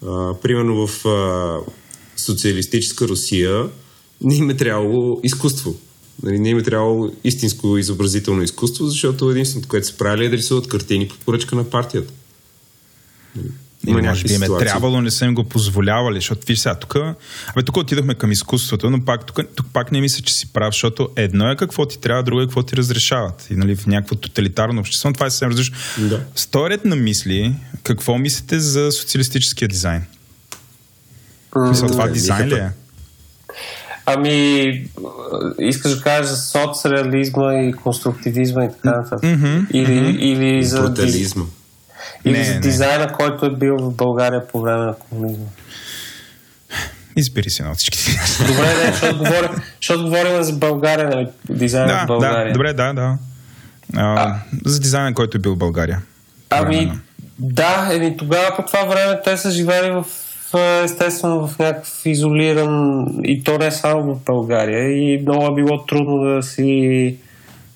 А, 0.07 0.35
примерно 0.35 0.87
в 0.87 1.07
а, 1.09 1.59
социалистическа 2.17 3.09
Русия 3.09 3.65
не 4.21 4.35
им 4.37 4.51
е 4.51 4.57
трябвало 4.57 5.21
изкуство. 5.25 5.75
Нали, 6.23 6.39
не 6.39 6.49
им 6.49 6.59
е 6.59 6.63
трябвало 6.63 7.13
истинско 7.25 7.79
изобразително 7.79 8.43
изкуство, 8.43 8.87
защото 8.87 9.31
единственото, 9.31 9.69
което 9.69 9.87
се 9.87 9.97
прави 9.97 10.25
е 10.25 10.29
да 10.29 10.37
рисуват 10.37 10.69
картини 10.69 11.09
под 11.09 11.19
поръчка 11.19 11.57
на 11.57 11.71
партията. 11.71 12.13
Има 13.87 14.03
може 14.03 14.25
би 14.25 14.35
им 14.35 14.43
е 14.43 14.47
трябвало, 14.47 15.01
не 15.01 15.11
са 15.11 15.25
им 15.25 15.35
го 15.35 15.45
позволявали, 15.45 16.17
защото 16.17 16.47
виж 16.47 16.59
сега, 16.59 16.75
тук, 16.75 16.97
абе, 17.47 17.63
тук 17.65 17.77
отидохме 17.77 18.15
към 18.15 18.33
изкуството, 18.33 18.91
но 18.91 19.05
пак, 19.05 19.27
тук, 19.27 19.41
тук 19.55 19.67
пак 19.73 19.93
не 19.93 20.01
мисля, 20.01 20.23
че 20.23 20.35
си 20.35 20.53
прав, 20.53 20.75
защото 20.75 21.09
едно 21.17 21.51
е 21.51 21.57
какво 21.57 21.87
ти 21.87 21.99
трябва, 21.99 22.23
друго 22.23 22.41
е 22.41 22.45
какво 22.45 22.63
ти 22.63 22.77
разрешават. 22.77 23.47
И 23.51 23.55
нали, 23.57 23.77
в 23.77 23.87
някакво 23.87 24.15
тоталитарно 24.15 24.81
общество, 24.81 25.13
това 25.13 25.27
е 25.27 25.31
съвсем 25.31 25.51
различно. 25.51 25.77
Да. 25.99 26.25
Сторят 26.35 26.85
на 26.85 26.97
мисли, 26.97 27.55
какво 27.83 28.19
мислите 28.19 28.61
за 28.61 28.93
социалистическия 28.93 29.69
дизайн? 29.69 30.03
Мисля, 31.57 31.87
това 31.87 32.09
дизайн 32.09 32.49
ли 32.49 32.55
е? 32.55 32.71
Ами, 34.07 34.89
искаш 35.59 35.97
да 35.97 36.03
кажеш 36.03 36.27
за 36.31 36.37
соцреализма 36.37 37.55
и 37.55 37.73
конструктивизма 37.73 38.65
и 38.65 38.69
така 38.69 38.91
нататък. 38.91 39.21
Mm-hmm, 39.23 39.71
или, 39.71 39.87
mm-hmm. 39.87 40.19
или 40.19 40.65
за... 40.65 40.83
Брутализма. 40.83 41.45
Или 42.25 42.39
не, 42.39 42.45
за 42.45 42.61
дизайна, 42.61 43.07
не. 43.07 43.13
който 43.13 43.47
е 43.47 43.51
бил 43.51 43.77
в 43.77 43.93
България 43.95 44.49
по 44.49 44.61
време 44.61 44.85
на 44.85 44.95
комунизма. 44.95 45.47
Избери 47.17 47.51
си 47.51 47.63
на 47.63 47.75
всички. 47.75 48.19
Добре, 48.47 48.75
не, 48.85 48.93
защото 48.93 49.19
говорим, 49.19 49.51
защото 49.81 50.05
говорим 50.05 50.43
за 50.43 50.53
България, 50.53 51.09
нали? 51.09 51.29
дизайна 51.51 51.93
да, 51.93 52.05
в 52.05 52.07
България. 52.07 52.47
Да, 52.47 52.53
добре, 52.53 52.73
да, 52.73 52.93
да. 52.93 53.19
А, 53.97 54.27
а, 54.27 54.41
за 54.65 54.81
дизайна, 54.81 55.15
който 55.15 55.37
е 55.37 55.41
бил 55.41 55.55
в 55.55 55.59
България. 55.59 56.03
Ами, 56.51 56.93
да, 57.39 57.89
еми 57.93 58.17
тогава 58.17 58.57
по 58.57 58.63
това 58.63 58.85
време 58.85 59.21
те 59.25 59.37
са 59.37 59.51
живели 59.51 59.91
в 59.91 60.05
естествено 60.85 61.47
в 61.49 61.59
някакъв 61.59 62.03
изолиран 62.05 63.07
и 63.25 63.45
то 63.45 63.59
не 63.59 63.71
само 63.71 64.15
в 64.15 64.25
България 64.25 64.89
и 64.89 65.23
много 65.23 65.47
е 65.47 65.55
било 65.55 65.85
трудно 65.85 66.19
да 66.19 66.43
си 66.43 67.17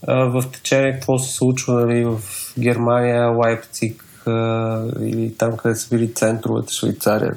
а, 0.06 0.14
в 0.14 0.44
течение 0.52 0.92
какво 0.92 1.18
се 1.18 1.34
случва 1.34 1.86
нали, 1.86 2.04
в 2.04 2.18
Германия, 2.58 3.26
Лайпциг 3.26 4.04
а, 4.26 4.30
или 5.00 5.34
там 5.38 5.56
къде 5.56 5.74
са 5.74 5.88
били 5.88 6.14
центровете 6.14 6.72
Швейцария 6.72 7.34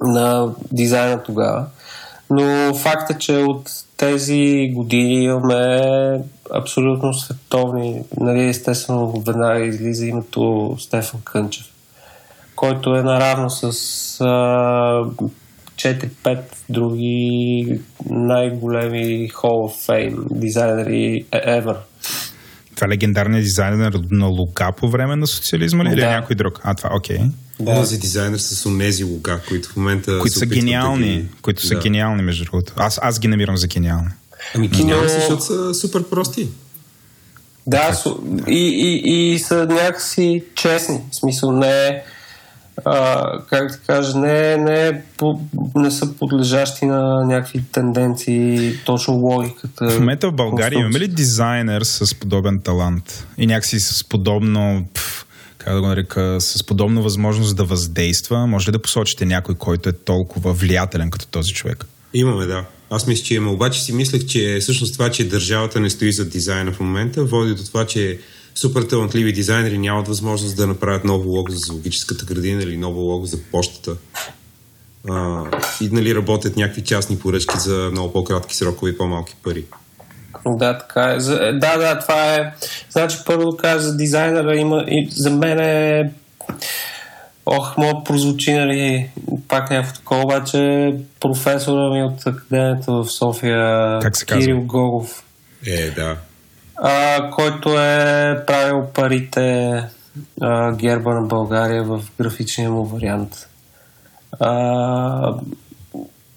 на 0.00 0.54
дизайна 0.72 1.22
тогава. 1.22 1.66
Но 2.30 2.74
факт 2.74 3.10
е, 3.10 3.18
че 3.18 3.36
от 3.36 3.70
тези 3.96 4.72
години 4.74 5.24
имаме 5.24 5.80
абсолютно 6.54 7.14
световни, 7.14 8.02
нали, 8.20 8.48
естествено 8.48 9.22
веднага 9.26 9.64
излиза 9.64 10.06
името 10.06 10.76
Стефан 10.78 11.20
Кънчев 11.24 11.66
който 12.58 12.94
е 12.94 13.02
наравно 13.02 13.50
с 13.50 13.62
а, 14.20 14.24
4-5 15.76 16.38
други 16.68 17.80
най-големи 18.10 19.30
Hall 19.30 19.68
of 19.68 19.88
Fame 19.88 20.18
дизайнери 20.30 21.24
ever. 21.32 21.76
Това 22.74 22.86
е 22.86 22.88
легендарният 22.88 23.44
дизайнер 23.44 23.92
на 24.10 24.26
луга 24.26 24.72
по 24.76 24.90
време 24.90 25.16
на 25.16 25.26
социализма 25.26 25.84
ли 25.84 25.88
да. 25.88 25.94
или 25.94 26.02
е 26.02 26.06
някой 26.06 26.36
друг? 26.36 26.60
А, 26.62 26.74
това, 26.74 26.90
окей. 26.96 27.18
Okay. 27.18 27.30
Да. 27.60 27.74
Този 27.74 27.98
дизайнер 27.98 28.38
с 28.38 28.66
онези 28.66 29.04
луга, 29.04 29.40
които 29.48 29.68
в 29.68 29.76
момента. 29.76 30.18
Които 30.18 30.38
са 30.38 30.46
гениални. 30.46 31.16
Да 31.16 31.22
ги... 31.22 31.28
Които 31.42 31.66
са 31.66 31.74
да. 31.74 31.80
гениални, 31.80 32.22
между 32.22 32.44
другото. 32.44 32.72
Аз, 32.76 32.98
аз 33.02 33.20
ги 33.20 33.28
намирам 33.28 33.56
за 33.56 33.66
гениални. 33.66 34.10
Ами 34.54 34.68
гениални, 34.68 35.02
Но... 35.02 35.08
защото 35.08 35.42
са 35.42 35.74
супер 35.74 36.04
прости. 36.10 36.48
Да, 37.66 38.02
и, 38.48 39.02
и, 39.04 39.32
и 39.32 39.38
са 39.38 39.66
някакси 39.66 40.44
честни. 40.54 41.00
В 41.10 41.16
смисъл 41.16 41.52
не 41.52 41.86
е 41.86 42.02
а, 42.84 43.32
как 43.46 43.70
да 43.70 43.78
кажа, 43.86 44.18
не, 44.18 44.56
не, 44.56 45.02
не 45.76 45.90
са 45.90 46.14
подлежащи 46.14 46.86
на 46.86 47.24
някакви 47.24 47.62
тенденции, 47.72 48.72
точно 48.84 49.14
логиката. 49.14 49.90
В 49.90 49.98
момента 49.98 50.28
в 50.28 50.32
България 50.32 50.80
имаме 50.80 50.98
ли 50.98 51.08
дизайнер 51.08 51.82
с 51.82 52.14
подобен 52.14 52.60
талант 52.64 53.26
и 53.38 53.46
някакси 53.46 53.80
с 53.80 54.04
подобно, 54.04 54.86
пф, 54.94 55.26
как 55.58 55.74
да 55.74 55.80
го 55.80 55.86
нарека, 55.86 56.40
с 56.40 56.64
подобна 56.64 57.02
възможност 57.02 57.56
да 57.56 57.64
въздейства? 57.64 58.46
Може 58.46 58.68
ли 58.68 58.72
да 58.72 58.82
посочите 58.82 59.26
някой, 59.26 59.54
който 59.54 59.88
е 59.88 59.92
толкова 59.92 60.52
влиятелен 60.52 61.10
като 61.10 61.26
този 61.26 61.52
човек? 61.52 61.86
Имаме, 62.14 62.46
да. 62.46 62.64
Аз 62.90 63.06
мисля, 63.06 63.24
че 63.24 63.34
има. 63.34 63.52
Обаче 63.52 63.82
си 63.82 63.92
мислех, 63.92 64.26
че 64.26 64.58
всъщност 64.60 64.92
това, 64.92 65.10
че 65.10 65.28
държавата 65.28 65.80
не 65.80 65.90
стои 65.90 66.12
за 66.12 66.24
дизайна 66.24 66.72
в 66.72 66.80
момента, 66.80 67.24
води 67.24 67.54
до 67.54 67.64
това, 67.64 67.86
че 67.86 68.18
супер 68.60 68.82
талантливи 68.82 69.32
дизайнери 69.32 69.78
нямат 69.78 70.08
възможност 70.08 70.56
да 70.56 70.66
направят 70.66 71.04
ново 71.04 71.30
лого 71.30 71.50
за 71.50 71.58
зоологическата 71.58 72.24
градина 72.24 72.62
или 72.62 72.76
ново 72.76 73.00
лого 73.00 73.26
за 73.26 73.38
почтата. 73.42 73.96
А, 75.08 75.44
и 75.80 75.88
нали, 75.92 76.14
работят 76.14 76.56
някакви 76.56 76.84
частни 76.84 77.18
поръчки 77.18 77.58
за 77.58 77.88
много 77.92 78.12
по-кратки 78.12 78.56
срокове 78.56 78.90
и 78.90 78.98
по-малки 78.98 79.34
пари. 79.42 79.64
Да, 80.46 80.78
така 80.78 81.02
е. 81.02 81.18
Да, 81.52 81.78
да, 81.78 81.98
това 81.98 82.34
е. 82.34 82.54
Значи, 82.90 83.16
първо 83.26 83.50
да 83.50 83.56
кажа 83.56 83.80
за 83.80 83.96
дизайнера, 83.96 84.56
има, 84.56 84.84
и 84.88 85.08
за 85.10 85.30
мен 85.30 85.60
е. 85.60 86.12
Ох, 87.46 87.76
мога 87.76 88.04
прозвучи, 88.04 88.52
нали, 88.52 89.10
пак 89.48 89.70
някакво 89.70 89.94
такова, 89.94 90.22
обаче 90.22 90.94
професора 91.20 91.90
ми 91.90 92.02
от 92.02 92.26
Академията 92.26 92.92
в 92.92 93.06
София, 93.06 93.98
как 94.02 94.16
се 94.16 94.26
Кирил 94.26 94.60
Гогов. 94.60 95.24
Е, 95.66 95.90
да 95.90 96.16
а, 96.82 97.30
който 97.30 97.80
е 97.80 98.44
правил 98.46 98.86
парите 98.94 99.82
а, 100.40 100.72
герба 100.72 101.14
на 101.14 101.22
България 101.26 101.84
в 101.84 102.02
графичния 102.20 102.70
му 102.70 102.84
вариант. 102.84 103.48
А, 104.40 105.34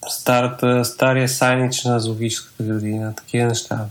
старата, 0.10 0.86
стария 0.86 1.30
сайнич 1.30 1.84
на 1.84 2.00
зоологическата 2.00 2.64
градина, 2.64 3.16
такива 3.16 3.48
неща. 3.48 3.86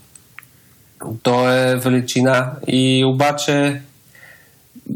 То 1.22 1.50
е 1.50 1.76
величина. 1.76 2.52
И 2.66 3.04
обаче 3.04 3.82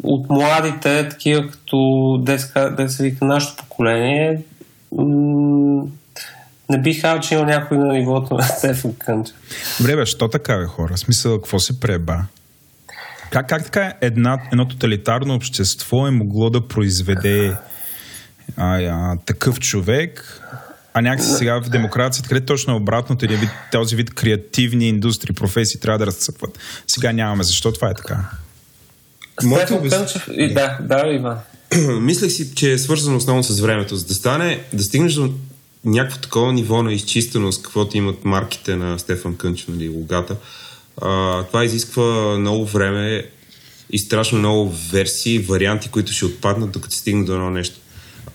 от 0.03 0.31
младите, 0.31 1.09
такива 1.09 1.51
като 1.51 2.19
детска, 2.23 2.75
детска 2.77 3.03
вика 3.03 3.25
нашето 3.25 3.63
поколение, 3.63 4.43
м- 4.93 5.54
не 6.71 6.81
бих 6.83 7.05
има 7.31 7.45
някой 7.45 7.79
на 7.79 7.93
нивото 7.93 8.35
на 8.35 8.43
Стефан 8.59 8.95
Кънчев. 8.99 9.37
Добре, 9.81 9.97
бе, 9.97 10.07
що 10.07 10.29
така 10.29 10.59
бе 10.59 10.65
хора? 10.65 10.97
Смисъл, 10.97 11.41
какво 11.41 11.59
се 11.59 11.81
преба? 11.81 12.25
Как, 13.31 13.49
как 13.49 13.65
така 13.65 13.93
една, 14.01 14.39
едно 14.53 14.69
тоталитарно 14.69 15.35
общество 15.35 16.07
е 16.07 16.11
могло 16.11 16.51
да 16.51 16.69
произведе 16.69 17.57
а, 18.57 18.83
а, 18.83 19.17
такъв 19.27 19.61
човек, 19.61 20.41
а 20.95 21.03
някакси 21.03 21.31
сега 21.31 21.61
в 21.61 21.69
демокрацията, 21.69 22.29
къде 22.29 22.47
точно 22.47 22.73
е 22.73 22.77
обратното, 22.77 23.25
или 23.25 23.49
този 23.73 23.97
вид 23.97 24.15
креативни 24.15 24.89
индустрии, 24.89 25.35
професии 25.35 25.81
трябва 25.81 25.99
да 25.99 26.07
разцъпват. 26.07 26.59
Сега 26.87 27.13
нямаме. 27.13 27.45
Защо 27.45 27.73
това 27.73 27.91
е 27.91 27.95
така? 27.95 28.31
Стефан 29.41 29.91
Кънчев... 29.91 30.29
Да, 30.55 30.79
да, 30.81 31.03
Иван. 31.07 31.39
Мислех 32.01 32.33
си, 32.33 32.55
че 32.55 32.73
е 32.73 32.79
свързано 32.79 33.17
основно 33.17 33.43
с 33.43 33.61
времето. 33.61 33.97
За 33.97 34.07
да 34.07 34.15
стане, 34.15 34.61
да 34.73 34.83
стигнеш 34.83 35.15
до 35.15 35.33
някакво 35.85 36.21
такова 36.21 36.53
ниво 36.53 36.83
на 36.83 36.93
изчистеност, 36.93 37.63
каквото 37.63 37.97
имат 37.97 38.25
марките 38.25 38.77
на 38.77 38.99
Стефан 38.99 39.37
Кънч, 39.37 39.67
нали, 39.67 39.89
логата. 39.89 40.37
А, 41.01 41.43
това 41.43 41.65
изисква 41.65 42.37
много 42.39 42.67
време 42.67 43.31
и 43.91 43.99
страшно 43.99 44.39
много 44.39 44.75
версии, 44.93 45.39
варианти, 45.39 45.91
които 45.91 46.13
ще 46.13 46.25
отпаднат, 46.25 46.71
докато 46.71 46.95
стигнат 46.95 47.27
до 47.27 47.33
едно 47.33 47.51
нещо. 47.51 47.77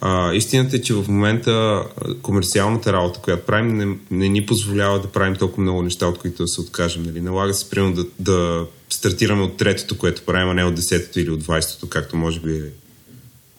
А, 0.01 0.33
истината 0.33 0.75
е, 0.75 0.81
че 0.81 0.93
в 0.93 1.05
момента 1.07 1.83
комерциалната 2.21 2.93
работа, 2.93 3.19
която 3.19 3.45
правим, 3.45 3.77
не, 3.77 3.97
не 4.11 4.29
ни 4.29 4.45
позволява 4.45 5.01
да 5.01 5.07
правим 5.07 5.35
толкова 5.35 5.63
много 5.63 5.81
неща, 5.81 6.07
от 6.07 6.17
които 6.17 6.43
да 6.43 6.47
се 6.47 6.61
откажем. 6.61 7.03
Нали? 7.03 7.21
Налага 7.21 7.53
се, 7.53 7.69
примерно, 7.69 7.95
да, 7.95 8.05
да 8.19 8.65
стартираме 8.89 9.43
от 9.43 9.57
третото, 9.57 9.97
което 9.97 10.21
правим, 10.21 10.49
а 10.49 10.53
не 10.53 10.63
от 10.63 10.75
десетото 10.75 11.19
или 11.19 11.29
от 11.29 11.39
двайстото, 11.39 11.89
както 11.89 12.15
може 12.15 12.39
би 12.39 12.63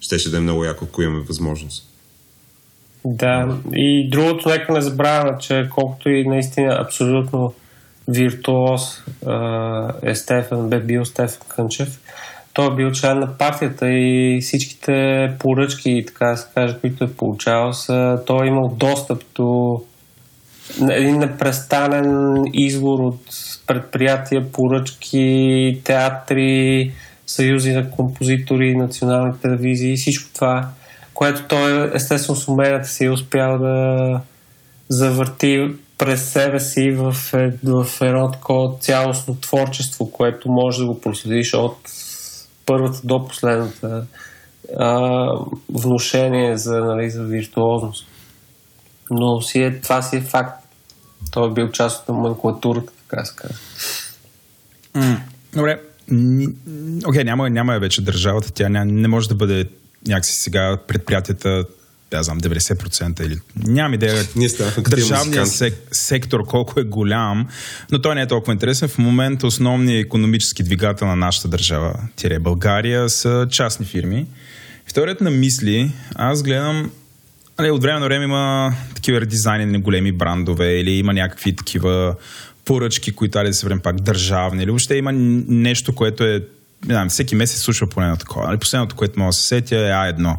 щеше 0.01 0.31
да 0.31 0.37
е 0.37 0.41
много 0.41 0.65
яко, 0.65 0.85
ако 0.85 1.03
имаме 1.03 1.25
възможност. 1.25 1.90
Да, 3.05 3.57
и 3.73 4.11
другото, 4.11 4.49
нека 4.49 4.73
не 4.73 4.81
забравяме, 4.81 5.39
че 5.41 5.69
колкото 5.75 6.09
и 6.09 6.29
наистина 6.29 6.79
абсолютно 6.81 7.55
виртуоз 8.09 9.05
е 10.03 10.15
Стефан, 10.15 10.69
бе 10.69 10.81
бил 10.81 11.05
Стефан 11.05 11.47
Кънчев, 11.49 12.01
той 12.53 12.67
е 12.73 12.77
бил 12.77 12.91
член 12.91 13.19
на 13.19 13.39
партията 13.39 13.89
и 13.91 14.39
всичките 14.41 15.27
поръчки, 15.39 16.05
така 16.07 16.27
да 16.27 16.37
се 16.37 16.49
каже, 16.55 16.77
които 16.81 17.05
е 17.05 17.13
получавал, 17.13 17.73
са, 17.73 18.23
той 18.27 18.47
е 18.47 18.49
имал 18.49 18.75
достъп 18.77 19.23
до 19.35 19.81
един 20.91 21.19
непрестанен 21.19 22.45
извор 22.53 22.99
от 22.99 23.21
предприятия, 23.67 24.53
поръчки, 24.53 25.81
театри, 25.85 26.93
съюзи 27.27 27.73
на 27.73 27.91
композитори, 27.91 28.77
национални 28.77 29.33
телевизии, 29.43 29.97
всичко 29.97 30.31
това, 30.35 30.69
което 31.21 31.45
той 31.49 31.91
естествено 31.95 32.37
с 32.37 32.49
умението 32.49 32.89
си 32.89 33.05
е 33.05 33.11
успял 33.11 33.59
да 33.59 34.21
завърти 34.89 35.75
през 35.99 36.33
себе 36.33 36.61
си 36.61 36.91
в, 36.91 37.17
е, 37.35 37.53
в 37.65 37.87
едно 38.01 38.31
такова 38.31 38.79
цялостно 38.79 39.37
творчество, 39.41 40.11
което 40.11 40.51
може 40.51 40.79
да 40.79 40.87
го 40.87 41.01
проследиш 41.01 41.55
от 41.55 41.77
първата 42.67 43.01
до 43.05 43.27
последната 43.27 44.07
а, 44.79 45.27
внушение 45.69 46.57
за, 46.57 46.81
нали, 46.81 47.11
за 47.11 47.25
виртуозност. 47.25 48.07
Но 49.11 49.41
си 49.41 49.63
е, 49.63 49.81
това 49.81 50.03
си 50.03 50.17
е 50.17 50.21
факт. 50.21 50.65
Той 51.31 51.51
е 51.51 51.53
бил 51.53 51.71
част 51.71 52.03
от 52.03 52.09
номенклатурата, 52.09 52.93
така 53.09 53.25
се. 53.25 53.35
Добре. 55.55 55.81
Окей, 57.07 57.23
okay, 57.23 57.25
няма, 57.25 57.51
няма 57.51 57.79
вече 57.79 58.05
държавата. 58.05 58.53
Тя 58.53 58.69
не 58.69 59.09
може 59.09 59.29
да 59.29 59.35
бъде 59.35 59.65
някакси 60.07 60.33
сега 60.33 60.77
предприятията 60.89 61.65
да 62.11 62.23
знам, 62.23 62.41
90% 62.41 63.27
или 63.27 63.39
нямам 63.67 63.95
идея 63.95 64.25
държавния 64.79 65.47
сек, 65.47 65.75
сектор 65.93 66.47
колко 66.47 66.81
е 66.81 66.85
голям, 66.85 67.49
но 67.93 68.03
той 68.03 68.15
не 68.15 68.23
е 68.23 68.27
толкова 68.27 68.53
интересен. 68.53 68.89
В 68.89 68.99
момента 68.99 69.47
основният 69.47 70.07
економически 70.07 70.63
двигател 70.63 71.07
на 71.07 71.17
нашата 71.17 71.49
държава, 71.49 71.95
тире 72.17 72.39
България, 72.39 73.09
са 73.09 73.47
частни 73.51 73.87
фирми. 73.87 74.27
Вторият 74.87 75.21
на 75.21 75.31
мисли, 75.31 75.93
аз 76.15 76.43
гледам 76.43 76.91
Али, 77.57 77.71
от 77.71 77.83
време 77.83 78.01
на 78.01 78.07
време 78.07 78.25
има 78.25 78.75
такива 78.95 79.21
редизайни 79.21 79.67
на 79.67 79.81
големи 79.81 80.13
брандове 80.13 80.79
или 80.79 80.91
има 80.91 81.13
някакви 81.13 81.57
такива 81.57 82.15
поръчки, 82.65 83.13
които 83.13 83.39
али 83.39 83.49
да 83.49 83.55
се 83.55 83.67
време 83.67 83.81
пак 83.81 84.01
държавни 84.01 84.63
или 84.63 84.71
въобще 84.71 84.97
има 84.97 85.13
нещо, 85.13 85.95
което 85.95 86.25
е 86.25 86.45
не 86.86 86.94
знам, 86.94 87.09
всеки 87.09 87.35
месец 87.35 87.61
случва 87.61 87.86
поне 87.86 88.07
на 88.07 88.16
такова. 88.16 88.47
Нали? 88.47 88.59
Последното, 88.59 88.97
което 88.97 89.19
мога 89.19 89.28
да 89.28 89.32
се 89.32 89.43
сетя 89.43 89.77
е 89.77 89.90
А1. 89.90 90.36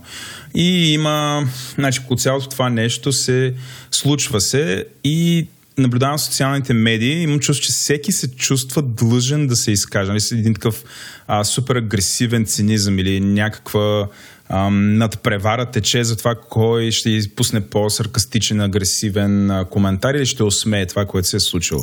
И 0.55 0.93
има, 0.93 1.47
значи, 1.75 2.01
по 2.07 2.15
цялото 2.15 2.49
това 2.49 2.69
нещо 2.69 3.11
се 3.11 3.53
случва 3.91 4.41
се 4.41 4.85
и 5.03 5.47
наблюдавам 5.77 6.19
социалните 6.19 6.73
медии, 6.73 7.23
имам 7.23 7.39
чувство, 7.39 7.65
че 7.65 7.71
всеки 7.71 8.11
се 8.11 8.35
чувства 8.35 8.81
длъжен 8.81 9.47
да 9.47 9.55
се 9.55 9.71
изкаже. 9.71 10.11
Нали, 10.11 10.21
един 10.31 10.53
такъв 10.53 10.83
а, 11.27 11.43
супер 11.43 11.75
агресивен 11.75 12.45
цинизъм 12.45 12.99
или 12.99 13.19
някаква 13.19 14.07
ам, 14.49 14.97
надпревара 14.97 15.71
тече 15.71 16.03
за 16.03 16.15
това 16.17 16.35
кой 16.49 16.91
ще 16.91 17.09
изпусне 17.09 17.61
по-саркастичен, 17.61 18.61
агресивен 18.61 19.65
коментар 19.69 20.13
или 20.13 20.25
ще 20.25 20.43
усмее 20.43 20.85
това, 20.85 21.05
което 21.05 21.27
се 21.27 21.37
е 21.37 21.39
случило. 21.39 21.81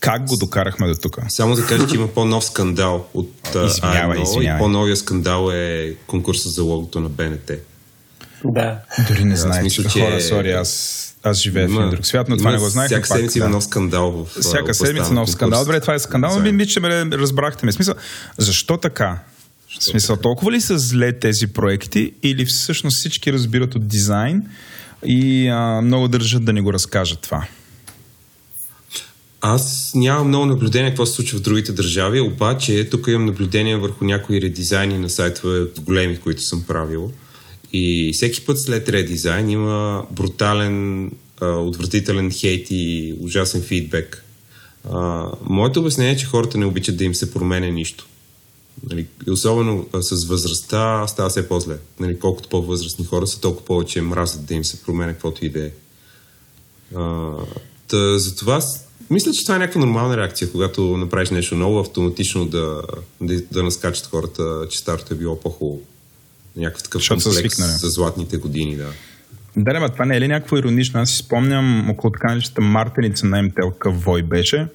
Как 0.00 0.26
го 0.26 0.36
докарахме 0.36 0.88
до 0.88 0.94
тук? 0.94 1.18
Само 1.28 1.54
да 1.54 1.66
кажа, 1.66 1.86
че 1.86 1.94
има 1.94 2.08
по-нов 2.08 2.44
скандал 2.44 3.06
от 3.14 3.32
извинявай, 3.66 4.18
INO, 4.18 4.22
извинявай. 4.22 4.58
и 4.58 4.58
по-новия 4.58 4.96
скандал 4.96 5.50
е 5.52 5.94
конкурса 6.06 6.48
за 6.48 6.62
логото 6.62 7.00
на 7.00 7.08
БНТ. 7.08 7.50
Да. 8.44 8.78
Дори 9.08 9.24
не 9.24 9.34
Да, 9.34 9.40
знаех, 9.40 9.60
смисъл, 9.60 9.84
че 9.84 10.00
хора, 10.00 10.20
сори, 10.20 10.52
аз, 10.52 11.14
аз 11.22 11.38
живея 11.38 11.68
в 11.68 11.72
един 11.72 11.90
друг 11.90 12.06
свят, 12.06 12.28
но 12.28 12.36
това 12.36 12.50
не 12.50 12.58
го 12.58 12.68
знаех. 12.68 12.86
Всяка 12.86 13.08
пак, 13.08 13.16
седмица 13.16 13.38
има 13.38 13.46
да. 13.46 13.50
нов 13.50 13.64
скандал 13.64 14.10
в 14.10 14.40
Всяка 14.40 14.74
седмица 14.74 15.12
нов 15.12 15.30
скандал. 15.30 15.64
Добре, 15.64 15.80
това 15.80 15.94
е 15.94 15.98
скандал, 15.98 16.38
но 16.38 16.52
би, 16.52 16.66
че 16.66 16.80
ме 16.80 16.88
разбрахте 17.12 17.66
ме. 17.66 17.72
Смисъл, 17.72 17.94
защо 18.38 18.76
така? 18.76 19.18
В 19.80 19.84
смисъл, 19.84 20.16
толкова 20.16 20.52
ли 20.52 20.60
са 20.60 20.78
зле 20.78 21.18
тези 21.18 21.46
проекти 21.46 22.12
или 22.22 22.46
всъщност 22.46 22.96
всички 22.96 23.32
разбират 23.32 23.74
от 23.74 23.88
дизайн 23.88 24.42
и 25.04 25.48
а, 25.48 25.80
много 25.80 26.08
държат 26.08 26.44
да 26.44 26.52
ни 26.52 26.60
го 26.60 26.72
разкажат 26.72 27.20
това? 27.20 27.46
Аз 29.40 29.92
нямам 29.94 30.28
много 30.28 30.46
наблюдение 30.46 30.90
какво 30.90 31.06
се 31.06 31.12
случва 31.12 31.38
в 31.38 31.42
другите 31.42 31.72
държави, 31.72 32.20
обаче 32.20 32.88
тук 32.90 33.06
имам 33.08 33.26
наблюдение 33.26 33.76
върху 33.76 34.04
някои 34.04 34.40
редизайни 34.40 34.98
на 34.98 35.10
сайтове 35.10 35.66
големи, 35.80 36.18
които 36.18 36.42
съм 36.42 36.64
правил. 36.68 37.12
И 37.72 38.10
всеки 38.14 38.44
път 38.46 38.60
след 38.60 38.88
редизайн 38.88 39.50
има 39.50 40.06
брутален, 40.10 41.10
отвратителен 41.40 42.30
хейт 42.30 42.66
и 42.70 43.14
ужасен 43.20 43.62
фидбек. 43.62 44.24
Моето 45.42 45.80
обяснение 45.80 46.12
е, 46.12 46.16
че 46.16 46.26
хората 46.26 46.58
не 46.58 46.66
обичат 46.66 46.96
да 46.96 47.04
им 47.04 47.14
се 47.14 47.32
променя 47.32 47.66
нищо. 47.66 48.06
Нали, 48.90 49.06
особено 49.28 49.86
с 50.00 50.24
възрастта 50.24 51.06
става 51.06 51.28
все 51.28 51.48
по-зле. 51.48 51.76
Нали, 52.00 52.18
колкото 52.18 52.48
по-възрастни 52.48 53.04
хора 53.04 53.26
са, 53.26 53.40
толкова 53.40 53.66
повече 53.66 54.02
мразят 54.02 54.44
да 54.44 54.54
им 54.54 54.64
се 54.64 54.82
променя 54.82 55.12
каквото 55.12 55.44
и 55.44 55.48
да 55.48 55.64
е. 55.66 55.70
Затова 58.18 58.60
мисля, 59.10 59.32
че 59.32 59.42
това 59.42 59.56
е 59.56 59.58
някаква 59.58 59.80
нормална 59.80 60.16
реакция, 60.16 60.50
когато 60.52 60.96
направиш 60.96 61.30
нещо 61.30 61.54
ново, 61.54 61.78
автоматично 61.78 62.46
да, 62.46 62.82
да, 63.20 63.42
да 63.52 63.62
наскачат 63.62 64.06
хората, 64.06 64.66
че 64.70 64.78
старото 64.78 65.14
е 65.14 65.16
било 65.16 65.40
по-хубаво. 65.40 65.80
Някакъв 66.56 66.82
такъв 66.82 67.00
Защото 67.00 67.22
комплекс 67.22 67.80
за 67.80 67.88
златните 67.88 68.36
години, 68.36 68.76
да. 68.76 68.88
Да, 69.56 69.72
ама 69.76 69.88
това 69.88 70.04
не 70.04 70.16
е 70.16 70.20
ли 70.20 70.28
някакво 70.28 70.56
иронично? 70.56 71.00
Аз 71.00 71.10
си 71.10 71.16
спомням 71.16 71.90
около 71.90 72.10
така 72.10 72.28
наречената 72.28 72.60
мартеница 72.60 73.26
на 73.26 73.42
МТЛ 73.42 73.68
какъв 73.68 74.02
вой 74.02 74.22
беше. 74.22 74.66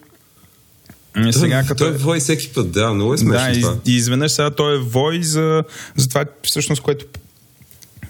И 1.27 1.33
сега 1.33 1.59
той, 1.59 1.67
като... 1.67 1.83
той 1.83 1.91
вой 1.91 2.19
всеки 2.19 2.53
път, 2.53 2.71
да, 2.71 2.93
много 2.93 3.13
е 3.13 3.17
смешно 3.17 3.53
да, 3.53 3.57
и, 3.57 3.61
това. 3.61 3.77
и 3.85 3.95
изведнъж 3.95 4.31
сега 4.31 4.49
той 4.51 4.75
е 4.75 4.79
вой 4.79 5.23
за, 5.23 5.63
за 5.95 6.09
това, 6.09 6.25
всъщност, 6.43 6.81
което 6.81 7.05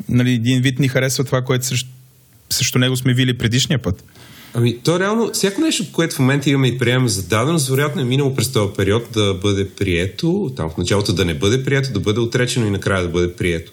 нали, 0.09 0.31
един 0.31 0.61
вид 0.61 0.79
ни 0.79 0.87
харесва 0.87 1.23
това, 1.23 1.41
което 1.41 1.65
срещу, 1.65 1.89
срещу 2.49 2.79
него 2.79 2.95
сме 2.95 3.13
вили 3.13 3.37
предишния 3.37 3.81
път. 3.81 4.03
Ами, 4.57 4.79
то 4.83 4.99
реално, 4.99 5.31
всяко 5.33 5.61
нещо, 5.61 5.85
което 5.91 6.15
в 6.15 6.19
момента 6.19 6.49
имаме 6.49 6.67
и 6.67 6.77
приемаме 6.77 7.09
за 7.09 7.23
даденост, 7.23 7.69
вероятно 7.69 8.01
е 8.01 8.05
минало 8.05 8.35
през 8.35 8.51
този 8.51 8.73
период 8.73 9.03
да 9.13 9.33
бъде 9.33 9.69
прието, 9.69 10.51
там 10.55 10.69
в 10.69 10.77
началото 10.77 11.13
да 11.13 11.25
не 11.25 11.33
бъде 11.33 11.63
прието, 11.63 11.93
да 11.93 11.99
бъде 11.99 12.19
отречено 12.19 12.67
и 12.67 12.69
накрая 12.69 13.03
да 13.03 13.09
бъде 13.09 13.33
прието. 13.33 13.71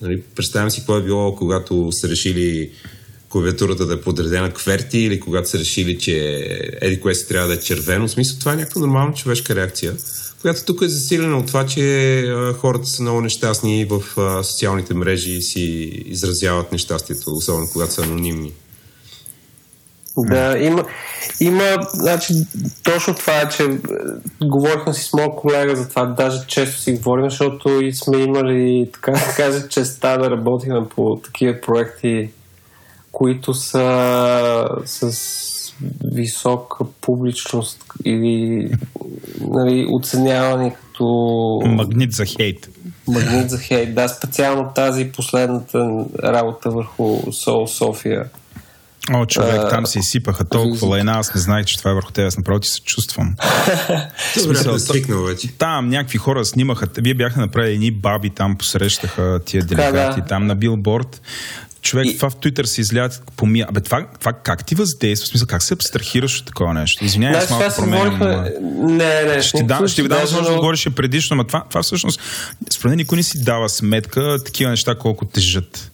Нали, 0.00 0.22
представям 0.36 0.70
си 0.70 0.80
какво 0.80 0.96
е 0.96 1.02
било, 1.02 1.36
когато 1.36 1.92
са 1.92 2.08
решили 2.08 2.70
клавиатурата 3.28 3.86
да 3.86 3.94
е 3.94 4.00
подредена 4.00 4.50
кверти 4.50 4.98
или 4.98 5.20
когато 5.20 5.48
са 5.48 5.58
решили, 5.58 5.98
че 5.98 6.46
еди 6.80 7.00
кое 7.00 7.14
си 7.14 7.28
трябва 7.28 7.48
да 7.48 7.54
е 7.54 7.60
червено. 7.60 8.08
В 8.08 8.10
смисъл, 8.10 8.38
това 8.38 8.52
е 8.52 8.56
някаква 8.56 8.80
нормална 8.80 9.14
човешка 9.14 9.54
реакция, 9.54 9.94
която 10.40 10.64
тук 10.64 10.82
е 10.82 10.88
засилена 10.88 11.38
от 11.38 11.46
това, 11.46 11.66
че 11.66 12.34
хората 12.58 12.86
са 12.86 13.02
много 13.02 13.20
нещастни 13.20 13.84
в 13.90 14.02
социалните 14.44 14.94
мрежи 14.94 15.32
и 15.32 15.42
си 15.42 15.60
изразяват 16.06 16.72
нещастието, 16.72 17.30
особено 17.30 17.68
когато 17.72 17.92
са 17.92 18.02
анонимни. 18.02 18.52
Да, 20.16 20.58
има, 20.58 20.84
има, 21.40 21.64
значи, 21.92 22.34
точно 22.82 23.14
това 23.14 23.40
е, 23.40 23.48
че 23.48 23.62
е, 23.62 23.68
говорихме 24.44 24.94
си 24.94 25.04
с 25.04 25.12
моят 25.12 25.36
колега 25.36 25.76
за 25.76 25.88
това, 25.88 26.06
даже 26.06 26.46
често 26.46 26.80
си 26.80 26.92
говорим, 26.92 27.30
защото 27.30 27.80
и 27.80 27.94
сме 27.94 28.18
имали, 28.18 28.90
така 28.92 29.12
да 29.12 29.34
кажа, 29.36 29.68
честа 29.68 30.18
да 30.18 30.30
работим 30.30 30.74
по 30.96 31.16
такива 31.24 31.60
проекти, 31.60 32.30
които 33.12 33.54
са 33.54 34.68
с 34.84 35.12
висока 36.04 36.84
публичност 37.00 37.84
или 38.04 38.70
нали, 39.40 39.86
оценявани 39.92 40.70
като 40.70 41.04
Магнит 41.64 42.12
за 42.12 42.24
хейт. 42.24 42.68
магнит 43.08 43.50
за 43.50 43.58
хейт. 43.58 43.94
Да, 43.94 44.08
специално 44.08 44.70
тази 44.74 45.12
последната 45.12 46.04
работа 46.22 46.70
върху 46.70 47.32
Сол 47.32 47.66
София. 47.66 48.24
О, 49.10 49.26
човек, 49.26 49.60
А, 49.60 49.68
там 49.68 49.86
се 49.86 49.98
изсипаха 49.98 50.44
толкова 50.44 50.86
лайна, 50.88 51.12
аз 51.12 51.34
не 51.34 51.40
знаех, 51.40 51.66
че 51.66 51.78
това 51.78 51.90
е 51.90 51.94
върху 51.94 52.12
тебе, 52.12 52.26
аз 52.26 52.36
направо 52.36 52.60
ти 52.60 52.68
се 52.68 52.80
чувствам. 52.80 53.34
Смисъл, 54.32 54.72
да 54.72 54.80
свикнал 54.80 55.22
вече. 55.22 55.48
Там 55.58 55.88
някакви 55.88 56.18
хора 56.18 56.44
снимаха, 56.44 56.86
вие 56.98 57.14
бяхте 57.14 57.40
направили 57.40 57.74
едни 57.74 57.90
баби, 57.90 58.30
там 58.30 58.56
посрещаха 58.56 59.40
тия 59.44 59.64
делегати, 59.64 60.20
да. 60.20 60.26
там 60.26 60.46
на 60.46 60.54
билборд. 60.54 61.20
Човек, 61.82 62.06
И- 62.06 62.16
това 62.16 62.30
в 62.30 62.36
Твитър 62.36 62.64
се 62.64 62.80
излят 62.80 63.22
помия. 63.36 63.66
Абе, 63.68 63.80
това, 63.80 64.06
това 64.20 64.32
как 64.32 64.66
ти 64.66 64.74
въздейства? 64.74 65.24
В 65.24 65.28
смисъл, 65.28 65.46
как 65.46 65.62
се 65.62 65.74
абстрахираш 65.74 66.40
от 66.40 66.46
такова 66.46 66.74
нещо? 66.74 67.04
Извинявай, 67.04 67.38
аз 67.38 67.48
Значи, 67.48 67.62
малко 67.62 67.76
променям. 67.76 68.18
говорихме... 68.18 68.52
Не, 68.82 69.22
не, 69.24 69.42
Ще, 69.42 69.58
ти 69.58 69.64
да, 69.64 69.88
ще 69.88 70.02
ви 70.02 70.08
дам 70.08 70.20
възможност 70.20 70.52
да 70.52 70.58
говориш 70.58 70.88
предишно, 70.96 71.36
но 71.36 71.44
това, 71.44 71.64
това 71.68 71.82
всъщност, 71.82 72.20
според 72.72 72.90
мен 72.90 72.96
никой 72.96 73.16
не 73.16 73.22
си 73.22 73.44
дава 73.44 73.68
сметка 73.68 74.38
такива 74.44 74.70
неща 74.70 74.94
колко 74.94 75.24
тежат. 75.24 75.90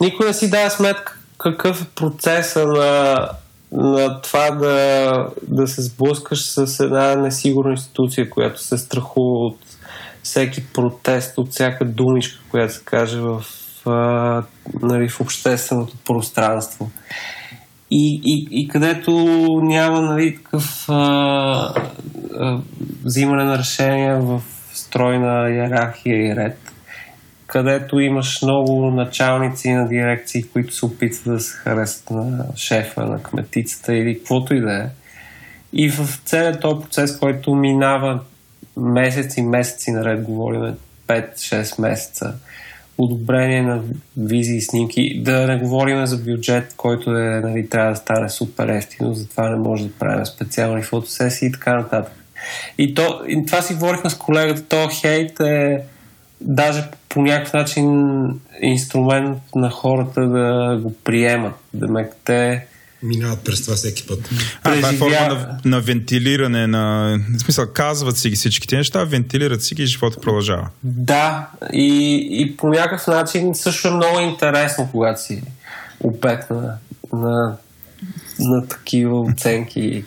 Никой 0.00 0.26
не 0.26 0.34
си 0.34 0.50
дава 0.50 0.70
сметка 0.70 1.16
какъв 1.44 1.82
е 1.82 1.94
процеса 1.94 2.66
на 2.66 3.28
на 3.72 4.20
това 4.20 4.50
да, 4.50 5.26
да 5.48 5.66
се 5.66 5.82
сблъскаш 5.82 6.50
с 6.50 6.80
една 6.80 7.16
несигурна 7.16 7.70
институция, 7.70 8.30
която 8.30 8.62
се 8.62 8.78
страхува 8.78 9.46
от 9.46 9.58
всеки 10.22 10.66
протест, 10.72 11.38
от 11.38 11.50
всяка 11.50 11.84
думичка, 11.84 12.40
която 12.50 12.74
се 12.74 12.84
каже 12.84 13.20
в, 13.20 13.44
нали, 14.82 15.08
в 15.08 15.20
общественото 15.20 15.96
пространство. 16.04 16.90
И, 17.90 18.20
и, 18.24 18.48
и 18.50 18.68
където 18.68 19.10
няма 19.62 20.00
нали, 20.00 20.36
такъв 20.36 20.88
а, 20.88 20.94
а, 22.40 22.60
взимане 23.04 23.44
на 23.44 23.58
решения 23.58 24.20
в 24.20 24.42
стройна 24.72 25.50
иерархия 25.50 26.16
и 26.16 26.36
ред, 26.36 26.73
където 27.54 28.00
имаш 28.00 28.42
много 28.42 28.90
началници 28.90 29.72
на 29.72 29.88
дирекции, 29.88 30.42
които 30.42 30.74
се 30.74 30.86
опитват 30.86 31.34
да 31.34 31.40
се 31.40 31.56
харесат 31.56 32.10
на 32.10 32.46
шефа, 32.56 33.06
на 33.06 33.22
кметицата 33.22 33.94
или 33.94 34.18
каквото 34.18 34.54
и 34.54 34.60
да 34.60 34.74
е. 34.74 34.86
И 35.72 35.90
в 35.90 36.20
целият 36.24 36.60
този 36.60 36.80
процес, 36.80 37.18
който 37.18 37.54
минава 37.54 38.20
месеци, 38.76 39.42
месеци 39.42 39.90
наред, 39.90 40.22
говорим 40.22 40.74
5-6 41.08 41.80
месеца, 41.80 42.34
одобрение 42.98 43.62
на 43.62 43.82
визии 44.16 44.56
и 44.56 44.62
снимки. 44.62 45.22
Да 45.22 45.46
не 45.46 45.58
говорим 45.58 46.06
за 46.06 46.18
бюджет, 46.18 46.74
който 46.76 47.10
е, 47.10 47.40
нали, 47.40 47.68
трябва 47.68 47.90
да 47.90 47.96
стане 47.96 48.28
супер 48.28 48.68
ефтино, 48.68 49.14
затова 49.14 49.50
не 49.50 49.56
може 49.56 49.84
да 49.84 49.98
правим 49.98 50.26
специални 50.26 50.82
фотосесии 50.82 51.48
и 51.48 51.52
така 51.52 51.76
нататък. 51.76 52.12
И, 52.78 52.94
то, 52.94 53.20
и 53.28 53.46
това 53.46 53.62
си 53.62 53.74
говорихме 53.74 54.10
с 54.10 54.18
колегата, 54.18 54.62
то 54.62 54.88
хейт 55.00 55.40
е 55.40 55.78
даже 56.44 56.84
по 57.08 57.22
някакъв 57.22 57.52
начин 57.52 57.90
инструмент 58.62 59.38
на 59.54 59.70
хората 59.70 60.20
да 60.20 60.78
го 60.82 60.94
приемат. 61.04 61.54
Да 61.74 61.88
ме 61.88 62.10
те 62.24 62.66
минават 63.04 63.44
през 63.44 63.62
това 63.64 63.76
всеки 63.76 64.06
път. 64.06 64.30
А, 64.62 64.74
това 64.74 64.88
е 64.88 64.92
форма 64.92 65.34
на, 65.34 65.58
на 65.64 65.80
вентилиране, 65.80 66.66
на... 66.66 67.16
В 67.36 67.40
смисъл, 67.40 67.66
казват 67.74 68.18
си 68.18 68.30
ги 68.30 68.36
всичките 68.36 68.76
неща, 68.76 69.04
вентилират 69.04 69.62
си 69.62 69.74
ги 69.74 69.82
и 69.82 69.86
живота 69.86 70.20
продължава. 70.20 70.68
Да, 70.82 71.48
и, 71.72 72.18
и 72.30 72.56
по 72.56 72.68
някакъв 72.68 73.06
начин 73.06 73.54
също 73.54 73.88
е 73.88 73.90
много 73.90 74.20
интересно, 74.20 74.88
когато 74.90 75.22
си 75.22 75.42
обект 76.00 76.50
на, 76.50 76.74
на, 77.12 77.56
на 78.40 78.68
такива 78.68 79.20
оценки. 79.20 80.04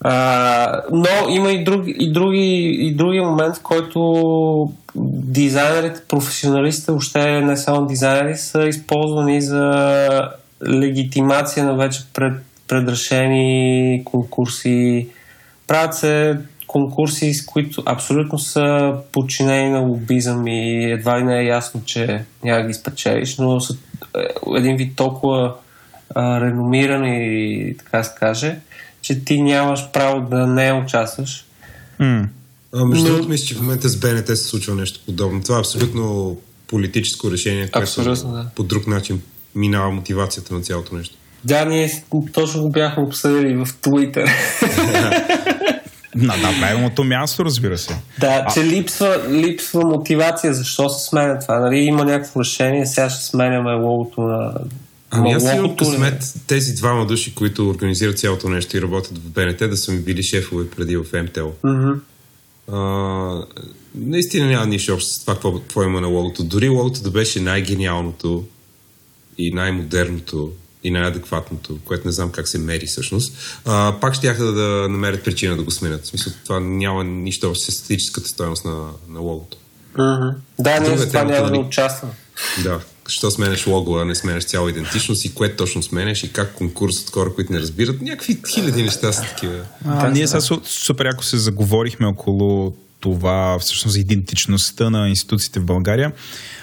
А, 0.00 0.82
но 0.92 1.28
има 1.28 1.52
и 1.52 1.64
други, 1.64 1.94
и, 1.98 2.12
други, 2.12 2.76
и 2.80 2.94
други 2.94 3.20
момент, 3.20 3.56
в 3.56 3.62
който 3.62 4.72
дизайнерите, 4.96 6.00
професионалистите, 6.08 6.92
въобще 6.92 7.40
не 7.40 7.56
само 7.56 7.86
дизайнери, 7.86 8.36
са 8.36 8.62
използвани 8.68 9.42
за 9.42 10.28
легитимация 10.68 11.64
на 11.64 11.76
вече 11.76 12.00
пред, 12.14 12.32
предрешени 12.68 14.02
конкурси. 14.04 15.08
Правят 15.66 15.94
се 15.94 16.38
конкурси, 16.66 17.34
с 17.34 17.46
които 17.46 17.82
абсолютно 17.86 18.38
са 18.38 18.94
подчинени 19.12 19.70
на 19.70 19.80
лобизъм 19.80 20.46
и 20.46 20.92
едва 20.92 21.18
ли 21.18 21.24
не 21.24 21.40
е 21.40 21.46
ясно, 21.46 21.82
че 21.84 22.24
няма 22.44 22.66
ги 22.66 22.74
спечелиш, 22.74 23.38
но 23.38 23.60
са 23.60 23.74
е, 24.18 24.20
един 24.56 24.76
вид 24.76 24.96
толкова 24.96 25.54
а, 26.14 26.40
реномиран 26.40 27.04
и 27.04 27.74
така 27.78 28.02
се 28.02 28.14
каже, 28.18 28.56
че 29.02 29.24
ти 29.24 29.42
нямаш 29.42 29.90
право 29.92 30.28
да 30.30 30.46
не 30.46 30.72
участваш. 30.72 31.44
Mm. 32.00 32.26
А, 32.74 32.84
между 32.84 33.06
другото, 33.06 33.28
мисля, 33.28 33.46
че 33.46 33.54
в 33.54 33.60
момента 33.60 33.88
с 33.88 33.96
БНТ 33.96 34.26
се 34.26 34.36
случва 34.36 34.74
нещо 34.74 35.00
подобно. 35.06 35.42
Това 35.42 35.56
е 35.56 35.60
абсолютно 35.60 36.36
политическо 36.66 37.30
решение, 37.30 37.68
което 37.70 38.02
да. 38.02 38.46
по 38.56 38.62
друг 38.62 38.86
начин 38.86 39.22
минава 39.54 39.90
мотивацията 39.90 40.54
на 40.54 40.60
цялото 40.60 40.94
нещо. 40.94 41.14
Да, 41.44 41.64
ние 41.64 42.04
точно 42.32 42.62
го 42.62 42.70
бяхме 42.70 43.02
обсъдили 43.02 43.56
в 43.56 43.66
Twitter. 43.66 44.30
На 46.14 46.36
да, 46.36 46.60
правилното 46.60 47.04
място, 47.04 47.44
разбира 47.44 47.78
се. 47.78 47.96
Да, 48.20 48.44
а... 48.46 48.52
че 48.52 48.64
липсва, 48.64 49.20
липсва 49.30 49.84
мотивация. 49.84 50.54
Защо 50.54 50.88
се 50.88 51.08
сменя 51.08 51.38
това? 51.38 51.60
Нали, 51.60 51.78
има 51.78 52.04
някакво 52.04 52.40
решение, 52.40 52.86
сега 52.86 53.10
ще 53.10 53.24
сменяме 53.24 53.74
логото 53.74 54.20
на... 54.20 54.54
Ами 55.10 55.32
аз 55.32 55.42
имам 55.42 55.76
късмет 55.76 56.34
тези 56.46 56.74
двама 56.74 57.06
души, 57.06 57.34
които 57.34 57.68
организират 57.68 58.18
цялото 58.18 58.48
нещо 58.48 58.76
и 58.76 58.82
работят 58.82 59.18
в 59.18 59.30
БНТ, 59.30 59.58
да 59.58 59.76
са 59.76 59.92
ми 59.92 59.98
били 59.98 60.22
шефове 60.22 60.70
преди 60.70 60.96
в 60.96 61.04
МТЛ. 61.22 61.40
Mm-hmm. 61.40 61.98
А, 62.72 63.46
наистина 63.94 64.46
няма 64.46 64.66
нищо 64.66 64.94
общо 64.94 65.10
с 65.10 65.20
това, 65.20 65.34
какво, 65.34 65.58
какво 65.58 65.82
има 65.82 66.00
на 66.00 66.06
логото. 66.06 66.44
Дори 66.44 66.68
логото 66.68 67.02
да 67.02 67.10
беше 67.10 67.40
най-гениалното, 67.40 68.44
и 69.40 69.52
най-модерното 69.54 70.52
и 70.84 70.90
най-адекватното, 70.90 71.78
което 71.84 72.08
не 72.08 72.12
знам 72.12 72.32
как 72.32 72.48
се 72.48 72.58
мери 72.58 72.86
всъщност, 72.86 73.36
а, 73.64 73.94
пак 74.00 74.14
ще 74.14 74.32
да, 74.32 74.52
да 74.52 74.88
намерят 74.88 75.24
причина 75.24 75.56
да 75.56 75.62
го 75.62 75.70
сменят. 75.70 76.04
В 76.04 76.06
смисъл, 76.06 76.32
това 76.44 76.60
няма 76.60 77.04
нищо 77.04 77.48
общо 77.48 77.64
с 77.64 77.68
естетическата 77.68 78.28
стоеност 78.28 78.64
на, 78.64 78.88
на 79.08 79.20
логото. 79.20 79.56
Mm-hmm. 79.96 80.34
Да, 80.58 80.80
ние 80.80 80.98
за 80.98 81.08
това 81.08 81.24
няма 81.24 81.46
да, 81.46 81.52
да 81.52 81.58
участвам. 81.58 82.10
Да, 82.62 82.80
що 83.10 83.30
сменеш 83.30 83.66
лого, 83.66 83.98
а 83.98 84.04
не 84.04 84.14
сменеш 84.14 84.44
цяла 84.44 84.70
идентичност 84.70 85.24
и 85.24 85.34
кое 85.34 85.56
точно 85.56 85.82
сменеш 85.82 86.24
и 86.24 86.32
как 86.32 86.54
конкурс 86.54 87.02
от 87.02 87.10
хора, 87.10 87.34
които 87.34 87.52
не 87.52 87.60
разбират. 87.60 88.02
Някакви 88.02 88.38
хиляди 88.48 88.82
неща 88.82 89.12
са 89.12 89.22
такива. 89.22 89.54
А, 89.86 90.06
а 90.06 90.10
ние 90.10 90.26
сега 90.26 90.40
супер 90.64 91.04
яко 91.04 91.24
се 91.24 91.38
заговорихме 91.38 92.06
около 92.06 92.74
това, 93.00 93.58
всъщност, 93.60 93.92
за 93.92 94.00
идентичността 94.00 94.90
на 94.90 95.08
институциите 95.08 95.60
в 95.60 95.64
България. 95.64 96.12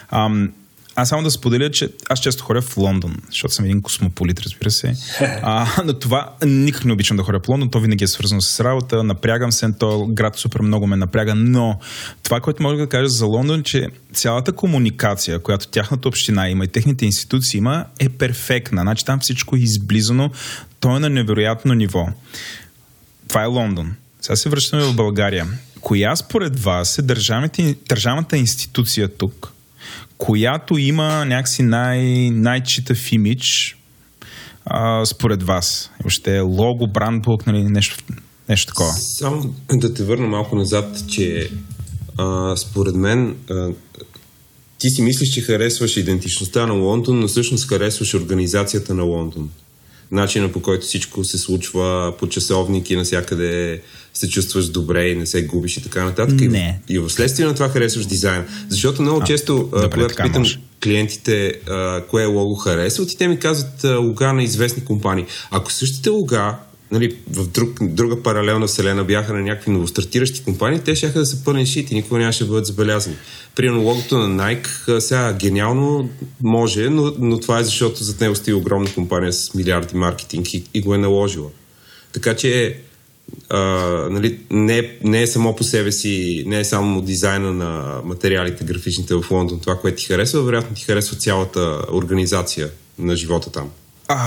Ам, 0.10 0.52
аз 0.99 1.10
само 1.10 1.24
да 1.24 1.32
споделя, 1.32 1.72
че 1.72 1.90
аз 2.10 2.19
често 2.19 2.44
ходя 2.44 2.61
в 2.61 2.78
Лондон, 2.78 3.18
защото 3.30 3.53
съм 3.53 3.65
един 3.65 3.82
космополит, 3.82 4.40
разбира 4.40 4.72
се. 4.72 4.95
А, 5.41 5.84
но 5.86 5.94
това 5.94 6.34
никак 6.45 6.86
не 6.86 6.94
обичам 6.94 7.18
да 7.18 7.24
ходя 7.24 7.40
в 7.40 7.49
Лондон, 7.49 7.69
то 7.69 7.80
винаги 7.80 8.03
е 8.03 8.07
свързано 8.07 8.41
с 8.41 8.60
работа, 8.60 9.03
напрягам 9.03 9.52
се, 9.52 9.72
то 9.80 10.07
град 10.07 10.36
супер 10.36 10.61
много 10.61 10.88
ме 10.88 10.95
напряга, 10.95 11.36
но 11.36 11.80
това, 12.24 12.40
което 12.40 12.64
мога 12.64 12.78
да 12.78 12.90
кажа 12.90 13.07
за 13.07 13.26
Лондон, 13.26 13.64
че 13.64 13.88
цялата 14.14 14.52
комуникация, 14.52 15.40
която 15.40 15.68
тяхната 15.68 16.07
община 16.07 16.49
има 16.49 16.65
и 16.65 16.68
техните 16.68 17.06
институции 17.06 17.57
има, 17.57 17.86
е 17.99 18.10
перфектна. 18.10 18.82
Значи 18.82 19.06
там 19.06 19.19
всичко 19.19 19.56
е 19.56 19.60
изблизано, 19.60 20.32
то 20.80 20.95
е 20.95 20.99
на 20.99 21.10
невероятно 21.10 21.74
ниво. 21.74 22.07
Това 23.28 23.44
е 23.44 23.45
Лондон. 23.45 23.95
Сега 24.22 24.36
се 24.36 24.49
връщаме 24.49 24.84
в 24.84 24.95
България. 24.95 25.48
Коя 25.82 26.15
според 26.15 26.60
вас 26.60 26.98
е 26.98 27.02
държавната 27.88 28.38
институция 28.38 29.07
тук, 29.18 29.53
която 30.18 30.77
има 30.77 31.26
някакси 31.26 31.64
най- 31.64 32.30
най-читав 32.30 33.11
имидж 33.11 33.77
а, 34.65 35.06
според 35.06 35.44
вас? 35.44 35.91
Въобще 36.03 36.39
лого, 36.39 36.88
брандбук, 36.88 37.48
нали, 37.48 37.64
нещо, 37.64 37.98
нещо 38.49 38.68
такова. 38.68 38.94
Само 38.94 39.53
да 39.73 39.94
те 39.94 40.03
върна 40.03 40.27
малко 40.27 40.56
назад, 40.56 41.03
че 41.10 41.49
а, 42.18 42.56
според 42.56 42.95
мен 42.95 43.35
а, 43.49 43.69
ти 44.80 44.89
си 44.89 45.02
мислиш, 45.02 45.30
че 45.30 45.41
харесваш 45.41 45.98
идентичността 45.98 46.65
на 46.65 46.73
Лондон, 46.73 47.19
но 47.19 47.27
всъщност 47.27 47.69
харесваш 47.69 48.14
организацията 48.14 48.94
на 48.94 49.03
Лондон. 49.03 49.49
Начина 50.11 50.52
по 50.52 50.61
който 50.61 50.85
всичко 50.85 51.23
се 51.23 51.38
случва 51.38 52.14
по 52.19 52.30
часовник 52.30 52.89
и 52.89 52.95
навсякъде 52.95 53.81
се 54.18 54.30
чувстваш 54.30 54.65
добре 54.65 55.07
и 55.07 55.15
не 55.15 55.26
се 55.26 55.45
губиш 55.45 55.77
и 55.77 55.84
така 55.84 56.03
нататък. 56.03 56.41
Не. 56.41 56.81
И, 56.89 56.94
и 56.94 56.99
в 56.99 57.10
следствие 57.10 57.45
на 57.45 57.53
това 57.53 57.69
харесваш 57.69 58.06
дизайна. 58.06 58.45
Защото 58.69 59.02
много 59.02 59.19
а, 59.22 59.26
често, 59.26 59.69
добре, 59.73 59.89
когато 59.89 60.15
питам 60.15 60.41
може. 60.41 60.60
клиентите 60.84 61.53
а, 61.69 62.02
кое 62.02 62.26
лого 62.26 62.56
харесват, 62.56 63.11
и 63.11 63.18
те 63.18 63.27
ми 63.27 63.39
казват 63.39 63.84
а, 63.84 63.98
лога 63.98 64.34
на 64.34 64.44
известни 64.44 64.85
компании. 64.85 65.26
Ако 65.52 65.72
същите 65.72 66.10
лога 66.10 66.56
нали, 66.91 67.15
в 67.31 67.48
друг, 67.48 67.77
друга 67.81 68.23
паралелна 68.23 68.68
вселена 68.68 69.03
бяха 69.03 69.34
на 69.34 69.39
някакви 69.39 69.72
новостартиращи 69.72 70.44
компании, 70.44 70.80
те 70.80 70.95
ще 70.95 71.10
да 71.10 71.26
са 71.26 71.44
пълни 71.44 71.65
шит 71.65 71.91
и 71.91 71.95
никога 71.95 72.19
нямаше 72.19 72.44
да 72.44 72.49
бъдат 72.49 72.65
забелязани. 72.65 73.15
Примерно 73.56 73.84
логото 73.84 74.18
на 74.18 74.44
Nike 74.44 74.99
сега 74.99 75.34
гениално 75.34 76.10
може, 76.44 76.89
но, 76.89 77.14
но 77.19 77.39
това 77.39 77.60
е 77.60 77.64
защото 77.64 78.03
зад 78.03 78.22
него 78.22 78.35
стои 78.35 78.53
огромна 78.53 78.94
компания 78.94 79.34
с 79.34 79.53
милиарди 79.53 79.95
маркетинг 79.95 80.53
и, 80.53 80.64
и 80.73 80.81
го 80.81 80.95
е 80.95 80.98
наложила. 80.98 81.49
Така 82.14 82.35
че 82.35 82.77
а, 83.49 83.59
нали, 84.09 84.39
не, 84.51 84.91
не 85.03 85.21
е 85.21 85.27
само 85.27 85.55
по 85.55 85.63
себе 85.63 85.91
си, 85.91 86.43
не 86.47 86.59
е 86.59 86.63
само 86.63 87.01
дизайна 87.01 87.53
на 87.53 88.01
материалите, 88.03 88.63
графичните 88.63 89.15
в 89.15 89.23
Лондон, 89.31 89.59
това, 89.59 89.75
което 89.75 89.97
ти 89.97 90.05
харесва, 90.05 90.43
вероятно 90.43 90.75
ти 90.75 90.83
харесва 90.83 91.17
цялата 91.17 91.81
организация 91.91 92.69
на 92.99 93.15
живота 93.15 93.51
там. 93.51 93.69
А, 94.07 94.17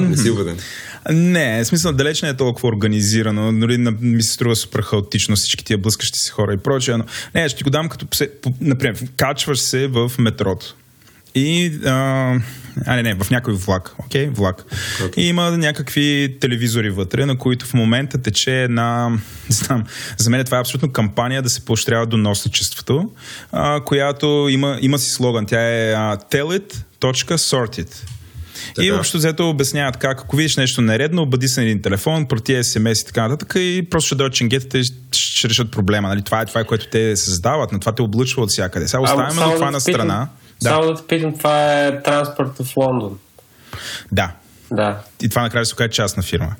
не 0.00 0.16
си 0.16 0.30
убеден. 0.30 0.58
Не, 1.10 1.64
в 1.64 1.66
смисъл 1.66 1.92
далеч 1.92 2.22
не 2.22 2.28
е 2.28 2.36
толкова 2.36 2.68
организирано. 2.68 3.60
Дори 3.60 3.78
ми 4.00 4.22
се 4.22 4.32
струва 4.32 4.56
супер 4.56 4.82
хаотично 4.82 5.36
всички 5.36 5.64
тия 5.64 5.78
блъскащи 5.78 6.18
се 6.18 6.30
хора 6.30 6.54
и 6.54 6.56
прочее. 6.56 6.96
Но 6.96 7.04
не, 7.34 7.48
ще 7.48 7.58
ти 7.58 7.64
го 7.64 7.70
дам 7.70 7.88
като, 7.88 8.06
например, 8.60 8.98
качваш 9.16 9.58
се 9.58 9.86
в 9.86 10.12
метрото. 10.18 10.76
И 11.34 11.80
а, 11.86 11.90
а 12.86 12.96
не, 12.96 13.02
не, 13.02 13.14
в 13.14 13.30
някой 13.30 13.54
влак. 13.54 13.94
Окей, 13.98 14.28
okay, 14.28 14.36
влак. 14.36 14.64
Okay. 15.00 15.18
И 15.18 15.26
има 15.26 15.50
някакви 15.50 16.36
телевизори 16.40 16.90
вътре, 16.90 17.26
на 17.26 17.38
които 17.38 17.66
в 17.66 17.74
момента 17.74 18.18
тече 18.18 18.62
една, 18.62 19.08
не 19.08 19.18
знам, 19.50 19.84
за 20.16 20.30
мен 20.30 20.44
това 20.44 20.56
е 20.56 20.60
абсолютно 20.60 20.92
кампания 20.92 21.42
да 21.42 21.50
се 21.50 21.64
поощрява 21.64 22.06
доносничеството, 22.06 23.10
а, 23.52 23.80
която 23.84 24.46
има, 24.50 24.78
има 24.80 24.98
си 24.98 25.10
слоган. 25.10 25.46
Тя 25.46 25.60
е 25.60 25.92
а, 25.92 26.16
Tell 26.16 26.58
it 26.58 26.74
Sorted. 27.00 27.88
Така. 28.74 28.86
И 28.86 28.92
общо 28.92 29.16
взето 29.16 29.50
обясняват 29.50 29.96
как, 29.96 30.20
ако 30.20 30.36
видиш 30.36 30.56
нещо 30.56 30.80
нередно, 30.80 31.22
обади 31.22 31.48
се 31.48 31.60
на 31.60 31.66
един 31.66 31.82
телефон, 31.82 32.26
проти 32.26 32.64
СМС 32.64 33.00
и 33.00 33.06
така 33.06 33.28
нататък 33.28 33.52
и 33.56 33.86
просто 33.90 34.06
ще 34.06 34.14
дойдат 34.14 34.34
ченгетите 34.34 34.78
и 34.78 34.84
ще 35.12 35.48
решат 35.48 35.70
проблема. 35.70 36.08
Нали? 36.08 36.22
Това 36.22 36.40
е 36.40 36.46
това, 36.46 36.60
е, 36.60 36.64
което 36.64 36.86
те 36.86 37.16
създават, 37.16 37.72
но 37.72 37.80
това 37.80 37.94
те 37.94 38.02
облъчва 38.02 38.42
от 38.42 38.50
всякъде. 38.50 38.88
Сега 38.88 39.00
оставяме 39.00 39.30
само 39.30 39.54
това 39.54 39.70
на 39.70 39.78
те 39.78 39.92
питам- 39.92 40.28
страна. 40.62 40.76
Само 40.76 40.86
Да, 40.86 40.92
да 40.94 41.00
те 41.00 41.06
питам, 41.06 41.38
това 41.38 41.82
е 41.82 42.02
транспорт 42.02 42.50
в 42.58 42.76
Лондон. 42.76 43.18
да. 44.12 44.30
Да. 44.72 44.98
И 45.22 45.28
това 45.28 45.42
накрая 45.42 45.66
се 45.66 45.74
окаже 45.74 45.90
частна 45.90 46.22
фирма. 46.22 46.54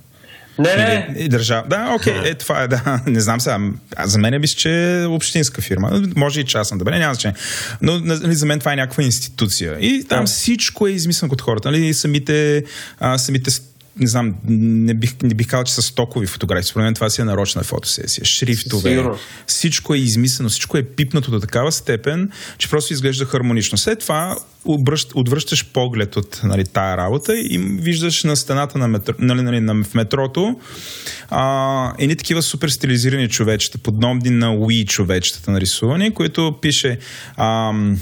Не, 0.58 0.76
не, 0.76 1.14
И, 1.18 1.24
и 1.24 1.28
държава. 1.28 1.64
Да, 1.68 1.92
окей, 1.94 2.18
е, 2.24 2.34
това 2.34 2.62
е, 2.62 2.68
да. 2.68 3.00
Не 3.06 3.20
знам 3.20 3.40
сега. 3.40 3.58
А 3.96 4.06
за 4.06 4.18
мен 4.18 4.40
мисля, 4.40 4.56
че 4.58 5.00
е 5.02 5.06
общинска 5.06 5.62
фирма. 5.62 6.02
Може 6.16 6.40
и 6.40 6.44
частна 6.44 6.78
да 6.78 6.84
бъде, 6.84 6.98
няма 6.98 7.14
значение. 7.14 7.36
Но 7.82 7.98
нали, 7.98 8.34
за 8.34 8.46
мен 8.46 8.58
това 8.58 8.72
е 8.72 8.76
някаква 8.76 9.02
институция. 9.02 9.76
И 9.80 10.04
там 10.08 10.20
Да. 10.20 10.26
всичко 10.26 10.86
е 10.86 10.90
измислено 10.90 11.32
от 11.32 11.40
хората. 11.42 11.70
Нали, 11.70 11.94
самите, 11.94 12.64
а, 13.00 13.18
самите 13.18 13.50
не 13.96 14.06
знам, 14.06 14.34
не 14.48 14.94
бих, 14.94 15.14
не 15.22 15.34
бих 15.34 15.46
казал, 15.46 15.64
че 15.64 15.74
са 15.74 15.82
стокови 15.82 16.26
фотографии. 16.26 16.68
Според 16.68 16.84
мен 16.84 16.94
това 16.94 17.10
си 17.10 17.20
е 17.20 17.24
нарочна 17.24 17.62
фотосесия. 17.62 18.24
Шрифтове. 18.24 18.90
Сигурно. 18.90 19.18
Всичко 19.46 19.94
е 19.94 19.98
измислено, 19.98 20.48
всичко 20.48 20.76
е 20.76 20.82
пипнато 20.82 21.30
до 21.30 21.40
такава 21.40 21.72
степен, 21.72 22.30
че 22.58 22.70
просто 22.70 22.92
изглежда 22.92 23.24
хармонично. 23.24 23.78
След 23.78 23.98
това 23.98 24.36
обръщ, 24.64 25.12
отвръщаш 25.14 25.66
поглед 25.72 26.16
от 26.16 26.40
нали, 26.44 26.64
тая 26.64 26.96
работа 26.96 27.38
и 27.38 27.58
виждаш 27.58 28.24
на 28.24 28.36
стената 28.36 28.78
на 28.78 28.88
метро, 28.88 29.14
нали, 29.18 29.42
нали, 29.42 29.60
на, 29.60 29.84
в 29.84 29.94
метрото 29.94 30.60
а, 31.30 31.92
едни 31.98 32.16
такива 32.16 32.42
супер 32.42 32.68
стилизирани 32.68 33.28
човечета, 33.28 33.78
подобни 33.78 34.30
на 34.30 34.56
Wii 34.56 34.86
човечетата 34.86 35.50
нарисувани, 35.50 36.14
които 36.14 36.58
пише 36.62 36.98
ам, 37.36 37.98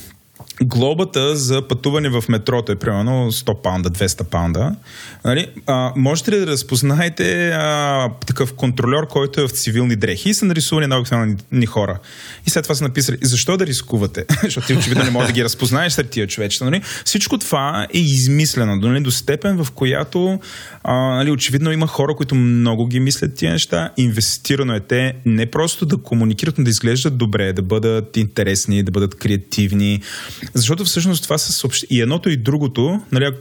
глобата 0.62 1.36
за 1.36 1.68
пътуване 1.68 2.08
в 2.08 2.24
метрото 2.28 2.72
е 2.72 2.76
примерно 2.76 3.32
100 3.32 3.54
паунда, 3.62 3.90
200 3.90 4.24
паунда. 4.24 4.76
Нали? 5.24 5.46
А, 5.66 5.92
можете 5.96 6.30
ли 6.30 6.38
да 6.38 6.46
разпознаете 6.46 7.48
а, 7.50 8.08
такъв 8.26 8.54
контролер, 8.54 9.06
който 9.06 9.40
е 9.40 9.48
в 9.48 9.50
цивилни 9.50 9.96
дрехи 9.96 10.28
и 10.28 10.34
са 10.34 10.44
нарисувани 10.44 10.86
на 10.86 10.98
обикновени 10.98 11.66
хора? 11.66 11.98
И 12.46 12.50
след 12.50 12.62
това 12.62 12.74
са 12.74 12.84
написали, 12.84 13.18
защо 13.22 13.56
да 13.56 13.66
рискувате? 13.66 14.24
Защото 14.42 14.66
ти 14.66 14.74
очевидно 14.74 15.04
не 15.04 15.10
можеш 15.10 15.26
да 15.26 15.32
ги 15.32 15.44
разпознаеш 15.44 15.92
сред 15.92 16.10
тия 16.10 16.26
човечета. 16.26 16.64
Нали? 16.64 16.82
Всичко 17.04 17.38
това 17.38 17.86
е 17.94 17.98
измислено 17.98 18.76
нали? 18.76 19.00
до 19.00 19.10
степен, 19.10 19.64
в 19.64 19.70
която 19.70 20.40
а, 20.84 20.94
нали, 20.94 21.30
очевидно 21.30 21.72
има 21.72 21.86
хора, 21.86 22.14
които 22.14 22.34
много 22.34 22.86
ги 22.86 23.00
мислят 23.00 23.34
тия 23.34 23.52
неща. 23.52 23.90
Инвестирано 23.96 24.74
е 24.74 24.80
те 24.80 25.14
не 25.26 25.46
просто 25.46 25.86
да 25.86 25.96
комуникират, 25.96 26.58
но 26.58 26.64
да 26.64 26.70
изглеждат 26.70 27.16
добре, 27.16 27.52
да 27.52 27.62
бъдат 27.62 28.16
интересни, 28.16 28.82
да 28.82 28.90
бъдат 28.90 29.14
креативни. 29.14 30.00
Защото 30.54 30.84
всъщност 30.84 31.22
това 31.22 31.38
са 31.38 31.52
съобщ... 31.52 31.84
и 31.90 32.00
едното 32.00 32.30
и 32.30 32.36
другото, 32.36 33.00
нали, 33.12 33.32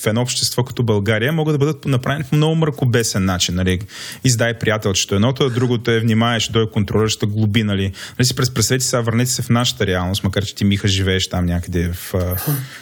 в 0.00 0.06
едно 0.06 0.22
общество 0.22 0.64
като 0.64 0.82
България 0.82 1.32
могат 1.32 1.54
да 1.54 1.58
бъдат 1.58 1.84
направени 1.84 2.24
по 2.24 2.36
много 2.36 2.54
мракобесен 2.54 3.24
начин. 3.24 3.54
Нали. 3.54 3.80
Издай 4.24 4.58
приятелчето 4.58 5.14
едното, 5.14 5.44
а 5.44 5.50
другото 5.50 5.90
е 5.90 6.00
внимаеш, 6.00 6.48
дой 6.48 6.70
контролираща 6.70 7.26
глоби. 7.26 7.62
Нали. 7.62 7.92
нали 8.18 8.26
си 8.26 8.34
през 8.34 8.50
пресвети 8.54 8.84
сега, 8.84 9.00
върнете 9.00 9.30
се 9.30 9.42
в 9.42 9.48
нашата 9.48 9.86
реалност, 9.86 10.24
макар 10.24 10.44
че 10.44 10.54
ти 10.54 10.64
Миха 10.64 10.88
живееш 10.88 11.28
там 11.28 11.46
някъде 11.46 11.92
в 11.92 12.14
а, 12.14 12.36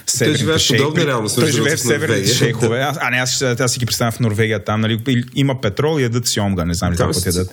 северните 0.07 0.39
живее 0.39 0.59
в 0.59 0.69
подобна 0.69 1.07
реалност, 1.07 1.35
Той 1.37 1.53
живее 1.53 1.77
в 1.77 1.81
северните 1.81 2.35
шейхове. 2.35 2.81
Аз, 2.81 2.97
а 3.01 3.11
не, 3.11 3.17
аз, 3.17 3.33
ще- 3.33 3.57
аз 3.61 3.73
си 3.73 3.79
ги 3.79 3.87
представям 3.87 4.13
в 4.13 4.21
Норвегия 4.21 4.65
там. 4.65 4.81
Нали. 4.81 5.25
Има 5.35 5.61
петрол 5.61 6.01
и 6.01 6.03
ядат 6.03 6.27
сьомга. 6.27 6.65
Не 6.65 6.75
знам 6.75 6.93
ли 6.93 6.97
какво 6.97 7.21
ядат. 7.27 7.49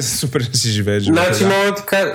Супер 0.00 0.48
си 0.52 0.70
живееш. 0.70 1.02
Значи 1.04 1.44
мога 1.44 1.72
да 1.76 1.84
кажа... 1.86 2.12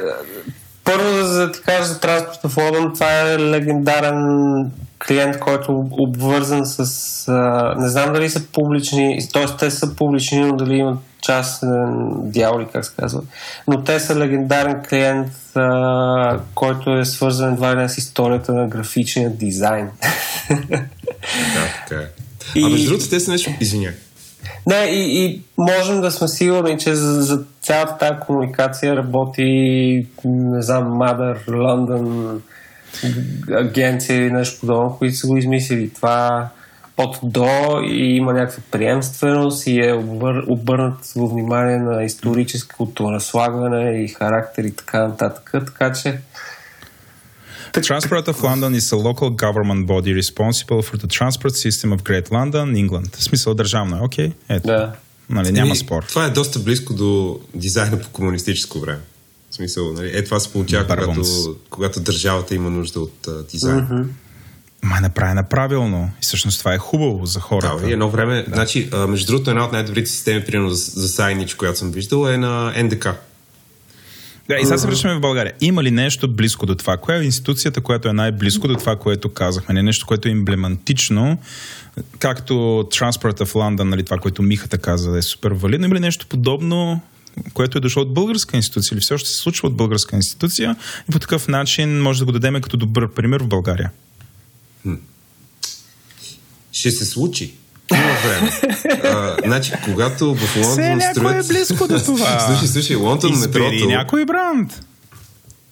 Първо 0.86 1.18
да, 1.18 1.28
да 1.28 1.52
ти 1.52 1.62
кажа 1.62 1.84
за 1.84 2.00
транспорта 2.00 2.50
в 2.50 2.58
Лондон, 2.58 2.94
това 2.94 3.22
е 3.22 3.40
легендарен 3.40 4.72
клиент, 5.08 5.40
който 5.40 5.72
е 5.72 5.76
обвързан 5.92 6.66
с... 6.66 7.28
А, 7.28 7.76
не 7.78 7.90
знам 7.90 8.14
дали 8.14 8.30
са 8.30 8.44
публични, 8.52 9.20
т.е. 9.34 9.46
те 9.60 9.72
са 9.72 9.96
публични, 9.96 10.40
но 10.40 10.56
дали 10.56 10.76
имат 10.76 11.00
частен 11.22 12.10
дял 12.16 12.58
или 12.60 12.68
как 12.74 12.86
се 12.86 12.92
казва. 13.00 13.22
Но 13.68 13.84
те 13.84 14.00
са 14.00 14.16
легендарен 14.16 14.84
клиент, 14.90 15.32
а, 15.56 16.40
който 16.56 16.98
е 16.98 17.06
свързан 17.06 17.54
едва 17.54 17.76
ли 17.76 17.90
с 17.90 17.98
историята 17.98 18.54
на 18.54 18.68
графичния 18.68 19.30
дизайн. 19.30 19.90
Да, 20.50 20.86
така 21.88 22.02
е. 22.02 22.08
А 22.64 22.70
между 22.70 22.90
другото, 22.90 23.10
те 23.10 23.20
са 23.20 23.32
нещо... 23.32 23.52
Извиняй. 23.60 23.94
Не, 24.68 24.76
и, 24.76 25.26
и 25.26 25.42
можем 25.58 26.02
да 26.02 26.12
сме 26.12 26.28
сигурни, 26.28 26.80
че 26.80 26.96
за, 26.96 27.22
за 27.22 27.44
цялата 27.66 27.98
тази 27.98 28.20
комуникация 28.20 28.96
работи, 28.96 30.08
не 30.26 30.62
знам, 30.62 30.84
Mother, 30.84 31.46
London, 31.48 32.38
агенция 33.52 34.18
или 34.18 34.32
нещо 34.32 34.60
подобно, 34.60 34.96
които 34.98 35.16
са 35.16 35.28
го 35.28 35.38
измислили. 35.38 35.94
Това 35.94 36.50
от 36.98 37.20
до 37.24 37.82
и 37.84 38.16
има 38.16 38.34
някаква 38.34 38.64
приемственост 38.72 39.68
и 39.68 39.80
е 39.80 39.94
обър, 39.94 40.44
обърнат 40.48 41.14
внимание 41.16 41.78
на 41.78 42.04
историческото 42.04 43.12
наслагване 43.12 44.04
и 44.04 44.08
характер 44.08 44.64
и 44.64 44.76
така 44.76 45.08
нататък. 45.08 45.52
Така 45.66 45.94
че 45.94 46.20
Transport 47.74 48.26
of 48.32 48.38
London 48.50 48.74
is 48.80 48.94
a 48.94 48.98
local 49.10 49.30
government 49.46 49.86
body 49.86 50.14
responsible 50.24 50.82
for 50.88 50.96
the 51.04 51.10
transport 51.18 51.56
system 51.66 51.90
of 51.96 52.00
Great 52.04 52.30
London, 52.30 52.88
England. 52.88 53.16
В 53.16 53.24
смисъл 53.24 53.54
държавно, 53.54 53.98
е, 53.98 54.02
окей? 54.02 54.32
Ето. 54.50 54.68
да. 54.68 54.94
Нали, 55.30 55.52
няма 55.52 55.68
Еми, 55.68 55.78
спор. 55.78 56.04
Това 56.04 56.26
е 56.26 56.30
доста 56.30 56.60
близко 56.60 56.94
до 56.94 57.40
дизайна 57.56 58.00
по 58.02 58.10
комунистическо 58.10 58.80
време. 58.80 59.02
В 59.52 59.56
смисъл, 59.56 59.94
нали? 59.94 60.12
Е, 60.14 60.24
това 60.24 60.40
се 60.40 60.52
получава, 60.52 60.88
когато, 60.88 61.56
когато 61.70 62.00
държавата 62.00 62.56
има 62.56 62.70
нужда 62.70 63.00
от 63.00 63.28
а, 63.28 63.44
дизайн. 63.44 63.88
Mm-hmm. 63.88 64.06
Ма 64.84 65.02
направена 65.02 65.44
правилно. 65.44 66.12
И 66.18 66.20
всъщност 66.22 66.60
това 66.60 66.74
е 66.74 66.78
хубаво 66.78 67.26
за 67.26 67.40
хората. 67.40 67.78
Да, 67.82 67.90
и 67.90 67.94
едно 67.94 68.10
време, 68.10 68.44
да. 68.48 68.56
значи, 68.56 68.90
а, 68.92 69.08
между 69.08 69.28
другото, 69.28 69.50
една 69.50 69.66
от 69.66 69.72
най-добрите 69.72 70.10
системи, 70.10 70.46
примерно 70.46 70.70
за, 70.70 71.02
за 71.02 71.08
сайнич, 71.08 71.56
която 71.56 71.80
съм 71.80 71.92
виждал, 71.92 72.28
е 72.28 72.38
на 72.38 72.84
НДК. 72.84 73.08
Да, 74.50 74.56
и 74.56 74.66
сега 74.66 74.78
се 74.78 74.88
връщаме 74.88 75.16
в 75.16 75.20
България. 75.20 75.54
Има 75.62 75.84
ли 75.84 75.92
нещо 75.92 76.34
близко 76.34 76.66
до 76.66 76.76
това? 76.76 76.98
Коя 76.98 77.18
е 77.18 77.24
институцията, 77.24 77.82
която 77.82 78.10
е 78.10 78.14
най-близко 78.14 78.68
до 78.68 78.76
това, 78.76 78.96
което 78.96 79.30
казахме? 79.30 79.74
Не 79.74 79.84
нещо, 79.84 80.06
което 80.06 80.28
е 80.28 80.32
емблематично, 80.32 81.38
както 82.20 82.54
Transport 82.92 83.40
of 83.40 83.54
London, 83.54 83.84
нали, 83.84 84.06
това, 84.06 84.18
което 84.18 84.42
Михата 84.42 84.78
каза, 84.78 85.12
да 85.12 85.18
е 85.18 85.22
супер 85.22 85.52
валидно. 85.52 85.86
Има 85.86 85.96
ли 85.96 86.00
нещо 86.00 86.28
подобно, 86.28 87.02
което 87.54 87.78
е 87.78 87.82
дошло 87.82 88.02
от 88.02 88.14
българска 88.14 88.58
институция 88.58 88.96
или 88.96 89.02
все 89.02 89.14
още 89.14 89.30
се 89.30 89.36
случва 89.36 89.68
от 89.68 89.76
българска 89.76 90.16
институция 90.16 90.76
и 91.10 91.12
по 91.12 91.20
такъв 91.20 91.48
начин 91.48 92.02
може 92.02 92.20
да 92.20 92.26
го 92.26 92.32
дадем 92.32 92.62
като 92.62 92.78
добър 92.78 93.14
пример 93.14 93.44
в 93.44 93.48
България? 93.48 93.92
Ще 96.72 96.92
се 96.92 97.06
случи. 97.06 97.54
Има 97.94 98.14
време. 98.24 98.52
А, 99.04 99.36
значи, 99.46 99.72
когато 99.86 100.36
в 100.36 100.56
Лондон 100.56 100.72
Все 100.72 100.96
някой 100.96 101.14
строят... 101.14 101.46
е 101.46 101.48
близко 101.48 101.88
до 101.88 102.00
това. 102.00 102.40
слушай, 102.48 102.68
слушай, 102.68 102.96
Лондон 102.96 103.34
Избери 103.34 103.64
метрото... 103.64 103.90
някой 103.90 104.26
бранд. 104.26 104.82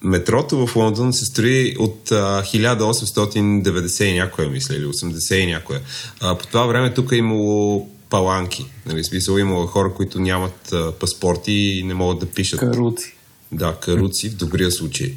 Метрото 0.01 0.67
в 0.67 0.75
Лондон 0.75 1.13
се 1.13 1.25
строи 1.25 1.75
от 1.79 2.11
а, 2.11 2.43
1890 2.43 4.03
и 4.03 4.13
някоя, 4.13 4.49
мисля, 4.49 4.75
или 4.75 4.85
80 4.85 5.35
и 5.35 5.45
някоя. 5.45 5.81
А, 6.21 6.35
по 6.35 6.47
това 6.47 6.65
време 6.65 6.93
тук 6.93 7.11
е 7.11 7.15
имало 7.15 7.89
паланки. 8.09 8.65
Нали, 8.85 9.03
смисъл 9.03 9.37
имало 9.37 9.67
хора, 9.67 9.93
които 9.93 10.19
нямат 10.19 10.73
а, 10.73 10.91
паспорти 10.91 11.53
и 11.53 11.83
не 11.83 11.93
могат 11.93 12.19
да 12.19 12.25
пишат. 12.25 12.59
Каруци. 12.59 13.15
Да, 13.51 13.75
каруци 13.75 14.29
в 14.29 14.35
добрия 14.35 14.71
случай. 14.71 15.13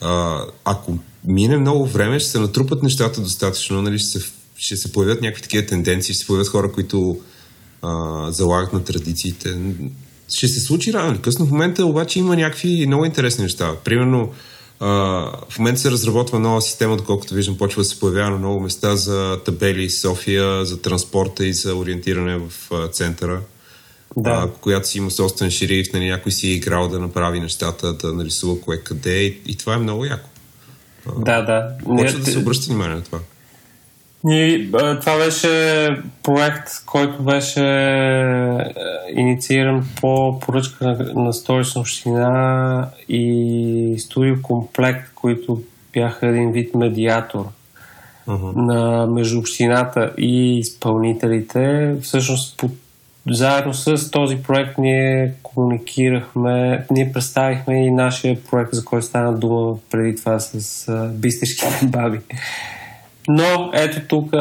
А, 0.00 0.40
ако 0.64 0.98
мине 1.24 1.56
много 1.56 1.86
време, 1.86 2.20
ще 2.20 2.30
се 2.30 2.38
натрупат 2.38 2.82
нещата 2.82 3.20
достатъчно, 3.20 3.82
нали, 3.82 3.98
ще, 3.98 4.08
се, 4.08 4.30
ще 4.58 4.76
се 4.76 4.92
появят 4.92 5.22
някакви 5.22 5.42
такива 5.42 5.66
тенденции, 5.66 6.14
ще 6.14 6.20
се 6.20 6.26
появят 6.26 6.48
хора, 6.48 6.72
които 6.72 7.20
а, 7.82 8.32
залагат 8.32 8.72
на 8.72 8.84
традициите. 8.84 9.58
Ще 10.28 10.48
се 10.48 10.60
случи 10.60 10.92
рано 10.92 11.12
или 11.12 11.22
късно. 11.22 11.46
В 11.46 11.50
момента 11.50 11.86
обаче 11.86 12.18
има 12.18 12.36
някакви 12.36 12.86
много 12.86 13.04
интересни 13.04 13.42
неща. 13.42 13.74
Примерно, 13.84 14.32
а, 14.80 14.86
в 15.50 15.58
момента 15.58 15.80
се 15.80 15.90
разработва 15.90 16.38
нова 16.38 16.62
система, 16.62 16.96
доколкото 16.96 17.34
виждам, 17.34 17.58
почва 17.58 17.82
да 17.82 17.88
се 17.88 18.00
появява 18.00 18.30
на 18.30 18.38
много 18.38 18.60
места 18.60 18.96
за 18.96 19.40
табели 19.44 19.90
София, 19.90 20.64
за 20.64 20.82
транспорта 20.82 21.46
и 21.46 21.52
за 21.52 21.74
ориентиране 21.74 22.38
в 22.38 22.50
а, 22.72 22.88
центъра 22.88 23.40
Да. 24.16 24.30
а, 24.30 24.50
която 24.60 24.88
си 24.88 24.98
има 24.98 25.10
собствен 25.10 25.50
шериф, 25.50 25.92
нали, 25.92 26.08
някой 26.10 26.32
си 26.32 26.48
е 26.48 26.52
играл 26.52 26.88
да 26.88 26.98
направи 26.98 27.40
нещата, 27.40 27.92
да 27.92 28.12
нарисува 28.12 28.60
кое 28.60 28.78
къде 28.78 29.22
и, 29.22 29.40
и 29.46 29.56
това 29.56 29.74
е 29.74 29.78
много 29.78 30.04
яко. 30.04 30.28
Да, 31.18 31.42
да. 31.42 31.68
Почва 31.84 32.18
да 32.18 32.30
се 32.30 32.38
обръща 32.38 32.66
внимание 32.66 32.96
на 32.96 33.02
това. 33.02 33.18
Ние, 34.26 34.70
това 35.00 35.18
беше 35.18 35.88
проект, 36.22 36.68
който 36.86 37.22
беше 37.22 37.60
а, 37.60 38.72
иницииран 39.16 39.86
по 40.00 40.40
поръчка 40.40 40.84
на, 40.84 41.22
на 41.22 41.32
столична 41.32 41.80
община 41.80 42.88
и 43.08 43.94
студио 43.98 44.42
комплект, 44.42 45.14
които 45.14 45.62
бяха 45.92 46.26
един 46.26 46.52
вид 46.52 46.74
медиатор 46.74 47.44
Uh-huh. 48.28 48.52
на 48.56 49.06
между 49.06 49.38
общината 49.38 50.12
и 50.18 50.58
изпълнителите. 50.58 51.94
Всъщност 52.02 52.58
по, 52.58 52.70
заедно 53.30 53.74
с 53.74 54.10
този 54.10 54.36
проект 54.36 54.78
ние 54.78 55.32
комуникирахме, 55.42 56.86
ние 56.90 57.12
представихме 57.12 57.86
и 57.86 57.90
нашия 57.90 58.38
проект, 58.50 58.72
за 58.72 58.84
който 58.84 59.06
стана 59.06 59.38
дума 59.38 59.76
преди 59.90 60.16
това 60.16 60.38
с 60.38 60.88
а, 60.88 61.08
бистешките 61.14 61.86
баби. 61.86 62.18
Но 63.28 63.70
ето 63.74 64.00
тук 64.08 64.34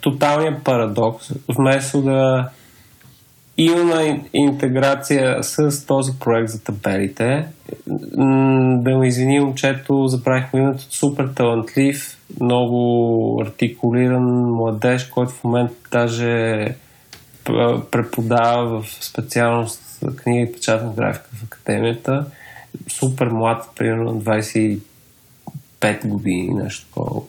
тоталният 0.00 0.64
парадокс. 0.64 1.30
Вместо 1.48 2.02
да 2.02 2.48
имаме 3.58 4.24
интеграция 4.32 5.42
с 5.42 5.86
този 5.86 6.12
проект 6.20 6.50
за 6.50 6.64
табелите, 6.64 7.46
да 8.82 8.98
ме 8.98 9.08
извини 9.08 9.40
момчето, 9.40 10.06
забравих 10.06 10.46
името, 10.54 10.82
супер 10.90 11.28
талантлив, 11.36 12.18
много 12.40 13.42
артикулиран 13.46 14.52
младеж, 14.52 15.04
който 15.04 15.32
в 15.32 15.44
момента 15.44 15.74
даже 15.92 16.64
преподава 17.90 18.82
в 18.82 19.04
специалност 19.04 19.82
книга 20.16 20.40
и 20.40 20.52
печатна 20.52 20.92
графика 20.96 21.28
в 21.32 21.44
академията. 21.44 22.26
Супер 22.88 23.26
млад, 23.26 23.68
примерно 23.76 24.20
25 24.20 24.80
години, 26.04 26.48
нещо 26.48 26.86
такова. 26.86 27.20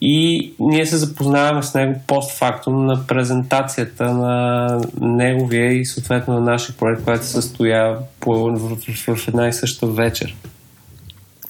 И 0.00 0.52
ние 0.60 0.86
се 0.86 0.96
запознаваме 0.96 1.62
с 1.62 1.74
него 1.74 2.00
постфактум 2.06 2.86
на 2.86 3.06
презентацията 3.06 4.14
на 4.14 4.66
неговия 5.00 5.72
и 5.72 5.86
съответно 5.86 6.34
на 6.34 6.40
нашия 6.40 6.76
проект, 6.76 7.04
който 7.04 7.24
се 7.24 7.32
състоя 7.32 7.98
в, 8.26 9.28
една 9.28 9.48
и 9.48 9.52
съща 9.52 9.86
вечер. 9.86 10.36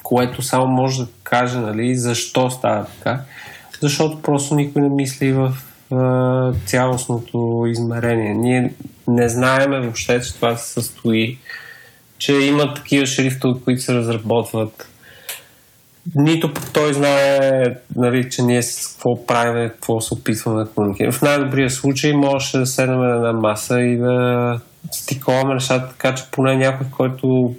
Което 0.03 0.43
само 0.43 0.66
може 0.66 1.03
да 1.03 1.09
каже 1.23 1.59
нали, 1.59 1.97
защо 1.97 2.51
става 2.51 2.85
така. 2.85 3.20
Защото 3.81 4.23
просто 4.23 4.55
никой 4.55 4.83
не 4.83 4.89
мисли 4.89 5.33
в 5.33 5.53
в 5.91 6.55
цялостното 6.66 7.65
измерение. 7.66 8.35
Ние 8.35 8.73
не 9.09 9.29
знаеме 9.29 9.81
въобще, 9.81 10.20
че 10.20 10.35
това 10.35 10.57
се 10.57 10.73
състои, 10.73 11.39
че 12.19 12.33
има 12.33 12.75
такива 12.75 13.07
шрифтове, 13.07 13.61
които 13.65 13.83
се 13.83 13.95
разработват. 13.95 14.89
Нито 16.14 16.52
той 16.72 16.94
знае, 16.94 17.64
нали, 17.97 18.30
че 18.30 18.43
ние 18.43 18.62
с 18.62 18.89
какво 18.93 19.26
правим, 19.26 19.68
какво 19.68 20.01
се 20.01 20.14
опитваме 20.14 20.64
да 20.64 20.70
комуникираме. 20.70 21.12
В 21.12 21.22
най-добрия 21.22 21.70
случай 21.70 22.12
можеше 22.12 22.59
да 22.59 22.66
седнем 22.66 22.98
на 22.98 23.16
една 23.16 23.32
маса 23.32 23.80
и 23.80 23.97
да 23.97 24.60
стиковаме 24.93 25.55
нещата, 25.55 25.89
така 25.89 26.14
че 26.14 26.24
поне 26.32 26.56
някой, 26.56 26.86
който 26.97 27.55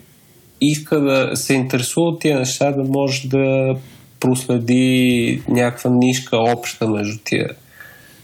иска 0.62 1.00
да 1.00 1.36
се 1.36 1.54
интересува 1.54 2.08
от 2.08 2.22
тия 2.22 2.40
неща, 2.40 2.72
да 2.72 2.84
може 2.84 3.28
да 3.28 3.76
проследи 4.20 5.44
някаква 5.48 5.92
нишка 5.94 6.38
обща 6.38 6.88
между 6.88 7.20
тия 7.24 7.50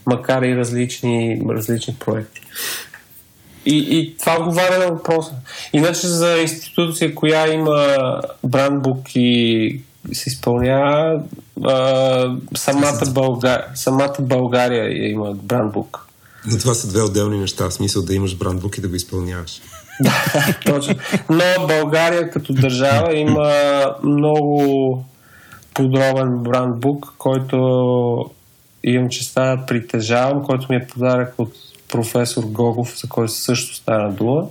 макар 0.05 0.41
и 0.41 0.55
различни, 0.55 1.41
различни 1.49 1.95
проекти. 1.99 2.41
И, 3.65 3.77
и 3.77 4.17
това 4.17 4.37
отговаря 4.39 4.79
на 4.79 4.87
въпроса. 4.87 5.35
Иначе 5.73 6.07
за 6.07 6.37
институция, 6.37 7.15
коя 7.15 7.53
има 7.53 7.87
брандбук 8.43 8.99
и 9.15 9.81
се 10.13 10.29
изпълнява, 10.29 11.21
а, 11.63 12.37
самата, 12.55 13.11
Бълга... 13.11 13.65
самата 13.75 14.15
България 14.19 15.09
има 15.11 15.33
брандбук. 15.33 16.07
Но 16.47 16.57
това 16.57 16.73
са 16.73 16.87
две 16.87 17.01
отделни 17.01 17.39
неща, 17.39 17.69
в 17.69 17.73
смисъл 17.73 18.01
да 18.01 18.13
имаш 18.13 18.37
брандбук 18.37 18.77
и 18.77 18.81
да 18.81 18.87
го 18.87 18.95
изпълняваш. 18.95 19.61
да, 20.01 20.13
точно. 20.65 20.95
Но 21.29 21.67
България 21.67 22.29
като 22.29 22.53
държава 22.53 23.17
има 23.17 23.53
много 24.03 25.05
подробен 25.73 26.43
брандбук, 26.43 27.13
който 27.17 27.57
имам 28.83 29.09
честа 29.09 29.41
да 29.41 29.65
притежавам, 29.65 30.43
който 30.43 30.67
ми 30.69 30.75
е 30.75 30.87
подарък 30.87 31.33
от 31.37 31.53
професор 31.91 32.43
Гогов, 32.43 32.99
за 33.01 33.09
който 33.09 33.31
също 33.31 33.75
стана 33.75 34.11
дума. 34.11 34.43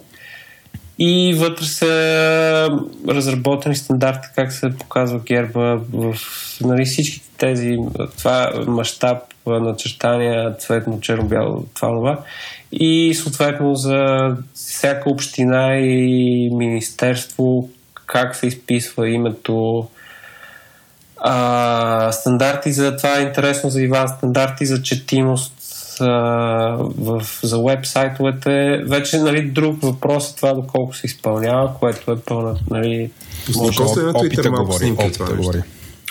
И 0.98 1.34
вътре 1.38 1.64
са 1.64 2.68
разработени 3.08 3.76
стандарти 3.76 4.28
как 4.34 4.52
се 4.52 4.70
показва 4.78 5.18
герба 5.18 5.80
в 5.92 6.16
нали, 6.60 6.84
всички 6.84 7.22
тези, 7.38 7.76
това 8.18 8.50
мащаб, 8.66 9.18
начертания, 9.46 10.56
цветно, 10.56 11.00
черно-бяло, 11.00 11.64
това, 11.74 11.88
това. 11.88 12.18
И 12.72 13.14
съответно 13.14 13.74
за 13.74 13.96
всяка 14.54 15.10
община 15.10 15.76
и 15.76 16.50
министерство 16.52 17.68
как 18.06 18.36
се 18.36 18.46
изписва 18.46 19.08
името, 19.08 19.88
а, 21.16 22.12
стандарти 22.12 22.72
за 22.72 22.96
това 22.96 23.18
е 23.18 23.22
интересно 23.22 23.70
за 23.70 23.82
Иван, 23.82 24.08
стандарти 24.08 24.66
за 24.66 24.82
четимост 24.82 25.53
а, 26.00 26.06
в, 26.98 27.22
за 27.42 27.58
веб-сайтовете. 27.58 28.84
Вече 28.88 29.18
нали, 29.18 29.42
друг 29.42 29.82
въпрос 29.82 30.30
е 30.30 30.36
това 30.36 30.52
доколко 30.52 30.96
се 30.96 31.06
изпълнява, 31.06 31.74
което 31.80 32.12
е 32.12 32.20
пълна. 32.20 32.56
Нали, 32.70 33.10
Пусни 33.46 33.70
после 33.76 34.02
на 34.02 34.12
Twitter 34.12 34.48
малко 34.48 34.64
говори, 34.64 34.84
снимки 34.84 35.12
това 35.12 35.36
говори. 35.36 35.62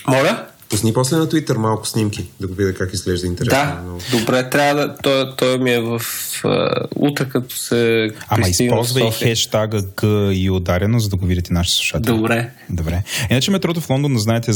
Моля? 0.08 0.46
Пусни 0.70 0.94
после 0.94 1.18
на 1.18 1.28
Twitter 1.28 1.58
малко 1.58 1.88
снимки, 1.88 2.26
да 2.40 2.48
го 2.48 2.54
видя 2.54 2.74
как 2.74 2.94
изглежда 2.94 3.28
интересно. 3.28 3.60
Да, 3.60 3.82
много. 3.82 4.00
добре, 4.12 4.50
трябва 4.50 4.82
да. 4.82 4.96
Той, 5.04 5.36
той 5.36 5.58
ми 5.58 5.72
е 5.72 5.80
в 5.80 6.00
uh, 6.00 6.86
утре, 6.96 7.30
като 7.30 7.56
се. 7.56 8.10
Ама 8.28 8.48
използвай 8.48 9.12
хештага 9.12 9.82
Г 9.96 10.08
и 10.34 10.50
ударено, 10.50 11.00
за 11.00 11.10
да 11.10 11.16
го 11.16 11.26
видите 11.26 11.54
нашите 11.54 11.78
слушатели. 11.78 12.16
Добре. 12.16 12.50
Добре. 12.70 13.04
Иначе 13.30 13.52
метрото 13.52 13.82
в 13.82 13.90
Лондон, 13.90 14.18
знаете, 14.18 14.52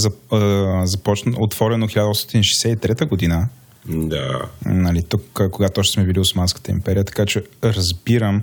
започна 0.83 1.33
отворено 1.39 1.87
1863 1.87 3.05
година. 3.05 3.47
Да. 3.87 4.41
Нали, 4.65 5.03
тук, 5.03 5.41
когато 5.51 5.79
още 5.79 5.93
сме 5.93 6.03
били 6.03 6.19
Османската 6.19 6.71
империя, 6.71 7.03
така 7.03 7.25
че 7.25 7.43
разбирам. 7.63 8.41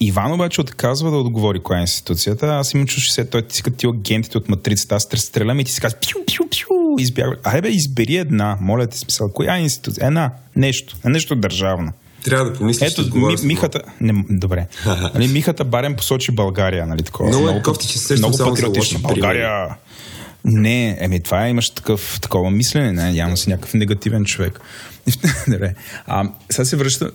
Иван 0.00 0.32
обаче 0.32 0.60
отказва 0.60 1.10
да 1.10 1.16
отговори 1.16 1.60
коя 1.60 1.78
е 1.78 1.82
институцията. 1.82 2.46
Аз 2.46 2.74
имам 2.74 2.86
чу 2.86 3.00
60, 3.00 3.30
той 3.30 3.42
ти 3.42 3.62
като 3.62 3.76
ти 3.76 3.86
агентите 3.86 4.38
от 4.38 4.48
матрицата, 4.48 4.94
аз 4.94 5.08
стрелям 5.16 5.60
и 5.60 5.64
ти 5.64 5.72
си 5.72 5.80
казва 5.80 5.98
пиу, 5.98 6.24
пиу, 6.26 6.48
пиу, 6.50 6.98
избягва. 6.98 7.36
Айде 7.44 7.62
бе, 7.62 7.68
избери 7.68 8.16
една, 8.16 8.58
моля 8.60 8.86
ти 8.86 8.98
смисъл. 8.98 9.32
Коя 9.32 9.56
е 9.56 9.60
институция? 9.60 10.06
Една, 10.06 10.30
нещо, 10.56 10.96
нещо 11.04 11.36
държавно. 11.36 11.92
Трябва 12.24 12.50
да 12.50 12.58
помислиш, 12.58 12.92
Ето, 12.92 13.16
ми, 13.16 13.36
Михата... 13.44 13.82
Не, 14.00 14.24
добре. 14.30 14.66
нали, 15.14 15.28
Михата 15.28 15.64
Барен 15.64 15.96
посочи 15.96 16.32
България, 16.32 16.86
нали 16.86 17.02
такова. 17.02 17.28
Много, 17.28 17.42
много 17.42 17.58
е 17.58 17.62
кофти, 17.62 17.88
че 17.88 17.98
се 17.98 18.16
много 18.16 18.38
патриотично. 18.38 19.00
България, 19.00 19.68
не, 20.44 20.96
еми 21.00 21.20
това 21.20 21.48
имаш 21.48 21.70
такъв, 21.70 22.18
такова 22.22 22.50
мислене, 22.50 22.92
не, 22.92 23.12
явно 23.12 23.36
си 23.36 23.50
някакъв 23.50 23.74
негативен 23.74 24.24
човек. 24.24 24.60
Добре. 25.48 25.74
А, 26.06 26.28
сега 26.50 26.64
се 26.64 26.76
връща, 26.76 27.10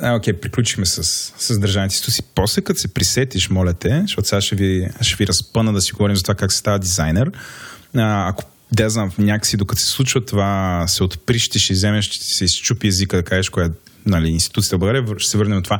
а, 0.00 0.14
окей, 0.14 0.32
приключихме 0.32 0.86
с, 0.86 1.04
с 1.38 1.58
държавните 1.58 1.96
си. 1.96 2.22
После, 2.34 2.62
като 2.62 2.80
се 2.80 2.94
присетиш, 2.94 3.50
моля 3.50 3.74
те, 3.74 4.00
защото 4.00 4.28
сега 4.28 4.40
ще 4.40 4.56
ви, 4.56 4.88
ще 5.00 5.16
ви 5.16 5.26
разпъна 5.26 5.72
да 5.72 5.80
си 5.80 5.92
говорим 5.92 6.16
за 6.16 6.22
това 6.22 6.34
как 6.34 6.52
се 6.52 6.58
става 6.58 6.78
дизайнер. 6.78 7.30
А, 7.96 8.28
ако 8.28 8.44
да 8.72 8.90
знам, 8.90 9.12
някакси 9.18 9.56
докато 9.56 9.82
се 9.82 9.88
случва 9.88 10.24
това, 10.24 10.84
се 10.88 11.04
отприщиш 11.04 11.70
и 11.70 11.72
вземеш, 11.72 12.04
ще 12.04 12.24
се 12.24 12.44
изчупи 12.44 12.88
езика 12.88 13.16
да 13.16 13.22
кажеш 13.22 13.48
коя 13.48 13.70
нали, 14.06 14.28
институцията 14.28 14.76
в 14.76 14.78
България, 14.78 15.04
ще 15.18 15.30
се 15.30 15.38
върнем 15.38 15.58
от 15.58 15.64
това. 15.64 15.78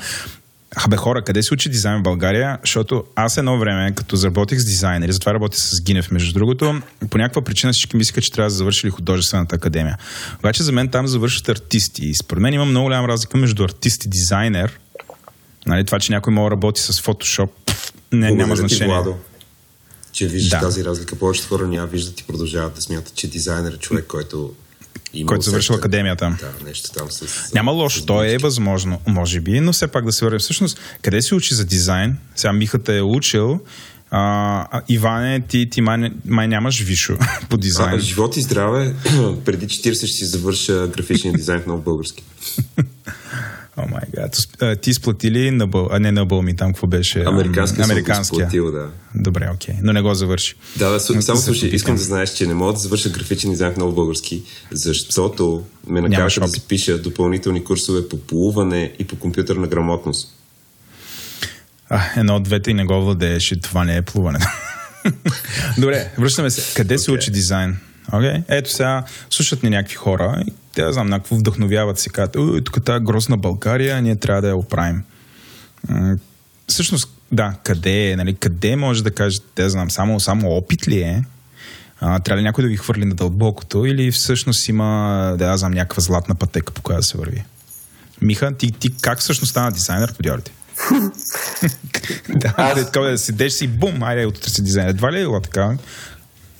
Абе 0.76 0.96
хора, 0.96 1.22
къде 1.22 1.42
се 1.42 1.54
учи 1.54 1.68
дизайн 1.68 1.98
в 1.98 2.02
България? 2.02 2.58
Защото 2.62 3.04
аз 3.16 3.36
едно 3.36 3.58
време, 3.58 3.94
като 3.94 4.16
заработих 4.16 4.58
с 4.58 4.64
дизайнери, 4.64 5.12
затова 5.12 5.34
работя 5.34 5.60
с 5.60 5.82
Гинев, 5.82 6.10
между 6.10 6.32
другото, 6.32 6.80
по 7.10 7.18
някаква 7.18 7.42
причина 7.42 7.72
всички 7.72 7.96
мислиха, 7.96 8.20
че 8.20 8.32
трябва 8.32 8.50
да 8.50 8.54
завършили 8.54 8.90
художествената 8.90 9.56
академия. 9.56 9.98
Обаче 10.38 10.62
за 10.62 10.72
мен 10.72 10.88
там 10.88 11.06
завършват 11.06 11.48
артисти. 11.48 12.06
И 12.06 12.14
според 12.14 12.42
мен 12.42 12.54
има 12.54 12.64
много 12.64 12.86
голяма 12.86 13.08
разлика 13.08 13.36
между 13.36 13.64
артист 13.64 14.04
и 14.04 14.08
дизайнер. 14.08 14.80
Нали, 15.66 15.84
това, 15.84 15.98
че 16.00 16.12
някой 16.12 16.32
може 16.32 16.44
да 16.44 16.50
работи 16.50 16.80
с 16.80 17.00
фотошоп, 17.00 17.50
не, 18.12 18.30
няма 18.30 18.56
значение. 18.56 18.86
Ти, 18.86 19.02
Владо, 19.02 19.16
че 20.12 20.26
виждаш 20.26 20.50
да. 20.50 20.60
тази 20.60 20.84
разлика. 20.84 21.16
Повечето 21.16 21.48
хора 21.48 21.66
няма 21.66 21.86
виждат 21.86 22.20
и 22.20 22.24
продължават 22.24 22.74
да 22.74 22.82
смятат, 22.82 23.14
че 23.14 23.28
дизайнер 23.28 23.72
е 23.72 23.76
човек, 23.76 24.06
който 24.06 24.54
има 25.14 25.28
който 25.28 25.44
завършил 25.44 25.74
академията. 25.74 26.36
Да, 26.40 26.64
нещо 26.64 26.90
там 26.92 27.10
с... 27.10 27.52
Няма 27.54 27.72
лошо, 27.72 28.06
то 28.06 28.24
е 28.24 28.38
възможно, 28.38 29.00
може 29.06 29.40
би, 29.40 29.60
но 29.60 29.72
все 29.72 29.86
пак 29.86 30.04
да 30.04 30.12
се 30.12 30.24
върне. 30.24 30.38
Всъщност, 30.38 30.80
къде 31.02 31.22
се 31.22 31.34
учи 31.34 31.54
за 31.54 31.64
дизайн? 31.64 32.16
Сега 32.36 32.52
Михата 32.52 32.94
е 32.94 33.02
учил, 33.02 33.60
а, 34.10 34.82
Иване, 34.88 35.40
ти, 35.40 35.70
ти 35.70 35.80
май, 35.80 36.10
май 36.24 36.48
нямаш 36.48 36.80
вишо 36.80 37.16
по 37.50 37.56
дизайн. 37.56 37.94
А, 37.94 37.98
живот 37.98 38.36
и 38.36 38.42
здраве, 38.42 38.94
преди 39.44 39.66
40 39.66 39.94
ще 39.94 40.06
си 40.06 40.24
завърша 40.24 40.88
графичния 40.88 41.34
дизайн 41.34 41.60
в 41.60 41.66
много 41.66 41.82
български. 41.82 42.22
О 43.82 43.88
май 43.90 44.02
гад. 44.14 44.36
Ти 44.80 44.90
изплатили 44.90 45.50
на 45.50 45.66
бъл... 45.66 45.88
а 45.92 45.98
не 45.98 46.12
на 46.12 46.26
бълми, 46.26 46.56
там 46.56 46.72
какво 46.72 46.86
беше? 46.86 47.20
Американския. 47.20 47.84
Американския. 47.84 48.36
Изплатил, 48.36 48.72
да. 48.72 48.88
Добре, 49.14 49.50
окей. 49.54 49.74
Но 49.82 49.92
не 49.92 50.02
го 50.02 50.14
завърши. 50.14 50.54
Да, 50.76 50.90
да, 50.90 51.00
само 51.00 51.38
слушай, 51.38 51.68
искам 51.68 51.96
да 51.96 52.02
знаеш, 52.02 52.30
че 52.30 52.46
не 52.46 52.54
мога 52.54 52.72
да 52.72 52.78
завърша 52.78 53.10
графичен 53.10 53.50
дизайн 53.50 53.72
в 53.72 53.76
много 53.76 53.92
български, 53.92 54.42
защото 54.70 55.64
ме 55.86 56.00
накараха 56.00 56.40
да 56.40 56.46
запиша 56.46 56.98
допълнителни 56.98 57.64
курсове 57.64 58.08
по 58.08 58.18
плуване 58.18 58.92
и 58.98 59.04
по 59.04 59.16
компютърна 59.16 59.66
грамотност. 59.66 60.34
А, 61.88 62.02
едно 62.16 62.36
от 62.36 62.42
двете 62.42 62.70
и 62.70 62.74
не 62.74 62.84
го 62.84 63.00
владееш 63.04 63.52
и 63.52 63.60
това 63.60 63.84
не 63.84 63.96
е 63.96 64.02
плуване. 64.02 64.38
Добре, 65.78 66.10
връщаме 66.18 66.50
се. 66.50 66.74
Къде 66.74 66.94
okay. 66.94 66.98
се 66.98 67.10
учи 67.10 67.30
дизайн? 67.30 67.76
Okay? 68.12 68.42
Ето 68.48 68.70
сега, 68.70 69.04
слушат 69.30 69.62
ни 69.62 69.70
някакви 69.70 69.94
хора 69.94 70.44
и 70.48 70.52
те, 70.74 70.82
да 70.82 70.92
знам, 70.92 71.06
някакво 71.06 71.36
вдъхновяват 71.36 71.98
си, 71.98 72.10
казват, 72.10 72.64
тук 72.64 72.84
тази 72.84 73.04
грозна 73.04 73.36
България, 73.36 74.02
ние 74.02 74.16
трябва 74.16 74.42
да 74.42 74.48
я 74.48 74.56
оправим. 74.56 75.02
Всъщност, 76.66 77.08
да, 77.32 77.54
къде 77.64 78.10
е, 78.10 78.16
нали, 78.16 78.34
къде 78.34 78.76
може 78.76 79.04
да 79.04 79.10
кажете, 79.10 79.46
те 79.54 79.68
знам, 79.68 79.90
само, 79.90 80.20
само 80.20 80.50
опит 80.50 80.88
ли 80.88 81.00
е? 81.00 81.24
А, 82.00 82.18
трябва 82.18 82.38
ли 82.40 82.44
някой 82.44 82.64
да 82.64 82.68
ви 82.68 82.76
хвърли 82.76 83.04
на 83.04 83.14
дълбокото 83.14 83.84
или 83.86 84.12
всъщност 84.12 84.68
има, 84.68 85.34
да 85.38 85.56
знам, 85.56 85.72
някаква 85.72 86.00
златна 86.00 86.34
пътека, 86.34 86.72
по 86.72 86.82
която 86.82 87.00
да 87.00 87.06
се 87.06 87.18
върви? 87.18 87.44
Миха, 88.20 88.56
ти, 88.56 88.72
ти 88.72 88.96
как 89.00 89.18
всъщност 89.18 89.50
стана 89.50 89.72
дизайнер 89.72 90.14
по 90.14 90.22
дяволите? 90.22 90.52
да, 92.28 92.54
Аз- 92.56 92.74
така 92.74 93.00
да 93.00 93.18
седеш 93.18 93.52
си, 93.52 93.68
бум, 93.68 94.02
айде, 94.02 94.26
утре 94.26 94.50
си 94.50 94.62
дизайнер. 94.62 94.90
Едва 94.90 95.12
ли 95.12 95.20
е 95.20 95.26
така? 95.42 95.76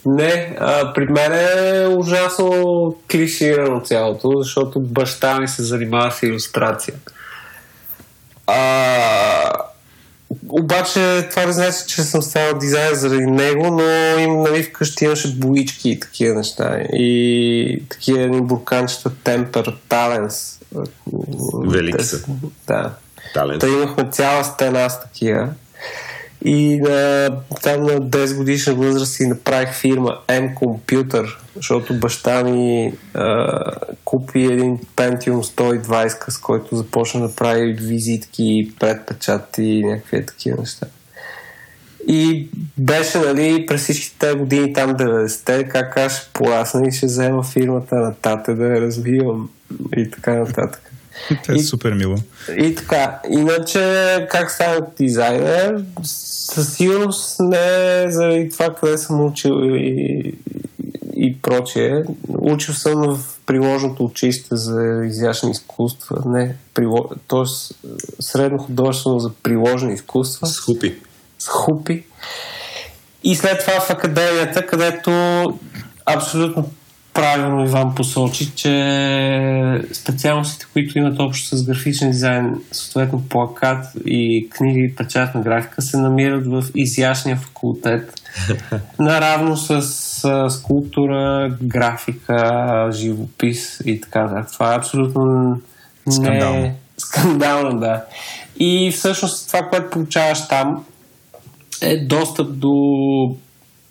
Не, 0.05 0.55
а, 0.59 0.93
при 0.93 1.05
мен 1.05 1.31
е 1.33 1.87
ужасно 1.87 2.95
клиширано 3.11 3.79
цялото, 3.79 4.31
защото 4.37 4.79
баща 4.79 5.39
ми 5.39 5.47
се 5.47 5.63
занимава 5.63 6.11
с 6.11 6.23
иллюстрация. 6.23 6.95
А, 8.47 9.51
обаче 10.49 11.27
това 11.29 11.45
не 11.45 11.51
значи, 11.51 11.77
че 11.87 12.03
съм 12.03 12.21
станал 12.21 12.59
дизайнер 12.59 12.93
заради 12.93 13.25
него, 13.25 13.65
но 13.71 14.19
им, 14.19 14.41
нали, 14.41 14.63
вкъщи 14.63 15.05
имаше 15.05 15.35
боички 15.35 15.89
и 15.89 15.99
такива 15.99 16.35
неща. 16.35 16.77
И 16.93 17.83
такива 17.89 18.21
едни 18.21 18.41
бурканчета 18.41 19.09
Temper 19.09 19.75
Talents. 19.89 20.61
Велики 21.67 22.03
са. 22.03 22.25
Да. 22.67 22.93
Та 23.59 23.67
имахме 23.67 24.09
цяла 24.11 24.43
стена 24.43 24.89
с 24.89 25.01
такива. 25.01 25.49
И 26.45 26.79
на, 26.79 27.29
там 27.61 27.83
на 27.83 28.01
10 28.01 28.37
годишна 28.37 28.75
възраст 28.75 29.13
си 29.13 29.27
направих 29.27 29.73
фирма 29.73 30.17
M 30.27 30.53
Computer, 30.53 31.35
защото 31.55 31.99
баща 31.99 32.43
ми 32.43 32.93
а, 33.13 33.59
купи 34.05 34.43
един 34.43 34.77
Pentium 34.77 35.41
120, 35.41 36.29
с 36.29 36.37
който 36.37 36.75
започна 36.75 37.27
да 37.27 37.35
прави 37.35 37.73
визитки, 37.73 38.71
предпечати 38.79 39.63
и 39.63 39.83
някакви 39.83 40.25
такива 40.25 40.59
неща. 40.59 40.87
И 42.07 42.49
беше, 42.77 43.19
нали, 43.19 43.65
през 43.65 43.81
всичките 43.81 44.17
тези 44.19 44.37
години 44.37 44.73
там 44.73 44.97
90-те, 44.97 45.63
как 45.63 45.97
аз 45.97 46.29
порасна 46.33 46.87
и 46.87 46.91
ще 46.91 47.05
взема 47.05 47.43
фирмата 47.43 47.95
на 47.95 48.15
тате 48.15 48.53
да 48.53 48.65
я 48.65 48.81
развивам 48.81 49.49
и 49.97 50.11
така 50.11 50.33
нататък. 50.33 50.92
Това 51.43 51.53
е 51.53 51.57
И- 51.57 51.63
супер 51.63 51.93
мило. 51.93 52.15
И 52.57 52.75
така, 52.75 53.19
иначе 53.29 53.79
как 54.31 54.51
станах 54.51 54.79
дизайнер, 54.99 55.83
със 56.03 56.73
сигурност 56.73 57.35
не 57.39 58.05
заради 58.09 58.49
това 58.49 58.75
къде 58.75 58.97
съм 58.97 59.25
учил 59.25 59.53
и, 59.63 60.33
и 61.15 61.41
прочее. 61.41 62.03
Учил 62.29 62.73
съм 62.73 63.15
в 63.15 63.19
приложното 63.45 64.05
училище 64.05 64.47
за 64.51 64.81
изящни 65.05 65.51
изкуства, 65.51 66.17
не, 66.25 66.55
прило... 66.73 67.09
т.е. 67.27 67.45
средно 68.19 68.57
художествено 68.57 69.19
за 69.19 69.31
приложени 69.43 69.93
изкуства 69.93 70.47
С 70.47 70.59
хупи. 70.59 70.95
с 71.39 71.47
хупи. 71.47 72.03
И 73.23 73.35
след 73.35 73.59
това 73.59 73.79
в 73.79 73.89
академията, 73.89 74.65
където 74.65 75.11
абсолютно 76.05 76.69
правилно 77.13 77.65
Иван 77.65 77.95
посочи, 77.95 78.51
че 78.55 79.81
специалностите, 79.93 80.65
които 80.73 80.97
имат 80.97 81.19
общо 81.19 81.57
с 81.57 81.65
графичен 81.65 82.11
дизайн, 82.11 82.55
съответно 82.71 83.23
плакат 83.29 83.85
и 84.05 84.49
книги 84.49 84.89
и 84.91 84.95
печатна 84.95 85.41
графика, 85.41 85.81
се 85.81 85.97
намират 85.97 86.47
в 86.47 86.63
изящния 86.75 87.37
факултет. 87.37 88.13
Наравно 88.99 89.57
с 89.57 89.71
а, 90.25 90.49
скулптура, 90.49 91.51
графика, 91.61 92.89
живопис 92.91 93.81
и 93.85 94.01
така 94.01 94.23
нататък. 94.23 94.53
Това 94.53 94.73
е 94.73 94.77
абсолютно 94.77 95.21
Скандално. 96.11 96.61
не... 96.61 96.75
Скандално, 96.97 97.79
да. 97.79 98.03
И 98.59 98.91
всъщност 98.91 99.47
това, 99.47 99.69
което 99.69 99.89
получаваш 99.89 100.47
там, 100.47 100.85
е 101.81 102.05
достъп 102.05 102.57
до 102.57 102.73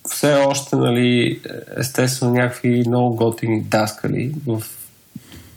все 0.09 0.35
още, 0.35 0.77
нали, 0.77 1.41
естествено, 1.79 2.33
някакви 2.33 2.83
много 2.87 3.17
готини 3.17 3.63
даскали 3.63 4.33
в, 4.47 4.63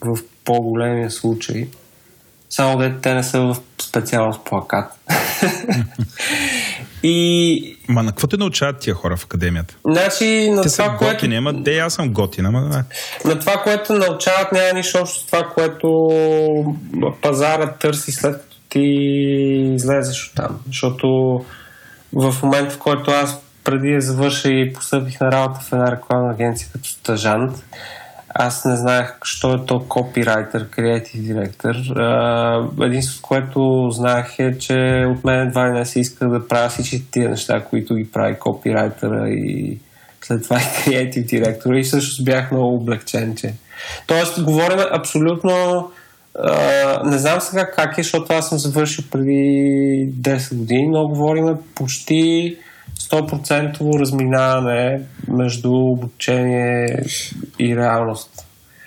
в 0.01 0.17
по-големия 0.45 1.11
случай. 1.11 1.67
Само 2.49 2.77
де 2.77 2.93
те 3.01 3.13
не 3.13 3.23
са 3.23 3.41
в 3.41 3.57
специалност 3.81 4.45
плакат. 4.45 4.91
и, 7.03 7.77
Ма 7.87 8.03
на 8.03 8.11
какво 8.11 8.27
те 8.27 8.37
научават 8.37 8.79
тия 8.79 8.93
хора 8.93 9.17
в 9.17 9.25
академията? 9.25 9.75
значи, 9.87 10.49
на 10.49 10.61
Те 10.61 10.69
са 10.69 10.83
това, 10.83 10.97
което 10.97 11.15
готини, 11.15 11.35
ама 11.35 11.53
де 11.53 11.77
аз 11.77 11.93
съм 11.93 12.13
готин, 12.13 12.45
ама 12.45 12.61
да. 12.61 12.83
на 13.29 13.39
това, 13.39 13.53
което 13.63 13.93
научават, 13.93 14.51
няма 14.51 14.73
нищо 14.73 14.97
общо 15.01 15.19
с 15.19 15.25
това, 15.25 15.49
което 15.53 16.09
пазара 17.21 17.71
търси 17.71 18.11
след 18.11 18.41
като 18.41 18.55
ти 18.69 18.79
излезеш 19.75 20.27
от 20.27 20.35
там. 20.35 20.59
Защото 20.67 21.07
в 22.13 22.35
момента, 22.43 22.75
в 22.75 22.77
който 22.77 23.11
аз 23.11 23.41
преди 23.65 23.93
да 23.93 24.01
завърша 24.01 24.49
и 24.49 24.73
постъпих 24.73 25.21
на 25.21 25.31
работа 25.31 25.59
в 25.59 25.73
една 25.73 25.91
рекламна 25.91 26.31
агенция 26.31 26.69
като 26.71 26.89
стажант, 26.89 27.63
аз 28.37 28.65
не 28.65 28.75
знаех, 28.75 29.17
що 29.23 29.53
е 29.53 29.65
то 29.65 29.79
копирайтер, 29.79 30.69
креатив 30.69 31.21
директор. 31.21 31.75
Единството, 32.81 33.27
което 33.27 33.89
знаех 33.91 34.39
е, 34.39 34.57
че 34.57 35.05
от 35.07 35.23
мен 35.23 35.47
едва 35.47 35.69
не 35.69 35.85
се 35.85 35.99
иска 35.99 36.29
да 36.29 36.47
правя 36.47 36.69
всички 36.69 37.11
тия 37.11 37.29
неща, 37.29 37.63
които 37.69 37.95
ги 37.95 38.11
прави 38.11 38.39
копирайтера 38.39 39.29
и 39.29 39.77
след 40.21 40.43
това 40.43 40.57
и 40.57 40.83
креатив 40.83 41.25
директора 41.25 41.79
и 41.79 41.83
всъщност 41.83 42.25
бях 42.25 42.51
много 42.51 42.75
облегчен, 42.75 43.35
че... 43.35 43.53
Тоест, 44.07 44.43
говорим 44.43 44.79
абсолютно... 44.91 45.91
А, 46.39 47.01
не 47.05 47.17
знам 47.17 47.41
сега 47.41 47.71
как 47.71 47.97
е, 47.97 48.03
защото 48.03 48.33
аз 48.33 48.49
съм 48.49 48.57
завършил 48.57 49.03
преди 49.11 50.09
10 50.21 50.55
години, 50.55 50.87
но 50.87 51.07
говорим 51.07 51.57
почти 51.75 52.57
100% 52.99 53.99
разминаване 53.99 55.01
между 55.27 55.71
обучение 55.71 57.05
и 57.59 57.75
реалност. 57.75 58.29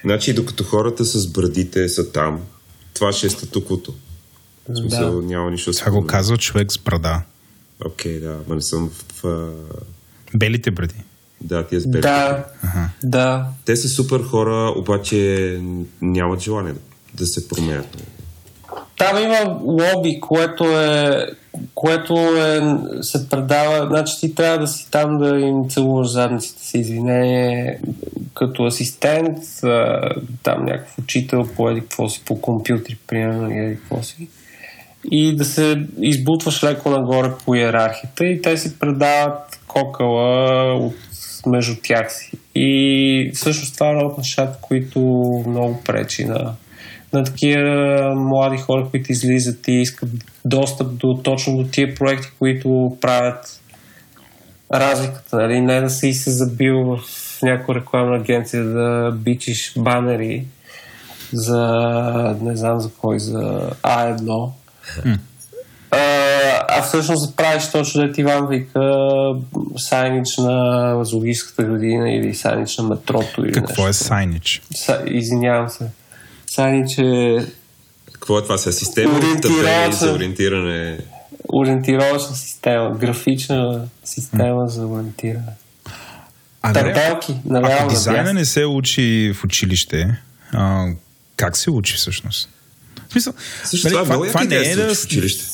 Значи, 0.05 0.35
докато 0.35 0.65
хората 0.65 1.05
с 1.05 1.27
брадите 1.33 1.89
са 1.89 2.13
там, 2.13 2.41
това 2.95 3.13
ще 3.13 3.27
е 3.27 3.31
статуквото. 3.31 3.95
В 4.69 4.77
смисъл, 4.77 5.21
Да. 5.21 5.27
няма 5.27 5.51
нищо 5.51 5.73
Това 5.73 5.93
го 5.93 6.07
казва 6.07 6.39
човек 6.39 6.73
с 6.73 6.79
брада. 6.79 7.23
Окей, 7.87 8.21
да, 8.21 8.37
ма 8.49 8.55
не 8.55 8.61
съм 8.63 8.91
в... 8.91 9.25
а, 9.25 9.51
Белите 10.35 10.71
бради. 10.71 10.95
Да, 11.41 11.67
тия 11.67 11.81
с 11.81 11.87
белите. 11.87 12.09
Да, 12.09 12.45
да. 13.05 13.47
Те 13.65 13.77
са 13.77 13.89
супер 13.89 14.23
хора, 14.23 14.73
обаче 14.77 15.61
нямат 16.03 16.41
желание 16.41 16.73
да, 16.73 16.79
да 17.15 17.27
се 17.27 17.49
променят. 17.49 18.03
Там 18.99 19.23
има 19.23 19.59
лоби, 19.65 20.21
което 20.21 20.65
е 20.65 21.27
което 21.75 22.15
е, 22.15 22.61
се 23.03 23.29
предава, 23.29 23.87
значи 23.87 24.21
ти 24.21 24.35
трябва 24.35 24.59
да 24.59 24.67
си 24.67 24.91
там 24.91 25.19
да 25.19 25.39
им 25.39 25.69
целуваш 25.69 26.09
задниците 26.09 26.63
си, 26.63 26.79
извинение, 26.79 27.81
като 28.35 28.65
асистент, 28.65 29.39
там 30.43 30.65
някакъв 30.65 30.99
учител 30.99 31.49
по 31.57 31.71
еди 31.71 31.81
какво 31.81 32.09
си, 32.09 32.23
по 32.25 32.41
компютри, 32.41 32.97
примерно, 33.07 33.51
еди 33.51 33.77
какво 33.77 34.03
си. 34.03 34.29
И 35.11 35.37
да 35.37 35.45
се 35.45 35.87
избутваш 36.01 36.65
леко 36.65 36.91
нагоре 36.91 37.31
по 37.45 37.55
иерархията 37.55 38.27
и 38.27 38.43
те 38.43 38.57
си 38.57 38.79
предават 38.79 39.61
кокала 39.67 40.75
от 40.75 40.97
между 41.47 41.75
тях 41.83 42.13
си. 42.13 42.33
И 42.55 43.31
всъщност 43.35 43.75
това 43.75 43.91
е 43.91 44.05
от 44.05 44.19
нещата, 44.19 44.59
които 44.63 45.01
много 45.47 45.81
пречи 45.85 46.25
на, 46.25 46.55
на 47.13 47.25
такива 47.25 48.15
млади 48.15 48.59
хора, 48.59 48.87
които 48.91 49.13
излизат 49.13 49.69
и 49.69 49.73
искат 49.73 50.09
достъп 50.45 50.97
до 50.97 51.21
точно 51.25 51.57
до 51.57 51.69
тия 51.71 51.95
проекти, 51.95 52.29
които 52.39 52.97
правят 53.01 53.61
разликата. 54.75 55.37
Нали? 55.37 55.61
Не 55.61 55.81
да 55.81 55.91
си 55.91 56.13
се 56.13 56.31
забил 56.31 56.85
в 56.85 56.99
някоя 57.43 57.81
рекламна 57.81 58.17
агенция 58.17 58.65
да 58.65 59.13
бичиш 59.17 59.73
банери 59.77 60.45
за 61.33 62.37
не 62.43 62.57
знам 62.57 62.81
за 62.81 62.91
кой, 62.91 63.19
за 63.19 63.71
А1. 63.83 64.51
А, 65.91 65.99
а 66.69 66.83
всъщност 66.83 67.31
да 67.31 67.37
правиш 67.37 67.71
точно 67.71 68.07
да 68.07 68.13
ти 68.13 68.21
Иван 68.21 68.47
вика 68.49 69.07
сайнич 69.77 70.37
на 70.37 71.05
зоологическата 71.05 71.65
градина 71.65 72.11
или 72.11 72.35
сайнич 72.35 72.79
на 72.79 72.85
метрото 72.85 73.45
или 73.45 73.53
Какво 73.53 73.87
нещо. 73.87 73.89
е 73.89 73.93
сайнич? 73.93 74.63
Са, 74.75 75.03
извинявам 75.07 75.69
се. 75.69 75.91
Сайнич 76.51 76.99
е 76.99 77.47
Какво 78.13 78.39
е 78.39 78.43
това 78.43 78.59
сега? 78.59 78.73
Система 78.73 79.19
Ориентировачна. 79.19 79.93
за 79.93 80.13
ориентиране? 80.13 80.99
ориентировъчна 81.53 82.37
система, 82.37 82.99
графична 82.99 83.89
система 84.05 84.67
за 84.67 84.87
ориентиране. 84.87 85.53
А, 86.63 86.73
да, 86.73 86.81
Табелки, 86.81 87.35
наляво 87.45 87.75
ако 87.81 87.89
дизайна 87.89 88.33
не 88.33 88.45
се 88.45 88.65
учи 88.65 89.33
в 89.35 89.45
училище, 89.45 90.19
а, 90.53 90.87
как 91.37 91.57
се 91.57 91.71
учи 91.71 91.95
всъщност? 91.95 92.49
В 93.09 93.13
смисъл, 93.13 93.33
Също 93.65 93.89
нали, 93.89 94.05
това, 94.05 94.27
яка 94.27 94.45
идея 94.45 94.61
не 94.61 94.71
е 94.71 94.77
да 94.77 94.87
да... 94.87 94.95
се 94.95 95.07
учи 95.07 95.17
в 95.17 95.19
училище. 95.19 95.45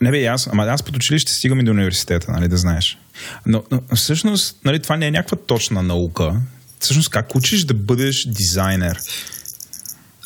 Не 0.00 0.10
бе, 0.10 0.26
аз, 0.26 0.48
ама 0.52 0.64
аз 0.64 0.82
под 0.82 0.96
училище 0.96 1.32
стигам 1.32 1.60
и 1.60 1.64
до 1.64 1.70
университета, 1.70 2.32
нали, 2.32 2.48
да 2.48 2.56
знаеш. 2.56 2.98
Но, 3.46 3.62
но 3.70 3.80
всъщност, 3.94 4.56
нали, 4.64 4.82
това 4.82 4.96
не 4.96 5.06
е 5.06 5.10
някаква 5.10 5.38
точна 5.46 5.82
наука. 5.82 6.40
Всъщност, 6.80 7.08
как 7.08 7.34
учиш 7.34 7.64
да 7.64 7.74
бъдеш 7.74 8.26
дизайнер? 8.28 8.98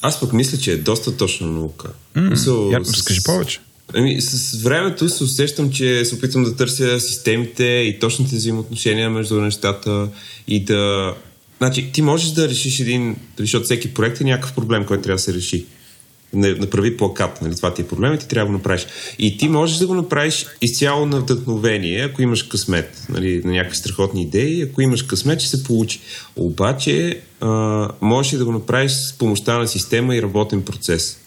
Аз 0.04 0.20
пък 0.20 0.32
мисля, 0.32 0.58
че 0.58 0.72
е 0.72 0.76
доста 0.76 1.16
точна 1.16 1.46
наука. 1.46 1.88
М, 2.14 2.22
Мисъл, 2.22 2.70
я, 2.70 2.84
с- 2.84 2.92
разкажи 2.92 3.22
повече. 3.22 3.60
Ами, 3.94 4.20
с 4.20 4.62
времето 4.62 5.08
се 5.08 5.24
усещам, 5.24 5.70
че 5.70 6.04
се 6.04 6.14
опитвам 6.14 6.44
да 6.44 6.56
търся 6.56 7.00
системите 7.00 7.64
и 7.64 7.98
точните 8.00 8.36
взаимоотношения 8.36 9.10
между 9.10 9.40
нещата 9.40 10.08
и 10.48 10.64
да... 10.64 11.14
Значи, 11.58 11.90
ти 11.92 12.02
можеш 12.02 12.30
да 12.30 12.48
решиш 12.48 12.80
един... 12.80 13.16
Защото 13.38 13.64
всеки 13.64 13.94
проект 13.94 14.20
е 14.20 14.24
някакъв 14.24 14.54
проблем, 14.54 14.84
който 14.84 15.02
трябва 15.02 15.16
да 15.16 15.22
се 15.22 15.34
реши. 15.34 15.66
Направи 16.34 16.96
плакат, 16.96 17.42
нали? 17.42 17.56
Това 17.56 17.74
ти 17.74 17.82
е 17.82 17.86
проблем 17.86 18.14
и 18.14 18.18
ти 18.18 18.28
трябва 18.28 18.46
да 18.46 18.52
го 18.52 18.58
направиш. 18.58 18.86
И 19.18 19.38
ти 19.38 19.48
можеш 19.48 19.76
да 19.76 19.86
го 19.86 19.94
направиш 19.94 20.46
изцяло 20.62 21.06
на 21.06 21.20
вдъхновение, 21.20 22.04
ако 22.04 22.22
имаш 22.22 22.42
късмет, 22.42 23.06
нали? 23.08 23.42
на 23.44 23.52
някакви 23.52 23.76
страхотни 23.76 24.22
идеи, 24.22 24.62
ако 24.62 24.80
имаш 24.80 25.02
късмет, 25.02 25.40
ще 25.40 25.56
се 25.56 25.64
получи. 25.64 26.00
Обаче, 26.36 27.20
а, 27.40 27.88
можеш 28.00 28.32
и 28.32 28.36
да 28.36 28.44
го 28.44 28.52
направиш 28.52 28.92
с 28.92 29.18
помощта 29.18 29.58
на 29.58 29.68
система 29.68 30.16
и 30.16 30.22
работен 30.22 30.62
процес 30.62 31.18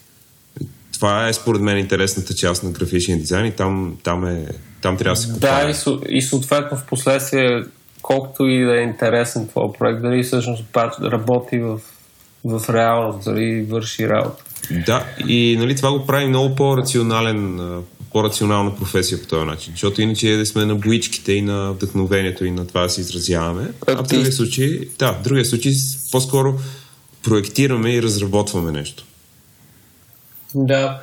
това 0.98 1.28
е 1.28 1.34
според 1.34 1.62
мен 1.62 1.78
интересната 1.78 2.34
част 2.34 2.64
на 2.64 2.72
графичния 2.72 3.18
дизайн 3.18 3.46
и 3.46 3.52
там, 3.52 3.98
там, 4.04 4.26
е, 4.26 4.46
там 4.82 4.98
трябва 4.98 5.16
да 5.16 5.22
се 5.22 5.34
купае. 5.34 5.66
Да, 5.66 5.70
и, 5.70 6.18
и 6.18 6.22
съответно 6.22 6.78
в 6.78 6.86
последствие, 6.86 7.64
колкото 8.02 8.48
и 8.48 8.66
да 8.66 8.80
е 8.80 8.84
интересен 8.84 9.48
това 9.48 9.74
проект, 9.74 10.02
дали 10.02 10.24
всъщност 10.24 10.64
работи 11.02 11.60
в, 11.60 11.80
в 12.46 12.70
реалност, 12.70 13.26
дали 13.26 13.62
върши 13.62 14.10
работа. 14.10 14.44
Да, 14.86 15.06
и 15.28 15.56
нали, 15.60 15.76
това 15.76 15.92
го 15.92 16.06
прави 16.06 16.28
много 16.28 16.56
по-рационален, 16.56 17.60
по-рационална 18.12 18.76
професия 18.76 19.22
по 19.22 19.28
този 19.28 19.46
начин, 19.46 19.74
защото 19.74 20.02
иначе 20.02 20.36
да 20.36 20.46
сме 20.46 20.66
на 20.66 20.76
боичките 20.76 21.34
и 21.34 21.42
на 21.42 21.72
вдъхновението 21.72 22.46
и 22.46 22.52
на 22.52 22.68
това 22.68 22.82
да 22.82 22.90
се 22.90 23.02
изразяваме. 23.02 23.72
А 23.88 24.04
в 24.04 24.08
другия 24.08 24.32
случай, 24.32 24.80
да, 25.00 25.12
в 25.14 25.22
другия 25.22 25.46
случай 25.46 25.72
по-скоро 26.12 26.60
проектираме 27.24 27.94
и 27.94 28.02
разработваме 28.02 28.72
нещо. 28.72 29.04
Да. 30.56 31.00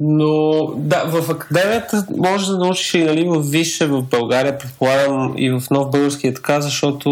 Но 0.00 0.66
да, 0.76 1.04
в 1.04 1.30
академията 1.30 2.06
може 2.16 2.46
да 2.46 2.58
научиш 2.58 2.94
и 2.94 3.04
нали, 3.04 3.24
в 3.24 3.42
висше 3.50 3.86
в 3.86 4.02
България, 4.02 4.58
предполагам 4.58 5.34
и 5.36 5.50
в 5.50 5.62
Нов 5.70 5.90
Български 5.90 6.26
е 6.26 6.34
така, 6.34 6.60
защото 6.60 7.10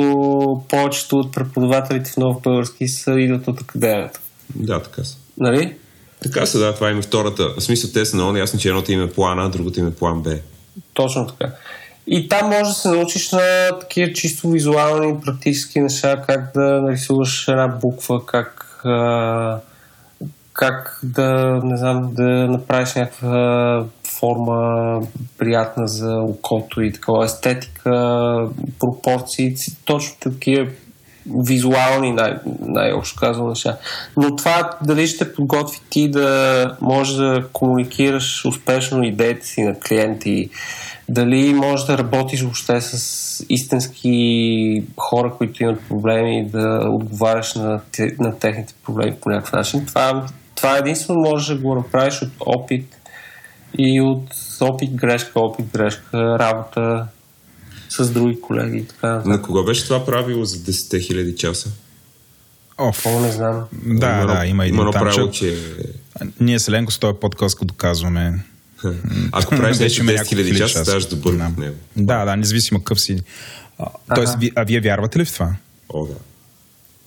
повечето 0.69 1.19
от 1.19 1.33
преподавателите 1.33 2.11
в 2.11 2.17
Нов 2.17 2.43
Български 2.43 2.89
са 2.89 3.21
идват 3.21 3.49
от 3.49 3.61
академията. 3.61 4.21
Да, 4.55 4.83
така 4.83 5.05
са. 5.05 5.17
Нали? 5.39 5.77
Така 6.23 6.47
са, 6.47 6.59
да, 6.59 6.75
това 6.75 6.91
има 6.91 7.03
втората. 7.03 7.49
В 7.59 7.61
смисъл 7.61 7.91
те 7.91 8.05
са 8.05 8.17
много 8.17 8.37
ясно, 8.37 8.61
че 8.61 8.69
едното 8.69 8.93
им 8.93 9.03
е 9.03 9.11
план 9.11 9.39
А, 9.39 9.49
другото 9.49 9.81
им 9.81 9.87
е 9.87 9.95
план 9.95 10.23
Б. 10.23 10.31
Точно 10.95 11.27
така. 11.27 11.53
И 12.07 12.29
там 12.29 12.49
може 12.49 12.65
да 12.65 12.75
се 12.75 12.89
научиш 12.89 13.33
на 13.33 13.79
такива 13.81 14.13
чисто 14.13 14.49
визуални, 14.49 15.21
практически 15.25 15.81
неща, 15.81 16.23
как 16.27 16.51
да 16.55 16.81
нарисуваш 16.83 17.49
една 17.49 17.79
буква, 17.83 18.27
как 18.27 18.81
а, 18.85 19.61
как 20.53 21.01
да, 21.03 21.61
не 21.65 21.77
знам, 21.77 22.11
да 22.13 22.23
направиш 22.49 22.95
някаква 22.95 23.85
форма 24.21 25.01
приятна 25.39 25.89
за 25.89 26.17
окото 26.17 26.83
и 26.83 26.93
такова 26.93 27.25
естетика, 27.25 27.91
пропорции, 28.81 29.55
точно 29.85 30.17
такива 30.21 30.71
визуални, 31.27 32.13
най- 32.13 32.39
най-общо 32.61 33.21
казвам 33.21 33.49
неща. 33.49 33.77
Но 34.17 34.37
това 34.37 34.71
дали 34.83 35.07
ще 35.07 35.35
подготви 35.35 35.81
ти 35.91 36.11
да 36.11 36.77
можеш 36.81 37.15
да 37.15 37.45
комуникираш 37.53 38.45
успешно 38.45 39.05
идеите 39.05 39.47
си 39.47 39.63
на 39.63 39.81
клиенти, 39.81 40.51
дали 41.09 41.55
можеш 41.55 41.87
да 41.87 41.99
работиш 41.99 42.43
въобще 42.43 42.81
с 42.81 43.45
истински 43.49 44.85
хора, 44.97 45.33
които 45.39 45.63
имат 45.63 45.89
проблеми, 45.89 46.49
да 46.49 46.81
отговаряш 46.89 47.55
на, 47.55 47.81
на 48.19 48.39
техните 48.39 48.75
проблеми 48.85 49.17
по 49.21 49.31
някакъв 49.31 49.53
начин. 49.53 49.87
Това 49.87 50.27
това 50.55 50.79
единствено 50.79 51.21
може 51.21 51.55
да 51.55 51.61
го 51.61 51.75
направиш 51.75 52.23
от 52.23 52.33
опит 52.41 53.01
и 53.79 54.01
от 54.01 54.29
опит, 54.61 54.95
грешка, 54.95 55.41
опит, 55.41 55.67
грешка, 55.73 56.39
работа 56.39 57.07
с 57.89 58.11
други 58.11 58.41
колеги 58.41 58.79
и 58.79 58.85
така. 58.87 59.23
На 59.27 59.43
кого 59.43 59.65
беше 59.65 59.85
това 59.85 60.05
правило 60.05 60.45
за 60.45 60.57
10 60.57 60.73
000 60.73 61.35
часа? 61.35 61.71
Оф. 62.79 63.07
О, 63.07 63.21
не 63.21 63.33
знам. 63.33 63.65
Да, 63.73 64.23
има, 64.23 64.35
да, 64.35 64.47
има 64.47 64.65
един 64.65 64.81
има 64.81 64.91
там, 64.91 65.03
правило, 65.03 65.31
че... 65.31 65.57
Ние 66.41 66.59
с 66.59 66.71
Ленко 66.71 66.93
с 66.93 66.99
този 66.99 67.19
подкаст 67.21 67.59
го 67.59 67.65
доказваме. 67.65 68.45
Ако 69.33 69.57
правиш 69.57 69.79
нещо 69.79 70.03
10 70.03 70.17
000 70.17 70.59
часа, 70.59 70.85
ставаш 70.85 71.07
добър 71.07 71.33
да. 71.33 71.49
в 71.49 71.59
него. 71.59 71.77
Да, 71.97 72.25
да, 72.25 72.37
независимо 72.37 72.81
какъв 72.81 73.01
си. 73.01 73.23
А, 73.79 73.87
тоест, 74.15 74.39
ви, 74.39 74.51
а 74.57 74.65
вие 74.65 74.81
вярвате 74.81 75.19
ли 75.19 75.25
в 75.25 75.33
това? 75.33 75.57
О, 75.89 76.07
да. 76.07 76.15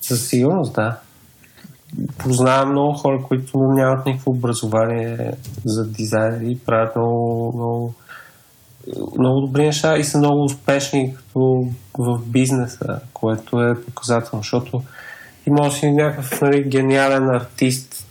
Със 0.00 0.28
сигурност, 0.28 0.74
да 0.74 0.98
познавам 2.18 2.70
много 2.70 2.92
хора, 2.92 3.24
които 3.28 3.58
нямат 3.58 4.06
никакво 4.06 4.30
образование 4.30 5.32
за 5.64 5.86
дизайн 5.86 6.50
и 6.50 6.58
правят 6.58 6.96
много, 6.96 7.52
много, 7.56 7.94
много 9.18 9.40
добри 9.40 9.64
неща 9.66 9.96
и 9.96 10.04
са 10.04 10.18
много 10.18 10.44
успешни 10.44 11.14
като 11.14 11.66
в 11.98 12.20
бизнеса, 12.26 13.00
което 13.12 13.62
е 13.62 13.84
показателно, 13.84 14.42
защото 14.42 14.82
ти 15.44 15.50
може 15.50 15.70
да 15.70 15.76
си 15.76 15.90
някакъв 15.90 16.40
нали, 16.40 16.64
гениален 16.64 17.30
артист, 17.30 18.04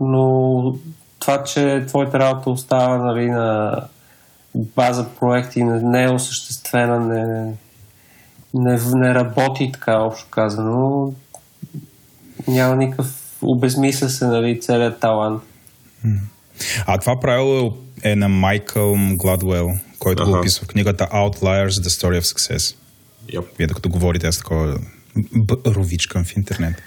но 0.00 0.74
това, 1.18 1.44
че 1.44 1.84
твоята 1.86 2.18
работа 2.18 2.50
остава 2.50 2.96
нали, 2.96 3.30
на 3.30 3.76
база 4.54 5.08
проекти 5.20 5.64
не 5.64 6.04
е 6.04 6.10
осъществена, 6.10 7.00
не, 7.00 7.52
не, 8.54 8.78
не 8.94 9.14
работи 9.14 9.72
така 9.72 9.98
общо 9.98 10.26
казано, 10.30 11.12
няма 12.48 12.76
никакъв 12.76 13.38
обезмисля 13.42 14.08
се 14.08 14.26
нали, 14.26 14.60
целият 14.60 15.00
талант. 15.00 15.42
А 16.86 16.98
това 16.98 17.20
правило 17.20 17.66
е 17.66 17.70
на 18.04 18.28
Майкъл 18.28 18.96
Гладуел, 19.12 19.70
който 19.98 20.22
ага. 20.22 20.32
го 20.32 20.38
описва 20.38 20.64
в 20.64 20.68
книгата 20.68 21.08
Outliers, 21.12 21.68
The 21.68 21.88
Story 21.88 22.20
of 22.20 22.22
Success. 22.22 22.76
Yep. 23.32 23.44
Вие 23.58 23.66
докато 23.66 23.88
говорите, 23.88 24.26
аз 24.26 24.38
такова 24.38 24.78
ровичкам 25.66 26.24
в 26.24 26.36
интернет. 26.36 26.82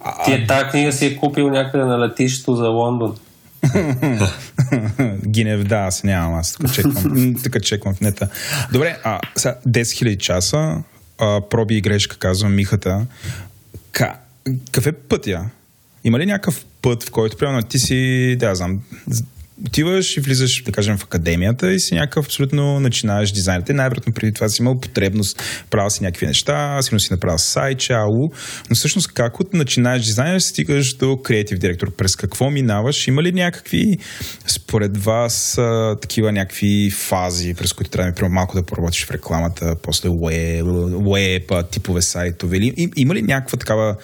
А, 0.00 0.24
Ти 0.24 0.32
е 0.32 0.46
тази 0.46 0.70
книга 0.70 0.92
си 0.92 1.06
е 1.06 1.16
купил 1.16 1.50
някъде 1.50 1.84
на 1.84 1.98
летището 1.98 2.56
за 2.56 2.68
Лондон. 2.68 3.16
Гинев, 5.26 5.64
да, 5.64 5.76
аз 5.76 6.04
нямам, 6.04 6.34
аз 6.34 6.52
тук 6.52 6.72
чеквам, 6.72 7.34
тук 7.44 7.62
чеквам 7.62 7.94
в 7.94 8.00
нета. 8.00 8.28
Добре, 8.72 8.98
а, 9.04 9.20
сега 9.36 9.56
10 9.68 9.82
000 9.82 10.16
часа, 10.16 10.82
а, 11.18 11.40
проби 11.50 11.76
и 11.76 11.80
грешка, 11.80 12.16
казвам 12.16 12.54
Михата. 12.54 13.06
Ка, 13.92 14.14
какъв 14.64 14.86
е 14.86 14.92
пътя? 14.92 15.44
Има 16.04 16.18
ли 16.18 16.26
някакъв 16.26 16.64
път, 16.82 17.04
в 17.04 17.10
който, 17.10 17.36
примерно, 17.36 17.62
ти 17.62 17.78
си, 17.78 18.36
да, 18.38 18.54
знам, 18.54 18.80
отиваш 19.66 20.16
и 20.16 20.20
влизаш, 20.20 20.62
да 20.62 20.72
кажем, 20.72 20.98
в 20.98 21.04
академията 21.04 21.72
и 21.72 21.80
си 21.80 21.94
някакъв 21.94 22.26
абсолютно 22.26 22.80
начинаеш 22.80 23.30
дизайнът. 23.30 23.68
Най-вероятно 23.68 24.12
преди 24.12 24.32
това 24.32 24.48
си 24.48 24.62
имал 24.62 24.80
потребност, 24.80 25.42
правил 25.70 25.90
си 25.90 26.02
някакви 26.02 26.26
неща, 26.26 26.82
сигурно 26.82 27.00
си 27.00 27.12
направил 27.12 27.38
сайт, 27.38 27.78
чао, 27.78 28.10
но 28.70 28.76
всъщност 28.76 29.12
как 29.12 29.40
от 29.40 29.54
начинаеш 29.54 30.04
дизайнер 30.04 30.38
стигаш 30.38 30.94
до 30.94 31.16
креатив 31.16 31.58
директор? 31.58 31.90
През 31.96 32.16
какво 32.16 32.50
минаваш? 32.50 33.08
Има 33.08 33.22
ли 33.22 33.32
някакви, 33.32 33.98
според 34.46 34.98
вас, 34.98 35.58
такива 36.00 36.32
някакви 36.32 36.90
фази, 36.90 37.54
през 37.54 37.72
които 37.72 37.90
трябва 37.90 38.12
да 38.12 38.28
малко 38.28 38.56
да 38.56 38.62
поработиш 38.62 39.04
в 39.04 39.10
рекламата, 39.10 39.76
после 39.82 40.08
уеб 40.94 41.52
типове 41.70 42.02
сайтове? 42.02 42.56
Или, 42.56 42.90
има 42.96 43.14
ли 43.14 43.22
някаква 43.22 43.58
такава, 43.58 43.96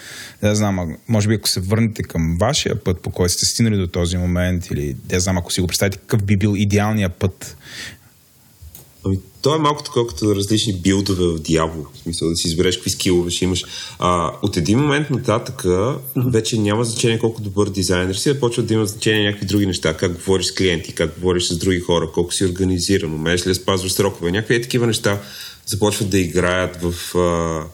да 0.42 0.54
знам, 0.54 0.96
може 1.08 1.28
би 1.28 1.34
ако 1.34 1.48
се 1.48 1.60
върнете 1.60 2.02
към 2.02 2.36
вашия 2.40 2.84
път, 2.84 3.02
по 3.02 3.10
който 3.10 3.34
сте 3.34 3.46
стигнали 3.46 3.76
до 3.76 3.86
този 3.86 4.16
момент, 4.16 4.66
или 4.70 4.94
да 5.04 5.20
знам, 5.20 5.39
ако 5.40 5.52
си 5.52 5.60
го 5.60 5.66
представите, 5.66 5.98
какъв 5.98 6.22
би 6.22 6.36
бил 6.36 6.54
идеалният 6.56 7.14
път? 7.14 7.56
Ами, 9.04 9.18
то 9.42 9.54
е 9.54 9.58
малко 9.58 9.82
такова 9.82 10.06
като 10.06 10.36
различни 10.36 10.74
билдове 10.74 11.24
в 11.24 11.38
Диабло. 11.38 11.86
В 11.94 11.98
смисъл 11.98 12.28
да 12.28 12.36
си 12.36 12.48
избереш 12.48 12.76
какви 12.76 12.90
скилове 12.90 13.30
ще 13.30 13.44
имаш. 13.44 13.64
А, 13.98 14.32
от 14.42 14.56
един 14.56 14.78
момент 14.78 15.10
нататък 15.10 15.64
вече 16.16 16.58
няма 16.58 16.84
значение 16.84 17.18
колко 17.18 17.42
добър 17.42 17.70
дизайнер 17.70 18.14
си, 18.14 18.30
а 18.30 18.40
почва 18.40 18.62
да 18.62 18.74
има 18.74 18.86
значение 18.86 19.26
някакви 19.26 19.46
други 19.46 19.66
неща. 19.66 19.96
Как 19.96 20.12
говориш 20.12 20.46
с 20.46 20.54
клиенти, 20.54 20.92
как 20.92 21.14
говориш 21.14 21.48
с 21.48 21.58
други 21.58 21.80
хора, 21.80 22.10
колко 22.14 22.34
си 22.34 22.44
организиран, 22.44 23.14
умееш 23.14 23.46
ли 23.46 23.48
да 23.48 23.54
спазваш 23.54 23.92
срокове. 23.92 24.30
Някакви 24.30 24.54
е 24.54 24.62
такива 24.62 24.86
неща 24.86 25.20
започват 25.66 26.10
да 26.10 26.18
играят 26.18 26.76
в 26.82 27.18
а, 27.18 27.64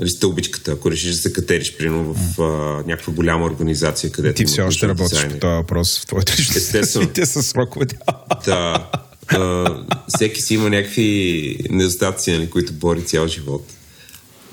нали, 0.00 0.10
стълбичката, 0.10 0.72
ако 0.72 0.90
решиш 0.90 1.10
да 1.10 1.16
се 1.16 1.32
катериш, 1.32 1.76
примерно 1.76 2.14
в 2.14 2.40
а, 2.40 2.44
някаква 2.88 3.12
голяма 3.12 3.44
организация, 3.44 4.12
където. 4.12 4.36
Ти 4.36 4.44
все 4.44 4.62
още 4.62 4.88
работиш 4.88 5.10
дизайнер. 5.10 5.34
по 5.34 5.40
този 5.40 5.54
въпрос 5.54 6.00
в 6.00 6.06
твоето 6.06 6.32
лично 6.38 6.54
Естествено. 6.56 7.10
с 7.24 7.42
сроковете. 7.42 7.96
Да. 8.44 8.90
А, 9.26 9.74
всеки 10.08 10.40
си 10.40 10.54
има 10.54 10.70
някакви 10.70 11.58
недостатъци, 11.70 12.32
нали, 12.32 12.50
които 12.50 12.72
бори 12.72 13.04
цял 13.04 13.26
живот. 13.26 13.66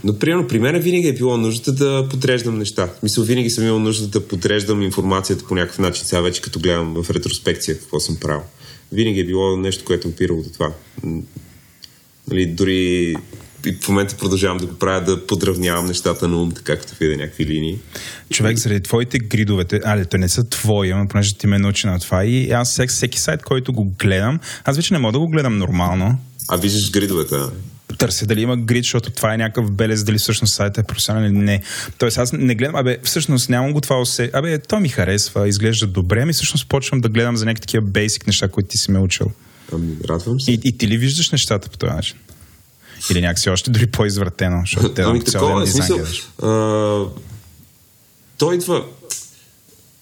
Но, 0.04 0.20
примерно, 0.20 0.48
при 0.48 0.60
мен 0.60 0.80
винаги 0.80 1.08
е 1.08 1.14
било 1.14 1.38
нужда 1.38 1.72
да 1.72 2.08
подреждам 2.10 2.58
неща. 2.58 2.90
Смисъл, 3.00 3.24
винаги 3.24 3.50
съм 3.50 3.64
имал 3.64 3.80
нужда 3.80 4.08
да 4.08 4.28
подреждам 4.28 4.82
информацията 4.82 5.46
по 5.46 5.56
някакъв 5.56 5.80
начин. 5.80 6.06
Сега 6.06 6.22
вече 6.22 6.42
като 6.42 6.60
гледам 6.60 7.04
в 7.04 7.10
ретроспекция 7.10 7.80
какво 7.80 8.00
съм 8.00 8.16
правил. 8.16 8.42
Винаги 8.92 9.20
е 9.20 9.26
било 9.26 9.58
нещо, 9.58 9.86
което 9.86 10.08
опирало 10.08 10.44
до 10.44 10.50
това. 10.50 10.74
Нали, 12.28 12.46
дори 12.46 13.16
и 13.66 13.78
в 13.82 13.88
момента 13.88 14.18
продължавам 14.18 14.58
да 14.58 14.66
го 14.66 14.74
правя, 14.74 15.02
да 15.02 15.28
подравнявам 15.28 15.86
нещата 15.86 16.28
на 16.28 16.42
ум, 16.42 16.52
така 16.52 16.78
като 16.78 16.94
видя 17.00 17.18
някакви 17.18 17.46
линии. 17.46 17.80
Човек, 18.30 18.58
заради 18.58 18.84
твоите 18.84 19.20
гридовете, 19.20 19.82
али, 19.86 20.06
те 20.06 20.18
не 20.18 20.30
са 20.30 20.50
твои, 20.50 20.94
но 20.94 21.08
понеже 21.08 21.38
ти 21.38 21.48
ме 21.48 21.60
научи 21.60 21.88
на 21.88 22.00
това 22.00 22.26
и 22.26 22.52
аз 22.52 22.72
всеки, 22.72 22.94
всеки 22.94 23.20
сайт, 23.20 23.44
който 23.44 23.74
го 23.74 23.94
гледам, 24.00 24.40
аз 24.64 24.76
вече 24.76 24.94
не 24.94 25.00
мога 25.00 25.12
да 25.12 25.20
го 25.20 25.28
гледам 25.28 25.58
нормално. 25.58 26.18
А 26.50 26.58
виждаш 26.58 26.92
гридовете, 26.92 27.36
търся 27.98 28.26
дали 28.26 28.42
има 28.42 28.58
грид, 28.58 28.84
защото 28.84 29.12
това 29.12 29.34
е 29.34 29.38
някакъв 29.38 29.72
белез, 29.72 30.04
дали 30.04 30.18
всъщност 30.18 30.54
сайта 30.54 30.82
е 30.82 30.84
професионален 30.84 31.36
или 31.36 31.44
не. 31.44 31.62
Тоест 31.98 32.18
аз 32.18 32.34
не 32.34 32.56
гледам, 32.56 32.76
абе, 32.76 32.98
всъщност 33.04 33.50
нямам 33.50 33.74
го 33.74 33.82
това 33.82 34.02
усе. 34.02 34.30
Абе, 34.34 34.60
то 34.60 34.80
ми 34.80 34.90
харесва, 34.90 35.48
изглежда 35.48 35.88
добре, 35.88 36.26
ми 36.26 36.34
всъщност 36.34 36.70
почвам 36.70 37.02
да 37.02 37.10
гледам 37.10 37.38
за 37.38 37.46
някакви 37.46 37.62
такива 37.62 37.86
бейсик 37.86 38.28
неща, 38.28 38.48
които 38.48 38.70
ти 38.70 38.78
си 38.78 38.92
ме 38.92 39.00
учил. 39.00 39.32
Ами, 39.74 39.96
радвам 40.10 40.40
се. 40.40 40.52
И, 40.52 40.60
и 40.64 40.78
ти 40.78 40.88
ли 40.88 40.98
виждаш 40.98 41.32
нещата 41.32 41.70
по 41.70 41.78
този 41.78 41.94
начин? 41.94 42.18
Или 43.10 43.22
някакси 43.22 43.50
още 43.50 43.70
дори 43.70 43.88
по-извратено, 43.88 44.62
защото 44.62 44.94
те 44.94 45.02
ами, 45.06 45.22
цял 45.22 45.48
ден 45.48 45.62
е, 45.62 45.68
смисъл, 45.68 46.00
а, 46.44 47.06
той 48.38 48.56
идва... 48.56 48.86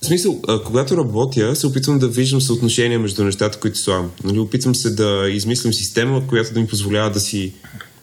В 0.02 0.06
смисъл, 0.06 0.42
а, 0.48 0.64
когато 0.64 0.98
работя, 0.98 1.56
се 1.56 1.68
опитвам 1.68 2.00
да 2.00 2.08
виждам 2.08 2.42
съотношение 2.42 2.98
между 2.98 3.24
нещата, 3.24 3.60
които 3.60 3.78
слагам. 3.78 4.12
Нали, 4.24 4.40
опитвам 4.40 4.76
се 4.76 4.90
да 4.90 5.30
измислям 5.30 5.74
система, 5.74 6.28
която 6.28 6.54
да 6.54 6.60
ми 6.60 6.68
позволява 6.68 7.12
да 7.12 7.20
си 7.20 7.54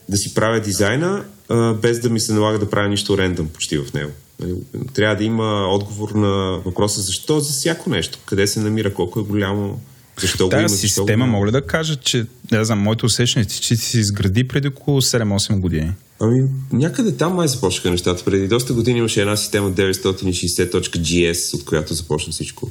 да 0.08 0.16
си 0.16 0.34
правя 0.34 0.60
дизайна, 0.60 1.24
а, 1.48 1.74
без 1.74 2.00
да 2.00 2.10
ми 2.10 2.20
се 2.20 2.32
налага 2.32 2.58
да 2.58 2.70
правя 2.70 2.88
нищо 2.88 3.18
рендъм 3.18 3.48
почти 3.48 3.78
в 3.78 3.92
него. 3.94 4.10
Нали, 4.40 4.54
трябва 4.94 5.16
да 5.16 5.24
има 5.24 5.68
отговор 5.70 6.10
на 6.10 6.60
въпроса 6.64 7.00
защо 7.00 7.40
за 7.40 7.52
всяко 7.52 7.90
нещо, 7.90 8.18
къде 8.26 8.46
се 8.46 8.60
намира, 8.60 8.94
колко 8.94 9.20
е 9.20 9.22
голямо, 9.22 9.80
защо 10.20 10.48
Тая 10.48 10.60
го 10.60 10.62
има. 10.62 10.68
система, 10.68 11.24
го... 11.24 11.30
мога 11.30 11.46
ли 11.46 11.50
да 11.50 11.62
кажа, 11.62 11.96
че, 11.96 12.26
не 12.52 12.64
знам, 12.64 12.78
моето 12.78 13.06
усещане 13.06 13.42
е, 13.42 13.48
че 13.48 13.76
си 13.76 13.98
изгради 13.98 14.48
преди 14.48 14.68
около 14.68 15.00
7-8 15.00 15.60
години. 15.60 15.92
Ами, 16.20 16.42
някъде 16.72 17.16
там 17.16 17.34
май 17.34 17.48
започнаха 17.48 17.90
нещата. 17.90 18.24
Преди 18.24 18.48
доста 18.48 18.72
години 18.72 18.98
имаше 18.98 19.20
една 19.20 19.36
система 19.36 19.72
960.gs, 19.72 21.54
от 21.54 21.64
която 21.64 21.94
започна 21.94 22.32
всичко. 22.32 22.70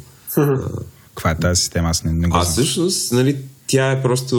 Каква 1.10 1.32
е 1.32 1.40
тази 1.40 1.62
система? 1.62 1.90
Аз 1.90 2.04
не, 2.04 2.14
не 2.14 2.28
го 2.28 2.38
А 2.38 2.44
знам. 2.44 2.52
всъщност, 2.54 3.12
нали, 3.12 3.38
тя 3.68 3.92
е 3.92 4.02
просто 4.02 4.36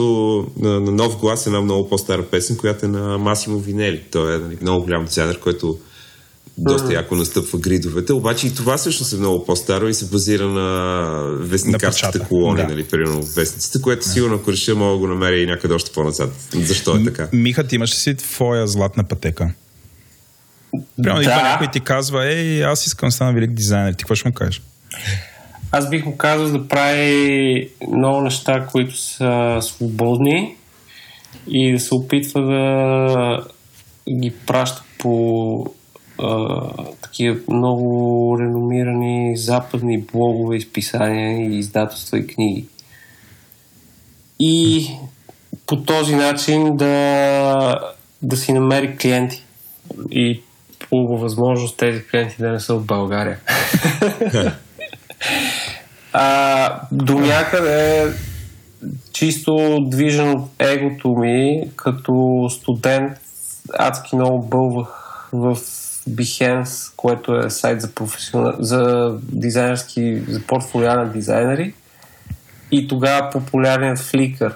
на, 0.59 0.79
на 0.79 0.91
нов 0.91 1.17
глас 1.17 1.47
една 1.47 1.61
много 1.61 1.89
по-стара 1.89 2.25
песен, 2.25 2.57
която 2.57 2.85
е 2.85 2.89
на 2.89 3.17
Масимо 3.17 3.59
Винели. 3.59 4.03
Той 4.11 4.35
е 4.35 4.39
нали, 4.39 4.57
много 4.61 4.83
голям 4.83 5.05
дизайнер, 5.05 5.39
който 5.39 5.77
доста 6.57 6.93
яко 6.93 7.15
настъпва 7.15 7.59
гридовете. 7.59 8.13
Обаче 8.13 8.47
и 8.47 8.53
това 8.53 8.77
всъщност 8.77 9.13
е 9.13 9.17
много 9.17 9.45
по-старо 9.45 9.87
и 9.87 9.93
се 9.93 10.05
базира 10.05 10.47
на 10.47 11.11
вестникарските 11.39 12.19
На 12.19 12.25
колони, 12.27 12.61
да. 12.61 12.67
нали, 12.67 12.83
примерно 12.83 13.21
вестниците, 13.21 13.81
което 13.81 14.07
сигурно 14.07 14.35
ако 14.35 14.51
реша 14.51 14.75
мога 14.75 14.91
да 14.91 14.97
го 14.97 15.07
намеря 15.07 15.37
и 15.37 15.45
някъде 15.45 15.73
още 15.73 15.91
по-назад. 15.91 16.33
Защо 16.53 16.95
е 16.95 17.03
така? 17.03 17.29
Миха, 17.33 17.67
ти 17.67 17.75
имаш 17.75 17.91
ли 17.91 17.95
си 17.95 18.15
твоя 18.15 18.67
златна 18.67 19.03
пътека? 19.03 19.53
Идва 20.99 21.13
Да. 21.23 21.43
някой 21.43 21.67
и 21.67 21.71
ти 21.71 21.79
казва, 21.79 22.25
ей, 22.33 22.65
аз 22.65 22.85
искам 22.85 23.07
да 23.07 23.11
стана 23.11 23.33
велик 23.33 23.51
дизайнер. 23.51 23.91
Ти 23.93 23.97
какво 23.97 24.15
ще 24.15 24.27
му 24.27 24.33
кажеш? 24.33 24.61
Аз 25.71 25.89
бих 25.89 26.05
му 26.05 26.17
казал 26.17 26.47
да 26.59 26.67
прави 26.67 27.69
много 27.97 28.21
неща, 28.21 28.65
които 28.71 28.97
са 28.97 29.57
свободни 29.61 30.55
и 31.47 31.71
да 31.73 31.79
се 31.79 31.89
опитва 31.91 32.41
да 32.41 33.37
ги 34.21 34.33
праща 34.47 34.83
по 34.99 35.73
такива 37.01 37.39
много 37.49 38.37
реномирани 38.39 39.37
западни 39.37 40.01
блогове, 40.01 40.55
изписания 40.55 41.37
и 41.37 41.59
издателства 41.59 42.17
и 42.17 42.27
книги. 42.27 42.65
И 44.39 44.87
по 45.65 45.83
този 45.83 46.15
начин 46.15 46.77
да, 46.77 47.79
да 48.21 48.37
си 48.37 48.53
намери 48.53 48.97
клиенти. 48.97 49.43
И 50.11 50.41
по 50.79 51.17
възможност 51.17 51.77
тези 51.77 52.07
клиенти 52.07 52.35
да 52.39 52.49
не 52.49 52.59
са 52.59 52.73
от 52.73 52.85
България. 52.85 53.39
А, 56.13 56.81
до 56.91 57.19
някъде 57.19 58.13
чисто 59.13 59.79
движен 59.81 60.29
от 60.29 60.49
егото 60.59 61.09
ми, 61.09 61.69
като 61.75 62.47
студент 62.49 63.17
адски 63.79 64.15
много 64.15 64.47
бълвах 64.47 64.87
в 65.33 65.57
Behance, 66.09 66.93
което 66.95 67.35
е 67.35 67.49
сайт 67.49 67.81
за, 67.81 67.91
професионал... 67.91 68.53
за 68.59 69.11
дизайнерски, 69.21 70.21
за 70.27 70.41
портфолио 70.41 70.93
на 70.93 71.11
дизайнери 71.11 71.73
и 72.71 72.87
тогава 72.87 73.29
популярен 73.29 73.97
Flickr. 73.97 74.53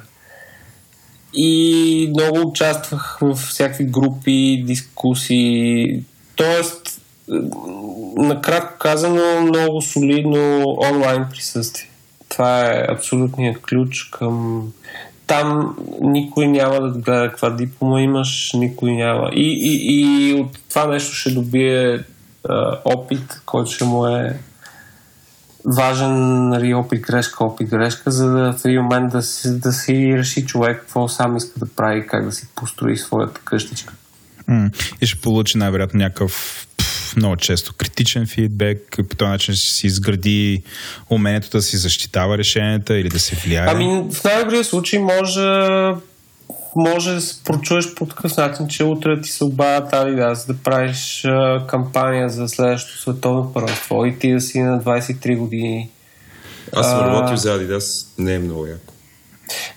И 1.34 2.14
много 2.14 2.49
участвах 2.49 3.18
в 3.22 3.36
всякакви 3.36 3.86
групи, 3.86 4.64
дискусии. 4.65 6.03
Тоест, 6.36 7.02
накратко 8.18 8.78
казано, 8.80 9.41
много 9.41 9.82
солидно 9.82 10.64
онлайн 10.91 11.26
присъствие. 11.32 11.90
Това 12.30 12.65
е 12.65 12.86
абсолютният 12.90 13.61
ключ 13.61 14.03
към... 14.03 14.68
Там 15.32 15.76
никой 16.02 16.48
няма 16.48 16.82
да 16.82 16.90
гледа 16.90 17.30
каква 17.30 17.49
диплома 17.49 18.02
имаш, 18.02 18.52
никой 18.53 18.91
няма. 18.91 19.30
И, 19.34 19.41
и, 19.41 19.99
и 19.99 20.34
от 20.34 20.60
това 20.70 20.88
нещо 20.88 21.14
ще 21.14 21.32
добие 21.32 22.03
а, 22.49 22.78
опит, 22.86 23.41
който 23.45 23.72
ще 23.72 23.84
му 23.84 24.08
е 24.08 24.40
важен 25.78 26.49
нали, 26.49 26.74
опит 26.74 27.02
грешка, 27.02 27.44
опит 27.44 27.70
грешка, 27.70 28.12
за 28.12 28.30
да 28.30 28.53
в 28.53 28.66
един 28.66 28.82
момент 28.82 29.12
да 29.12 29.22
си, 29.22 29.60
да 29.60 29.72
си 29.72 30.14
реши 30.18 30.45
човек 30.45 30.80
какво 30.80 31.08
сам 31.08 31.38
иска 31.38 31.60
да 31.60 31.66
прави, 31.76 32.08
как 32.08 32.26
да 32.26 32.32
си 32.32 32.48
построи 32.56 32.98
своята 32.98 33.41
къщичка. 33.44 33.94
И 35.02 35.08
ще 35.08 35.22
получи 35.22 35.58
най-вероятно 35.58 35.98
някакъв 35.98 36.68
много 37.15 37.35
често 37.35 37.73
критичен 37.77 38.27
фидбек, 38.27 38.99
по 39.09 39.15
този 39.15 39.29
начин 39.29 39.55
ще 39.55 39.71
си 39.71 39.88
изгради 39.88 40.63
умението 41.09 41.49
да 41.49 41.61
си 41.61 41.77
защитава 41.77 42.38
решенията 42.38 42.97
или 42.97 43.09
да 43.09 43.19
се 43.19 43.35
влияе. 43.35 43.65
Ами, 43.69 44.03
в 44.13 44.23
най-добрия 44.23 44.63
случай 44.63 44.99
може, 44.99 45.41
може 46.75 47.13
да 47.13 47.21
се 47.21 47.43
прочуеш 47.43 47.93
по 47.93 48.05
такъв 48.05 48.38
начин, 48.38 48.67
че 48.67 48.83
утре 48.83 49.21
ти 49.21 49.29
се 49.29 49.43
обадят 49.43 49.91
Adidas 49.91 50.47
да 50.47 50.57
правиш 50.57 51.25
а, 51.25 51.67
кампания 51.67 52.29
за 52.29 52.47
следващото 52.47 53.01
световно 53.01 53.53
първенство 53.53 54.05
и 54.05 54.19
ти 54.19 54.33
да 54.33 54.41
си 54.41 54.59
на 54.59 54.81
23 54.81 55.38
години. 55.38 55.89
Аз 56.73 56.89
съм 56.89 56.99
работил 56.99 57.38
за 57.38 57.59
Adidas, 57.59 58.07
не 58.17 58.35
е 58.35 58.39
много 58.39 58.65
яко. 58.65 58.93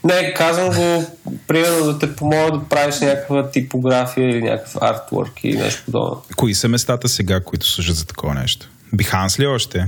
Не, 0.05 0.35
казвам 0.35 0.69
го, 0.69 1.07
примерно 1.47 1.85
да 1.85 1.99
те 1.99 2.17
помогна 2.17 2.59
да 2.59 2.69
правиш 2.69 3.01
някаква 3.01 3.51
типография 3.51 4.31
или 4.31 4.43
някакъв 4.43 4.77
артворк 4.83 5.45
или 5.45 5.59
нещо 5.59 5.83
подобно. 5.85 6.23
Кои 6.37 6.55
са 6.55 6.69
местата 6.69 7.09
сега, 7.09 7.41
които 7.41 7.67
служат 7.67 7.97
за 7.97 8.07
такова 8.07 8.35
нещо? 8.35 8.71
Биханс 8.93 9.41
ли 9.41 9.47
още? 9.47 9.87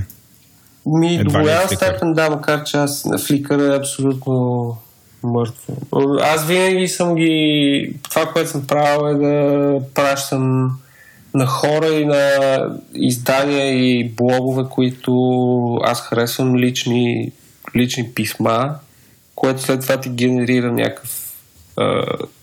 Ми, 0.85 1.15
Едва 1.15 1.31
до 1.31 1.39
е 1.39 1.41
голяма 1.41 1.61
Flickr? 1.61 1.75
степен 1.75 2.13
да, 2.13 2.29
макар 2.29 2.63
че 2.63 2.77
аз 2.77 3.05
на 3.05 3.17
Flickr 3.17 3.73
е 3.73 3.77
абсолютно 3.77 4.77
мъртво. 5.23 5.73
Аз 6.21 6.45
винаги 6.45 6.87
съм 6.87 7.15
ги... 7.15 7.93
Това, 8.09 8.25
което 8.25 8.49
съм 8.49 8.67
правил 8.67 9.07
е 9.07 9.13
да 9.13 9.79
пращам 9.93 10.71
на 11.33 11.45
хора 11.45 11.87
и 11.87 12.05
на 12.05 12.59
издания 12.95 13.73
и 13.73 14.09
блогове, 14.09 14.63
които 14.69 15.11
аз 15.83 16.01
харесвам 16.01 16.57
лични, 16.57 17.31
лични 17.75 18.13
писма, 18.13 18.75
което 19.37 19.61
след 19.61 19.81
това 19.81 19.99
ти 19.99 20.09
генерира 20.09 20.71
някакъв 20.71 21.33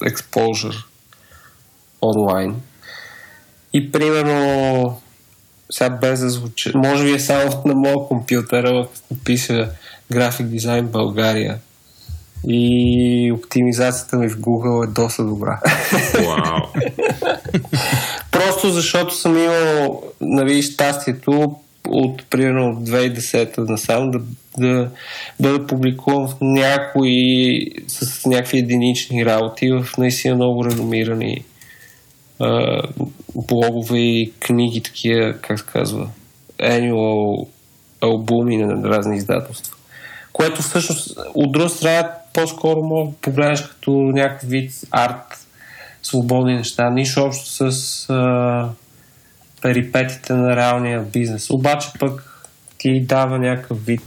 експожър 0.06 0.86
онлайн. 2.02 2.56
И 3.72 3.92
примерно 3.92 5.00
сега 5.70 5.90
без 5.90 6.20
да 6.20 6.30
звучи, 6.30 6.72
може 6.74 7.04
би 7.04 7.10
е 7.10 7.20
само 7.20 7.62
на 7.64 7.74
моя 7.74 8.08
компютър, 8.08 8.64
като 8.64 8.88
напиша 9.10 9.70
график 10.12 10.46
дизайн 10.46 10.86
България 10.86 11.58
и 12.48 13.32
оптимизацията 13.32 14.16
ми 14.16 14.28
в 14.28 14.38
Google 14.38 14.88
е 14.88 14.92
доста 14.92 15.24
добра. 15.24 15.60
Вау! 16.14 16.60
Просто 18.32 18.70
защото 18.70 19.14
съм 19.14 19.38
имал 19.38 20.02
нали, 20.20 20.62
щастието 20.62 21.56
от 21.88 22.24
примерно 22.30 22.70
от 22.70 22.88
2010 22.88 23.58
насам 23.58 24.10
да, 24.10 24.20
да 24.58 24.90
бъда 25.40 25.66
публикуван 25.66 26.28
в 26.28 26.34
някои 26.40 27.60
с 27.88 28.26
някакви 28.26 28.58
единични 28.58 29.26
работи 29.26 29.70
в 29.70 29.86
наистина 29.98 30.34
много 30.34 30.64
реномирани 30.64 31.44
а, 32.40 32.82
блогове 33.34 33.98
и 33.98 34.32
книги, 34.40 34.82
такива, 34.82 35.32
как 35.32 35.58
се 35.58 35.66
казва, 35.66 36.08
annual 36.60 37.46
албуми 38.00 38.56
на 38.56 38.88
разни 38.88 39.16
издателства. 39.16 39.76
Което 40.32 40.62
всъщност 40.62 41.18
от 41.34 41.52
друга 41.52 41.68
страна 41.68 42.10
по-скоро 42.34 42.82
може 42.82 43.10
да 43.10 43.16
погледнеш 43.16 43.62
като 43.62 43.90
някакъв 43.90 44.48
вид 44.48 44.72
арт, 44.90 45.46
свободни 46.02 46.54
неща, 46.54 46.90
нищо 46.90 47.22
общо 47.22 47.70
с 47.72 48.10
а, 48.10 48.68
перипетите 49.64 50.32
на 50.32 50.56
реалния 50.56 51.02
бизнес. 51.02 51.50
Обаче 51.50 51.88
пък 51.98 52.42
ти 52.78 53.04
дава 53.08 53.38
някакъв 53.38 53.86
вид 53.86 54.00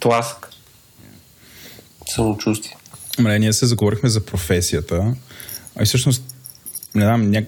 тласък. 0.00 0.48
Самочувствие. 2.08 2.76
Добре, 3.16 3.38
ние 3.38 3.52
се 3.52 3.66
заговорихме 3.66 4.08
за 4.08 4.24
професията. 4.24 5.14
А 5.76 5.82
и 5.82 5.86
всъщност 5.86 6.22
не 6.94 7.04
знам, 7.04 7.30
ня... 7.30 7.42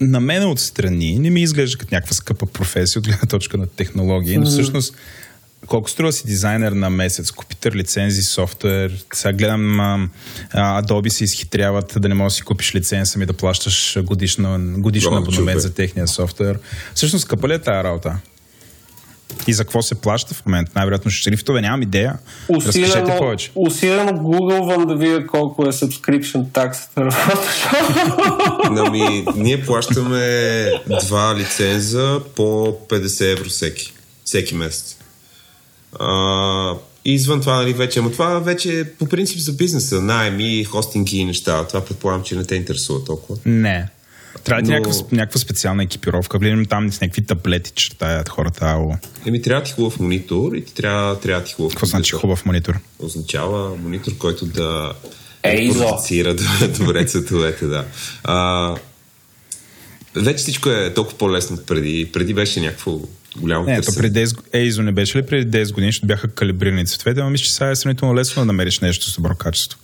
на 0.00 0.20
мен 0.20 0.50
отстрани 0.50 1.18
не 1.18 1.30
ми 1.30 1.42
изглежда 1.42 1.78
като 1.78 1.94
някаква 1.94 2.14
скъпа 2.14 2.46
професия 2.46 3.00
от 3.00 3.06
гледна 3.06 3.28
точка 3.28 3.58
на 3.58 3.66
технологии, 3.66 4.38
но 4.38 4.46
всъщност 4.46 4.94
колко 5.72 5.90
струва 5.90 6.12
си 6.12 6.26
дизайнер 6.26 6.72
на 6.72 6.90
месец? 6.90 7.30
Купитър, 7.30 7.72
лицензи, 7.72 8.22
софтуер. 8.22 9.04
Сега 9.14 9.32
гледам 9.32 9.80
а, 9.80 10.08
а, 10.50 10.82
Adobe 10.82 11.08
се 11.08 11.24
изхитряват 11.24 11.94
да 11.98 12.08
не 12.08 12.14
можеш 12.14 12.34
да 12.34 12.36
си 12.36 12.42
купиш 12.42 12.74
лиценз, 12.74 13.16
ами 13.16 13.26
да 13.26 13.32
плащаш 13.32 13.98
годишно, 14.02 14.58
годишно 14.78 15.10
Много 15.10 15.26
абонамент 15.26 15.60
за 15.60 15.74
техния 15.74 16.08
софтуер. 16.08 16.58
Всъщност, 16.94 17.22
скъпа 17.22 17.48
ли 17.48 17.52
е 17.52 17.58
тази 17.58 17.84
работа? 17.84 18.16
И 19.46 19.52
за 19.52 19.64
какво 19.64 19.82
се 19.82 19.94
плаща 19.94 20.34
в 20.34 20.46
момента? 20.46 20.72
Най-вероятно 20.74 21.10
шрифтове, 21.10 21.60
нямам 21.60 21.82
идея. 21.82 22.18
Разкажете 22.50 22.80
Усилено, 22.80 23.18
повече. 23.18 23.50
усилено 23.54 24.12
гугълвам 24.12 24.86
да 24.86 24.96
видя 24.96 25.26
колко 25.26 25.62
е 25.62 25.72
subscription 25.72 26.52
таксата. 26.52 27.08
Ами, 28.86 29.24
ние 29.36 29.64
плащаме 29.64 30.70
два 31.06 31.34
лиценза 31.36 32.20
по 32.36 32.42
50 32.88 33.32
евро 33.32 33.48
всеки. 33.48 33.92
Всеки 34.24 34.54
месец. 34.54 35.01
А, 36.00 36.74
и 37.04 37.14
извън 37.14 37.40
това, 37.40 37.54
нали, 37.54 37.72
вече, 37.72 37.98
ама 37.98 38.12
това 38.12 38.38
вече 38.38 38.80
е 38.80 38.84
по 38.84 39.06
принцип 39.06 39.38
за 39.38 39.52
бизнеса, 39.52 40.00
найеми, 40.00 40.64
хостинги 40.64 41.16
и 41.16 41.24
неща. 41.24 41.66
Това 41.66 41.84
предполагам, 41.84 42.22
че 42.22 42.36
не 42.36 42.44
те 42.44 42.54
интересува 42.54 43.04
толкова. 43.04 43.38
Не. 43.44 43.88
Трябва 44.44 44.62
да 44.62 44.66
ти 44.66 44.72
Но- 44.72 44.78
някаква, 44.78 45.06
някаква 45.12 45.40
специална 45.40 45.82
екипировка. 45.82 46.38
Гледам 46.38 46.66
там 46.66 46.92
с 46.92 47.00
някакви 47.00 47.24
таблети, 47.24 47.70
чертаят 47.70 48.28
хората. 48.28 48.64
Ало. 48.64 48.96
Еми, 49.26 49.42
трябва 49.42 49.62
ти 49.62 49.72
хубав 49.72 50.00
монитор 50.00 50.52
и 50.52 50.64
ти 50.64 50.74
трябва, 50.74 51.20
трябва 51.20 51.44
ти 51.44 51.52
хубав 51.52 51.72
Какво 51.72 51.86
значи 51.86 52.12
хубав 52.12 52.46
монитор? 52.46 52.78
Означава 52.98 53.76
монитор, 53.76 54.16
който 54.18 54.46
да 54.46 54.92
Ейзо. 55.42 55.78
продуцира 55.78 56.34
добре- 56.78 57.04
цветовете, 57.04 57.66
да. 57.66 57.84
А, 58.24 58.74
вече 60.14 60.36
всичко 60.38 60.68
е 60.68 60.94
толкова 60.94 61.18
по-лесно 61.18 61.56
преди. 61.66 62.10
Преди 62.12 62.34
беше 62.34 62.60
някакво 62.60 62.98
голямо 63.36 63.64
Не, 63.64 63.80
то 63.80 63.94
преди 63.94 64.18
10, 64.18 64.36
г- 64.36 64.42
Ейзо 64.52 64.82
не 64.82 64.92
беше 64.92 65.18
ли 65.18 65.22
преди 65.22 65.58
10 65.58 65.72
години, 65.72 65.88
защото 65.88 66.06
бяха 66.06 66.28
калибрирани 66.28 66.86
цветовете, 66.86 67.20
но 67.20 67.30
мисля, 67.30 67.44
че 67.44 67.54
сега 67.54 67.70
е 67.70 67.76
сравнително 67.76 68.14
лесно 68.14 68.40
да 68.40 68.46
намериш 68.46 68.80
нещо 68.80 69.10
с 69.10 69.14
добро 69.14 69.34
качество. 69.34 69.78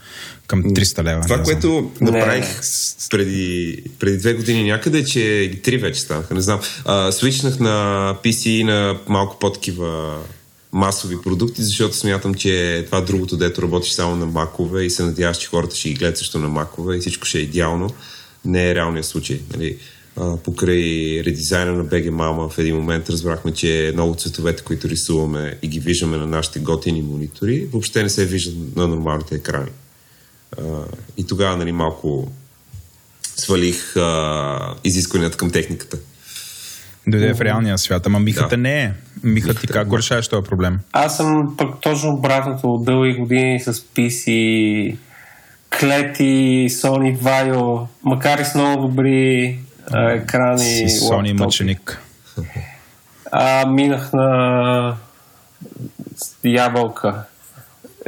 Към 0.46 0.64
300 0.64 0.74
лева. 1.04 1.22
Това, 1.22 1.36
не 1.36 1.44
знам. 1.44 1.44
което 1.44 1.92
Не. 2.00 2.10
направих 2.10 2.44
с- 2.62 3.08
преди, 3.10 3.76
преди 3.98 4.18
две 4.18 4.34
години 4.34 4.64
някъде, 4.64 5.04
че 5.04 5.20
или 5.20 5.56
три 5.56 5.78
вече 5.78 6.00
станаха, 6.00 6.34
не 6.34 6.40
знам. 6.40 6.60
А, 6.84 7.12
свичнах 7.12 7.58
на 7.58 7.74
PC 8.24 8.48
и 8.48 8.64
на 8.64 8.98
малко 9.08 9.38
по-такива 9.38 10.18
масови 10.72 11.16
продукти, 11.24 11.62
защото 11.62 11.96
смятам, 11.96 12.34
че 12.34 12.82
това 12.86 13.00
другото, 13.00 13.36
дето 13.36 13.62
работиш 13.62 13.92
само 13.92 14.16
на 14.16 14.26
макове 14.26 14.84
и 14.84 14.90
се 14.90 15.02
надяваш, 15.02 15.36
че 15.36 15.46
хората 15.46 15.76
ще 15.76 15.88
ги 15.88 15.94
гледат 15.94 16.18
също 16.18 16.38
на 16.38 16.48
макове 16.48 16.96
и 16.96 17.00
всичко 17.00 17.26
ще 17.26 17.38
е 17.38 17.42
идеално, 17.42 17.90
не 18.44 18.70
е 18.70 18.74
реалният 18.74 19.06
случай. 19.06 19.40
Нали? 19.52 19.76
А, 20.20 20.36
покрай 20.36 21.22
редизайна 21.26 21.72
на 21.72 21.84
BG 21.84 22.10
Mama 22.10 22.48
в 22.48 22.58
един 22.58 22.76
момент 22.76 23.10
разбрахме, 23.10 23.52
че 23.52 23.90
много 23.94 24.14
цветовете, 24.14 24.62
които 24.62 24.88
рисуваме 24.88 25.58
и 25.62 25.68
ги 25.68 25.80
виждаме 25.80 26.16
на 26.16 26.26
нашите 26.26 26.58
готини 26.58 27.02
монитори, 27.02 27.66
въобще 27.72 28.02
не 28.02 28.08
се 28.08 28.26
виждат 28.26 28.76
на 28.76 28.88
нормалните 28.88 29.34
екрани. 29.34 29.70
А, 30.58 30.62
и 31.16 31.26
тогава 31.26 31.56
нали, 31.56 31.72
малко 31.72 32.32
свалих 33.36 33.96
а, 33.96 34.74
изискванията 34.84 35.36
към 35.36 35.50
техниката. 35.50 35.98
Дойде 37.06 37.34
в 37.34 37.40
реалния 37.40 37.78
свят, 37.78 38.06
ама 38.06 38.20
михата 38.20 38.48
Да. 38.48 38.56
не 38.56 38.82
е. 38.82 38.92
Михата 39.22 39.60
ти 39.60 39.66
как 39.66 39.86
е. 39.86 39.88
го 39.88 39.98
решаваш 39.98 40.28
този 40.28 40.44
проблем? 40.44 40.78
Аз 40.92 41.16
съм 41.16 41.54
пък 41.58 41.80
точно 41.80 42.10
обратното 42.10 42.74
от 42.74 42.84
дълги 42.84 43.14
години 43.14 43.60
с 43.60 43.74
PC, 43.74 44.96
клети, 45.80 46.66
Sony 46.70 47.18
Vaio, 47.18 47.86
макар 48.04 48.38
и 48.38 48.44
с 48.44 48.54
много 48.54 48.88
добри 48.88 49.58
екрани. 49.94 50.58
Си 50.58 50.88
Сони 50.88 51.32
мъченик. 51.32 52.00
А, 53.32 53.66
минах 53.66 54.12
на 54.12 54.96
ябълка. 56.44 57.24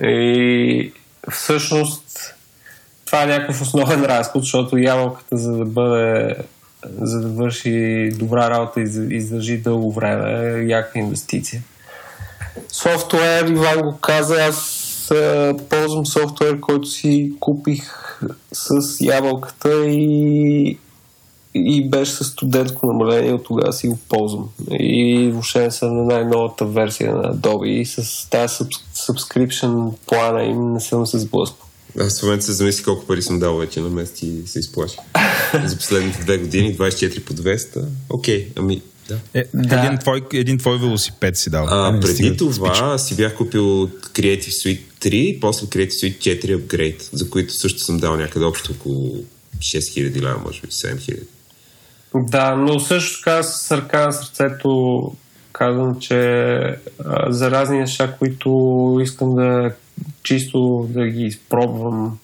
И 0.02 0.92
всъщност 1.30 2.34
това 3.06 3.22
е 3.22 3.26
някакъв 3.26 3.62
основен 3.62 4.04
разход, 4.04 4.42
защото 4.42 4.78
ябълката, 4.78 5.36
за 5.36 5.52
да 5.52 5.64
бъде 5.64 6.36
за 7.00 7.20
да 7.20 7.28
върши 7.28 8.08
добра 8.18 8.50
работа 8.50 8.80
и 8.80 9.16
издържи 9.16 9.58
дълго 9.58 9.92
време, 9.92 10.58
е 10.58 10.64
яка 10.66 10.98
инвестиция. 10.98 11.62
Софтуер, 12.72 13.48
Иван 13.48 13.78
го 13.82 13.98
каза, 14.00 14.34
аз 14.34 14.86
ползвам 15.70 16.06
софтуер, 16.06 16.60
който 16.60 16.88
си 16.88 17.32
купих 17.40 17.82
с 18.52 18.70
ябълката 19.00 19.86
и 19.86 20.78
и 21.54 21.88
беше 21.90 22.12
с 22.12 22.24
студентско 22.24 22.86
намаление, 22.86 23.32
от 23.32 23.44
тогава 23.44 23.72
си 23.72 23.88
го 23.88 23.98
ползвам. 24.08 24.48
И 24.70 25.28
въобще 25.32 25.60
не 25.60 25.70
съм 25.70 25.96
на 25.96 26.02
най-новата 26.04 26.64
версия 26.64 27.14
на 27.16 27.34
Adobe 27.34 27.66
и 27.66 27.86
с 27.86 28.30
тази 28.30 28.54
subs- 28.54 28.82
subscription 28.94 29.92
плана 30.06 30.44
им 30.44 30.72
не 30.72 30.80
съм 30.80 31.06
се 31.06 31.18
сблъскал. 31.18 31.66
Аз 32.00 32.20
в 32.20 32.22
момента 32.22 32.44
се 32.44 32.52
замисли 32.52 32.84
колко 32.84 33.06
пари 33.06 33.22
съм 33.22 33.38
дал 33.38 33.56
вече 33.56 33.80
на 33.80 33.88
месец 33.88 34.22
и 34.22 34.42
се 34.46 34.58
изплаши. 34.58 34.96
За 35.64 35.76
последните 35.76 36.20
две 36.24 36.38
години 36.38 36.76
24 36.76 37.24
по 37.24 37.34
200. 37.34 37.84
Окей, 38.10 38.48
ами 38.56 38.82
да. 39.08 39.18
Е, 39.34 39.44
Да. 39.54 39.78
един, 39.86 39.98
твой, 39.98 40.22
един 40.32 40.58
твой 40.58 40.78
велосипед 40.78 41.36
си 41.36 41.50
дал. 41.50 41.66
А, 41.68 41.92
не 41.92 42.00
преди 42.00 42.14
стига. 42.14 42.36
това 42.36 42.98
си 42.98 43.16
бях 43.16 43.36
купил 43.36 43.62
Creative 43.88 44.48
Suite 44.48 44.80
3, 45.00 45.40
после 45.40 45.66
Creative 45.66 45.90
Suite 45.90 46.18
4 46.18 46.56
Upgrade, 46.58 47.08
за 47.12 47.30
които 47.30 47.54
също 47.54 47.78
съм 47.80 47.98
дал 47.98 48.16
някъде 48.16 48.44
общо 48.44 48.72
около 48.72 49.14
6000 49.58 50.20
лева, 50.20 50.40
може 50.44 50.60
би 50.60 50.66
7000. 50.66 51.18
Да, 52.14 52.54
но 52.54 52.80
също 52.80 53.18
така 53.22 53.42
с 53.42 53.76
ръка 53.76 54.06
на 54.06 54.12
сърцето 54.12 55.12
казвам, 55.52 56.00
че 56.00 56.16
а, 57.04 57.32
за 57.32 57.50
разни 57.50 57.78
неща, 57.78 58.14
които 58.18 58.50
искам 59.02 59.34
да 59.34 59.72
чисто 60.22 60.88
да 60.90 61.06
ги 61.06 61.22
изпробвам 61.24 62.18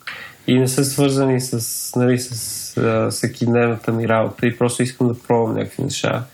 и 0.46 0.58
не 0.58 0.68
са 0.68 0.84
свързани 0.84 1.40
с, 1.40 1.90
нали, 1.96 2.18
с 2.18 2.30
а, 2.76 3.10
всекидневната 3.10 3.92
ми 3.92 4.08
работа 4.08 4.46
и 4.46 4.58
просто 4.58 4.82
искам 4.82 5.08
да 5.08 5.18
пробвам 5.18 5.54
някакви 5.56 5.82
неща. 5.82 6.24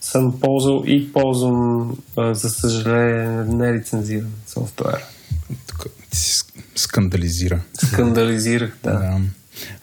Съм 0.00 0.40
ползвал 0.40 0.82
и 0.86 1.12
ползвам, 1.12 1.96
а, 2.16 2.34
за 2.34 2.50
съжаление, 2.50 3.44
нелицензиран 3.44 4.32
софтуер. 4.46 5.04
Тук 5.66 5.86
ти 6.10 6.18
си 6.18 6.32
ск- 6.32 6.62
скандализира. 6.76 7.60
Скандализирах, 7.84 8.76
да. 8.84 8.90
Да. 8.90 9.20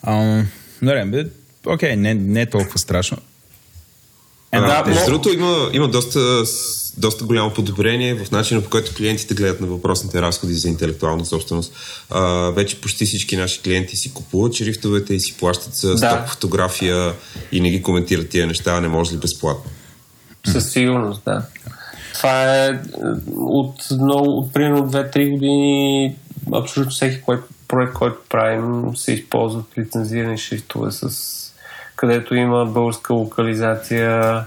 А, 0.04 0.44
добре, 0.82 1.06
бе, 1.06 1.26
окей, 1.68 1.96
не, 1.96 2.14
не 2.14 2.42
е 2.42 2.46
толкова 2.46 2.80
страшно. 2.80 3.18
Е, 4.52 4.60
да, 4.60 4.84
между 4.88 5.06
другото, 5.06 5.30
има, 5.34 5.70
има 5.74 5.88
доста, 5.88 6.44
доста 6.98 7.26
голямо 7.26 7.54
подобрение 7.54 8.16
в 8.16 8.32
начина 8.32 8.62
по 8.62 8.70
който 8.70 8.94
клиентите 8.94 9.34
гледат 9.34 9.62
на 9.62 9.68
въпросните 9.68 10.22
разходи 10.22 10.54
за 10.54 10.70
интелектуална 10.70 11.26
собственост. 11.26 11.74
А, 12.10 12.22
вече 12.52 12.82
почти 12.82 13.06
всички 13.06 13.38
наши 13.38 13.62
клиенти 13.62 13.98
си 13.98 14.14
купуват 14.14 14.54
шрифтовете 14.54 15.14
и 15.14 15.20
си 15.20 15.38
плащат 15.38 15.76
с 15.76 15.96
Да. 15.96 16.26
фотография 16.30 17.14
и 17.52 17.62
не 17.62 17.70
ги 17.70 17.84
коментират 17.84 18.30
тия 18.30 18.48
неща, 18.48 18.82
не 18.82 18.88
може 18.88 19.14
ли 19.14 19.18
безплатно. 19.18 19.72
Със 20.46 20.72
сигурност, 20.72 21.22
да. 21.26 21.46
Това 22.14 22.56
е 22.56 22.70
е, 22.70 22.80
от 23.36 23.92
много, 23.92 24.38
от 24.38 24.54
примерно 24.54 24.92
2-3 24.92 25.32
години 25.32 26.16
абсолютно 26.54 26.92
всеки 26.92 27.22
кой, 27.22 27.40
проект, 27.68 27.94
който 27.94 28.18
правим, 28.30 28.98
се 28.98 29.12
използват 29.12 29.66
лицензирани 29.78 30.38
шрифтове, 30.38 30.92
с, 30.92 31.47
където 31.98 32.36
има 32.36 32.66
българска 32.66 33.14
локализация. 33.14 34.44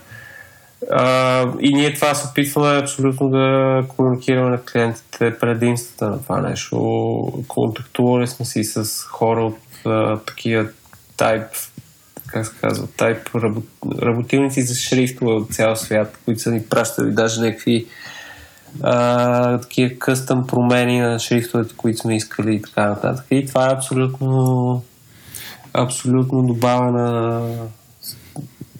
А, 0.90 1.43
и 1.60 1.74
ние 1.74 1.94
това 1.94 2.14
се 2.14 2.28
опитваме 2.28 2.78
абсолютно 2.78 3.28
да 3.28 3.82
комуникираме 3.89 4.51
на 4.51 4.62
клиентите 4.72 5.39
предимствата 5.40 6.10
на 6.10 6.22
това 6.22 6.40
нещо. 6.40 6.77
Контактували 7.48 8.27
сме 8.27 8.47
си 8.47 8.64
с 8.64 9.05
хора 9.05 9.44
от 9.44 9.59
а, 9.86 10.18
такива 10.18 10.68
тайп 11.16 11.44
как 12.32 12.47
се 12.47 12.52
казва, 12.60 12.86
тайп 12.97 13.35
работ... 13.35 13.64
работилници 14.02 14.62
за 14.62 14.74
шрифтове 14.74 15.32
от 15.32 15.52
цял 15.52 15.77
свят, 15.77 16.18
които 16.24 16.40
са 16.40 16.51
ни 16.51 16.62
пращали 16.70 17.10
даже 17.10 17.40
някакви 17.40 17.86
а, 18.82 19.59
такива 19.59 19.98
къстъм 19.98 20.47
промени 20.47 21.01
на 21.01 21.18
шрифтовете, 21.18 21.77
които 21.77 21.98
сме 21.98 22.16
искали 22.16 22.55
и 22.55 22.62
така 22.62 22.89
нататък. 22.89 23.24
И 23.31 23.47
това 23.47 23.66
е 23.70 23.74
абсолютно 23.74 24.82
абсолютно 25.73 26.43
добавена 26.47 27.57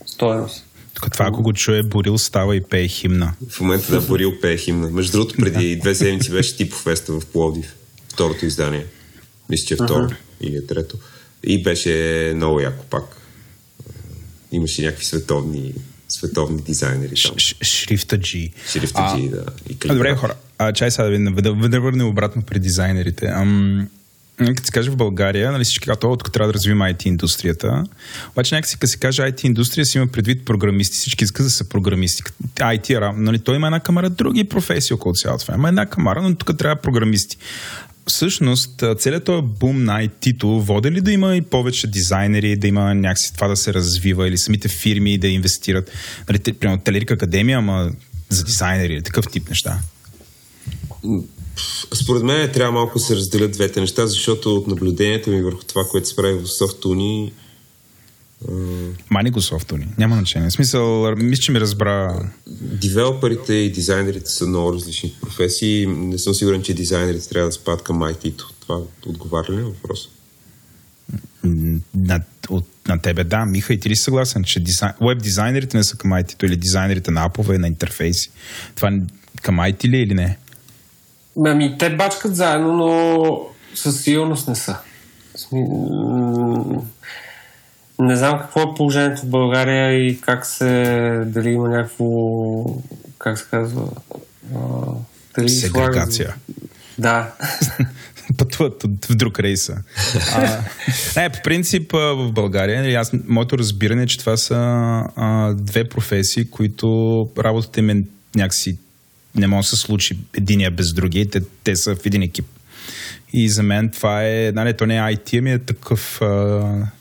стоеност. 0.07 0.67
Това, 1.13 1.27
ако 1.27 1.43
го 1.43 1.53
чуе, 1.53 1.83
Борил 1.83 2.19
става 2.19 2.57
и 2.57 2.61
пее 2.61 2.89
химна. 2.89 3.35
В 3.51 3.61
момента 3.61 3.93
да 3.93 4.01
Борил 4.01 4.33
пее 4.41 4.57
химна. 4.57 4.91
Между 4.91 5.13
другото, 5.13 5.35
преди 5.39 5.77
две 5.77 5.95
седмици 5.95 6.31
беше 6.31 6.57
Типо 6.57 6.77
Феста 6.77 7.13
в 7.13 7.27
Пловдив. 7.27 7.75
Второто 8.13 8.47
издание. 8.47 8.87
Мисля, 9.49 9.67
че 9.67 9.75
е 9.75 9.77
второ 9.77 10.09
или 10.41 10.57
е 10.57 10.67
трето. 10.67 10.97
И 11.45 11.63
беше 11.63 12.33
много 12.37 12.61
яко 12.61 12.85
пак. 12.91 13.05
Имаше 14.53 14.83
някакви 14.83 15.05
световни, 15.05 15.75
световни 16.09 16.63
дизайнери 16.63 17.09
там. 17.09 17.17
Ш- 17.17 17.39
ш- 17.39 17.65
Шрифта 17.65 18.19
G. 18.19 18.53
Шрифта 18.73 19.01
G, 19.01 19.31
да. 19.31 19.45
И 19.71 19.77
А, 19.89 19.95
добре, 19.95 20.15
хора. 20.15 20.35
А, 20.59 20.73
чай 20.73 20.91
сега 20.91 21.05
да 21.05 21.11
ви 21.11 21.19
да, 21.43 21.69
да 21.69 21.81
върнем 21.81 22.09
обратно 22.09 22.43
при 22.43 22.59
дизайнерите. 22.59 23.27
Ам, 23.27 23.89
като 24.47 24.65
се 24.65 24.73
каже 24.73 24.91
в 24.91 24.97
България, 24.97 25.53
нали 25.53 25.65
всички 25.65 25.87
казват, 25.87 26.19
тук 26.19 26.33
трябва 26.33 26.49
да 26.49 26.55
развиваме 26.55 26.95
IT 26.95 27.07
индустрията. 27.07 27.85
Обаче 28.31 28.55
някакси, 28.55 28.79
като 28.79 28.87
се 28.87 28.99
каже 28.99 29.23
IT 29.23 29.45
индустрия, 29.45 29.87
си 29.87 29.99
има 29.99 30.07
предвид 30.07 30.45
програмисти. 30.45 30.97
Всички 30.97 31.25
искат 31.25 31.47
да 31.47 31.51
са 31.51 31.69
програмисти. 31.69 32.23
IT, 32.57 33.13
нали, 33.17 33.39
той 33.39 33.57
има 33.57 33.67
една 33.67 33.81
камара, 33.81 34.11
други 34.11 34.45
професии 34.45 34.95
около 34.95 35.15
цялото 35.15 35.45
това. 35.45 35.55
Има 35.55 35.69
една 35.69 35.87
камара, 35.87 36.23
но 36.23 36.35
тук 36.35 36.59
трябва 36.59 36.77
програмисти. 36.77 37.37
Всъщност, 38.07 38.85
целият 38.99 39.25
този 39.25 39.43
бум 39.43 39.85
на 39.85 40.05
IT-то 40.05 40.49
води 40.49 40.91
ли 40.91 41.01
да 41.01 41.13
има 41.13 41.37
и 41.37 41.43
повече 41.43 41.87
дизайнери, 41.87 42.57
да 42.57 42.67
има 42.67 42.95
някакси 42.95 43.35
това 43.35 43.49
да 43.49 43.57
се 43.57 43.75
развива 43.75 44.29
или 44.29 44.39
самите 44.39 44.69
фирми 44.69 45.19
да 45.19 45.29
инвестират? 45.29 45.91
Нали, 46.29 46.39
примерно, 46.39 46.81
Телерика 46.81 47.15
Академия, 47.15 47.59
ама 47.59 47.91
за 48.29 48.45
дизайнери 48.45 48.95
или 48.95 49.03
такъв 49.03 49.27
тип 49.27 49.49
неща? 49.49 49.79
Според 51.95 52.23
мен 52.23 52.53
трябва 52.53 52.73
малко 52.73 52.99
да 52.99 53.05
се 53.05 53.17
разделят 53.17 53.53
двете 53.53 53.81
неща, 53.81 54.07
защото 54.07 54.57
от 54.57 54.67
наблюдението 54.67 55.31
ми 55.31 55.43
върху 55.43 55.65
това, 55.65 55.85
което 55.91 56.09
се 56.09 56.17
прави 56.17 56.39
в 56.39 56.49
Софтуни, 56.49 57.33
Мани 59.11 59.31
го 59.31 59.41
софтуни. 59.41 59.87
Няма 59.99 60.17
значение. 60.17 60.51
В 60.51 60.53
смисъл, 60.53 61.17
мисля, 61.17 61.43
че 61.43 61.53
ми 61.53 61.61
разбра. 61.61 62.31
Девелоперите 62.61 63.55
и 63.55 63.73
дизайнерите 63.73 64.31
са 64.31 64.47
много 64.47 64.73
различни 64.73 65.15
професии. 65.21 65.87
Не 65.87 66.19
съм 66.19 66.35
сигурен, 66.35 66.63
че 66.63 66.75
дизайнерите 66.75 67.29
трябва 67.29 67.49
да 67.49 67.53
спадат 67.53 67.83
към 67.83 68.01
IT-то. 68.01 68.53
Това 68.61 68.81
отговаря 69.07 69.53
ли 69.53 69.57
на 69.57 69.65
въпроса? 69.65 70.09
На, 71.95 72.21
от, 72.49 72.67
на 72.89 73.03
тебе 73.03 73.25
да, 73.25 73.45
Миха, 73.45 73.75
и 73.75 73.81
ти 73.81 73.91
ли 73.91 73.97
си 73.97 74.03
съгласен, 74.03 74.45
че 74.45 74.61
дизайн, 74.61 74.93
веб 75.01 75.23
дизайнерите 75.23 75.77
не 75.77 75.85
са 75.85 75.97
към 75.97 76.11
IT-то 76.11 76.47
или 76.47 76.57
дизайнерите 76.57 77.11
на 77.11 77.25
апове, 77.25 77.59
на 77.59 77.67
интерфейси? 77.69 78.31
Това 78.77 78.91
към 79.43 79.57
IT 79.57 79.89
ли 79.89 79.99
или 79.99 80.15
не? 80.15 80.39
Ами, 81.37 81.79
те 81.79 81.97
бачкат 81.97 82.37
заедно, 82.37 82.73
но 82.73 83.41
със 83.75 84.03
сигурност 84.03 84.49
не 84.49 84.55
са. 84.55 84.77
Не 87.99 88.17
знам 88.17 88.39
какво 88.39 88.61
е 88.61 88.75
положението 88.77 89.23
в 89.23 89.27
България 89.27 90.07
и 90.07 90.21
как 90.21 90.47
се, 90.47 91.23
дали 91.27 91.49
има 91.49 91.69
някакво, 91.69 92.07
как 93.19 93.39
се 93.39 93.45
казва, 93.51 93.89
дали 95.37 95.49
Сегрегация. 95.49 96.27
Слага... 96.27 96.61
Да. 96.99 97.33
Пътуват 98.39 98.83
в 98.83 99.15
друг 99.15 99.41
рейса. 99.41 99.77
А, 100.35 100.59
не, 101.17 101.31
по 101.31 101.39
принцип 101.45 101.93
в 101.93 102.33
България, 102.33 102.83
нали, 102.83 102.95
аз, 102.95 103.13
моето 103.29 103.59
разбиране 103.59 104.03
е, 104.03 104.07
че 104.07 104.19
това 104.19 104.37
са 104.37 104.57
а, 105.17 105.55
две 105.55 105.89
професии, 105.89 106.51
които 106.51 107.29
работата 107.39 107.81
им 107.81 107.91
е 107.91 108.03
някакси 108.37 108.79
не 109.35 109.47
може 109.47 109.71
да 109.71 109.77
се 109.77 109.83
случи 109.83 110.19
единия 110.35 110.71
без 110.71 110.93
другия. 110.93 111.31
Те, 111.31 111.41
те 111.65 111.77
са 111.77 111.95
в 111.97 112.07
един 112.07 112.23
екип. 112.23 112.47
И 113.33 113.49
за 113.49 113.63
мен 113.63 113.89
това 113.89 114.25
е, 114.25 114.53
нали, 114.55 114.77
то 114.77 114.87
не 114.87 114.97
е 114.97 115.01
IT, 115.01 115.39
ами 115.39 115.53
е 115.53 115.59
такъв 115.59 116.21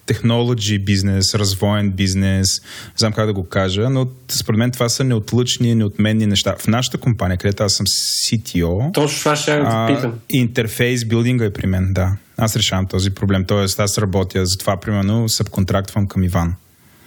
технологи 0.06 0.80
бизнес, 0.80 1.36
развоен 1.36 1.92
бизнес, 1.92 2.62
не 2.62 2.94
знам 2.98 3.14
как 3.14 3.26
да 3.26 3.34
го 3.34 3.50
кажа, 3.50 3.90
но 3.90 4.08
според 4.32 4.58
мен 4.58 4.72
това 4.72 4.90
са 4.90 5.04
неотлъчни, 5.04 5.76
неотменни 5.76 6.26
неща. 6.26 6.56
В 6.60 6.68
нашата 6.68 6.98
компания, 6.98 7.38
където 7.38 7.64
аз 7.64 7.74
съм 7.74 7.86
CTO, 7.86 8.94
Точно 8.94 9.20
това 9.20 9.36
ще 9.36 9.52
а, 9.52 9.88
питам. 9.88 10.14
интерфейс 10.30 11.06
билдинга 11.06 11.46
е 11.46 11.50
при 11.50 11.68
мен, 11.68 11.94
да. 11.94 12.16
Аз 12.38 12.56
решавам 12.56 12.86
този 12.86 13.10
проблем. 13.10 13.46
Тоест, 13.46 13.80
аз 13.80 13.98
работя, 13.98 14.46
затова, 14.46 14.78
примерно, 14.80 15.30
събконтрактвам 15.30 16.08
към 16.08 16.24
Иван. 16.24 16.56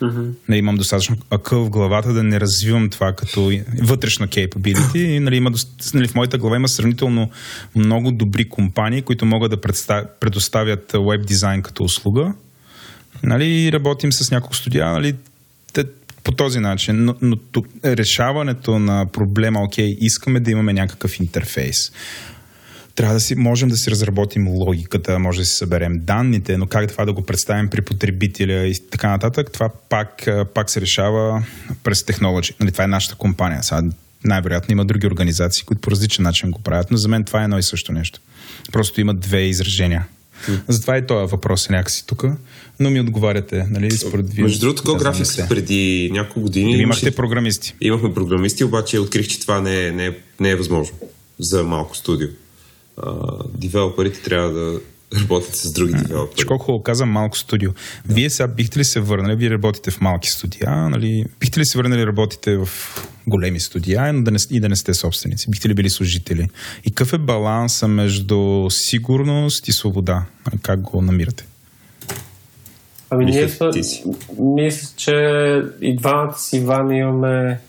Mm-hmm. 0.01 0.31
Не 0.49 0.57
имам 0.57 0.77
достатъчно 0.77 1.17
акъл 1.31 1.65
в 1.65 1.71
главата 1.71 2.13
да 2.13 2.23
не 2.23 2.41
развивам 2.41 2.91
това 2.91 3.13
като 3.13 3.53
вътрешна 3.83 4.29
capability. 4.29 4.99
И, 4.99 5.21
нали, 5.21 5.37
има, 5.37 5.51
нали, 5.95 6.09
в 6.09 6.15
моята 6.15 6.39
глава 6.39 6.57
има 6.57 6.69
сравнително 6.69 7.31
много 7.77 8.13
добри 8.13 8.49
компании, 8.49 9.03
които 9.03 9.27
могат 9.27 9.51
да 9.51 9.61
предоставят 10.21 10.93
веб 11.09 11.27
дизайн 11.27 11.63
като 11.63 11.85
услуга. 11.85 12.35
Нали, 13.23 13.73
работим 13.73 14.13
с 14.13 14.31
няколко 14.31 14.57
студия. 14.57 14.87
Нали, 14.93 15.15
те, 15.73 15.85
по 16.25 16.33
този 16.33 16.61
начин. 16.61 17.05
Но, 17.05 17.15
но 17.23 17.37
тук, 17.37 17.67
решаването 17.85 18.79
на 18.79 19.07
проблема, 19.13 19.63
окей, 19.63 19.97
искаме 20.01 20.41
да 20.41 20.51
имаме 20.51 20.73
някакъв 20.73 21.21
интерфейс 21.21 21.93
трябва 22.95 23.15
да 23.15 23.21
си, 23.21 23.35
можем 23.35 23.69
да 23.69 23.77
си 23.77 23.91
разработим 23.91 24.49
логиката, 24.49 25.19
може 25.19 25.39
да 25.39 25.45
си 25.45 25.57
съберем 25.57 26.01
данните, 26.01 26.57
но 26.57 26.67
как 26.67 26.89
това 26.89 27.05
да 27.05 27.13
го 27.13 27.23
представим 27.23 27.69
при 27.69 27.81
потребителя 27.81 28.67
и 28.67 28.75
така 28.91 29.09
нататък, 29.09 29.53
това 29.53 29.69
пак, 29.89 30.29
пак 30.55 30.71
се 30.71 30.81
решава 30.81 31.45
през 31.85 32.05
технологии. 32.05 32.55
Нали, 32.61 32.73
това 32.73 32.85
е 32.85 32.87
нашата 32.87 33.15
компания. 33.15 33.63
Сега 33.63 33.83
най-вероятно 34.25 34.73
има 34.73 34.85
други 34.85 35.07
организации, 35.07 35.65
които 35.65 35.81
по 35.81 35.91
различен 35.91 36.23
начин 36.23 36.51
го 36.51 36.59
правят, 36.59 36.91
но 36.91 36.97
за 36.97 37.09
мен 37.09 37.25
това 37.25 37.41
е 37.41 37.45
едно 37.45 37.59
и 37.59 37.63
също 37.63 37.93
нещо. 37.93 38.21
Просто 38.73 39.01
има 39.01 39.15
две 39.15 39.41
изражения. 39.41 40.07
Затова 40.69 40.99
и 40.99 41.07
този 41.07 41.31
въпрос 41.31 41.69
е 41.69 41.73
някакси 41.73 42.07
тук, 42.07 42.25
но 42.81 42.91
ми 42.91 43.01
отговаряте, 43.01 43.67
нали, 43.71 43.91
според 43.91 44.33
вие. 44.33 44.45
Между 44.45 44.61
другото, 44.61 44.97
график 44.97 45.49
преди 45.49 46.11
няколко 46.13 46.41
години. 46.41 46.75
Вие 46.75 46.83
имахте 46.83 47.11
програмисти. 47.11 47.75
Имахме 47.81 48.15
програмисти, 48.15 48.65
обаче 48.65 48.99
открих, 48.99 49.29
че 49.29 49.41
това 49.41 49.61
не 49.61 49.87
е, 49.87 49.93
не 49.93 50.07
е, 50.07 50.13
не 50.41 50.51
е 50.51 50.57
възможно 50.57 50.97
за 51.39 51.63
малко 51.63 51.97
студио 51.97 52.29
девелоперите 53.55 54.23
трябва 54.23 54.51
да 54.51 54.81
работят 55.21 55.57
с 55.57 55.73
други 55.73 55.93
девелопери. 55.93 56.37
Че 56.37 56.47
колко 56.47 56.65
хубаво 56.65 56.83
казвам 56.83 57.11
малко 57.11 57.39
студио. 57.39 57.71
Да. 58.05 58.15
Вие 58.15 58.31
сега 58.31 58.47
бихте 58.47 58.79
ли 58.79 58.85
се 58.85 59.01
върнали, 59.01 59.37
вие 59.37 59.51
работите 59.51 59.91
в 59.91 60.01
малки 60.01 60.31
студия, 60.31 60.71
нали? 60.71 61.25
бихте 61.41 61.61
ли 61.61 61.65
се 61.65 61.79
върнали 61.79 62.07
работите 62.07 62.57
в 62.57 62.69
големи 63.27 63.61
студия 63.61 64.09
и 64.09 64.23
да, 64.23 64.31
не, 64.31 64.39
и 64.51 64.61
да 64.61 64.69
не 64.69 64.77
сте 64.77 64.95
собственици? 64.95 65.51
Бихте 65.51 65.69
ли 65.69 65.75
били 65.75 65.91
служители? 65.91 66.49
И 66.85 66.91
какъв 66.91 67.13
е 67.13 67.19
баланса 67.19 67.89
между 67.89 68.67
сигурност 68.71 69.69
и 69.69 69.73
свобода? 69.73 70.25
Как 70.63 70.81
го 70.81 71.03
намирате? 71.03 71.47
Ами 73.11 73.25
ние 73.25 73.51
мисля, 74.39 74.89
че 74.97 75.15
и 75.81 75.97
двамата 75.97 76.39
си 76.39 76.57
Иван 76.57 76.91
имаме 76.91 77.61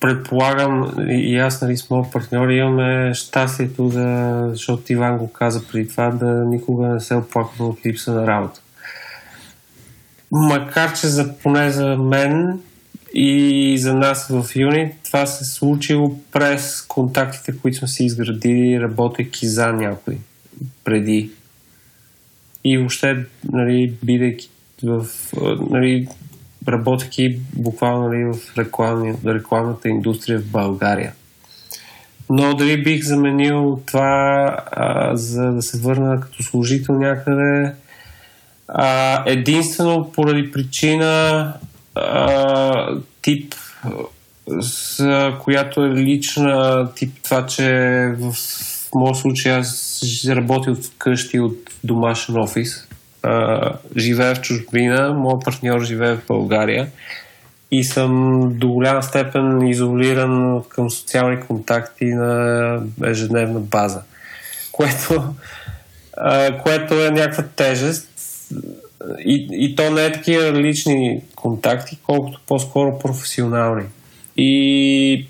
предполагам, 0.00 0.94
и 1.08 1.38
аз 1.38 1.62
нали, 1.62 1.76
с 1.76 1.90
моят 1.90 2.12
партньор 2.12 2.48
имаме 2.48 3.14
щастието 3.14 3.88
да, 3.88 4.48
защото 4.50 4.92
Иван 4.92 5.18
го 5.18 5.32
каза 5.32 5.66
преди 5.66 5.88
това, 5.88 6.10
да 6.10 6.26
никога 6.26 6.86
не 6.86 7.00
се 7.00 7.14
оплакваме 7.14 7.70
от 7.70 7.86
липса 7.86 8.12
на 8.12 8.26
работа. 8.26 8.60
Макар, 10.32 10.92
че 10.92 11.06
за, 11.06 11.38
поне 11.38 11.70
за 11.70 11.96
мен 11.96 12.60
и 13.14 13.78
за 13.78 13.94
нас 13.94 14.28
в 14.28 14.46
Юни, 14.56 14.92
това 15.04 15.26
се 15.26 15.44
случило 15.44 16.20
през 16.32 16.82
контактите, 16.82 17.58
които 17.58 17.78
сме 17.78 17.88
си 17.88 18.04
изградили, 18.04 18.80
работейки 18.80 19.46
за 19.46 19.72
някой 19.72 20.18
преди. 20.84 21.30
И 22.64 22.78
въобще, 22.78 23.24
нали, 23.52 23.94
бидейки 24.02 24.48
в, 24.82 25.06
нали, 25.70 26.08
работейки 26.68 27.40
буквално 27.56 28.08
нали, 28.08 28.24
в 28.24 28.58
рекламни, 28.58 29.14
рекламната 29.26 29.88
индустрия 29.88 30.38
в 30.38 30.50
България. 30.50 31.12
Но 32.30 32.54
дали 32.54 32.82
бих 32.82 33.04
заменил 33.04 33.80
това, 33.86 34.56
а, 34.72 35.16
за 35.16 35.52
да 35.52 35.62
се 35.62 35.78
върна 35.78 36.20
като 36.20 36.42
служител 36.42 36.94
някъде, 36.94 37.72
а, 38.68 39.22
единствено 39.26 40.12
поради 40.12 40.50
причина 40.52 41.52
а, 41.94 43.00
тип, 43.22 43.54
с, 44.60 45.32
която 45.40 45.84
е 45.84 45.90
лична, 45.90 46.88
тип 46.94 47.14
това, 47.22 47.46
че 47.46 47.64
в, 48.18 48.32
в 48.32 48.88
моят 48.94 49.16
случай 49.16 49.52
аз 49.52 50.00
работя 50.28 50.70
от 50.70 50.90
къщи 50.98 51.40
от 51.40 51.58
домашен 51.84 52.36
офис 52.36 52.85
живея 53.96 54.34
в 54.34 54.40
чужбина, 54.40 55.14
моят 55.14 55.44
партньор 55.44 55.84
живее 55.84 56.14
в 56.14 56.26
България 56.28 56.88
и 57.70 57.84
съм 57.84 58.42
до 58.54 58.68
голяма 58.68 59.02
степен 59.02 59.66
изолиран 59.66 60.62
към 60.68 60.90
социални 60.90 61.40
контакти 61.40 62.04
на 62.04 62.80
ежедневна 63.04 63.60
база, 63.60 64.02
което, 64.72 65.34
а, 66.16 66.58
което 66.58 67.04
е 67.04 67.10
някаква 67.10 67.44
тежест 67.56 68.08
и, 69.18 69.48
и 69.52 69.76
то 69.76 69.90
не 69.90 70.04
е 70.04 70.12
такива 70.12 70.52
лични 70.52 71.22
контакти, 71.36 71.98
колкото 72.02 72.40
по-скоро 72.46 72.98
професионални. 72.98 73.84
И 74.36 75.26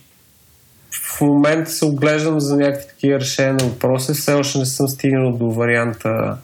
в 0.90 1.20
момента 1.20 1.70
се 1.70 1.84
оглеждам 1.84 2.40
за 2.40 2.56
някакви 2.56 2.88
такива 2.88 3.20
решения 3.20 3.52
на 3.52 3.64
въпроси. 3.64 4.12
Все 4.12 4.34
още 4.34 4.58
не 4.58 4.66
съм 4.66 4.88
стигнал 4.88 5.32
до 5.32 5.50
варианта 5.50 6.36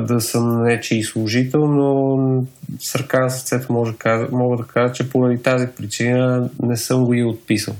да 0.00 0.20
съм 0.20 0.62
нечи 0.62 1.02
служител, 1.02 1.66
но 1.66 2.46
с 2.80 2.94
ръка 2.94 3.20
на 3.20 3.30
сърцето 3.30 3.72
мога 3.72 3.90
да, 3.90 3.96
кажа, 3.96 4.28
мога 4.32 4.56
да 4.56 4.64
кажа, 4.64 4.94
че 4.94 5.10
поради 5.10 5.42
тази 5.42 5.66
причина 5.76 6.50
не 6.62 6.76
съм 6.76 7.04
го 7.04 7.14
и 7.14 7.24
отписал. 7.24 7.76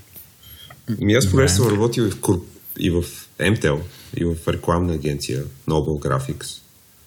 Ми 1.01 1.15
аз 1.15 1.31
понеже 1.31 1.55
съм 1.55 1.69
работил 1.69 2.03
и 2.03 2.11
в, 2.11 2.21
Кур... 2.21 2.45
и 2.79 2.91
в 2.91 3.03
MTEL, 3.41 3.79
и 4.17 4.25
в 4.25 4.37
рекламна 4.49 4.93
агенция 4.93 5.43
Noble 5.69 6.07
Graphics, 6.07 6.61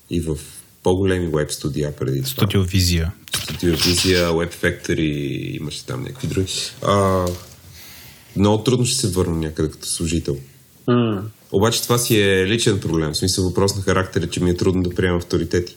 и 0.09 0.21
в 0.21 0.37
по-големи 0.83 1.27
веб 1.33 1.51
студия 1.51 1.95
преди 1.95 2.23
това. 2.23 2.29
Студио 2.29 2.63
Визия. 2.63 3.11
Студио 3.43 3.71
Визия, 3.71 4.29
Web 4.29 4.53
Factory, 4.53 5.01
имаше 5.59 5.85
там 5.85 6.01
някакви 6.01 6.27
други. 6.27 6.53
А, 6.81 7.25
много 8.35 8.63
трудно 8.63 8.85
ще 8.85 8.97
се 8.97 9.07
върна 9.07 9.37
някъде 9.37 9.71
като 9.71 9.87
служител. 9.87 10.37
Mm. 10.87 11.21
Обаче 11.55 11.83
това 11.83 11.97
си 11.97 12.21
е 12.21 12.47
личен 12.47 12.79
проблем. 12.79 13.11
В 13.11 13.17
смисъл 13.17 13.43
въпрос 13.43 13.75
на 13.75 13.81
характера, 13.81 14.29
че 14.29 14.43
ми 14.43 14.49
е 14.49 14.57
трудно 14.57 14.83
да 14.83 14.95
приема 14.95 15.17
авторитети. 15.17 15.75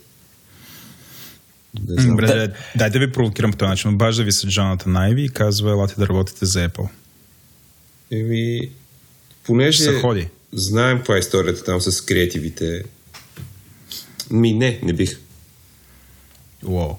Добре, 1.74 2.52
дай 2.76 2.90
да 2.90 2.98
ви 2.98 3.12
провокирам 3.12 3.50
по 3.50 3.56
този 3.56 3.68
начин. 3.68 3.94
Обажда 3.94 4.24
ви 4.24 4.32
се 4.32 4.46
Джоната 4.46 4.88
Найви 4.88 5.24
и 5.24 5.28
казва, 5.28 5.70
елате 5.70 5.94
да 5.98 6.08
работите 6.08 6.46
за 6.46 6.68
Apple. 6.68 6.88
Еми, 8.10 8.70
понеже 9.44 9.82
Се 9.82 10.00
ходи. 10.00 10.28
знаем 10.52 10.98
каква 10.98 11.16
е 11.16 11.18
историята 11.18 11.64
там 11.64 11.80
с 11.80 12.00
креативите. 12.00 12.82
Ми 14.30 14.52
не, 14.52 14.80
не 14.82 14.92
бих. 14.92 15.18
Уау. 16.66 16.94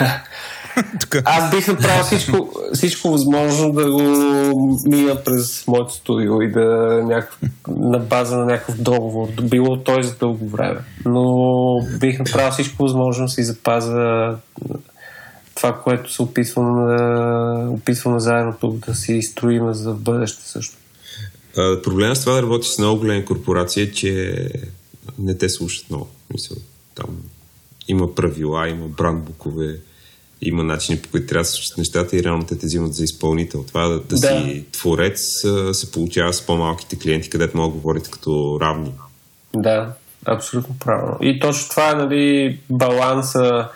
Аз 1.24 1.50
бих 1.50 1.68
направил 1.68 2.04
всичко, 2.06 2.50
всичко 2.72 3.10
възможно 3.10 3.72
да 3.72 3.90
го 3.90 4.00
мина 4.86 5.24
през 5.24 5.66
моето 5.66 5.94
студио 5.94 6.42
и 6.42 6.52
да 6.52 7.00
някакъв, 7.04 7.38
на 7.68 7.98
база 7.98 8.36
на 8.36 8.44
някакъв 8.44 8.82
договор. 8.82 9.28
Било 9.42 9.76
той 9.84 10.02
за 10.02 10.14
дълго 10.14 10.48
време. 10.48 10.80
Но 11.04 11.24
бих 12.00 12.18
направил 12.18 12.50
всичко 12.50 12.82
възможно 12.82 13.24
да 13.24 13.28
си 13.28 13.44
запазя 13.44 14.36
това, 15.54 15.80
което 15.84 16.12
се 16.12 16.22
опитвам 16.22 16.86
да, 16.86 17.68
опитваме 17.70 18.20
заедно 18.20 18.54
тук 18.60 18.86
да 18.86 18.94
си 18.94 19.22
строим 19.22 19.72
за 19.72 19.92
бъдеще 19.92 20.42
също. 20.48 20.76
А, 21.56 21.82
проблема 21.82 22.16
с 22.16 22.20
това 22.20 22.34
да 22.34 22.42
работиш 22.42 22.68
с 22.68 22.78
много 22.78 23.00
големи 23.00 23.24
корпорации 23.24 23.82
е, 23.82 23.92
че 23.92 24.34
не 25.18 25.38
те 25.38 25.48
слушат 25.48 25.90
много. 25.90 26.08
Мисъл, 26.32 26.56
там 26.94 27.16
има 27.88 28.14
правила, 28.14 28.68
има 28.68 28.88
брандбукове, 28.88 29.76
има 30.42 30.64
начини 30.64 31.02
по 31.02 31.10
които 31.10 31.26
трябва 31.26 31.40
да 31.40 31.44
се 31.44 31.52
случат 31.52 31.78
нещата 31.78 32.16
и 32.16 32.22
реално 32.22 32.46
те 32.46 32.58
те 32.58 32.66
взимат 32.66 32.94
за 32.94 33.04
изпълнител. 33.04 33.64
Това 33.68 33.88
да, 33.88 34.00
да, 34.00 34.04
Да. 34.08 34.16
си 34.16 34.64
творец 34.72 35.20
се 35.72 35.92
получава 35.92 36.32
с 36.32 36.46
по-малките 36.46 36.98
клиенти, 36.98 37.30
където 37.30 37.56
могат 37.56 37.74
да 37.74 37.80
говорите 37.80 38.10
като 38.10 38.58
равни. 38.60 38.92
Да, 39.56 39.92
абсолютно 40.26 40.76
правилно. 40.84 41.18
И 41.20 41.40
точно 41.40 41.70
това 41.70 41.90
е 41.90 41.94
нали, 41.94 42.58
баланса. 42.70 43.68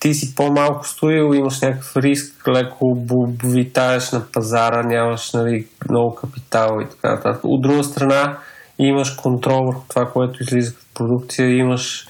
Ти 0.00 0.14
си 0.14 0.34
по-малко 0.34 0.88
студио, 0.88 1.34
имаш 1.34 1.60
някакъв 1.60 1.96
риск, 1.96 2.48
леко 2.48 3.06
витаеш 3.44 4.12
на 4.12 4.26
пазара, 4.32 4.82
нямаш 4.82 5.32
нали, 5.32 5.66
много 5.90 6.14
капитал 6.14 6.68
и 6.82 6.88
така 6.90 7.14
нататък. 7.14 7.40
От 7.44 7.62
друга 7.62 7.84
страна, 7.84 8.38
имаш 8.78 9.10
контрол 9.10 9.66
върху 9.66 9.82
това, 9.88 10.06
което 10.12 10.42
излиза 10.42 10.74
като 10.74 10.86
продукция, 10.94 11.56
имаш 11.56 12.06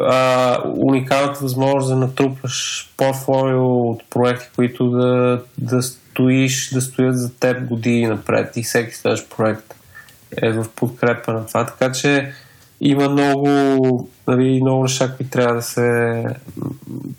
а, 0.00 0.58
уникалната 0.76 1.40
възможност 1.40 1.88
да 1.88 1.96
натрупаш 1.96 2.88
портфолио 2.96 3.90
от 3.90 4.02
проекти, 4.10 4.46
които 4.56 4.90
да, 4.90 5.42
да 5.58 5.82
стоиш, 5.82 6.70
да 6.70 6.80
стоят 6.80 7.18
за 7.18 7.34
теб 7.34 7.68
години 7.68 8.06
напред 8.06 8.56
и 8.56 8.62
всеки 8.62 8.94
следващ 8.94 9.36
проект 9.36 9.74
е 10.36 10.52
в 10.52 10.66
подкрепа 10.76 11.32
на 11.32 11.46
това. 11.46 11.66
Така 11.66 11.92
че 11.92 12.32
има 12.80 13.08
много, 13.08 14.08
нали, 14.26 14.60
много 14.62 14.82
неща, 14.82 15.16
които 15.16 15.30
трябва 15.30 15.54
да 15.54 15.62
се 15.62 16.24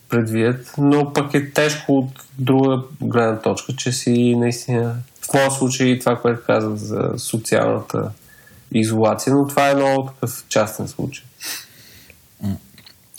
предвидят, 0.09 0.73
но 0.77 1.13
пък 1.13 1.33
е 1.33 1.51
тежко 1.51 1.97
от 1.97 2.09
друга 2.37 2.81
гледна 3.01 3.39
точка, 3.39 3.73
че 3.77 3.91
си 3.91 4.35
наистина 4.35 4.95
в 5.21 5.33
моят 5.33 5.53
случай 5.53 5.99
това, 5.99 6.15
което 6.15 6.45
казах 6.45 6.73
за 6.73 7.11
социалната 7.17 8.11
изолация, 8.71 9.33
но 9.33 9.47
това 9.47 9.69
е 9.69 9.75
много 9.75 10.07
такъв 10.07 10.45
частен 10.49 10.87
случай. 10.87 11.23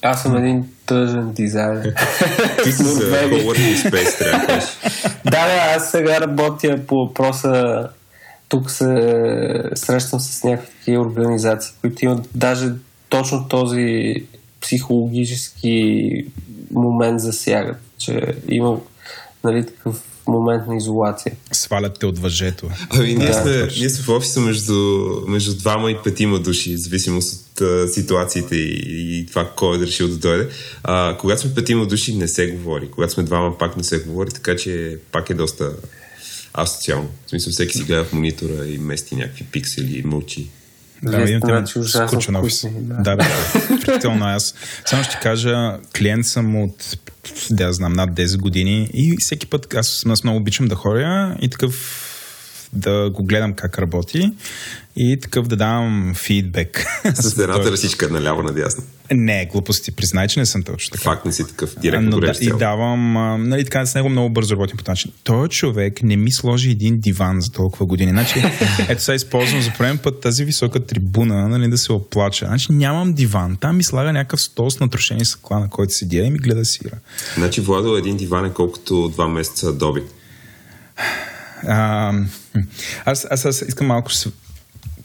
Аз 0.05 0.23
съм 0.23 0.37
един 0.37 0.65
тъжен 0.87 1.33
дизайнер. 1.33 1.95
Ти 2.65 2.73
си 2.73 2.85
за. 2.85 3.03
Coworking 3.03 3.91
Space, 3.91 4.19
трябва 4.19 4.47
да. 4.47 4.61
Да, 5.31 5.73
аз 5.77 5.91
сега 5.91 6.21
работя 6.21 6.81
по 6.87 6.97
въпроса. 6.97 7.89
Тук 8.49 8.71
се 8.71 8.85
срещам 9.75 10.21
с 10.21 10.45
някакви 10.45 10.99
организации, 10.99 11.75
които 11.81 12.05
имат 12.05 12.29
даже 12.35 12.73
точно 13.09 13.49
този 13.49 14.15
психологически 14.61 16.11
момент 16.71 17.21
засягат, 17.21 17.77
че 17.99 18.35
има 18.49 18.79
нали, 19.45 19.67
такъв 19.67 20.03
момент 20.27 20.67
на 20.67 20.77
изолация. 20.77 21.33
Свалят 21.53 21.99
те 21.99 22.07
от 22.07 22.19
въжето. 22.19 22.69
Ами, 22.91 23.15
ние, 23.15 23.27
Да, 23.27 23.35
сме, 23.35 23.61
точно. 23.61 23.81
ние 23.81 23.91
сме 23.91 24.05
в 24.05 24.09
офиса 24.09 24.41
между, 24.41 24.75
между 25.29 25.55
двама 25.55 25.91
и 25.91 25.97
петима 26.05 26.39
души, 26.39 26.75
в 26.75 26.81
зависимост 26.81 27.51
от 27.51 27.61
а, 27.61 27.89
ситуациите 27.89 28.57
и, 28.57 29.19
и 29.19 29.27
това 29.27 29.51
кой 29.57 29.77
е 29.77 29.81
решил 29.81 30.09
да 30.09 30.17
дойде. 30.17 30.49
А, 30.83 31.17
когато 31.21 31.41
сме 31.41 31.55
петима 31.55 31.87
души, 31.87 32.17
не 32.17 32.29
се 32.29 32.47
говори. 32.47 32.91
Когато 32.91 33.13
сме 33.13 33.23
двама, 33.23 33.59
пак 33.59 33.77
не 33.77 33.85
се 33.85 33.99
говори, 33.99 34.31
така 34.31 34.57
че 34.57 34.99
пак 35.13 35.31
е 35.31 35.35
доста 35.35 35.73
асоциално. 36.55 37.09
В 37.27 37.31
смисъл, 37.31 37.53
всеки 37.53 37.79
си 37.79 37.85
гледа 37.85 38.05
в 38.05 38.13
монитора 38.13 38.67
и 38.67 38.79
мести 38.79 39.17
някакви 39.17 39.45
пиксели 39.45 39.99
и 39.99 40.03
мълчи. 40.03 40.51
Да, 41.05 41.27
значи, 41.41 41.79
ужасно 41.79 42.09
скучен 42.09 42.37
офис. 42.37 42.67
да. 42.73 42.95
Да, 42.95 43.17
да. 43.17 43.25
Включително 43.25 44.27
аз. 44.27 44.55
Само 44.85 45.05
ще 45.05 45.19
кажа, 45.23 45.79
клиент 45.99 46.27
съм 46.27 46.63
от, 46.63 46.99
да 47.51 47.73
знам, 47.73 47.93
над 47.93 48.11
10 48.11 48.39
години 48.39 48.91
и 48.95 49.17
всеки 49.21 49.47
път 49.47 49.75
аз, 49.75 50.07
аз 50.09 50.25
много 50.25 50.39
обичам 50.39 50.69
да 50.69 50.75
ходя 50.75 51.37
и 51.41 51.49
такъв 51.49 52.11
да 52.75 53.11
го 53.11 53.25
гледам 53.25 53.53
как 53.53 53.79
работи 53.79 54.33
и 54.97 55.19
такъв 55.21 55.47
да 55.47 55.57
давам 55.57 56.13
фидбек. 56.17 56.87
С 57.15 57.39
едната 57.39 57.73
ръсичка 57.73 58.09
наляво 58.09 58.43
надясно. 58.43 58.85
Не, 59.13 59.47
глупости, 59.47 59.91
признай, 59.91 60.29
че 60.29 60.41
не 60.41 60.47
съм 60.47 60.63
точно 60.63 60.93
така. 60.93 61.03
Факт 61.03 61.25
не 61.25 61.33
си 61.33 61.47
такъв. 61.47 61.75
Директно 61.81 62.11
Но 62.11 62.21
да, 62.21 62.33
и 62.41 62.51
давам, 62.59 63.17
а, 63.17 63.39
нали 63.39 63.65
така, 63.65 63.87
с 63.87 63.95
него 63.95 64.09
много 64.09 64.31
бързо 64.31 64.55
работим 64.55 64.77
по 64.77 64.85
този 64.85 64.91
начин. 64.91 65.13
Той 65.25 65.49
човек 65.49 66.03
не 66.03 66.17
ми 66.17 66.33
сложи 66.33 66.71
един 66.71 67.01
диван 67.01 67.41
за 67.41 67.53
толкова 67.53 67.87
години. 67.87 68.11
Значи, 68.11 68.43
ето 68.89 69.03
сега 69.03 69.15
използвам 69.15 69.63
за 69.63 69.73
пореден 69.77 69.99
път 69.99 70.21
тази 70.21 70.45
висока 70.45 70.87
трибуна, 70.87 71.49
нали, 71.49 71.69
да 71.69 71.79
се 71.79 71.93
оплача. 71.93 72.47
Значи 72.47 72.73
нямам 72.73 73.13
диван. 73.13 73.57
Там 73.57 73.77
ми 73.77 73.85
слага 73.85 74.13
някакъв 74.13 74.41
стол 74.41 74.71
с 74.71 74.81
натрошени 74.81 75.25
съкла, 75.25 75.61
на 75.61 75.71
който 75.71 75.93
седя 75.93 76.19
и 76.19 76.31
ми 76.31 76.39
гледа 76.39 76.65
сира. 76.65 76.97
Значи 77.37 77.61
Владо 77.61 77.97
един 77.97 78.17
диван 78.17 78.45
е 78.45 78.53
колкото 78.53 79.09
два 79.09 79.29
месеца 79.29 79.73
доби. 79.73 80.03
А, 81.69 82.13
аз, 83.05 83.27
аз, 83.31 83.45
аз 83.45 83.63
искам 83.63 83.87
малко. 83.87 84.11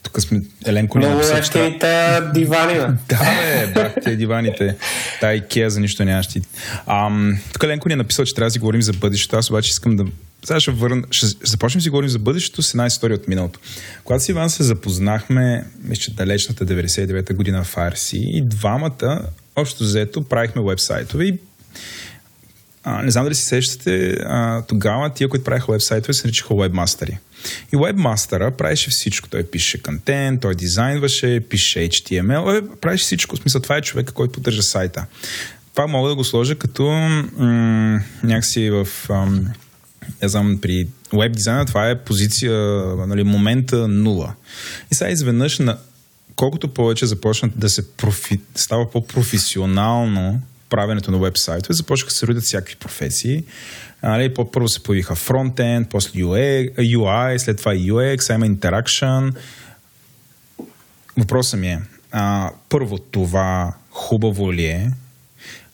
Тук 0.04 0.22
сме... 0.22 0.42
Еленко 0.66 0.98
Много 0.98 1.20
ефтини 1.20 1.80
те 1.80 2.22
дивани, 2.34 2.74
бе. 2.74 2.80
Да, 3.10 3.18
бе, 3.18 3.74
бах 3.74 3.94
те 4.04 4.16
диваните. 4.16 4.76
Та 5.22 5.34
Икеа 5.34 5.70
за 5.70 5.80
нищо 5.80 6.06
нямаш 6.06 6.28
ти. 6.28 6.42
Ам, 6.88 7.40
тук 7.54 7.64
Ленко 7.64 7.90
ни 7.90 7.94
е 7.94 7.96
написал, 7.96 8.26
че 8.26 8.36
трябва 8.36 8.48
да 8.48 8.52
си 8.52 8.60
говорим 8.60 8.82
за 8.82 8.94
бъдещето. 8.94 9.38
Аз 9.38 9.50
обаче 9.50 9.70
искам 9.70 9.96
да... 9.96 10.06
Сега 10.46 10.60
ще, 10.60 10.72
върна, 10.72 11.04
ще, 11.12 11.26
започнем 11.44 11.80
да 11.80 11.84
си 11.84 11.90
говорим 11.90 12.10
за 12.10 12.20
бъдещето 12.20 12.62
с 12.62 12.74
една 12.74 12.86
история 12.86 13.16
от 13.16 13.28
миналото. 13.28 13.60
Когато 14.04 14.24
с 14.24 14.30
Иван 14.30 14.50
се 14.50 14.64
запознахме, 14.64 15.66
мисля, 15.84 16.14
далечната 16.16 16.66
99-та 16.66 17.34
година 17.34 17.64
в 17.64 17.76
RC 17.76 18.18
и 18.18 18.42
двамата, 18.42 19.22
общо 19.56 19.84
взето, 19.84 20.24
правихме 20.24 20.62
вебсайтове 20.62 21.26
и 21.26 21.40
а, 22.84 23.04
не 23.04 23.12
знам 23.12 23.24
дали 23.24 23.36
си 23.36 23.44
сещате, 23.46 24.10
а, 24.12 24.62
тогава 24.62 25.10
тия, 25.10 25.30
които 25.30 25.46
правиха 25.46 25.72
вебсайтове, 25.72 26.14
се 26.14 26.28
наричаха 26.28 26.56
вебмастери. 26.56 27.18
И 27.74 27.78
вебмастера 27.78 28.52
правеше 28.52 28.90
всичко. 28.90 29.30
Той 29.30 29.44
пише 29.44 29.82
контент, 29.82 30.42
той 30.42 30.56
дизайнваше, 30.56 31.40
пише 31.50 31.80
HTML, 31.80 32.58
е, 32.58 32.80
правеше 32.82 33.04
всичко. 33.04 33.36
В 33.36 33.40
смисъл, 33.40 33.62
това 33.62 33.78
е 33.78 33.82
човека, 33.82 34.14
който 34.14 34.32
поддържа 34.32 34.64
сайта. 34.64 35.06
Това 35.74 35.88
мога 35.88 36.10
да 36.10 36.16
го 36.16 36.24
сложа 36.24 36.56
като 36.56 36.84
м- 37.38 38.00
някакси 38.24 38.70
в... 38.70 38.88
Ам, 39.10 39.48
не 40.22 40.30
знам, 40.30 40.60
при 40.62 40.88
веб 41.14 41.34
дизайна 41.36 41.66
това 41.66 41.90
е 41.90 42.00
позиция, 42.00 42.54
нали, 43.08 43.24
момента 43.24 43.88
нула. 43.88 44.34
И 44.92 44.96
сега 44.96 45.12
изведнъж 45.12 45.60
на 45.60 45.78
колкото 46.36 46.68
повече 46.68 47.06
започнат 47.06 47.52
да 47.56 47.70
се 47.70 47.92
профи... 47.92 48.40
става 48.56 48.92
по-професионално 48.92 50.42
правенето 50.70 51.12
на 51.12 51.18
вебсайтове, 51.18 51.74
започнаха 51.74 52.10
да 52.10 52.16
се 52.16 52.28
родят 52.28 52.44
всякакви 52.44 52.76
професии. 52.76 53.44
Нали, 54.04 54.34
първо 54.34 54.68
се 54.68 54.84
появиха 54.84 55.16
фронтенд, 55.16 55.90
после 55.90 56.20
UI, 56.20 56.76
UI, 56.76 57.38
след 57.38 57.58
това 57.58 57.74
UX, 57.74 58.36
има 58.36 58.48
interaction. 58.48 59.36
Въпросът 61.18 61.60
ми 61.60 61.68
е, 61.68 61.82
а, 62.12 62.52
първо 62.70 62.98
това 62.98 63.74
хубаво 63.90 64.54
ли 64.54 64.66
е? 64.66 64.92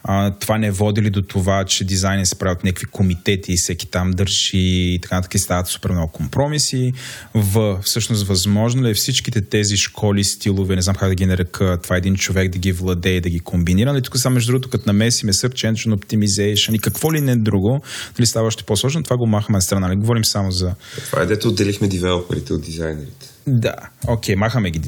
А, 0.07 0.31
това 0.31 0.57
не 0.57 0.71
води 0.71 1.01
ли 1.01 1.09
до 1.09 1.21
това, 1.21 1.65
че 1.65 1.83
дизайни 1.83 2.25
се 2.25 2.35
правят 2.35 2.63
някакви 2.63 2.85
комитети 2.85 3.53
и 3.53 3.57
всеки 3.57 3.87
там 3.87 4.11
държи 4.11 4.57
и 4.57 4.99
така 5.01 5.15
нататък 5.15 5.35
и 5.35 5.39
стават 5.39 5.67
супер 5.67 5.91
много 5.91 6.11
компромиси. 6.11 6.93
В, 7.33 7.79
всъщност, 7.83 8.27
възможно 8.27 8.83
ли 8.83 8.89
е 8.89 8.93
всичките 8.93 9.41
тези 9.41 9.77
школи, 9.77 10.23
стилове, 10.23 10.75
не 10.75 10.81
знам 10.81 10.95
как 10.95 11.09
да 11.09 11.15
ги 11.15 11.25
нарека, 11.25 11.77
това 11.83 11.95
е 11.95 11.97
един 11.97 12.15
човек 12.15 12.51
да 12.51 12.57
ги 12.57 12.71
владее, 12.71 13.21
да 13.21 13.29
ги 13.29 13.39
комбинира. 13.39 13.91
Нали, 13.93 14.01
тук 14.01 14.17
само 14.17 14.33
между 14.33 14.51
другото, 14.51 14.69
като 14.69 14.83
намесиме 14.87 15.33
Search 15.33 15.71
Engine 15.71 15.95
Optimization 15.95 16.75
и 16.75 16.79
какво 16.79 17.13
ли 17.13 17.21
не 17.21 17.35
друго, 17.35 17.81
дали 18.17 18.25
става 18.25 18.47
още 18.47 18.63
по-сложно, 18.63 19.03
това 19.03 19.17
го 19.17 19.27
махаме 19.27 19.57
на 19.57 19.61
страна. 19.61 19.87
Нали? 19.87 19.99
Говорим 19.99 20.25
само 20.25 20.51
за... 20.51 20.75
Това 21.05 21.21
е 21.21 21.25
дето 21.25 21.47
отделихме 21.47 21.87
девелоперите 21.87 22.53
от 22.53 22.61
дизайнерите. 22.61 23.34
Да, 23.47 23.75
окей, 24.07 24.35
махаме 24.35 24.71
ги. 24.71 24.79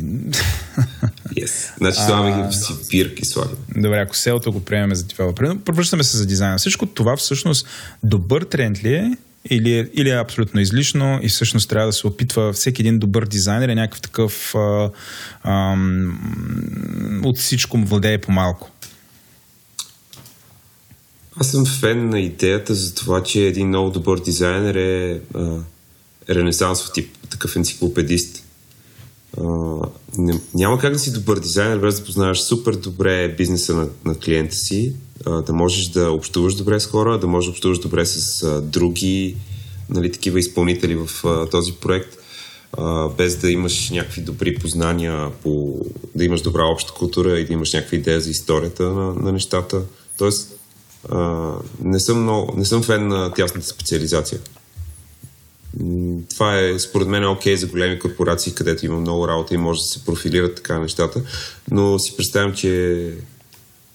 Yes. 1.38 1.78
Значи 1.78 2.02
слагаме 2.06 2.44
ги 2.44 2.50
в 2.50 2.56
си 2.56 2.74
бирки 2.92 3.26
слагаме. 3.26 3.58
Добре, 3.76 4.00
ако 4.00 4.16
селото 4.16 4.52
го 4.52 4.66
приемем 4.66 4.96
за 4.96 5.04
девелопер, 5.04 5.44
но 5.44 5.60
превръщаме 5.60 6.04
се 6.04 6.18
за 6.18 6.26
дизайна. 6.26 6.58
Всичко 6.58 6.86
това 6.86 7.18
всъщност 7.18 7.68
добър 8.04 8.42
тренд 8.42 8.84
ли 8.84 8.94
е 8.94 9.18
или 9.50 9.74
е, 9.74 9.90
или 9.94 10.10
е 10.10 10.20
абсолютно 10.20 10.60
излишно 10.60 11.20
и 11.22 11.30
всъщност 11.30 11.70
трябва 11.70 11.88
да 11.88 11.94
се 11.94 12.08
опитва 12.08 12.54
всеки 12.54 12.82
един 12.82 13.00
добър 13.00 13.26
дизайнер 13.26 13.70
е 13.70 13.76
някакъв 13.76 14.02
такъв 14.02 14.56
а, 14.56 14.90
а, 15.44 15.78
от 17.24 17.38
всичко 17.38 17.78
му 17.78 17.86
владее 17.86 18.18
по-малко. 18.18 18.72
Аз 21.40 21.52
съм 21.52 21.66
фен 21.66 22.10
на 22.10 22.20
идеята 22.20 22.76
за 22.76 22.96
това, 22.96 23.24
че 23.24 23.42
един 23.42 23.68
много 23.68 23.90
добър 23.90 24.20
дизайнер 24.20 24.76
е 24.76 25.22
а, 25.36 25.58
ренесансов 26.30 26.90
тип, 26.94 27.18
такъв 27.30 27.56
енциклопедист. 27.56 28.47
Не, 30.18 30.40
няма 30.54 30.80
как 30.80 30.94
да 30.94 31.00
си 31.00 31.14
добър 31.14 31.40
дизайнер, 31.40 31.78
без 31.78 32.00
да 32.00 32.06
познаваш 32.06 32.42
супер 32.42 32.76
добре 32.76 33.36
бизнеса 33.38 33.76
на, 33.76 33.88
на 34.06 34.16
клиента 34.16 34.56
си, 34.56 34.94
а, 35.26 35.42
да 35.42 35.54
можеш 35.54 35.88
да 35.88 36.12
общуваш 36.12 36.56
добре 36.56 36.80
с 36.80 36.86
хора, 36.86 37.20
да 37.20 37.28
можеш 37.28 37.48
да 37.48 37.52
общуваш 37.52 37.80
добре 37.80 38.06
с 38.06 38.44
а, 38.44 38.62
други 38.62 39.36
нали, 39.90 40.12
такива 40.12 40.40
изпълнители 40.40 40.96
в 40.96 41.26
а, 41.26 41.50
този 41.50 41.74
проект, 41.74 42.18
а, 42.78 43.10
без 43.10 43.36
да 43.38 43.52
имаш 43.52 43.90
някакви 43.90 44.22
добри 44.22 44.56
познания, 44.56 45.32
по, 45.44 45.82
да 46.16 46.26
имаш 46.26 46.42
добра 46.42 46.66
обща 46.66 46.94
култура 46.94 47.40
и 47.40 47.46
да 47.46 47.54
имаш 47.54 47.74
някаква 47.74 47.98
идея 47.98 48.22
за 48.22 48.30
историята 48.30 48.84
на, 48.84 49.14
на 49.14 49.32
нещата. 49.32 49.82
Тоест, 50.18 50.54
а, 51.10 51.52
не, 51.84 52.00
съм 52.00 52.22
много, 52.22 52.54
не 52.58 52.66
съм 52.66 52.84
фен 52.84 53.08
на 53.08 53.34
тясната 53.34 53.68
специализация. 53.68 54.40
Това 56.30 56.60
е 56.60 56.80
според 56.80 57.08
мен 57.08 57.26
окей 57.26 57.54
okay 57.54 57.58
за 57.58 57.68
големи 57.68 58.00
корпорации, 58.00 58.54
където 58.54 58.86
има 58.86 59.00
много 59.00 59.28
работа 59.28 59.54
и 59.54 59.58
може 59.58 59.80
да 59.80 59.86
се 59.86 60.06
профилират 60.06 60.56
така 60.56 60.80
нещата, 60.80 61.22
но 61.72 62.00
си 62.00 62.18
представям, 62.18 62.54
че 62.54 63.14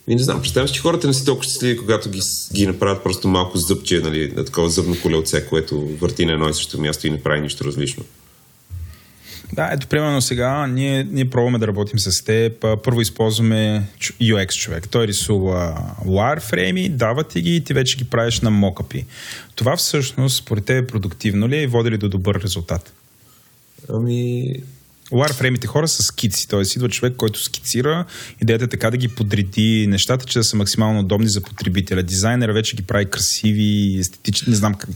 и 0.08 0.14
не 0.14 0.22
знам, 0.22 0.40
представям 0.40 0.68
си, 0.68 0.74
че 0.74 0.80
хората 0.80 1.06
не 1.06 1.14
са 1.14 1.24
толкова 1.24 1.44
щастливи, 1.44 1.76
когато 1.76 2.10
ги, 2.10 2.20
ги 2.52 2.66
направят 2.66 3.02
просто 3.02 3.28
малко 3.28 3.58
зъбче, 3.58 4.00
нали, 4.00 4.32
на 4.36 4.44
такова 4.44 4.70
зъбно 4.70 4.96
колелце, 5.02 5.46
което 5.46 5.80
върти 5.80 6.26
на 6.26 6.32
едно 6.32 6.48
и 6.48 6.54
също 6.54 6.80
място 6.80 7.06
и 7.06 7.10
не 7.10 7.22
прави 7.22 7.40
нищо 7.40 7.64
различно. 7.64 8.04
Да, 9.52 9.70
ето 9.72 9.86
примерно 9.86 10.22
сега 10.22 10.66
ние, 10.66 11.04
ние 11.04 11.30
пробваме 11.30 11.58
да 11.58 11.66
работим 11.66 11.98
с 11.98 12.24
теб. 12.24 12.64
Първо 12.84 13.00
използваме 13.00 13.88
UX 14.22 14.56
човек. 14.56 14.88
Той 14.88 15.06
рисува 15.06 15.76
wireframe, 16.06 16.90
дава 16.90 17.24
ти 17.24 17.40
ги 17.40 17.56
и 17.56 17.64
ти 17.64 17.74
вече 17.74 17.96
ги 17.96 18.04
правиш 18.04 18.40
на 18.40 18.50
мокъпи. 18.50 19.04
Това 19.54 19.76
всъщност 19.76 20.36
според 20.36 20.64
теб 20.64 20.84
е 20.84 20.86
продуктивно 20.86 21.48
ли 21.48 21.56
е 21.56 21.62
и 21.62 21.66
води 21.66 21.90
ли 21.90 21.98
до 21.98 22.08
добър 22.08 22.40
резултат? 22.42 22.92
Ами, 23.88 24.46
Wireframe-ите 25.10 25.66
хора 25.66 25.88
са 25.88 26.02
скици, 26.02 26.48
т.е. 26.48 26.60
идва 26.76 26.88
човек, 26.88 27.14
който 27.16 27.42
скицира, 27.42 28.04
идеята 28.42 28.64
е 28.64 28.68
така 28.68 28.90
да 28.90 28.96
ги 28.96 29.08
подреди 29.08 29.86
нещата, 29.88 30.26
че 30.26 30.38
да 30.38 30.44
са 30.44 30.56
максимално 30.56 31.00
удобни 31.00 31.28
за 31.28 31.40
потребителя. 31.40 32.02
Дизайнера 32.02 32.52
вече 32.52 32.76
ги 32.76 32.82
прави 32.82 33.10
красиви, 33.10 33.96
естетични, 34.00 34.50
не 34.50 34.56
знам 34.56 34.74
как. 34.74 34.90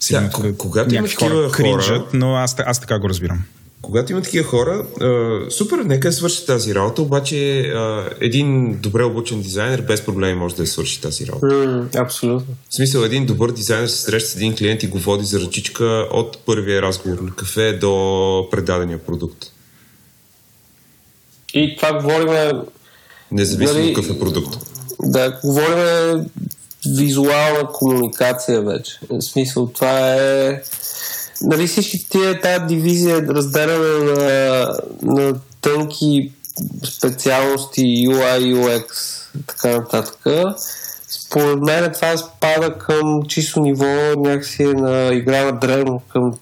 Сега, 0.00 0.30
когато 0.58 0.94
има 0.94 1.08
такива 1.08 1.50
хора, 1.50 1.82
хора, 1.82 2.06
но 2.12 2.34
аз, 2.34 2.56
аз 2.58 2.80
така 2.80 2.98
го 2.98 3.08
разбирам 3.08 3.44
когато 3.82 4.12
има 4.12 4.22
такива 4.22 4.44
хора, 4.44 4.86
а, 5.00 5.50
супер, 5.50 5.78
нека 5.78 6.12
свърши 6.12 6.46
тази 6.46 6.74
работа, 6.74 7.02
обаче 7.02 7.60
а, 7.60 8.10
един 8.20 8.78
добре 8.80 9.04
обучен 9.04 9.42
дизайнер 9.42 9.80
без 9.80 10.04
проблеми 10.04 10.34
може 10.34 10.56
да 10.56 10.62
я 10.62 10.66
свърши 10.66 11.00
тази 11.00 11.26
работа. 11.26 11.46
Mm, 11.46 11.96
абсолютно. 11.96 12.54
В 12.70 12.74
смисъл, 12.74 13.02
един 13.02 13.26
добър 13.26 13.52
дизайнер 13.52 13.86
се 13.86 14.02
среща 14.02 14.30
с 14.30 14.36
един 14.36 14.56
клиент 14.56 14.82
и 14.82 14.86
го 14.86 14.98
води 14.98 15.24
за 15.24 15.40
ръчичка 15.40 16.08
от 16.12 16.38
първия 16.46 16.82
разговор 16.82 17.18
на 17.18 17.34
кафе 17.34 17.72
до 17.72 18.48
предадения 18.50 18.98
продукт. 18.98 19.44
И 21.54 21.76
това 21.76 22.02
говорим... 22.02 22.62
Независимо 23.32 23.78
нали, 23.78 23.94
какъв 23.94 24.16
е 24.16 24.18
продукт. 24.18 24.56
Да, 25.02 25.40
говорим 25.44 26.30
визуална 26.98 27.68
комуникация 27.72 28.62
вече. 28.62 28.98
В 29.10 29.22
смисъл, 29.22 29.66
това 29.66 30.14
е 30.14 30.62
нали 31.42 31.66
всички 31.66 32.08
тия, 32.08 32.40
тази 32.40 32.64
дивизия 32.66 33.22
разделяне 33.22 34.12
на, 34.12 34.78
на 35.02 35.34
тънки 35.60 36.32
специалности 36.84 37.80
UI, 38.08 38.54
UX, 38.54 38.84
така 39.46 39.68
нататък. 39.68 40.18
Според 41.08 41.58
мен 41.58 41.92
това 41.92 42.16
спада 42.16 42.78
към 42.78 43.22
чисто 43.28 43.60
ниво 43.60 43.86
някакси 44.16 44.62
е 44.62 44.72
на 44.72 45.14
игра 45.14 45.44
на 45.44 45.52
древно, 45.52 46.02
към 46.12 46.32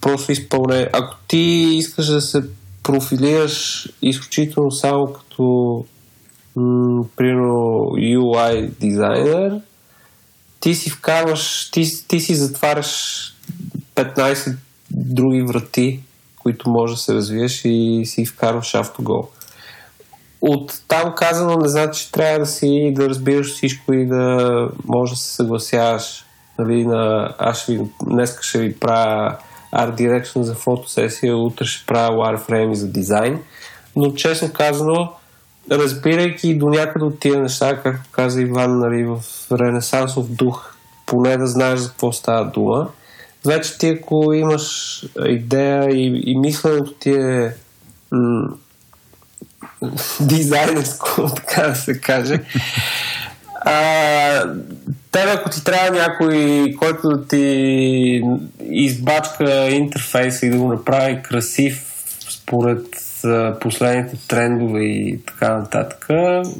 просто 0.00 0.32
изпълнение. 0.32 0.90
Ако 0.92 1.16
ти 1.28 1.38
искаш 1.72 2.06
да 2.06 2.20
се 2.20 2.42
профилираш 2.82 3.88
изключително 4.02 4.70
само 4.70 5.12
като 5.12 5.84
м- 6.56 7.04
примерно 7.16 7.92
UI 7.96 8.70
дизайнер, 8.80 9.60
ти 10.60 10.74
си 10.74 10.90
вкарваш, 10.90 11.70
ти, 11.70 12.06
ти 12.08 12.20
си 12.20 12.34
затваряш 12.34 13.34
15 13.98 14.56
други 14.90 15.42
врати, 15.42 16.00
които 16.42 16.70
може 16.70 16.94
да 16.94 17.00
се 17.00 17.14
развиеш 17.14 17.64
и 17.64 18.02
си 18.06 18.26
вкарваш 18.26 18.74
автогол. 18.74 19.28
От 20.40 20.82
там 20.88 21.12
казано 21.16 21.56
не 21.56 21.68
значи, 21.68 22.04
че 22.04 22.12
трябва 22.12 22.38
да 22.38 22.46
си 22.46 22.92
да 22.96 23.08
разбираш 23.08 23.54
всичко 23.54 23.92
и 23.92 24.06
да 24.06 24.68
може 24.84 25.12
да 25.12 25.18
се 25.18 25.34
съгласяваш. 25.34 26.24
Нали, 26.58 26.84
на, 26.84 27.34
аз 27.38 27.62
ще 27.62 27.72
ви, 27.72 27.80
днес 28.02 28.38
ще 28.40 28.58
ви 28.58 28.78
правя 28.78 29.36
Art 29.74 30.00
Direction 30.00 30.40
за 30.40 30.54
фотосесия, 30.54 31.36
утре 31.36 31.64
ще 31.64 31.86
правя 31.86 32.16
wireframe 32.16 32.72
за 32.72 32.88
дизайн. 32.88 33.42
Но 33.96 34.12
честно 34.12 34.52
казано, 34.52 35.12
разбирайки 35.70 36.58
до 36.58 36.66
някъде 36.66 37.04
от 37.04 37.20
тия 37.20 37.40
неща, 37.40 37.80
както 37.82 38.10
каза 38.12 38.42
Иван, 38.42 38.78
нали, 38.78 39.04
в 39.04 39.20
ренесансов 39.52 40.28
дух, 40.30 40.74
поне 41.06 41.36
да 41.36 41.46
знаеш 41.46 41.78
за 41.78 41.88
какво 41.88 42.12
става 42.12 42.50
дума, 42.50 42.88
Значи 43.42 43.78
ти 43.78 43.88
ако 43.88 44.32
имаш 44.32 45.04
идея 45.26 45.90
и, 45.90 46.22
и 46.26 46.38
мисленето 46.38 46.92
ти 46.92 47.10
е 47.10 47.54
м- 48.12 48.48
дизайнерско, 50.20 51.30
така 51.36 51.68
да 51.68 51.74
се 51.74 52.00
каже, 52.00 52.40
а, 53.60 54.54
тебе 55.12 55.30
ако 55.30 55.50
ти 55.50 55.64
трябва 55.64 55.98
някой, 55.98 56.66
който 56.78 57.08
да 57.08 57.26
ти 57.26 58.22
избачка 58.70 59.68
интерфейса 59.68 60.46
и 60.46 60.50
да 60.50 60.58
го 60.58 60.68
направи 60.68 61.22
красив 61.22 61.84
според 62.30 63.07
последните 63.60 64.28
трендове 64.28 64.82
и 64.84 65.20
така 65.26 65.58
нататък, 65.58 66.06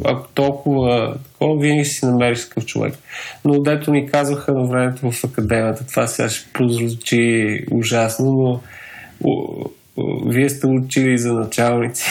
ако 0.05 0.28
толкова 0.35 1.14
такова, 1.32 1.60
винаги 1.60 1.85
си 1.85 2.06
намериш 2.06 2.48
такъв 2.48 2.66
човек. 2.66 2.94
Но 3.44 3.62
дето 3.62 3.90
ми 3.90 4.10
казваха 4.10 4.52
на 4.52 4.66
времето 4.66 5.10
в 5.10 5.24
академията, 5.24 5.86
това 5.86 6.06
сега 6.06 6.28
ще 6.28 6.52
прозвучи 6.52 7.64
ужасно, 7.70 8.32
но 8.32 8.60
вие 10.26 10.48
сте 10.48 10.66
учили 10.66 11.18
за 11.18 11.32
началници. 11.32 12.10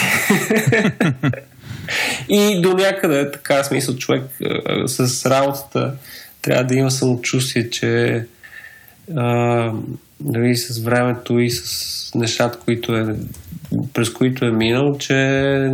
и 2.28 2.60
до 2.60 2.72
някъде 2.72 3.30
така 3.30 3.64
смисъл 3.64 3.96
човек 3.96 4.22
с 4.86 5.26
работата 5.30 5.94
трябва 6.42 6.64
да 6.64 6.74
има 6.74 6.90
самочувствие, 6.90 7.70
че 7.70 8.24
а, 9.16 9.72
нали, 10.24 10.56
с 10.56 10.78
времето 10.78 11.38
и 11.38 11.50
с 11.50 12.10
нещата, 12.14 12.58
които 12.58 12.96
е, 12.96 13.16
през 13.92 14.10
които 14.10 14.44
е 14.44 14.50
минал, 14.50 14.98
че 14.98 15.72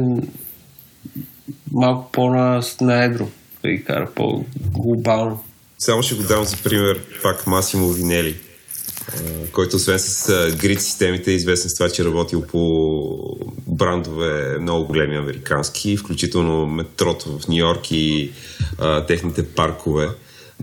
малко 1.72 2.12
по-на 2.12 3.04
едро 3.04 3.28
да 3.62 3.70
ги 3.70 3.84
кара 3.84 4.10
по-глобално. 4.14 5.44
Само 5.78 6.02
ще 6.02 6.14
го 6.14 6.22
дам 6.22 6.44
за 6.44 6.56
пример 6.56 7.00
пак 7.22 7.46
Масимо 7.46 7.88
Винели, 7.88 8.36
който 9.52 9.76
освен 9.76 9.98
с 9.98 10.56
грид 10.60 10.80
системите 10.80 11.30
е 11.30 11.34
известен 11.34 11.70
с 11.70 11.74
това, 11.74 11.88
че 11.88 12.02
е 12.02 12.04
работил 12.04 12.42
по 12.42 13.18
брандове 13.66 14.58
много 14.60 14.86
големи 14.86 15.16
американски, 15.16 15.96
включително 15.96 16.66
метрото 16.66 17.38
в 17.38 17.48
Нью 17.48 17.56
Йорк 17.56 17.90
и 17.90 18.32
а, 18.78 19.06
техните 19.06 19.48
паркове. 19.48 20.08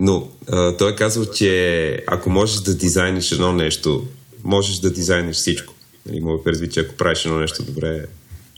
Но 0.04 0.28
а, 0.52 0.76
той 0.76 0.92
е 0.92 0.96
казал, 0.96 1.24
че 1.24 2.04
ако 2.06 2.30
можеш 2.30 2.60
да 2.60 2.74
дизайниш 2.74 3.32
едно 3.32 3.52
нещо, 3.52 4.06
можеш 4.44 4.76
да 4.78 4.92
дизайниш 4.92 5.36
всичко. 5.36 5.74
Нали, 6.06 6.20
мога 6.20 6.44
предвид, 6.44 6.72
че 6.72 6.80
ако 6.80 6.96
правиш 6.96 7.24
едно 7.24 7.38
нещо 7.38 7.62
добре, 7.62 8.04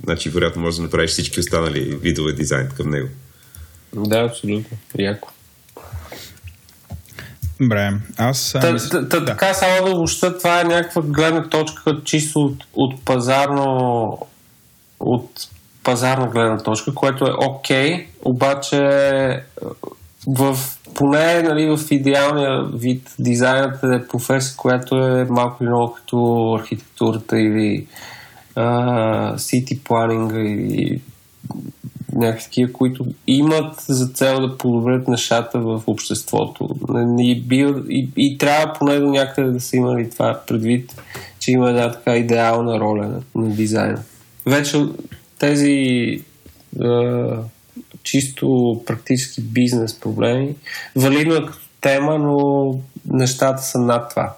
значи 0.05 0.29
вероятно 0.29 0.63
можеш 0.63 0.77
да 0.77 0.83
направиш 0.83 1.11
всички 1.11 1.41
останали 1.41 1.81
видове 1.81 2.33
дизайн 2.33 2.69
към 2.77 2.91
него. 2.91 3.09
Да, 3.95 4.19
абсолютно. 4.19 4.77
Яко. 4.99 5.29
Добре, 7.61 7.93
аз... 8.17 8.53
Та, 8.61 8.73
мисля... 8.73 8.89
та, 8.91 9.09
та, 9.09 9.21
да. 9.21 9.27
Така 9.27 9.55
само 9.55 9.87
да 9.87 9.91
обобща, 9.91 10.39
това 10.39 10.61
е 10.61 10.65
някаква 10.65 11.03
гледна 11.03 11.49
точка 11.49 12.01
чисто 12.05 12.39
от, 12.39 12.65
от 12.75 13.05
пазарно 13.05 14.19
от 15.01 15.31
пазарна 15.83 16.29
гледна 16.29 16.59
точка, 16.59 16.95
което 16.95 17.25
е 17.25 17.33
окей, 17.49 17.93
okay, 17.93 18.07
обаче 18.23 18.81
в 20.27 20.57
поне 20.95 21.43
нали, 21.43 21.77
в 21.77 21.81
идеалния 21.91 22.65
вид 22.75 23.15
дизайнът 23.19 23.83
е 23.83 24.09
професия, 24.09 24.57
която 24.57 24.97
е 24.97 25.27
малко 25.31 25.65
или 25.65 25.71
много 25.71 25.93
като 25.93 26.53
архитектурата 26.61 27.41
или 27.41 27.87
city 29.37 29.83
планинга 29.85 30.41
или 30.41 31.01
някакви, 32.13 32.73
които 32.73 33.07
имат 33.27 33.75
за 33.81 34.07
цел 34.07 34.41
да 34.41 34.59
подобрят 34.59 35.09
нещата 35.09 35.59
в 35.59 35.83
обществото. 35.87 36.69
И, 37.19 37.45
и, 37.89 38.09
и 38.17 38.39
трябва 38.39 38.73
поне 38.79 38.99
до 38.99 39.07
някъде 39.07 39.51
да 39.51 39.61
се 39.61 39.77
има 39.77 40.01
и 40.01 40.11
това 40.11 40.41
предвид, 40.47 41.03
че 41.39 41.51
има 41.51 41.71
една 41.71 41.93
така 41.93 42.17
идеална 42.17 42.81
роля 42.81 43.07
на, 43.07 43.43
на 43.43 43.55
дизайна. 43.55 44.03
Вече 44.47 44.85
тези 45.39 45.71
е, 46.83 46.89
чисто 48.05 48.83
практически 48.87 49.41
бизнес 49.41 50.01
проблеми, 50.01 50.55
валидно 50.97 51.35
е 51.35 51.47
като 51.47 51.59
тема, 51.81 52.19
но 52.19 52.81
нещата 53.07 53.63
са 53.63 53.79
над 53.79 54.11
това. 54.11 54.37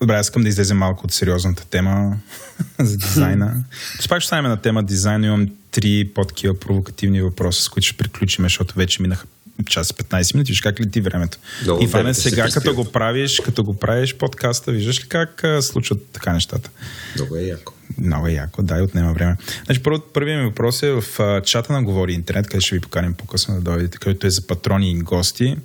Добре, 0.00 0.14
аз 0.14 0.26
искам 0.26 0.42
да 0.42 0.48
излезем 0.48 0.78
малко 0.78 1.04
от 1.04 1.12
сериозната 1.12 1.66
тема 1.66 2.16
за 2.78 2.96
дизайна. 2.96 3.64
Пак 4.08 4.20
ще 4.20 4.26
ставаме 4.26 4.48
на 4.48 4.56
тема 4.56 4.82
дизайн. 4.82 5.24
Имам 5.24 5.48
три 5.70 6.10
по-такива 6.14 6.60
провокативни 6.60 7.22
въпроса, 7.22 7.62
с 7.62 7.68
които 7.68 7.86
ще 7.86 7.96
приключим, 7.96 8.44
защото 8.44 8.74
вече 8.74 9.02
минаха 9.02 9.26
час 9.66 9.92
15 9.92 10.34
минути. 10.34 10.52
Виж 10.52 10.60
как 10.60 10.80
лети 10.80 11.00
времето. 11.00 11.38
Много 11.62 11.84
Иване, 11.84 12.14
се 12.14 12.20
сега 12.20 12.42
пристигат. 12.42 12.64
като 12.64 12.74
го 12.74 12.92
правиш, 12.92 13.40
като 13.44 13.64
го 13.64 13.74
правиш 13.78 14.14
подкаста, 14.14 14.72
виждаш 14.72 15.04
ли 15.04 15.08
как 15.08 15.44
а, 15.44 15.62
случват 15.62 15.98
така 16.12 16.32
нещата? 16.32 16.70
Много 17.16 17.36
е 17.36 17.42
яко. 17.42 17.72
Много 17.98 18.26
е 18.26 18.32
яко, 18.32 18.62
да, 18.62 18.78
и 18.78 18.82
отнема 18.82 19.12
време. 19.12 19.36
Значи, 19.66 19.82
първо, 19.82 20.00
първият 20.00 20.40
ми 20.40 20.46
въпрос 20.46 20.82
е 20.82 20.90
в 20.90 21.20
а, 21.20 21.40
чата 21.40 21.72
на 21.72 21.82
Говори 21.82 22.12
Интернет, 22.12 22.46
където 22.46 22.66
ще 22.66 22.74
ви 22.74 22.80
поканим 22.80 23.14
по-късно 23.14 23.54
да 23.54 23.60
дойдете, 23.60 23.98
където 23.98 24.26
е 24.26 24.30
за 24.30 24.46
патрони 24.46 24.90
и 24.90 24.94
гости. 24.94 25.56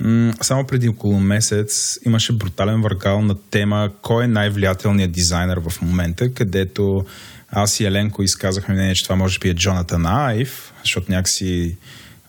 М- 0.00 0.32
само 0.42 0.66
преди 0.66 0.88
около 0.88 1.20
месец 1.20 1.98
имаше 2.06 2.32
брутален 2.32 2.82
въргал 2.82 3.22
на 3.22 3.34
тема 3.50 3.90
кой 4.02 4.24
е 4.24 4.28
най-влиятелният 4.28 5.12
дизайнер 5.12 5.60
в 5.68 5.82
момента, 5.82 6.34
където 6.34 7.06
аз 7.50 7.80
и 7.80 7.84
Еленко 7.84 8.22
изказахме 8.22 8.74
мнение, 8.74 8.94
че 8.94 9.02
това 9.02 9.16
може 9.16 9.38
би 9.38 9.48
е 9.48 9.54
Джонатан 9.54 10.06
Айв, 10.06 10.72
защото 10.84 11.12
някакси 11.12 11.76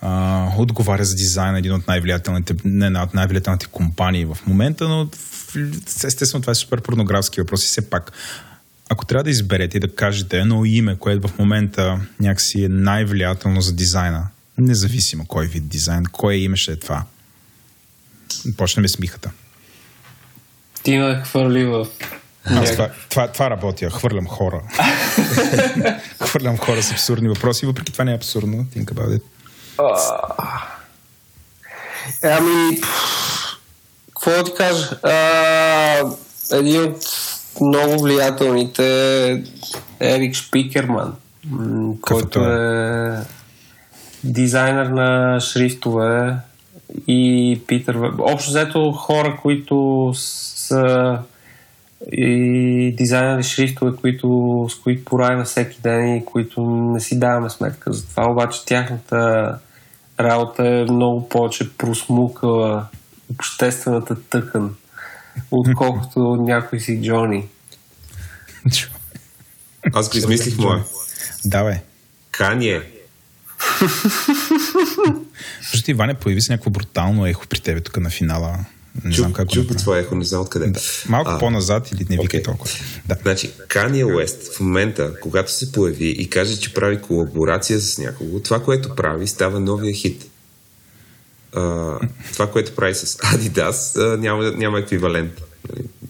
а, 0.02 0.48
отговаря 0.58 1.06
за 1.06 1.16
дизайна 1.16 1.60
един 1.60 1.74
от 1.74 1.88
най-влиятелните, 1.88 2.56
не 2.66 2.86
една 2.86 3.04
от 3.04 3.14
най-влиятелните 3.14 3.68
компании 3.68 4.26
в 4.26 4.38
момента, 4.48 4.88
но 4.88 5.10
естествено 6.06 6.42
това 6.42 6.52
е 6.52 6.56
супер 6.56 6.82
порнографски 6.82 7.42
въпрос 7.42 7.64
и 7.64 7.68
все 7.68 7.90
пак 7.90 8.12
ако 8.92 9.06
трябва 9.06 9.24
да 9.24 9.30
изберете 9.30 9.78
и 9.78 9.80
да 9.80 9.96
кажете 9.96 10.40
едно 10.40 10.66
име, 10.66 10.96
което 10.96 11.28
в 11.28 11.40
момента 11.40 12.00
някакси 12.20 12.64
е 12.64 12.70
най-влиятелно 12.70 13.62
за 13.62 13.74
дизайна, 13.74 14.28
независимо 14.58 15.26
кой 15.26 15.48
вид 15.48 15.68
дизайн, 15.68 16.04
кое 16.12 16.36
име 16.36 16.58
ще 16.58 16.72
е 16.72 16.76
това. 16.76 17.04
Почнем 18.58 18.88
с 18.88 19.00
михата. 19.00 19.32
Ти 20.84 20.98
ме 20.98 21.22
хвърли 21.26 21.66
в... 21.66 21.88
Аз 22.46 22.72
това, 22.72 22.90
това, 23.10 23.28
това 23.28 23.50
работя. 23.50 23.90
Хвърлям 23.90 24.28
хора. 24.28 24.62
Хвърлям 26.22 26.58
хора 26.58 26.84
с 26.84 26.92
абсурдни 26.92 27.28
въпроси, 27.28 27.66
въпреки 27.66 27.92
това 27.92 28.04
не 28.04 28.12
е 28.12 28.16
абсурдно. 28.16 28.66
Think 28.76 28.86
about 28.86 29.18
it. 29.18 29.22
Ами, 32.24 32.82
какво 34.08 34.32
да 34.32 34.44
ти 34.44 34.54
кажа? 34.54 34.90
А, 35.04 36.58
един 36.58 36.84
от 36.84 36.98
много 37.62 38.04
влиятелните 38.04 38.86
е 40.00 40.14
Ерик 40.16 40.36
Шпикерман, 40.36 41.16
който 42.02 42.30
той 42.30 43.16
е 43.16 43.20
дизайнер 44.24 44.86
на 44.86 45.40
шрифтове 45.40 46.36
и 47.08 47.62
Питър. 47.68 47.96
Веб. 47.96 48.14
Общо 48.20 48.50
взето 48.50 48.92
хора, 48.92 49.40
които 49.42 50.12
са 50.16 51.20
и 52.12 52.96
дизайнери 52.98 53.44
шрифтове, 53.44 53.92
които, 54.02 54.68
с 54.70 54.76
които 54.76 55.06
поравим 55.06 55.44
всеки 55.44 55.82
ден 55.82 56.16
и 56.16 56.26
които 56.26 56.62
не 56.66 57.00
си 57.00 57.20
даваме 57.20 57.50
сметка 57.50 57.94
за 57.94 58.08
това. 58.08 58.32
Обаче 58.32 58.66
тяхната 58.66 59.58
работа 60.24 60.68
е 60.68 60.84
много 60.84 61.30
повече 61.30 61.78
просмукала 61.78 62.88
обществената 63.32 64.16
тъкан, 64.30 64.76
отколкото 65.52 66.20
някой 66.40 66.80
си 66.80 67.02
Джони. 67.04 67.48
Аз 69.94 70.10
го 70.10 70.18
измислих 70.18 70.58
моя. 70.58 70.84
Давай. 71.46 71.80
Кание. 72.32 72.82
Защото 75.62 75.92
Иване, 75.92 76.14
появи 76.14 76.42
се 76.42 76.54
някакво 76.54 76.72
брутално 76.72 77.26
ехо 77.26 77.48
при 77.48 77.60
тебе 77.60 77.82
тук 77.82 77.98
на 77.98 78.10
финала. 78.10 78.66
Не 79.04 79.12
Чух, 79.12 79.20
знам 79.20 79.34
как 79.34 79.50
чух 79.50 79.66
го 79.66 79.74
това 79.76 79.98
ехо, 79.98 80.16
не 80.16 80.26
знам 80.26 80.42
откъде. 80.42 80.68
Да. 80.68 80.80
Малко 81.10 81.32
А, 81.32 81.40
по-назад 81.40 81.92
или 81.92 82.00
не 82.10 82.16
викай 82.16 82.26
окей. 82.26 82.44
толкова. 82.44 82.74
Да. 83.08 83.18
Значи, 83.22 83.52
Kanye 83.68 84.06
West 84.06 84.54
в 84.54 84.60
момента, 84.60 85.14
когато 85.22 85.52
се 85.52 85.72
появи 85.72 86.08
и 86.10 86.30
каже, 86.30 86.60
че 86.60 86.74
прави 86.74 87.02
колаборация 87.02 87.80
с 87.80 87.98
някого, 87.98 88.40
това, 88.40 88.64
което 88.64 88.96
прави, 88.96 89.28
става 89.28 89.60
новия 89.60 89.94
хит. 89.94 90.26
А, 91.54 91.98
това, 92.34 92.52
което 92.52 92.76
прави 92.76 92.96
с 92.96 93.06
Adidas, 93.06 94.14
а, 94.14 94.18
няма, 94.18 94.52
няма 94.52 94.80
еквивалент. 94.80 95.42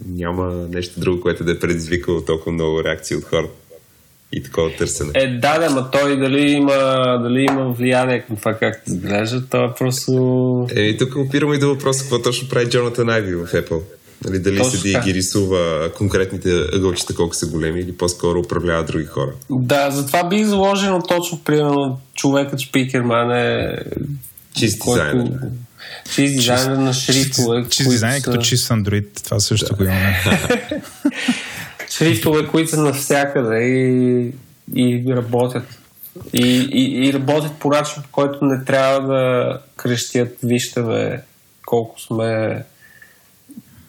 Няма 0.08 0.54
нещо 0.54 1.00
друго, 1.00 1.22
което 1.22 1.44
да 1.44 1.52
е 1.52 1.60
предизвикало 1.60 2.22
толкова 2.22 2.52
много 2.52 2.84
реакции 2.84 3.16
от 3.16 3.24
хората 3.24 3.54
и 4.34 4.44
такова 4.44 4.76
търсене. 4.76 5.12
Е, 5.14 5.28
да, 5.28 5.60
да, 5.60 5.70
ма 5.70 5.92
той 5.92 6.20
дали 6.20 6.52
има, 6.52 6.74
дали 7.24 7.42
има 7.42 7.70
влияние 7.70 8.22
към 8.22 8.36
това 8.36 8.54
как 8.54 8.84
изглежда, 8.88 9.46
то 9.50 9.66
е 9.66 9.74
просто... 9.78 10.68
Еми, 10.76 10.98
тук 10.98 11.16
опираме 11.16 11.56
и 11.56 11.60
до 11.60 11.68
въпроса, 11.68 12.02
какво 12.02 12.22
точно 12.22 12.50
прави 12.50 12.70
Джонатан 12.70 13.10
Айви 13.10 13.36
в 13.36 13.48
Apple. 13.48 13.82
Нали, 14.26 14.40
дали 14.40 14.58
Точно 14.58 14.72
седи 14.72 14.92
и 14.92 15.00
ги 15.04 15.14
рисува 15.14 15.92
конкретните 15.98 16.50
ъгълчета 16.74 17.16
колко 17.16 17.36
са 17.36 17.48
големи 17.48 17.80
или 17.80 17.98
по-скоро 17.98 18.40
управлява 18.40 18.84
други 18.84 19.06
хора. 19.06 19.32
Да, 19.50 19.92
затова 19.92 20.24
бих 20.24 20.46
заложено 20.46 21.02
точно, 21.02 21.40
примерно, 21.44 22.00
човекът 22.16 22.60
Шпикерман 22.60 23.32
е... 23.32 23.78
Чист 24.58 24.82
дизайнер. 24.86 25.32
Чист 26.16 26.36
дизайнер 26.36 26.76
на 26.76 26.94
шрифтове. 26.94 27.66
Чист 27.70 27.90
дизайн 27.90 28.16
е 28.16 28.22
като 28.22 28.38
чист 28.38 28.70
Android. 28.70 29.24
Това 29.24 29.40
също 29.40 29.76
го 29.76 29.84
имаме. 29.84 30.24
шрифтове, 31.92 32.48
които 32.48 32.70
са 32.70 32.82
навсякъде 32.82 33.58
и, 33.64 34.34
и 34.76 35.04
работят. 35.16 35.80
И, 36.34 36.70
и, 36.72 37.08
и 37.08 37.14
работят 37.14 37.60
по 37.60 37.70
начин, 37.70 38.04
по 38.04 38.10
който 38.12 38.46
не 38.46 38.66
трябва 38.66 39.14
да 39.14 39.60
крещят, 39.76 40.38
вижте 40.44 40.82
бе, 40.82 41.22
колко 41.66 42.02
сме 42.02 42.64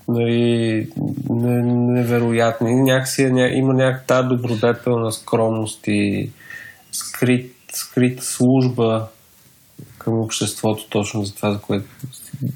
нали, 0.09 0.89
не, 1.31 1.63
невероятни. 1.93 2.75
Някакси 2.75 3.23
е 3.23 3.31
ня, 3.31 3.49
има 3.49 3.75
някаква 3.75 4.23
добродетелна 4.23 5.13
скромност 5.13 5.81
и 5.87 6.31
скрит, 6.93 7.55
скрита 7.73 8.25
служба 8.25 9.09
към 10.05 10.21
обществото, 10.21 10.87
точно 10.91 11.25
за 11.25 11.35
това, 11.35 11.53
за 11.53 11.59
което 11.59 11.85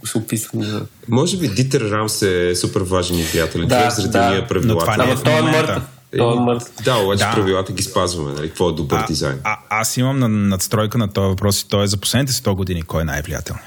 се 0.05 0.18
опитвам 0.18 0.62
да... 0.62 0.86
Може 1.08 1.36
би 1.39 1.49
Дитер 1.49 1.81
Рамс 1.81 2.23
е 2.23 2.55
супер 2.55 2.81
важен 2.81 3.18
и 3.18 3.25
приятелен 3.33 3.68
Да, 3.68 3.91
заради 3.91 4.12
да. 4.12 4.31
ние 4.31 4.41
Но 4.41 4.47
правилата. 4.49 4.78
това 4.81 4.97
не 4.97 5.12
е 5.12 5.16
в 5.16 5.23
той 5.23 5.33
е. 5.33 5.81
Той 6.18 6.36
е 6.36 6.41
мъртъв. 6.41 6.70
Да, 6.84 6.97
обаче 6.97 7.18
Да. 7.18 7.33
правилата 7.34 7.73
ги 7.73 7.83
спазваме. 7.83 8.33
Нали? 8.33 8.49
Какво 8.49 8.68
е 8.68 8.73
добър 8.73 8.99
А, 8.99 9.07
дизайн? 9.07 9.41
а, 9.44 9.58
аз 9.70 9.97
имам 9.97 10.18
на, 10.18 10.28
надстройка 10.28 10.99
на 10.99 11.12
този 11.12 11.26
въпрос 11.26 11.60
и 11.60 11.68
той 11.68 11.84
е 11.84 11.86
за 11.86 11.97
последните 11.97 12.33
100 12.33 12.55
години. 12.55 12.83
Кой 12.83 13.02
е 13.02 13.05
най-влиятелният? 13.05 13.66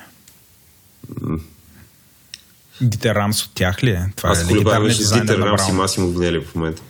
Дитер 2.81 3.15
Рамс 3.15 3.43
от 3.45 3.51
тях 3.53 3.83
ли 3.83 3.89
е? 3.89 4.05
Това 4.15 4.29
Аз 4.29 4.41
е 4.41 4.45
легендарният 4.45 4.97
дизайнер 4.97 5.25
Дитер 5.25 5.39
Рамс 5.39 5.69
и. 5.69 5.71
Масимо 5.71 6.07
Винели 6.07 6.39
в 6.41 6.55
момента. 6.55 6.81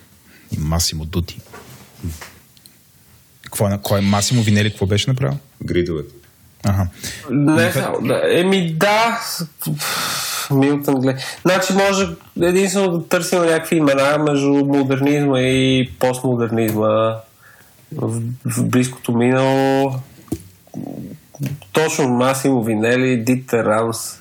И 0.51 0.59
Масимо 0.59 1.05
Дути. 1.05 1.39
Какво 3.41 3.67
е, 3.67 3.79
кой 3.83 3.99
е 3.99 4.01
Масимо 4.01 4.41
Винели? 4.43 4.69
Какво 4.69 4.85
беше 4.85 5.09
направил? 5.09 5.37
Гридовете. 5.63 6.13
Ага. 6.63 6.88
Не, 7.29 7.71
да, 8.01 8.21
еми 8.25 8.73
да, 8.73 9.19
Милтън 10.51 10.95
глед. 10.95 11.19
Значи 11.41 11.73
може 11.73 12.07
единствено 12.41 12.97
да 12.97 13.07
търсим 13.07 13.39
някакви 13.39 13.75
имена 13.75 14.17
между 14.17 14.49
модернизма 14.49 15.39
и 15.39 15.89
постмодернизма 15.99 17.15
в, 17.95 18.21
в 18.45 18.65
близкото 18.65 19.11
минало. 19.11 19.93
Точно 21.71 22.07
Масимо 22.07 22.63
Винели, 22.63 23.23
Дитер 23.23 23.65
Рамс 23.65 24.18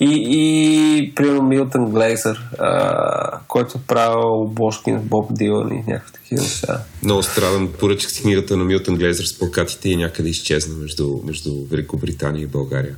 и, 0.00 0.26
и 0.30 1.14
примерно 1.14 1.42
Милтън 1.42 1.90
Глейзър, 1.90 2.42
а, 2.58 3.40
който 3.48 3.78
е 3.78 3.86
правил 3.86 4.42
обложки 4.42 4.92
на 4.92 4.98
Боб 4.98 5.28
Дилан 5.30 5.72
и 5.72 5.90
някакви 5.90 6.12
такива 6.12 6.42
неща. 6.42 6.80
Много 7.02 7.22
страдам. 7.22 7.72
Поръчах 7.80 8.10
си 8.10 8.22
книгата 8.22 8.56
на 8.56 8.64
Милтън 8.64 8.96
Глейзър 8.96 9.24
с 9.24 9.38
плакатите 9.38 9.88
и 9.88 9.96
някъде 9.96 10.28
изчезна 10.28 10.76
между, 10.76 11.18
между 11.24 11.50
Великобритания 11.70 12.42
и 12.42 12.46
България. 12.46 12.94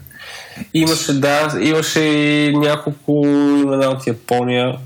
Имаше, 0.74 1.20
да, 1.20 1.58
имаше 1.62 2.00
и 2.00 2.56
няколко 2.56 3.22
имена 3.62 3.86
от 3.86 4.06
Япония. 4.06 4.78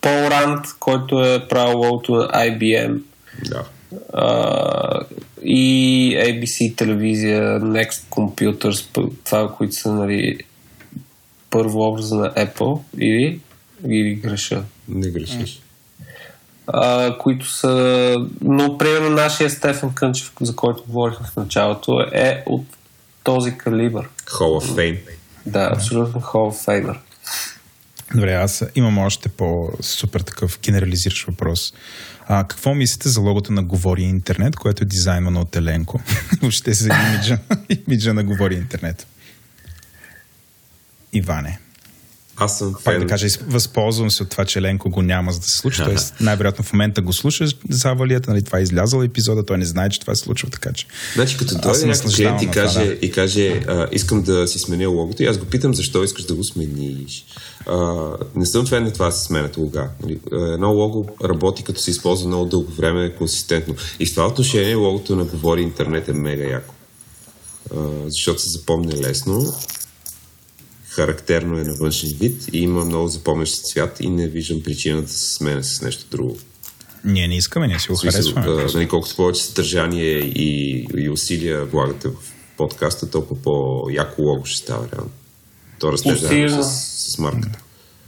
Пол 0.00 0.30
Ранд, 0.30 0.64
който 0.80 1.24
е 1.24 1.48
правил 1.48 1.78
логото 1.78 2.14
на 2.14 2.28
IBM. 2.28 3.00
Да. 3.44 3.64
Uh, 4.12 5.06
и 5.42 6.16
ABC 6.20 6.76
телевизия, 6.76 7.60
Next 7.60 8.02
Computers, 8.10 9.10
това, 9.24 9.54
които 9.56 9.74
са 9.74 9.92
нали, 9.92 10.38
първо 11.56 11.88
образа 11.88 12.16
на 12.16 12.34
Apple 12.34 12.80
или, 12.98 13.40
или 13.88 14.14
греша. 14.14 14.62
Не 14.88 15.10
грешиш. 15.10 15.62
а, 16.66 17.18
които 17.18 17.50
са... 17.50 18.14
Но, 18.40 18.78
примерно, 18.78 19.10
нашия 19.10 19.50
Стефан 19.50 19.94
Кънчев, 19.94 20.32
за 20.40 20.56
който 20.56 20.84
говорихме 20.88 21.26
в 21.26 21.36
началото, 21.36 22.00
е 22.12 22.42
от 22.46 22.66
този 23.24 23.58
калибър. 23.58 24.08
Hall 24.24 24.60
of 24.60 24.74
Fame. 24.74 24.98
Да, 25.46 25.70
абсолютно 25.72 26.20
Hall 26.20 26.52
of 26.52 26.66
Famer. 26.66 26.96
Добре, 28.14 28.32
аз 28.32 28.64
имам 28.74 28.98
още 28.98 29.28
по-супер 29.28 30.20
такъв 30.20 30.58
генерализиращ 30.62 31.26
въпрос. 31.26 31.74
А, 32.26 32.44
какво 32.48 32.74
мислите 32.74 33.08
за 33.08 33.20
логото 33.20 33.52
на 33.52 33.62
Говори 33.62 34.02
Интернет, 34.02 34.56
което 34.56 34.82
е 34.82 34.86
дизайнвано 34.86 35.40
от 35.40 35.56
Еленко? 35.56 36.00
Въобще 36.40 36.72
за 36.72 36.88
имиджа, 36.88 37.38
имиджа 37.86 38.14
на 38.14 38.24
Говори 38.24 38.54
Интернет. 38.54 39.06
Иване. 41.16 41.58
Аз 42.36 42.58
съм 42.58 42.72
Пак 42.72 42.82
фен. 42.82 43.00
да 43.00 43.06
кажа, 43.06 43.26
възползвам 43.46 44.10
се 44.10 44.22
от 44.22 44.30
това, 44.30 44.44
че 44.44 44.58
Еленко 44.58 44.90
го 44.90 45.02
няма 45.02 45.32
за 45.32 45.40
да 45.40 45.46
се 45.46 45.58
случи. 45.58 45.82
Тоест, 45.84 46.14
най-вероятно 46.20 46.64
в 46.64 46.72
момента 46.72 47.02
го 47.02 47.12
слушаш 47.12 47.56
завалията, 47.70 48.30
нали, 48.30 48.42
това 48.42 48.58
е 48.58 48.62
излязъл 48.62 49.02
епизода, 49.02 49.46
той 49.46 49.58
не 49.58 49.64
знае, 49.64 49.88
че 49.88 50.00
това 50.00 50.14
се 50.14 50.22
случва, 50.22 50.50
така 50.50 50.72
че. 50.72 50.86
Значи, 51.14 51.36
като 51.36 51.58
дойде 51.58 51.86
някакъв 51.86 52.14
клиент 52.14 52.42
и 52.42 52.46
на 52.46 52.52
това, 52.52 52.62
каже, 52.64 52.84
да. 52.84 52.92
и 53.06 53.10
каже 53.10 53.62
а, 53.68 53.86
искам 53.92 54.22
да 54.22 54.48
си 54.48 54.58
сменя 54.58 54.88
логото, 54.88 55.22
и 55.22 55.26
аз 55.26 55.38
го 55.38 55.44
питам 55.44 55.74
защо 55.74 56.04
искаш 56.04 56.24
да 56.24 56.34
го 56.34 56.44
смениш. 56.44 57.24
А, 57.66 57.94
не 58.34 58.46
съм 58.46 58.66
фен 58.66 58.84
на 58.84 58.92
това 58.92 59.06
да 59.06 59.12
се 59.12 59.24
сменят 59.24 59.56
лога. 59.56 59.88
Нали, 60.02 60.20
Едно 60.32 60.72
лого 60.72 61.08
работи 61.24 61.62
като 61.62 61.80
се 61.80 61.90
използва 61.90 62.28
много 62.28 62.44
дълго 62.44 62.72
време 62.72 63.14
консистентно. 63.18 63.74
И 64.00 64.06
в 64.06 64.10
това 64.10 64.26
отношение 64.26 64.74
логото 64.74 65.16
на 65.16 65.24
Говори 65.24 65.62
Интернет 65.62 66.08
е 66.08 66.12
мега 66.12 66.44
яко. 66.44 66.74
А, 67.76 67.78
защото 68.06 68.42
се 68.42 68.50
запомня 68.50 68.96
лесно, 68.96 69.54
характерно 70.96 71.58
е 71.58 71.64
на 71.64 71.74
външен 71.74 72.10
вид 72.20 72.42
и 72.52 72.58
има 72.58 72.84
много 72.84 73.08
запомнящ 73.08 73.64
цвят 73.64 74.00
и 74.00 74.08
не 74.08 74.28
виждам 74.28 74.62
причина 74.62 75.02
да 75.02 75.08
се 75.08 75.34
сменя 75.34 75.64
с 75.64 75.82
нещо 75.82 76.04
друго. 76.10 76.36
Ние 77.04 77.28
не 77.28 77.36
искаме, 77.36 77.66
ние 77.66 77.78
си 77.78 77.88
го 77.88 77.96
харесваме. 77.96 78.46
а, 78.46 78.68
нали, 78.74 78.88
колкото 78.88 79.16
повече 79.16 79.42
съдържание 79.42 80.18
и, 80.18 80.80
и 80.96 81.10
усилия 81.10 81.64
влагате 81.64 82.08
в 82.08 82.14
подкаста, 82.56 83.10
толкова 83.10 83.42
по-яко 83.42 84.22
лого 84.22 84.44
ще 84.44 84.58
става 84.58 84.88
реално. 84.92 85.10
То 85.78 85.92
расте 85.92 86.12
Усилено. 86.12 86.62
с, 86.62 87.12
с 87.12 87.18
марката. 87.18 87.58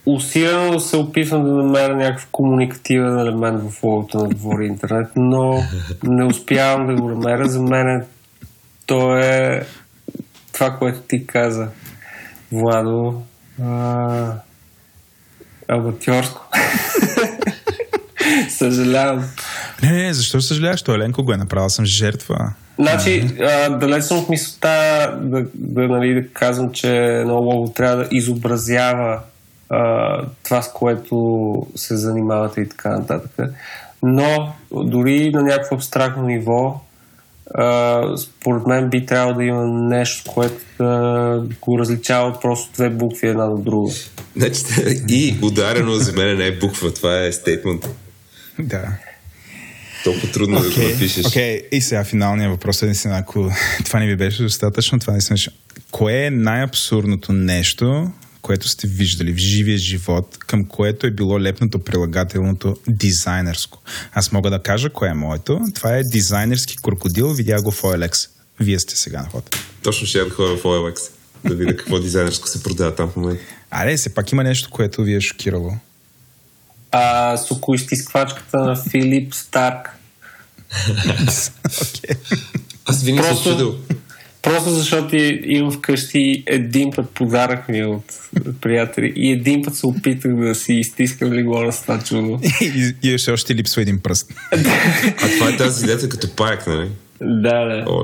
Усилено 0.07 0.81
се 0.81 0.97
опитвам 0.97 1.44
да 1.44 1.50
намеря 1.50 1.97
някакъв 1.97 2.28
комуникативен 2.33 3.18
елемент 3.18 3.70
в 3.70 3.83
логото 3.83 4.18
на 4.18 4.28
Говори 4.28 4.67
Интернет, 4.67 5.08
но 5.17 5.62
не 6.02 6.25
успявам 6.25 6.86
да 6.86 7.02
го 7.02 7.08
намеря. 7.08 7.49
За 7.49 7.62
мен 7.62 8.07
то 8.86 9.17
е 9.17 9.67
това, 10.52 10.70
което 10.70 11.00
ти 11.08 11.26
каза, 11.26 11.68
Владо. 12.52 13.23
А... 13.62 14.33
Съжалявам. 18.49 19.25
Не, 19.83 19.93
не, 19.93 20.02
не, 20.02 20.15
защо 20.15 20.41
съжаляваш? 20.41 20.83
Той 20.83 20.94
Еленко 20.94 21.25
го 21.25 21.33
е 21.33 21.36
направил, 21.36 21.68
съм 21.68 21.85
жертва. 21.85 22.55
Значи, 22.78 23.36
а, 23.41 23.70
далеч 23.70 24.05
съм 24.05 24.18
от 24.18 24.28
мисълта 24.28 24.68
да, 25.23 25.44
да, 25.55 25.89
нали, 25.89 26.15
да 26.15 26.28
казвам, 26.33 26.73
че 26.73 26.97
едно 26.97 27.35
лого 27.35 27.73
трябва 27.73 27.97
да 27.97 28.09
изобразява 28.10 29.20
а, 29.70 30.23
това, 30.44 30.62
с 30.62 30.73
което 30.73 31.17
се 31.77 31.97
занимавате 31.97 32.60
и 32.60 32.68
така 32.68 32.89
нататък. 32.89 33.31
Но 34.02 34.52
дори 34.73 35.31
на 35.31 35.43
някакво 35.43 35.77
абстрактно 35.77 36.23
ниво, 36.23 36.81
според 38.18 38.67
мен 38.67 38.91
би 38.91 39.07
трябвало 39.07 39.35
да 39.35 39.44
има 39.44 39.67
нещо, 39.67 40.31
което 40.33 40.55
да 40.78 41.43
го 41.60 41.78
различава 41.78 42.28
от 42.28 42.43
просто 42.43 42.73
две 42.75 42.91
букви 42.91 43.28
една 43.28 43.47
до 43.47 43.59
друга. 43.59 43.93
Значи, 44.36 44.62
и 45.09 45.36
ударено 45.43 45.94
за 45.94 46.12
мен 46.12 46.36
не 46.39 46.47
е 46.47 46.59
буква, 46.59 46.94
това 46.94 47.25
е 47.25 47.33
стейтмент. 47.33 47.89
Да. 48.59 48.89
Толкова 50.05 50.33
трудно 50.33 50.60
да 50.60 50.70
го 50.70 50.81
напишеш. 50.81 51.27
окей. 51.27 51.62
И 51.73 51.81
сега 51.81 52.05
финалният 52.05 52.51
въпрос 52.51 52.83
е 52.83 52.86
наистина, 52.86 53.18
ако 53.18 53.51
това 53.85 53.99
не 53.99 54.07
ви 54.07 54.17
беше 54.17 54.43
достатъчно, 54.43 54.99
това 54.99 55.12
наистина 55.12 55.36
ще... 55.36 55.51
Кое 55.91 56.25
е 56.25 56.31
най-абсурдното 56.31 57.33
нещо, 57.33 58.10
което 58.42 58.68
сте 58.68 58.86
виждали 58.86 59.33
в 59.33 59.36
живия 59.36 59.78
живот, 59.78 60.39
към 60.39 60.65
което 60.65 61.07
е 61.07 61.10
било 61.10 61.41
лепнато 61.41 61.78
прилагателното 61.78 62.76
дизайнерско? 62.89 63.78
Аз 64.12 64.33
мога 64.33 64.50
да 64.50 64.62
кажа 64.62 64.91
кое 64.91 65.08
е 65.08 65.15
моето. 65.15 65.60
Това 65.75 65.97
е 65.97 66.02
дизайнерски 66.02 66.76
крокодил, 66.83 67.33
видях 67.33 67.62
го 67.62 67.70
в 67.70 67.83
OLX. 67.83 68.28
Вие 68.60 68.78
сте 68.78 68.97
сега 68.97 69.23
на 69.23 69.28
ход. 69.28 69.57
Точно 69.83 70.07
ще 70.07 70.18
я 70.18 70.25
да 70.25 70.31
ходя 70.31 70.57
в 70.57 70.62
OLX, 70.62 70.99
да 71.44 71.55
видя 71.55 71.76
какво 71.76 71.99
дизайнерско 72.00 72.49
се 72.49 72.62
продава 72.62 72.94
там 72.94 73.08
в 73.10 73.17
момента. 73.17 73.42
Аре, 73.70 73.97
все 73.97 74.15
пак 74.15 74.33
има 74.33 74.44
нещо, 74.44 74.70
което 74.70 75.02
ви 75.02 75.15
е 75.15 75.20
шокирало. 75.20 75.73
А 76.91 77.36
сокоизтисквачката 77.36 78.58
на 78.58 78.76
Филип 78.91 79.34
Старк. 79.34 79.89
Окей. 81.83 82.17
Аз 82.84 83.02
винаги 83.02 83.26
съм 83.26 83.34
Просто- 83.36 83.50
чудил. 83.50 83.78
Просто 84.49 84.70
защото 84.70 85.17
и- 85.17 85.41
имам 85.44 85.70
вкъщи 85.73 86.43
един 86.47 86.91
път 86.91 87.10
подарък 87.10 87.68
ми 87.68 87.85
от 87.85 88.05
приятели 88.60 89.12
и 89.17 89.31
един 89.31 89.62
път 89.62 89.75
се 89.75 89.86
опитах 89.86 90.35
да 90.36 90.55
си 90.55 90.75
изтискам 90.75 91.33
легло 91.33 91.73
с 91.73 91.83
това 91.83 91.99
чудо. 91.99 92.41
И, 92.60 92.94
и 93.02 93.15
още, 93.15 93.31
още 93.31 93.55
липсва 93.55 93.83
един 93.83 93.99
пръст. 94.02 94.35
А 94.52 95.28
това 95.39 95.49
е 95.51 95.57
тази 95.57 95.86
дета 95.86 96.09
като 96.09 96.36
паяк, 96.36 96.67
нали? 96.67 96.89
да, 97.20 97.65
да. 97.65 97.85
О. 97.89 98.02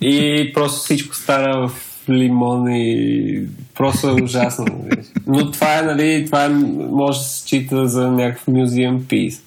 И 0.00 0.50
просто 0.54 0.80
всичко 0.80 1.14
стана 1.16 1.68
в 1.68 1.72
лимон 2.10 2.70
и 2.70 3.42
просто 3.74 4.08
е 4.08 4.22
ужасно. 4.22 4.64
нали. 4.64 5.02
Но 5.26 5.50
това 5.50 5.78
е, 5.78 5.82
нали, 5.82 6.26
това 6.26 6.44
е, 6.44 6.48
може 6.48 7.18
да 7.18 7.24
се 7.24 7.40
счита 7.40 7.88
за 7.88 8.10
някакъв 8.10 8.46
museum 8.46 8.98
piece. 8.98 9.40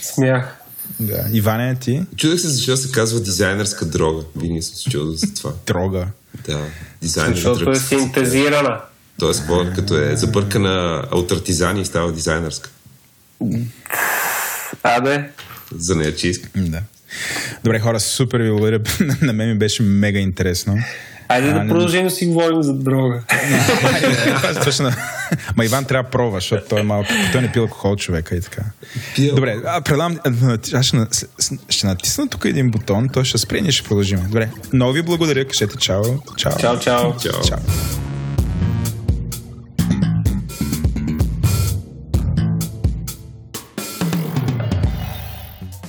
Смях. 0.00 0.63
Да. 1.00 1.24
Иване, 1.32 1.74
ти? 1.74 2.02
Чудех 2.16 2.40
се 2.40 2.48
защо 2.48 2.76
се 2.76 2.90
казва 2.92 3.20
дизайнерска 3.20 3.84
дрога. 3.84 4.22
Винаги 4.36 4.62
съм 4.62 4.76
се 4.76 4.84
чудил 4.84 5.12
за 5.12 5.34
това. 5.34 5.52
Дрога. 5.66 6.06
Да, 6.46 6.60
дизайнер 7.02 7.34
Защото 7.36 7.70
е 7.70 7.76
синтезирана. 7.76 8.80
Тоест, 9.18 9.46
по- 9.46 9.66
като 9.76 9.98
е 9.98 10.16
забъркана 10.16 11.04
от 11.12 11.32
артизани 11.32 11.80
и 11.80 11.84
става 11.84 12.12
дизайнерска. 12.12 12.70
Абе, 14.82 15.30
За 15.74 15.94
неячийска. 15.96 16.48
Да. 16.56 16.80
Добре, 17.64 17.80
хора, 17.80 18.00
супер 18.00 18.40
ви 18.40 18.48
благодаря. 18.48 18.80
На 19.22 19.32
мен 19.32 19.48
ми 19.48 19.58
беше 19.58 19.82
мега 19.82 20.18
интересно. 20.18 20.78
Айде 21.28 21.48
А, 21.48 21.52
да 21.54 21.62
не- 21.64 21.68
продължим 21.68 22.04
да 22.04 22.10
си 22.10 22.26
говорим 22.26 22.62
за 22.62 22.74
дрога. 22.74 23.20
Точно. 24.64 24.90
Ма 25.56 25.64
Иван 25.64 25.84
трябва 25.84 26.02
да 26.02 26.10
пробва, 26.10 26.36
защото 26.36 26.64
той 26.68 26.80
е 26.80 26.82
малко. 26.82 27.08
Той 27.32 27.42
не 27.42 27.52
пил 27.52 27.62
алкохол 27.62 27.96
човека 27.96 28.36
и 28.36 28.40
така. 28.40 28.62
Пия. 29.14 29.34
Добре, 29.34 29.56
а, 29.66 29.80
предам, 29.80 30.18
аз 30.74 30.86
ще, 30.86 31.26
ще 31.68 31.86
натисна 31.86 32.28
тук 32.28 32.44
един 32.44 32.70
бутон, 32.70 33.08
той 33.08 33.24
ще 33.24 33.38
спре 33.38 33.58
и 33.58 33.72
ще 33.72 33.88
продължим. 33.88 34.20
Добре, 34.26 34.50
много 34.72 34.92
ви 34.92 35.02
благодаря, 35.02 35.44
кажете 35.44 35.76
чао. 35.76 36.02
Чао. 36.36 36.52
Чао, 36.58 36.78
чао. 36.78 37.12
Чао. 37.18 37.42
чао. 37.48 37.58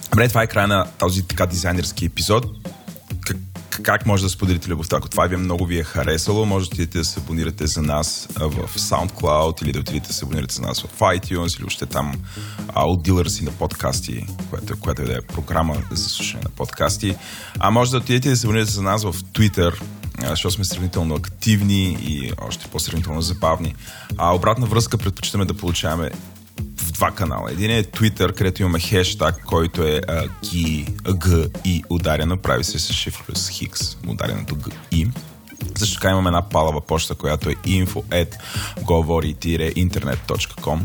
Добре, 0.09 0.27
това 0.27 0.43
е 0.43 0.47
края 0.47 0.67
на 0.67 0.85
този 0.99 1.27
така 1.27 1.45
дизайнерски 1.45 2.05
епизод. 2.05 2.45
Как, 3.83 4.05
може 4.05 4.23
да 4.23 4.29
споделите 4.29 4.69
любовта? 4.69 4.97
Ако 4.97 5.09
това 5.09 5.27
ви 5.27 5.35
е 5.35 5.37
много 5.37 5.65
ви 5.65 5.79
е 5.79 5.83
харесало, 5.83 6.45
може 6.45 6.69
да 6.69 6.85
да 6.85 7.05
се 7.05 7.19
абонирате 7.19 7.67
за 7.67 7.81
нас 7.81 8.27
в 8.35 8.69
SoundCloud 8.77 9.63
или 9.63 9.71
да 9.71 9.79
отидете 9.79 10.07
да 10.07 10.13
се 10.13 10.25
абонирате 10.25 10.55
за 10.55 10.61
нас 10.61 10.81
в 10.81 10.99
iTunes 10.99 11.57
или 11.57 11.65
още 11.65 11.85
там 11.85 12.13
от 12.75 13.03
дилъра 13.03 13.29
си 13.29 13.43
на 13.43 13.51
подкасти, 13.51 14.27
което, 14.49 14.79
което 14.79 15.01
е 15.01 15.05
да 15.05 15.13
е 15.13 15.21
програма 15.21 15.77
за 15.91 16.09
слушане 16.09 16.43
на 16.43 16.49
подкасти. 16.49 17.15
А 17.59 17.71
може 17.71 17.91
да 17.91 17.97
отидете 17.97 18.29
да 18.29 18.37
се 18.37 18.47
абонирате 18.47 18.71
за 18.71 18.81
нас 18.81 19.03
в 19.03 19.13
Twitter, 19.13 19.81
защото 20.29 20.55
сме 20.55 20.65
сравнително 20.65 21.15
активни 21.15 21.97
и 22.01 22.31
още 22.41 22.67
по-сравнително 22.67 23.21
забавни. 23.21 23.75
А 24.17 24.35
обратна 24.35 24.65
връзка 24.65 24.97
предпочитаме 24.97 25.45
да 25.45 25.53
получаваме 25.53 26.11
два 26.95 27.11
канала. 27.11 27.51
Един 27.51 27.71
е 27.71 27.83
Twitter, 27.83 28.33
където 28.37 28.61
имаме 28.61 28.79
хештаг, 28.79 29.41
който 29.45 29.83
е 29.83 30.01
а, 30.07 30.27
G, 30.43 30.85
I 31.65 31.83
ударено, 31.89 32.37
прави 32.37 32.63
се 32.63 32.79
с 32.79 32.93
Shift 32.93 33.25
плюс 33.25 33.49
Хикс, 33.49 33.97
удареното 34.07 34.55
G, 34.55 34.73
I. 34.91 35.11
Също 35.75 35.95
така 35.95 36.09
имаме 36.09 36.27
една 36.27 36.41
палава 36.41 36.81
почта, 36.81 37.15
която 37.15 37.49
е 37.49 37.53
info 37.53 38.03
at 38.03 38.35
govori-internet.com 38.81 40.79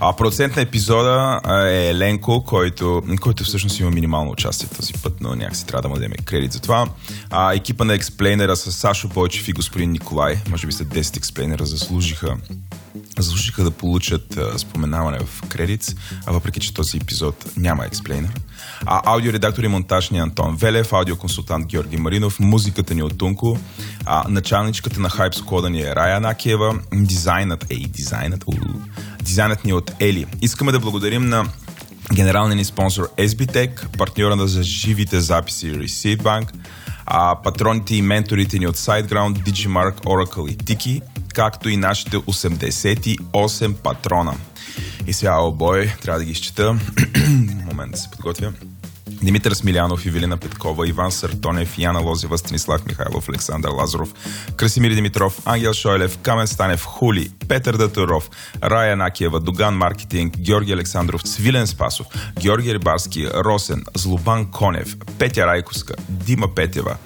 А 0.00 0.16
продуцент 0.16 0.56
на 0.56 0.62
епизода 0.62 1.40
е 1.70 1.88
Еленко, 1.88 2.44
който, 2.44 3.02
който 3.20 3.44
всъщност 3.44 3.80
има 3.80 3.90
минимално 3.90 4.30
участие 4.30 4.68
този 4.68 4.92
път, 4.92 5.12
но 5.20 5.34
някакси 5.34 5.66
трябва 5.66 5.82
да 5.82 5.88
му 5.88 5.94
дадем 5.94 6.12
кредит 6.24 6.52
за 6.52 6.60
това. 6.60 6.86
А, 7.30 7.54
екипа 7.54 7.84
на 7.84 7.94
експлейнера 7.94 8.56
с 8.56 8.72
Сашо 8.72 9.08
Бойчев 9.08 9.48
и 9.48 9.52
господин 9.52 9.90
Николай, 9.90 10.38
може 10.50 10.66
би 10.66 10.72
след 10.72 10.88
10 10.88 11.16
експлейнера 11.16 11.66
заслужиха 11.66 12.36
заслужиха 13.18 13.64
да 13.64 13.70
получат 13.70 14.38
споменаване 14.56 15.18
в 15.18 15.42
кредитс, 15.48 15.94
а 16.26 16.32
въпреки, 16.32 16.60
че 16.60 16.74
този 16.74 16.96
епизод 16.96 17.44
няма 17.56 17.86
експлейнер. 17.86 18.30
А 18.86 19.02
аудиоредактор 19.04 19.62
и 19.62 19.68
монтаж 19.68 20.10
ни 20.10 20.18
Антон 20.18 20.56
Велев, 20.56 20.92
аудиоконсултант 20.92 21.66
Георги 21.66 21.96
Маринов, 21.96 22.40
музиката 22.40 22.94
ни 22.94 23.00
е 23.00 23.04
от 23.04 23.18
Тунко, 23.18 23.58
а 24.04 24.24
началничката 24.28 25.00
на 25.00 25.10
хайп 25.10 25.34
скода 25.34 25.70
ни 25.70 25.80
е 25.80 25.94
Рая 25.94 26.20
Накиева, 26.20 26.78
дизайнът, 26.94 27.66
ей, 27.70 27.86
дизайнът, 27.88 28.44
у, 28.46 28.52
Дизайнът 29.22 29.64
ни 29.64 29.70
е 29.70 29.74
от 29.74 29.92
Ели. 30.00 30.26
Искаме 30.42 30.72
да 30.72 30.80
благодарим 30.80 31.28
на 31.28 31.44
генералния 32.14 32.56
ни 32.56 32.64
спонсор 32.64 33.10
SBTech, 33.16 33.96
партньора 33.98 34.48
за 34.48 34.62
живите 34.62 35.20
записи 35.20 35.72
Receipt 35.72 36.22
Bank, 36.22 36.50
а 37.06 37.36
патроните 37.44 37.94
и 37.94 38.02
менторите 38.02 38.58
ни 38.58 38.66
от 38.66 38.76
SiteGround, 38.76 39.50
Digimark, 39.50 39.94
Oracle 39.94 40.50
и 40.50 40.56
Tiki, 40.56 41.02
както 41.36 41.68
и 41.68 41.76
нашите 41.76 42.16
88 42.16 43.74
патрона. 43.74 44.34
И 45.06 45.12
сега, 45.12 45.38
о 45.38 45.52
бой, 45.52 45.92
трябва 46.02 46.18
да 46.18 46.24
ги 46.24 46.30
изчета. 46.30 46.72
Момент 47.66 47.92
да 47.92 47.98
се 47.98 48.10
подготвя. 48.10 48.52
Димитър 49.22 49.54
Смилянов, 49.54 50.06
Ивелина 50.06 50.36
Петкова, 50.36 50.88
Иван 50.88 51.12
Сартонев, 51.12 51.78
Яна 51.78 52.00
Лозева, 52.00 52.38
Станислав 52.38 52.86
Михайлов, 52.86 53.28
Александър 53.28 53.70
Лазаров, 53.70 54.14
Красимир 54.56 54.94
Димитров, 54.94 55.42
Ангел 55.44 55.74
Шойлев, 55.74 56.18
Камен 56.18 56.46
Станев, 56.46 56.84
Хули, 56.84 57.30
Петър 57.48 57.76
Датуров, 57.76 58.30
Рая 58.62 58.96
Накиева, 58.96 59.40
Доган 59.40 59.74
Маркетинг, 59.74 60.38
Георги 60.38 60.72
Александров, 60.72 61.28
Свилен 61.28 61.66
Спасов, 61.66 62.06
Георги 62.40 62.74
Рибарски, 62.74 63.28
Росен, 63.28 63.84
Злобан 63.94 64.50
Конев, 64.50 64.96
Петя 65.18 65.46
Райковска, 65.46 65.94
Дима 66.08 66.54
Петева, 66.54 66.96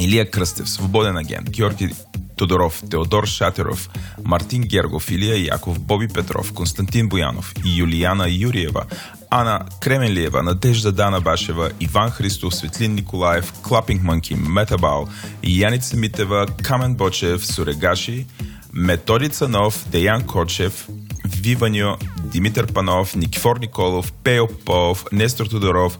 Илия 0.00 0.30
Кръстев, 0.30 0.70
Свободен 0.70 1.16
агент, 1.16 1.50
Георги 1.50 1.94
Тодоров, 2.36 2.82
Теодор 2.90 3.26
Шатеров, 3.26 3.90
Мартин 4.24 4.62
Гергов, 4.62 5.10
Илия 5.10 5.36
Яков, 5.36 5.78
Боби 5.78 6.08
Петров, 6.08 6.52
Константин 6.52 7.08
Боянов 7.08 7.54
Юлияна 7.64 8.28
Юриева, 8.28 8.84
Ана 9.30 9.66
Кременлиева, 9.80 10.42
Надежда 10.42 10.92
Дана 10.92 11.20
Башева, 11.20 11.70
Иван 11.80 12.10
Христов, 12.10 12.54
Светлин 12.54 12.94
Николаев, 12.94 13.52
Клапинг 13.62 14.02
Мънки, 14.02 14.34
Метабал, 14.34 15.08
Яница 15.42 15.96
Митева, 15.96 16.46
Камен 16.62 16.94
Бочев, 16.94 17.46
Сурегаши, 17.46 18.26
Методица 18.72 19.48
Нов, 19.48 19.84
Деян 19.90 20.26
Кочев, 20.26 20.86
Виваньо, 21.24 21.96
Димитър 22.24 22.66
Панов, 22.66 23.16
Никифор 23.16 23.58
Николов, 23.58 24.12
Пео 24.12 24.46
Попов, 24.48 25.04
Нестор 25.12 25.46
Тодоров, 25.46 25.98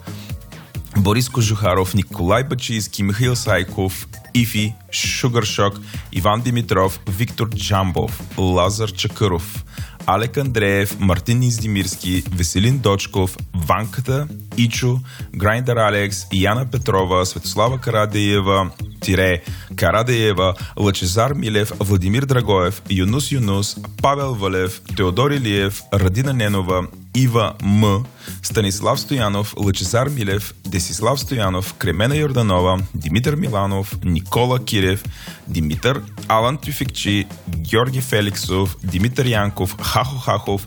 Борис 0.96 1.28
Кожухаров, 1.28 1.94
Николай 1.94 2.44
Бачийски, 2.44 3.02
Михаил 3.02 3.36
Сайков, 3.36 4.08
Ифи, 4.34 4.74
Шугаршок, 4.90 5.74
Иван 6.12 6.40
Димитров, 6.40 7.00
Виктор 7.08 7.48
Джамбов, 7.48 8.22
Лазар 8.38 8.92
Чакъров, 8.92 9.64
Алек 10.06 10.36
Андреев, 10.36 10.96
Мартин 11.00 11.42
Издимирски, 11.42 12.24
Веселин 12.32 12.78
Дочков, 12.78 13.36
Ванката, 13.54 14.28
Ичо, 14.56 15.00
Грайндър 15.34 15.76
Алекс, 15.76 16.26
Яна 16.32 16.66
Петрова, 16.70 17.26
Светослава 17.26 17.78
Карадеева, 17.78 18.70
Тире, 19.00 19.42
Карадеева, 19.76 20.54
Лъчезар 20.78 21.32
Милев, 21.32 21.72
Владимир 21.80 22.22
Драгоев, 22.22 22.82
Юнус 22.90 23.32
Юнус, 23.32 23.76
Павел 24.02 24.34
Валев, 24.34 24.80
Теодор 24.96 25.30
Илиев, 25.30 25.82
Радина 25.94 26.32
Ненова, 26.32 26.86
Ива 27.16 27.52
М, 27.62 28.04
Станислав 28.42 29.00
Стоянов, 29.00 29.54
Лъчезар 29.56 30.08
Милев, 30.08 30.54
Десислав 30.66 31.20
Стоянов, 31.20 31.74
Кремена 31.74 32.16
Йорданова, 32.16 32.78
Димитър 32.94 33.36
Миланов, 33.36 33.94
Никола 34.04 34.64
Кирев, 34.64 35.04
Димитър, 35.48 36.02
Алан 36.28 36.58
Тюфикчи, 36.58 37.26
Георги 37.48 38.00
Феликсов, 38.00 38.76
Димитър 38.84 39.26
Янков, 39.26 39.76
Хахо 39.82 40.18
Хахов, 40.18 40.66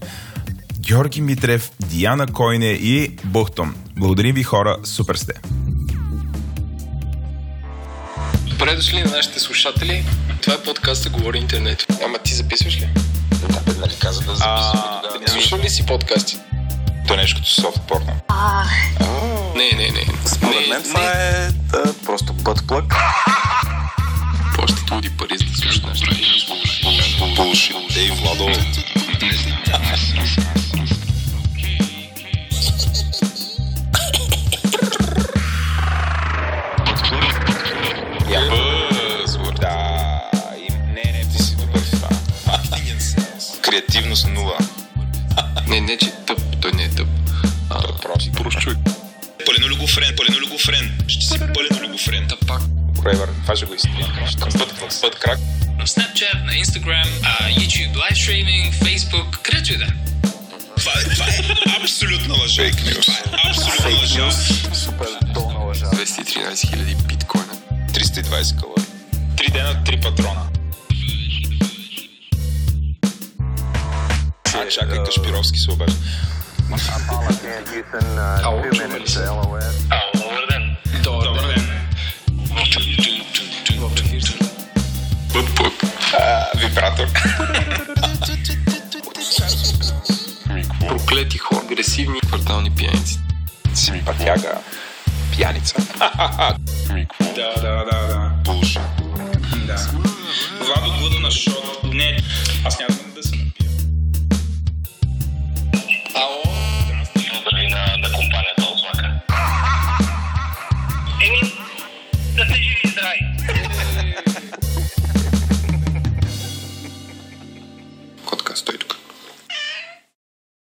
Георги 0.79 1.21
Митрев, 1.21 1.71
Диана 1.79 2.27
Койне 2.27 2.71
и 2.71 3.17
Бухтом. 3.23 3.75
Благодарим 3.97 4.35
ви 4.35 4.43
хора, 4.43 4.77
супер 4.83 5.15
сте! 5.15 5.33
Добре 8.49 8.75
дошли 8.75 9.03
на 9.03 9.11
нашите 9.11 9.39
слушатели. 9.39 10.05
Това 10.41 10.53
е 10.53 10.63
подкаста 10.63 11.09
Говори 11.09 11.37
интернет. 11.37 11.85
Ама 12.05 12.17
ти 12.17 12.33
записваш 12.33 12.81
ли? 12.81 12.89
Да, 13.47 13.73
нали 13.79 13.95
каза 13.99 14.21
да 14.21 14.35
записваме 14.35 15.01
тогава. 15.03 15.27
Слушал 15.27 15.59
ли 15.59 15.69
си 15.69 15.85
подкасти? 15.85 16.37
То 17.07 17.13
е 17.13 17.17
нещо 17.17 17.39
като 17.39 17.49
софтпорно. 17.49 18.13
Не, 19.55 19.71
не, 19.71 19.89
не. 19.91 20.05
Според 20.25 20.69
мен 20.69 20.83
това 20.83 21.11
е 21.11 21.49
просто 22.05 22.33
бътплък. 22.33 22.95
Плащат 24.55 24.91
луди 24.91 25.09
пари, 25.09 25.37
за 25.37 25.45
да 25.45 25.57
слушат 25.57 25.83
неща. 25.85 26.11
Булшит. 27.35 27.75
Ей, 27.97 28.11
Владо. 28.11 28.49
Не 38.29 38.68
Креативност 43.69 44.27
нула. 44.27 44.57
Не, 45.67 45.81
не, 45.81 45.97
че 45.97 46.11
тъп. 46.27 46.39
Той 46.61 46.71
не 46.71 46.83
е 46.83 46.89
тъп. 46.89 47.07
Просто. 48.01 48.31
Прост 48.31 48.59
човек. 48.59 48.77
Паленолюгофрен, 49.45 50.15
паленолюгофрен. 50.17 50.97
Ще 51.07 51.25
си 51.25 51.39
паленолюгофрен. 51.39 52.27
Тъпак. 52.27 52.61
Форевър, 52.95 53.29
това 53.41 53.55
ще 53.55 53.65
го 53.65 53.73
изтри. 53.73 54.05
Път, 54.39 54.79
път 55.01 55.19
крак. 55.19 55.39
На 55.77 55.87
Snapchat, 55.87 56.45
на 56.45 56.51
Instagram, 56.51 57.07
а, 57.23 57.49
YouTube 57.49 57.93
live 57.93 58.13
streaming, 58.13 58.71
Facebook, 58.71 59.37
където 59.41 59.73
и 59.73 59.77
да. 59.77 59.87
Това 60.77 60.91
е, 60.91 61.03
това 61.03 61.25
е 61.25 61.81
абсолютна 61.81 62.33
лъжа. 62.33 62.61
Фейк 62.61 62.75
нюс. 62.85 63.07
Абсолютна 63.49 63.99
лъжа. 63.99 64.31
Супер 64.73 65.07
долна 65.33 65.59
лъжа. 65.59 65.85
213 65.85 66.53
000 66.53 67.07
биткоина. 67.07 67.53
320 67.93 68.61
калории. 68.61 68.85
Три 69.37 69.51
дена, 69.51 69.83
три 69.83 70.01
патрона. 70.01 70.58
А, 74.55 74.67
чакай, 74.69 75.03
Кашпировски 75.03 75.59
се 75.59 75.71
обажда. 75.71 75.97
Ало, 78.43 78.63
чуваме 78.73 78.99
ли 78.99 79.07
се? 79.07 79.25
Ало, 79.25 79.43
добър 80.15 80.45
ден. 80.51 80.75
Добър 81.03 81.41
ден. 81.47 81.69
Бътплък. 85.33 85.73
А, 86.13 86.45
Вибратор. 86.57 87.07
Проклети 90.87 91.37
хора. 91.37 91.61
Агресивни 91.71 92.21
квартални 92.21 92.71
пияници. 92.71 93.19
Симпатяга. 93.73 94.57
Пияница. 95.35 95.75
Да, 97.35 97.53
да, 97.61 97.85
да, 97.91 98.07
да. 98.07 98.31
Булшит. 98.45 98.81
Да. 99.67 99.77
Владо 100.59 101.19
на 101.19 101.31
шоу. 101.31 101.69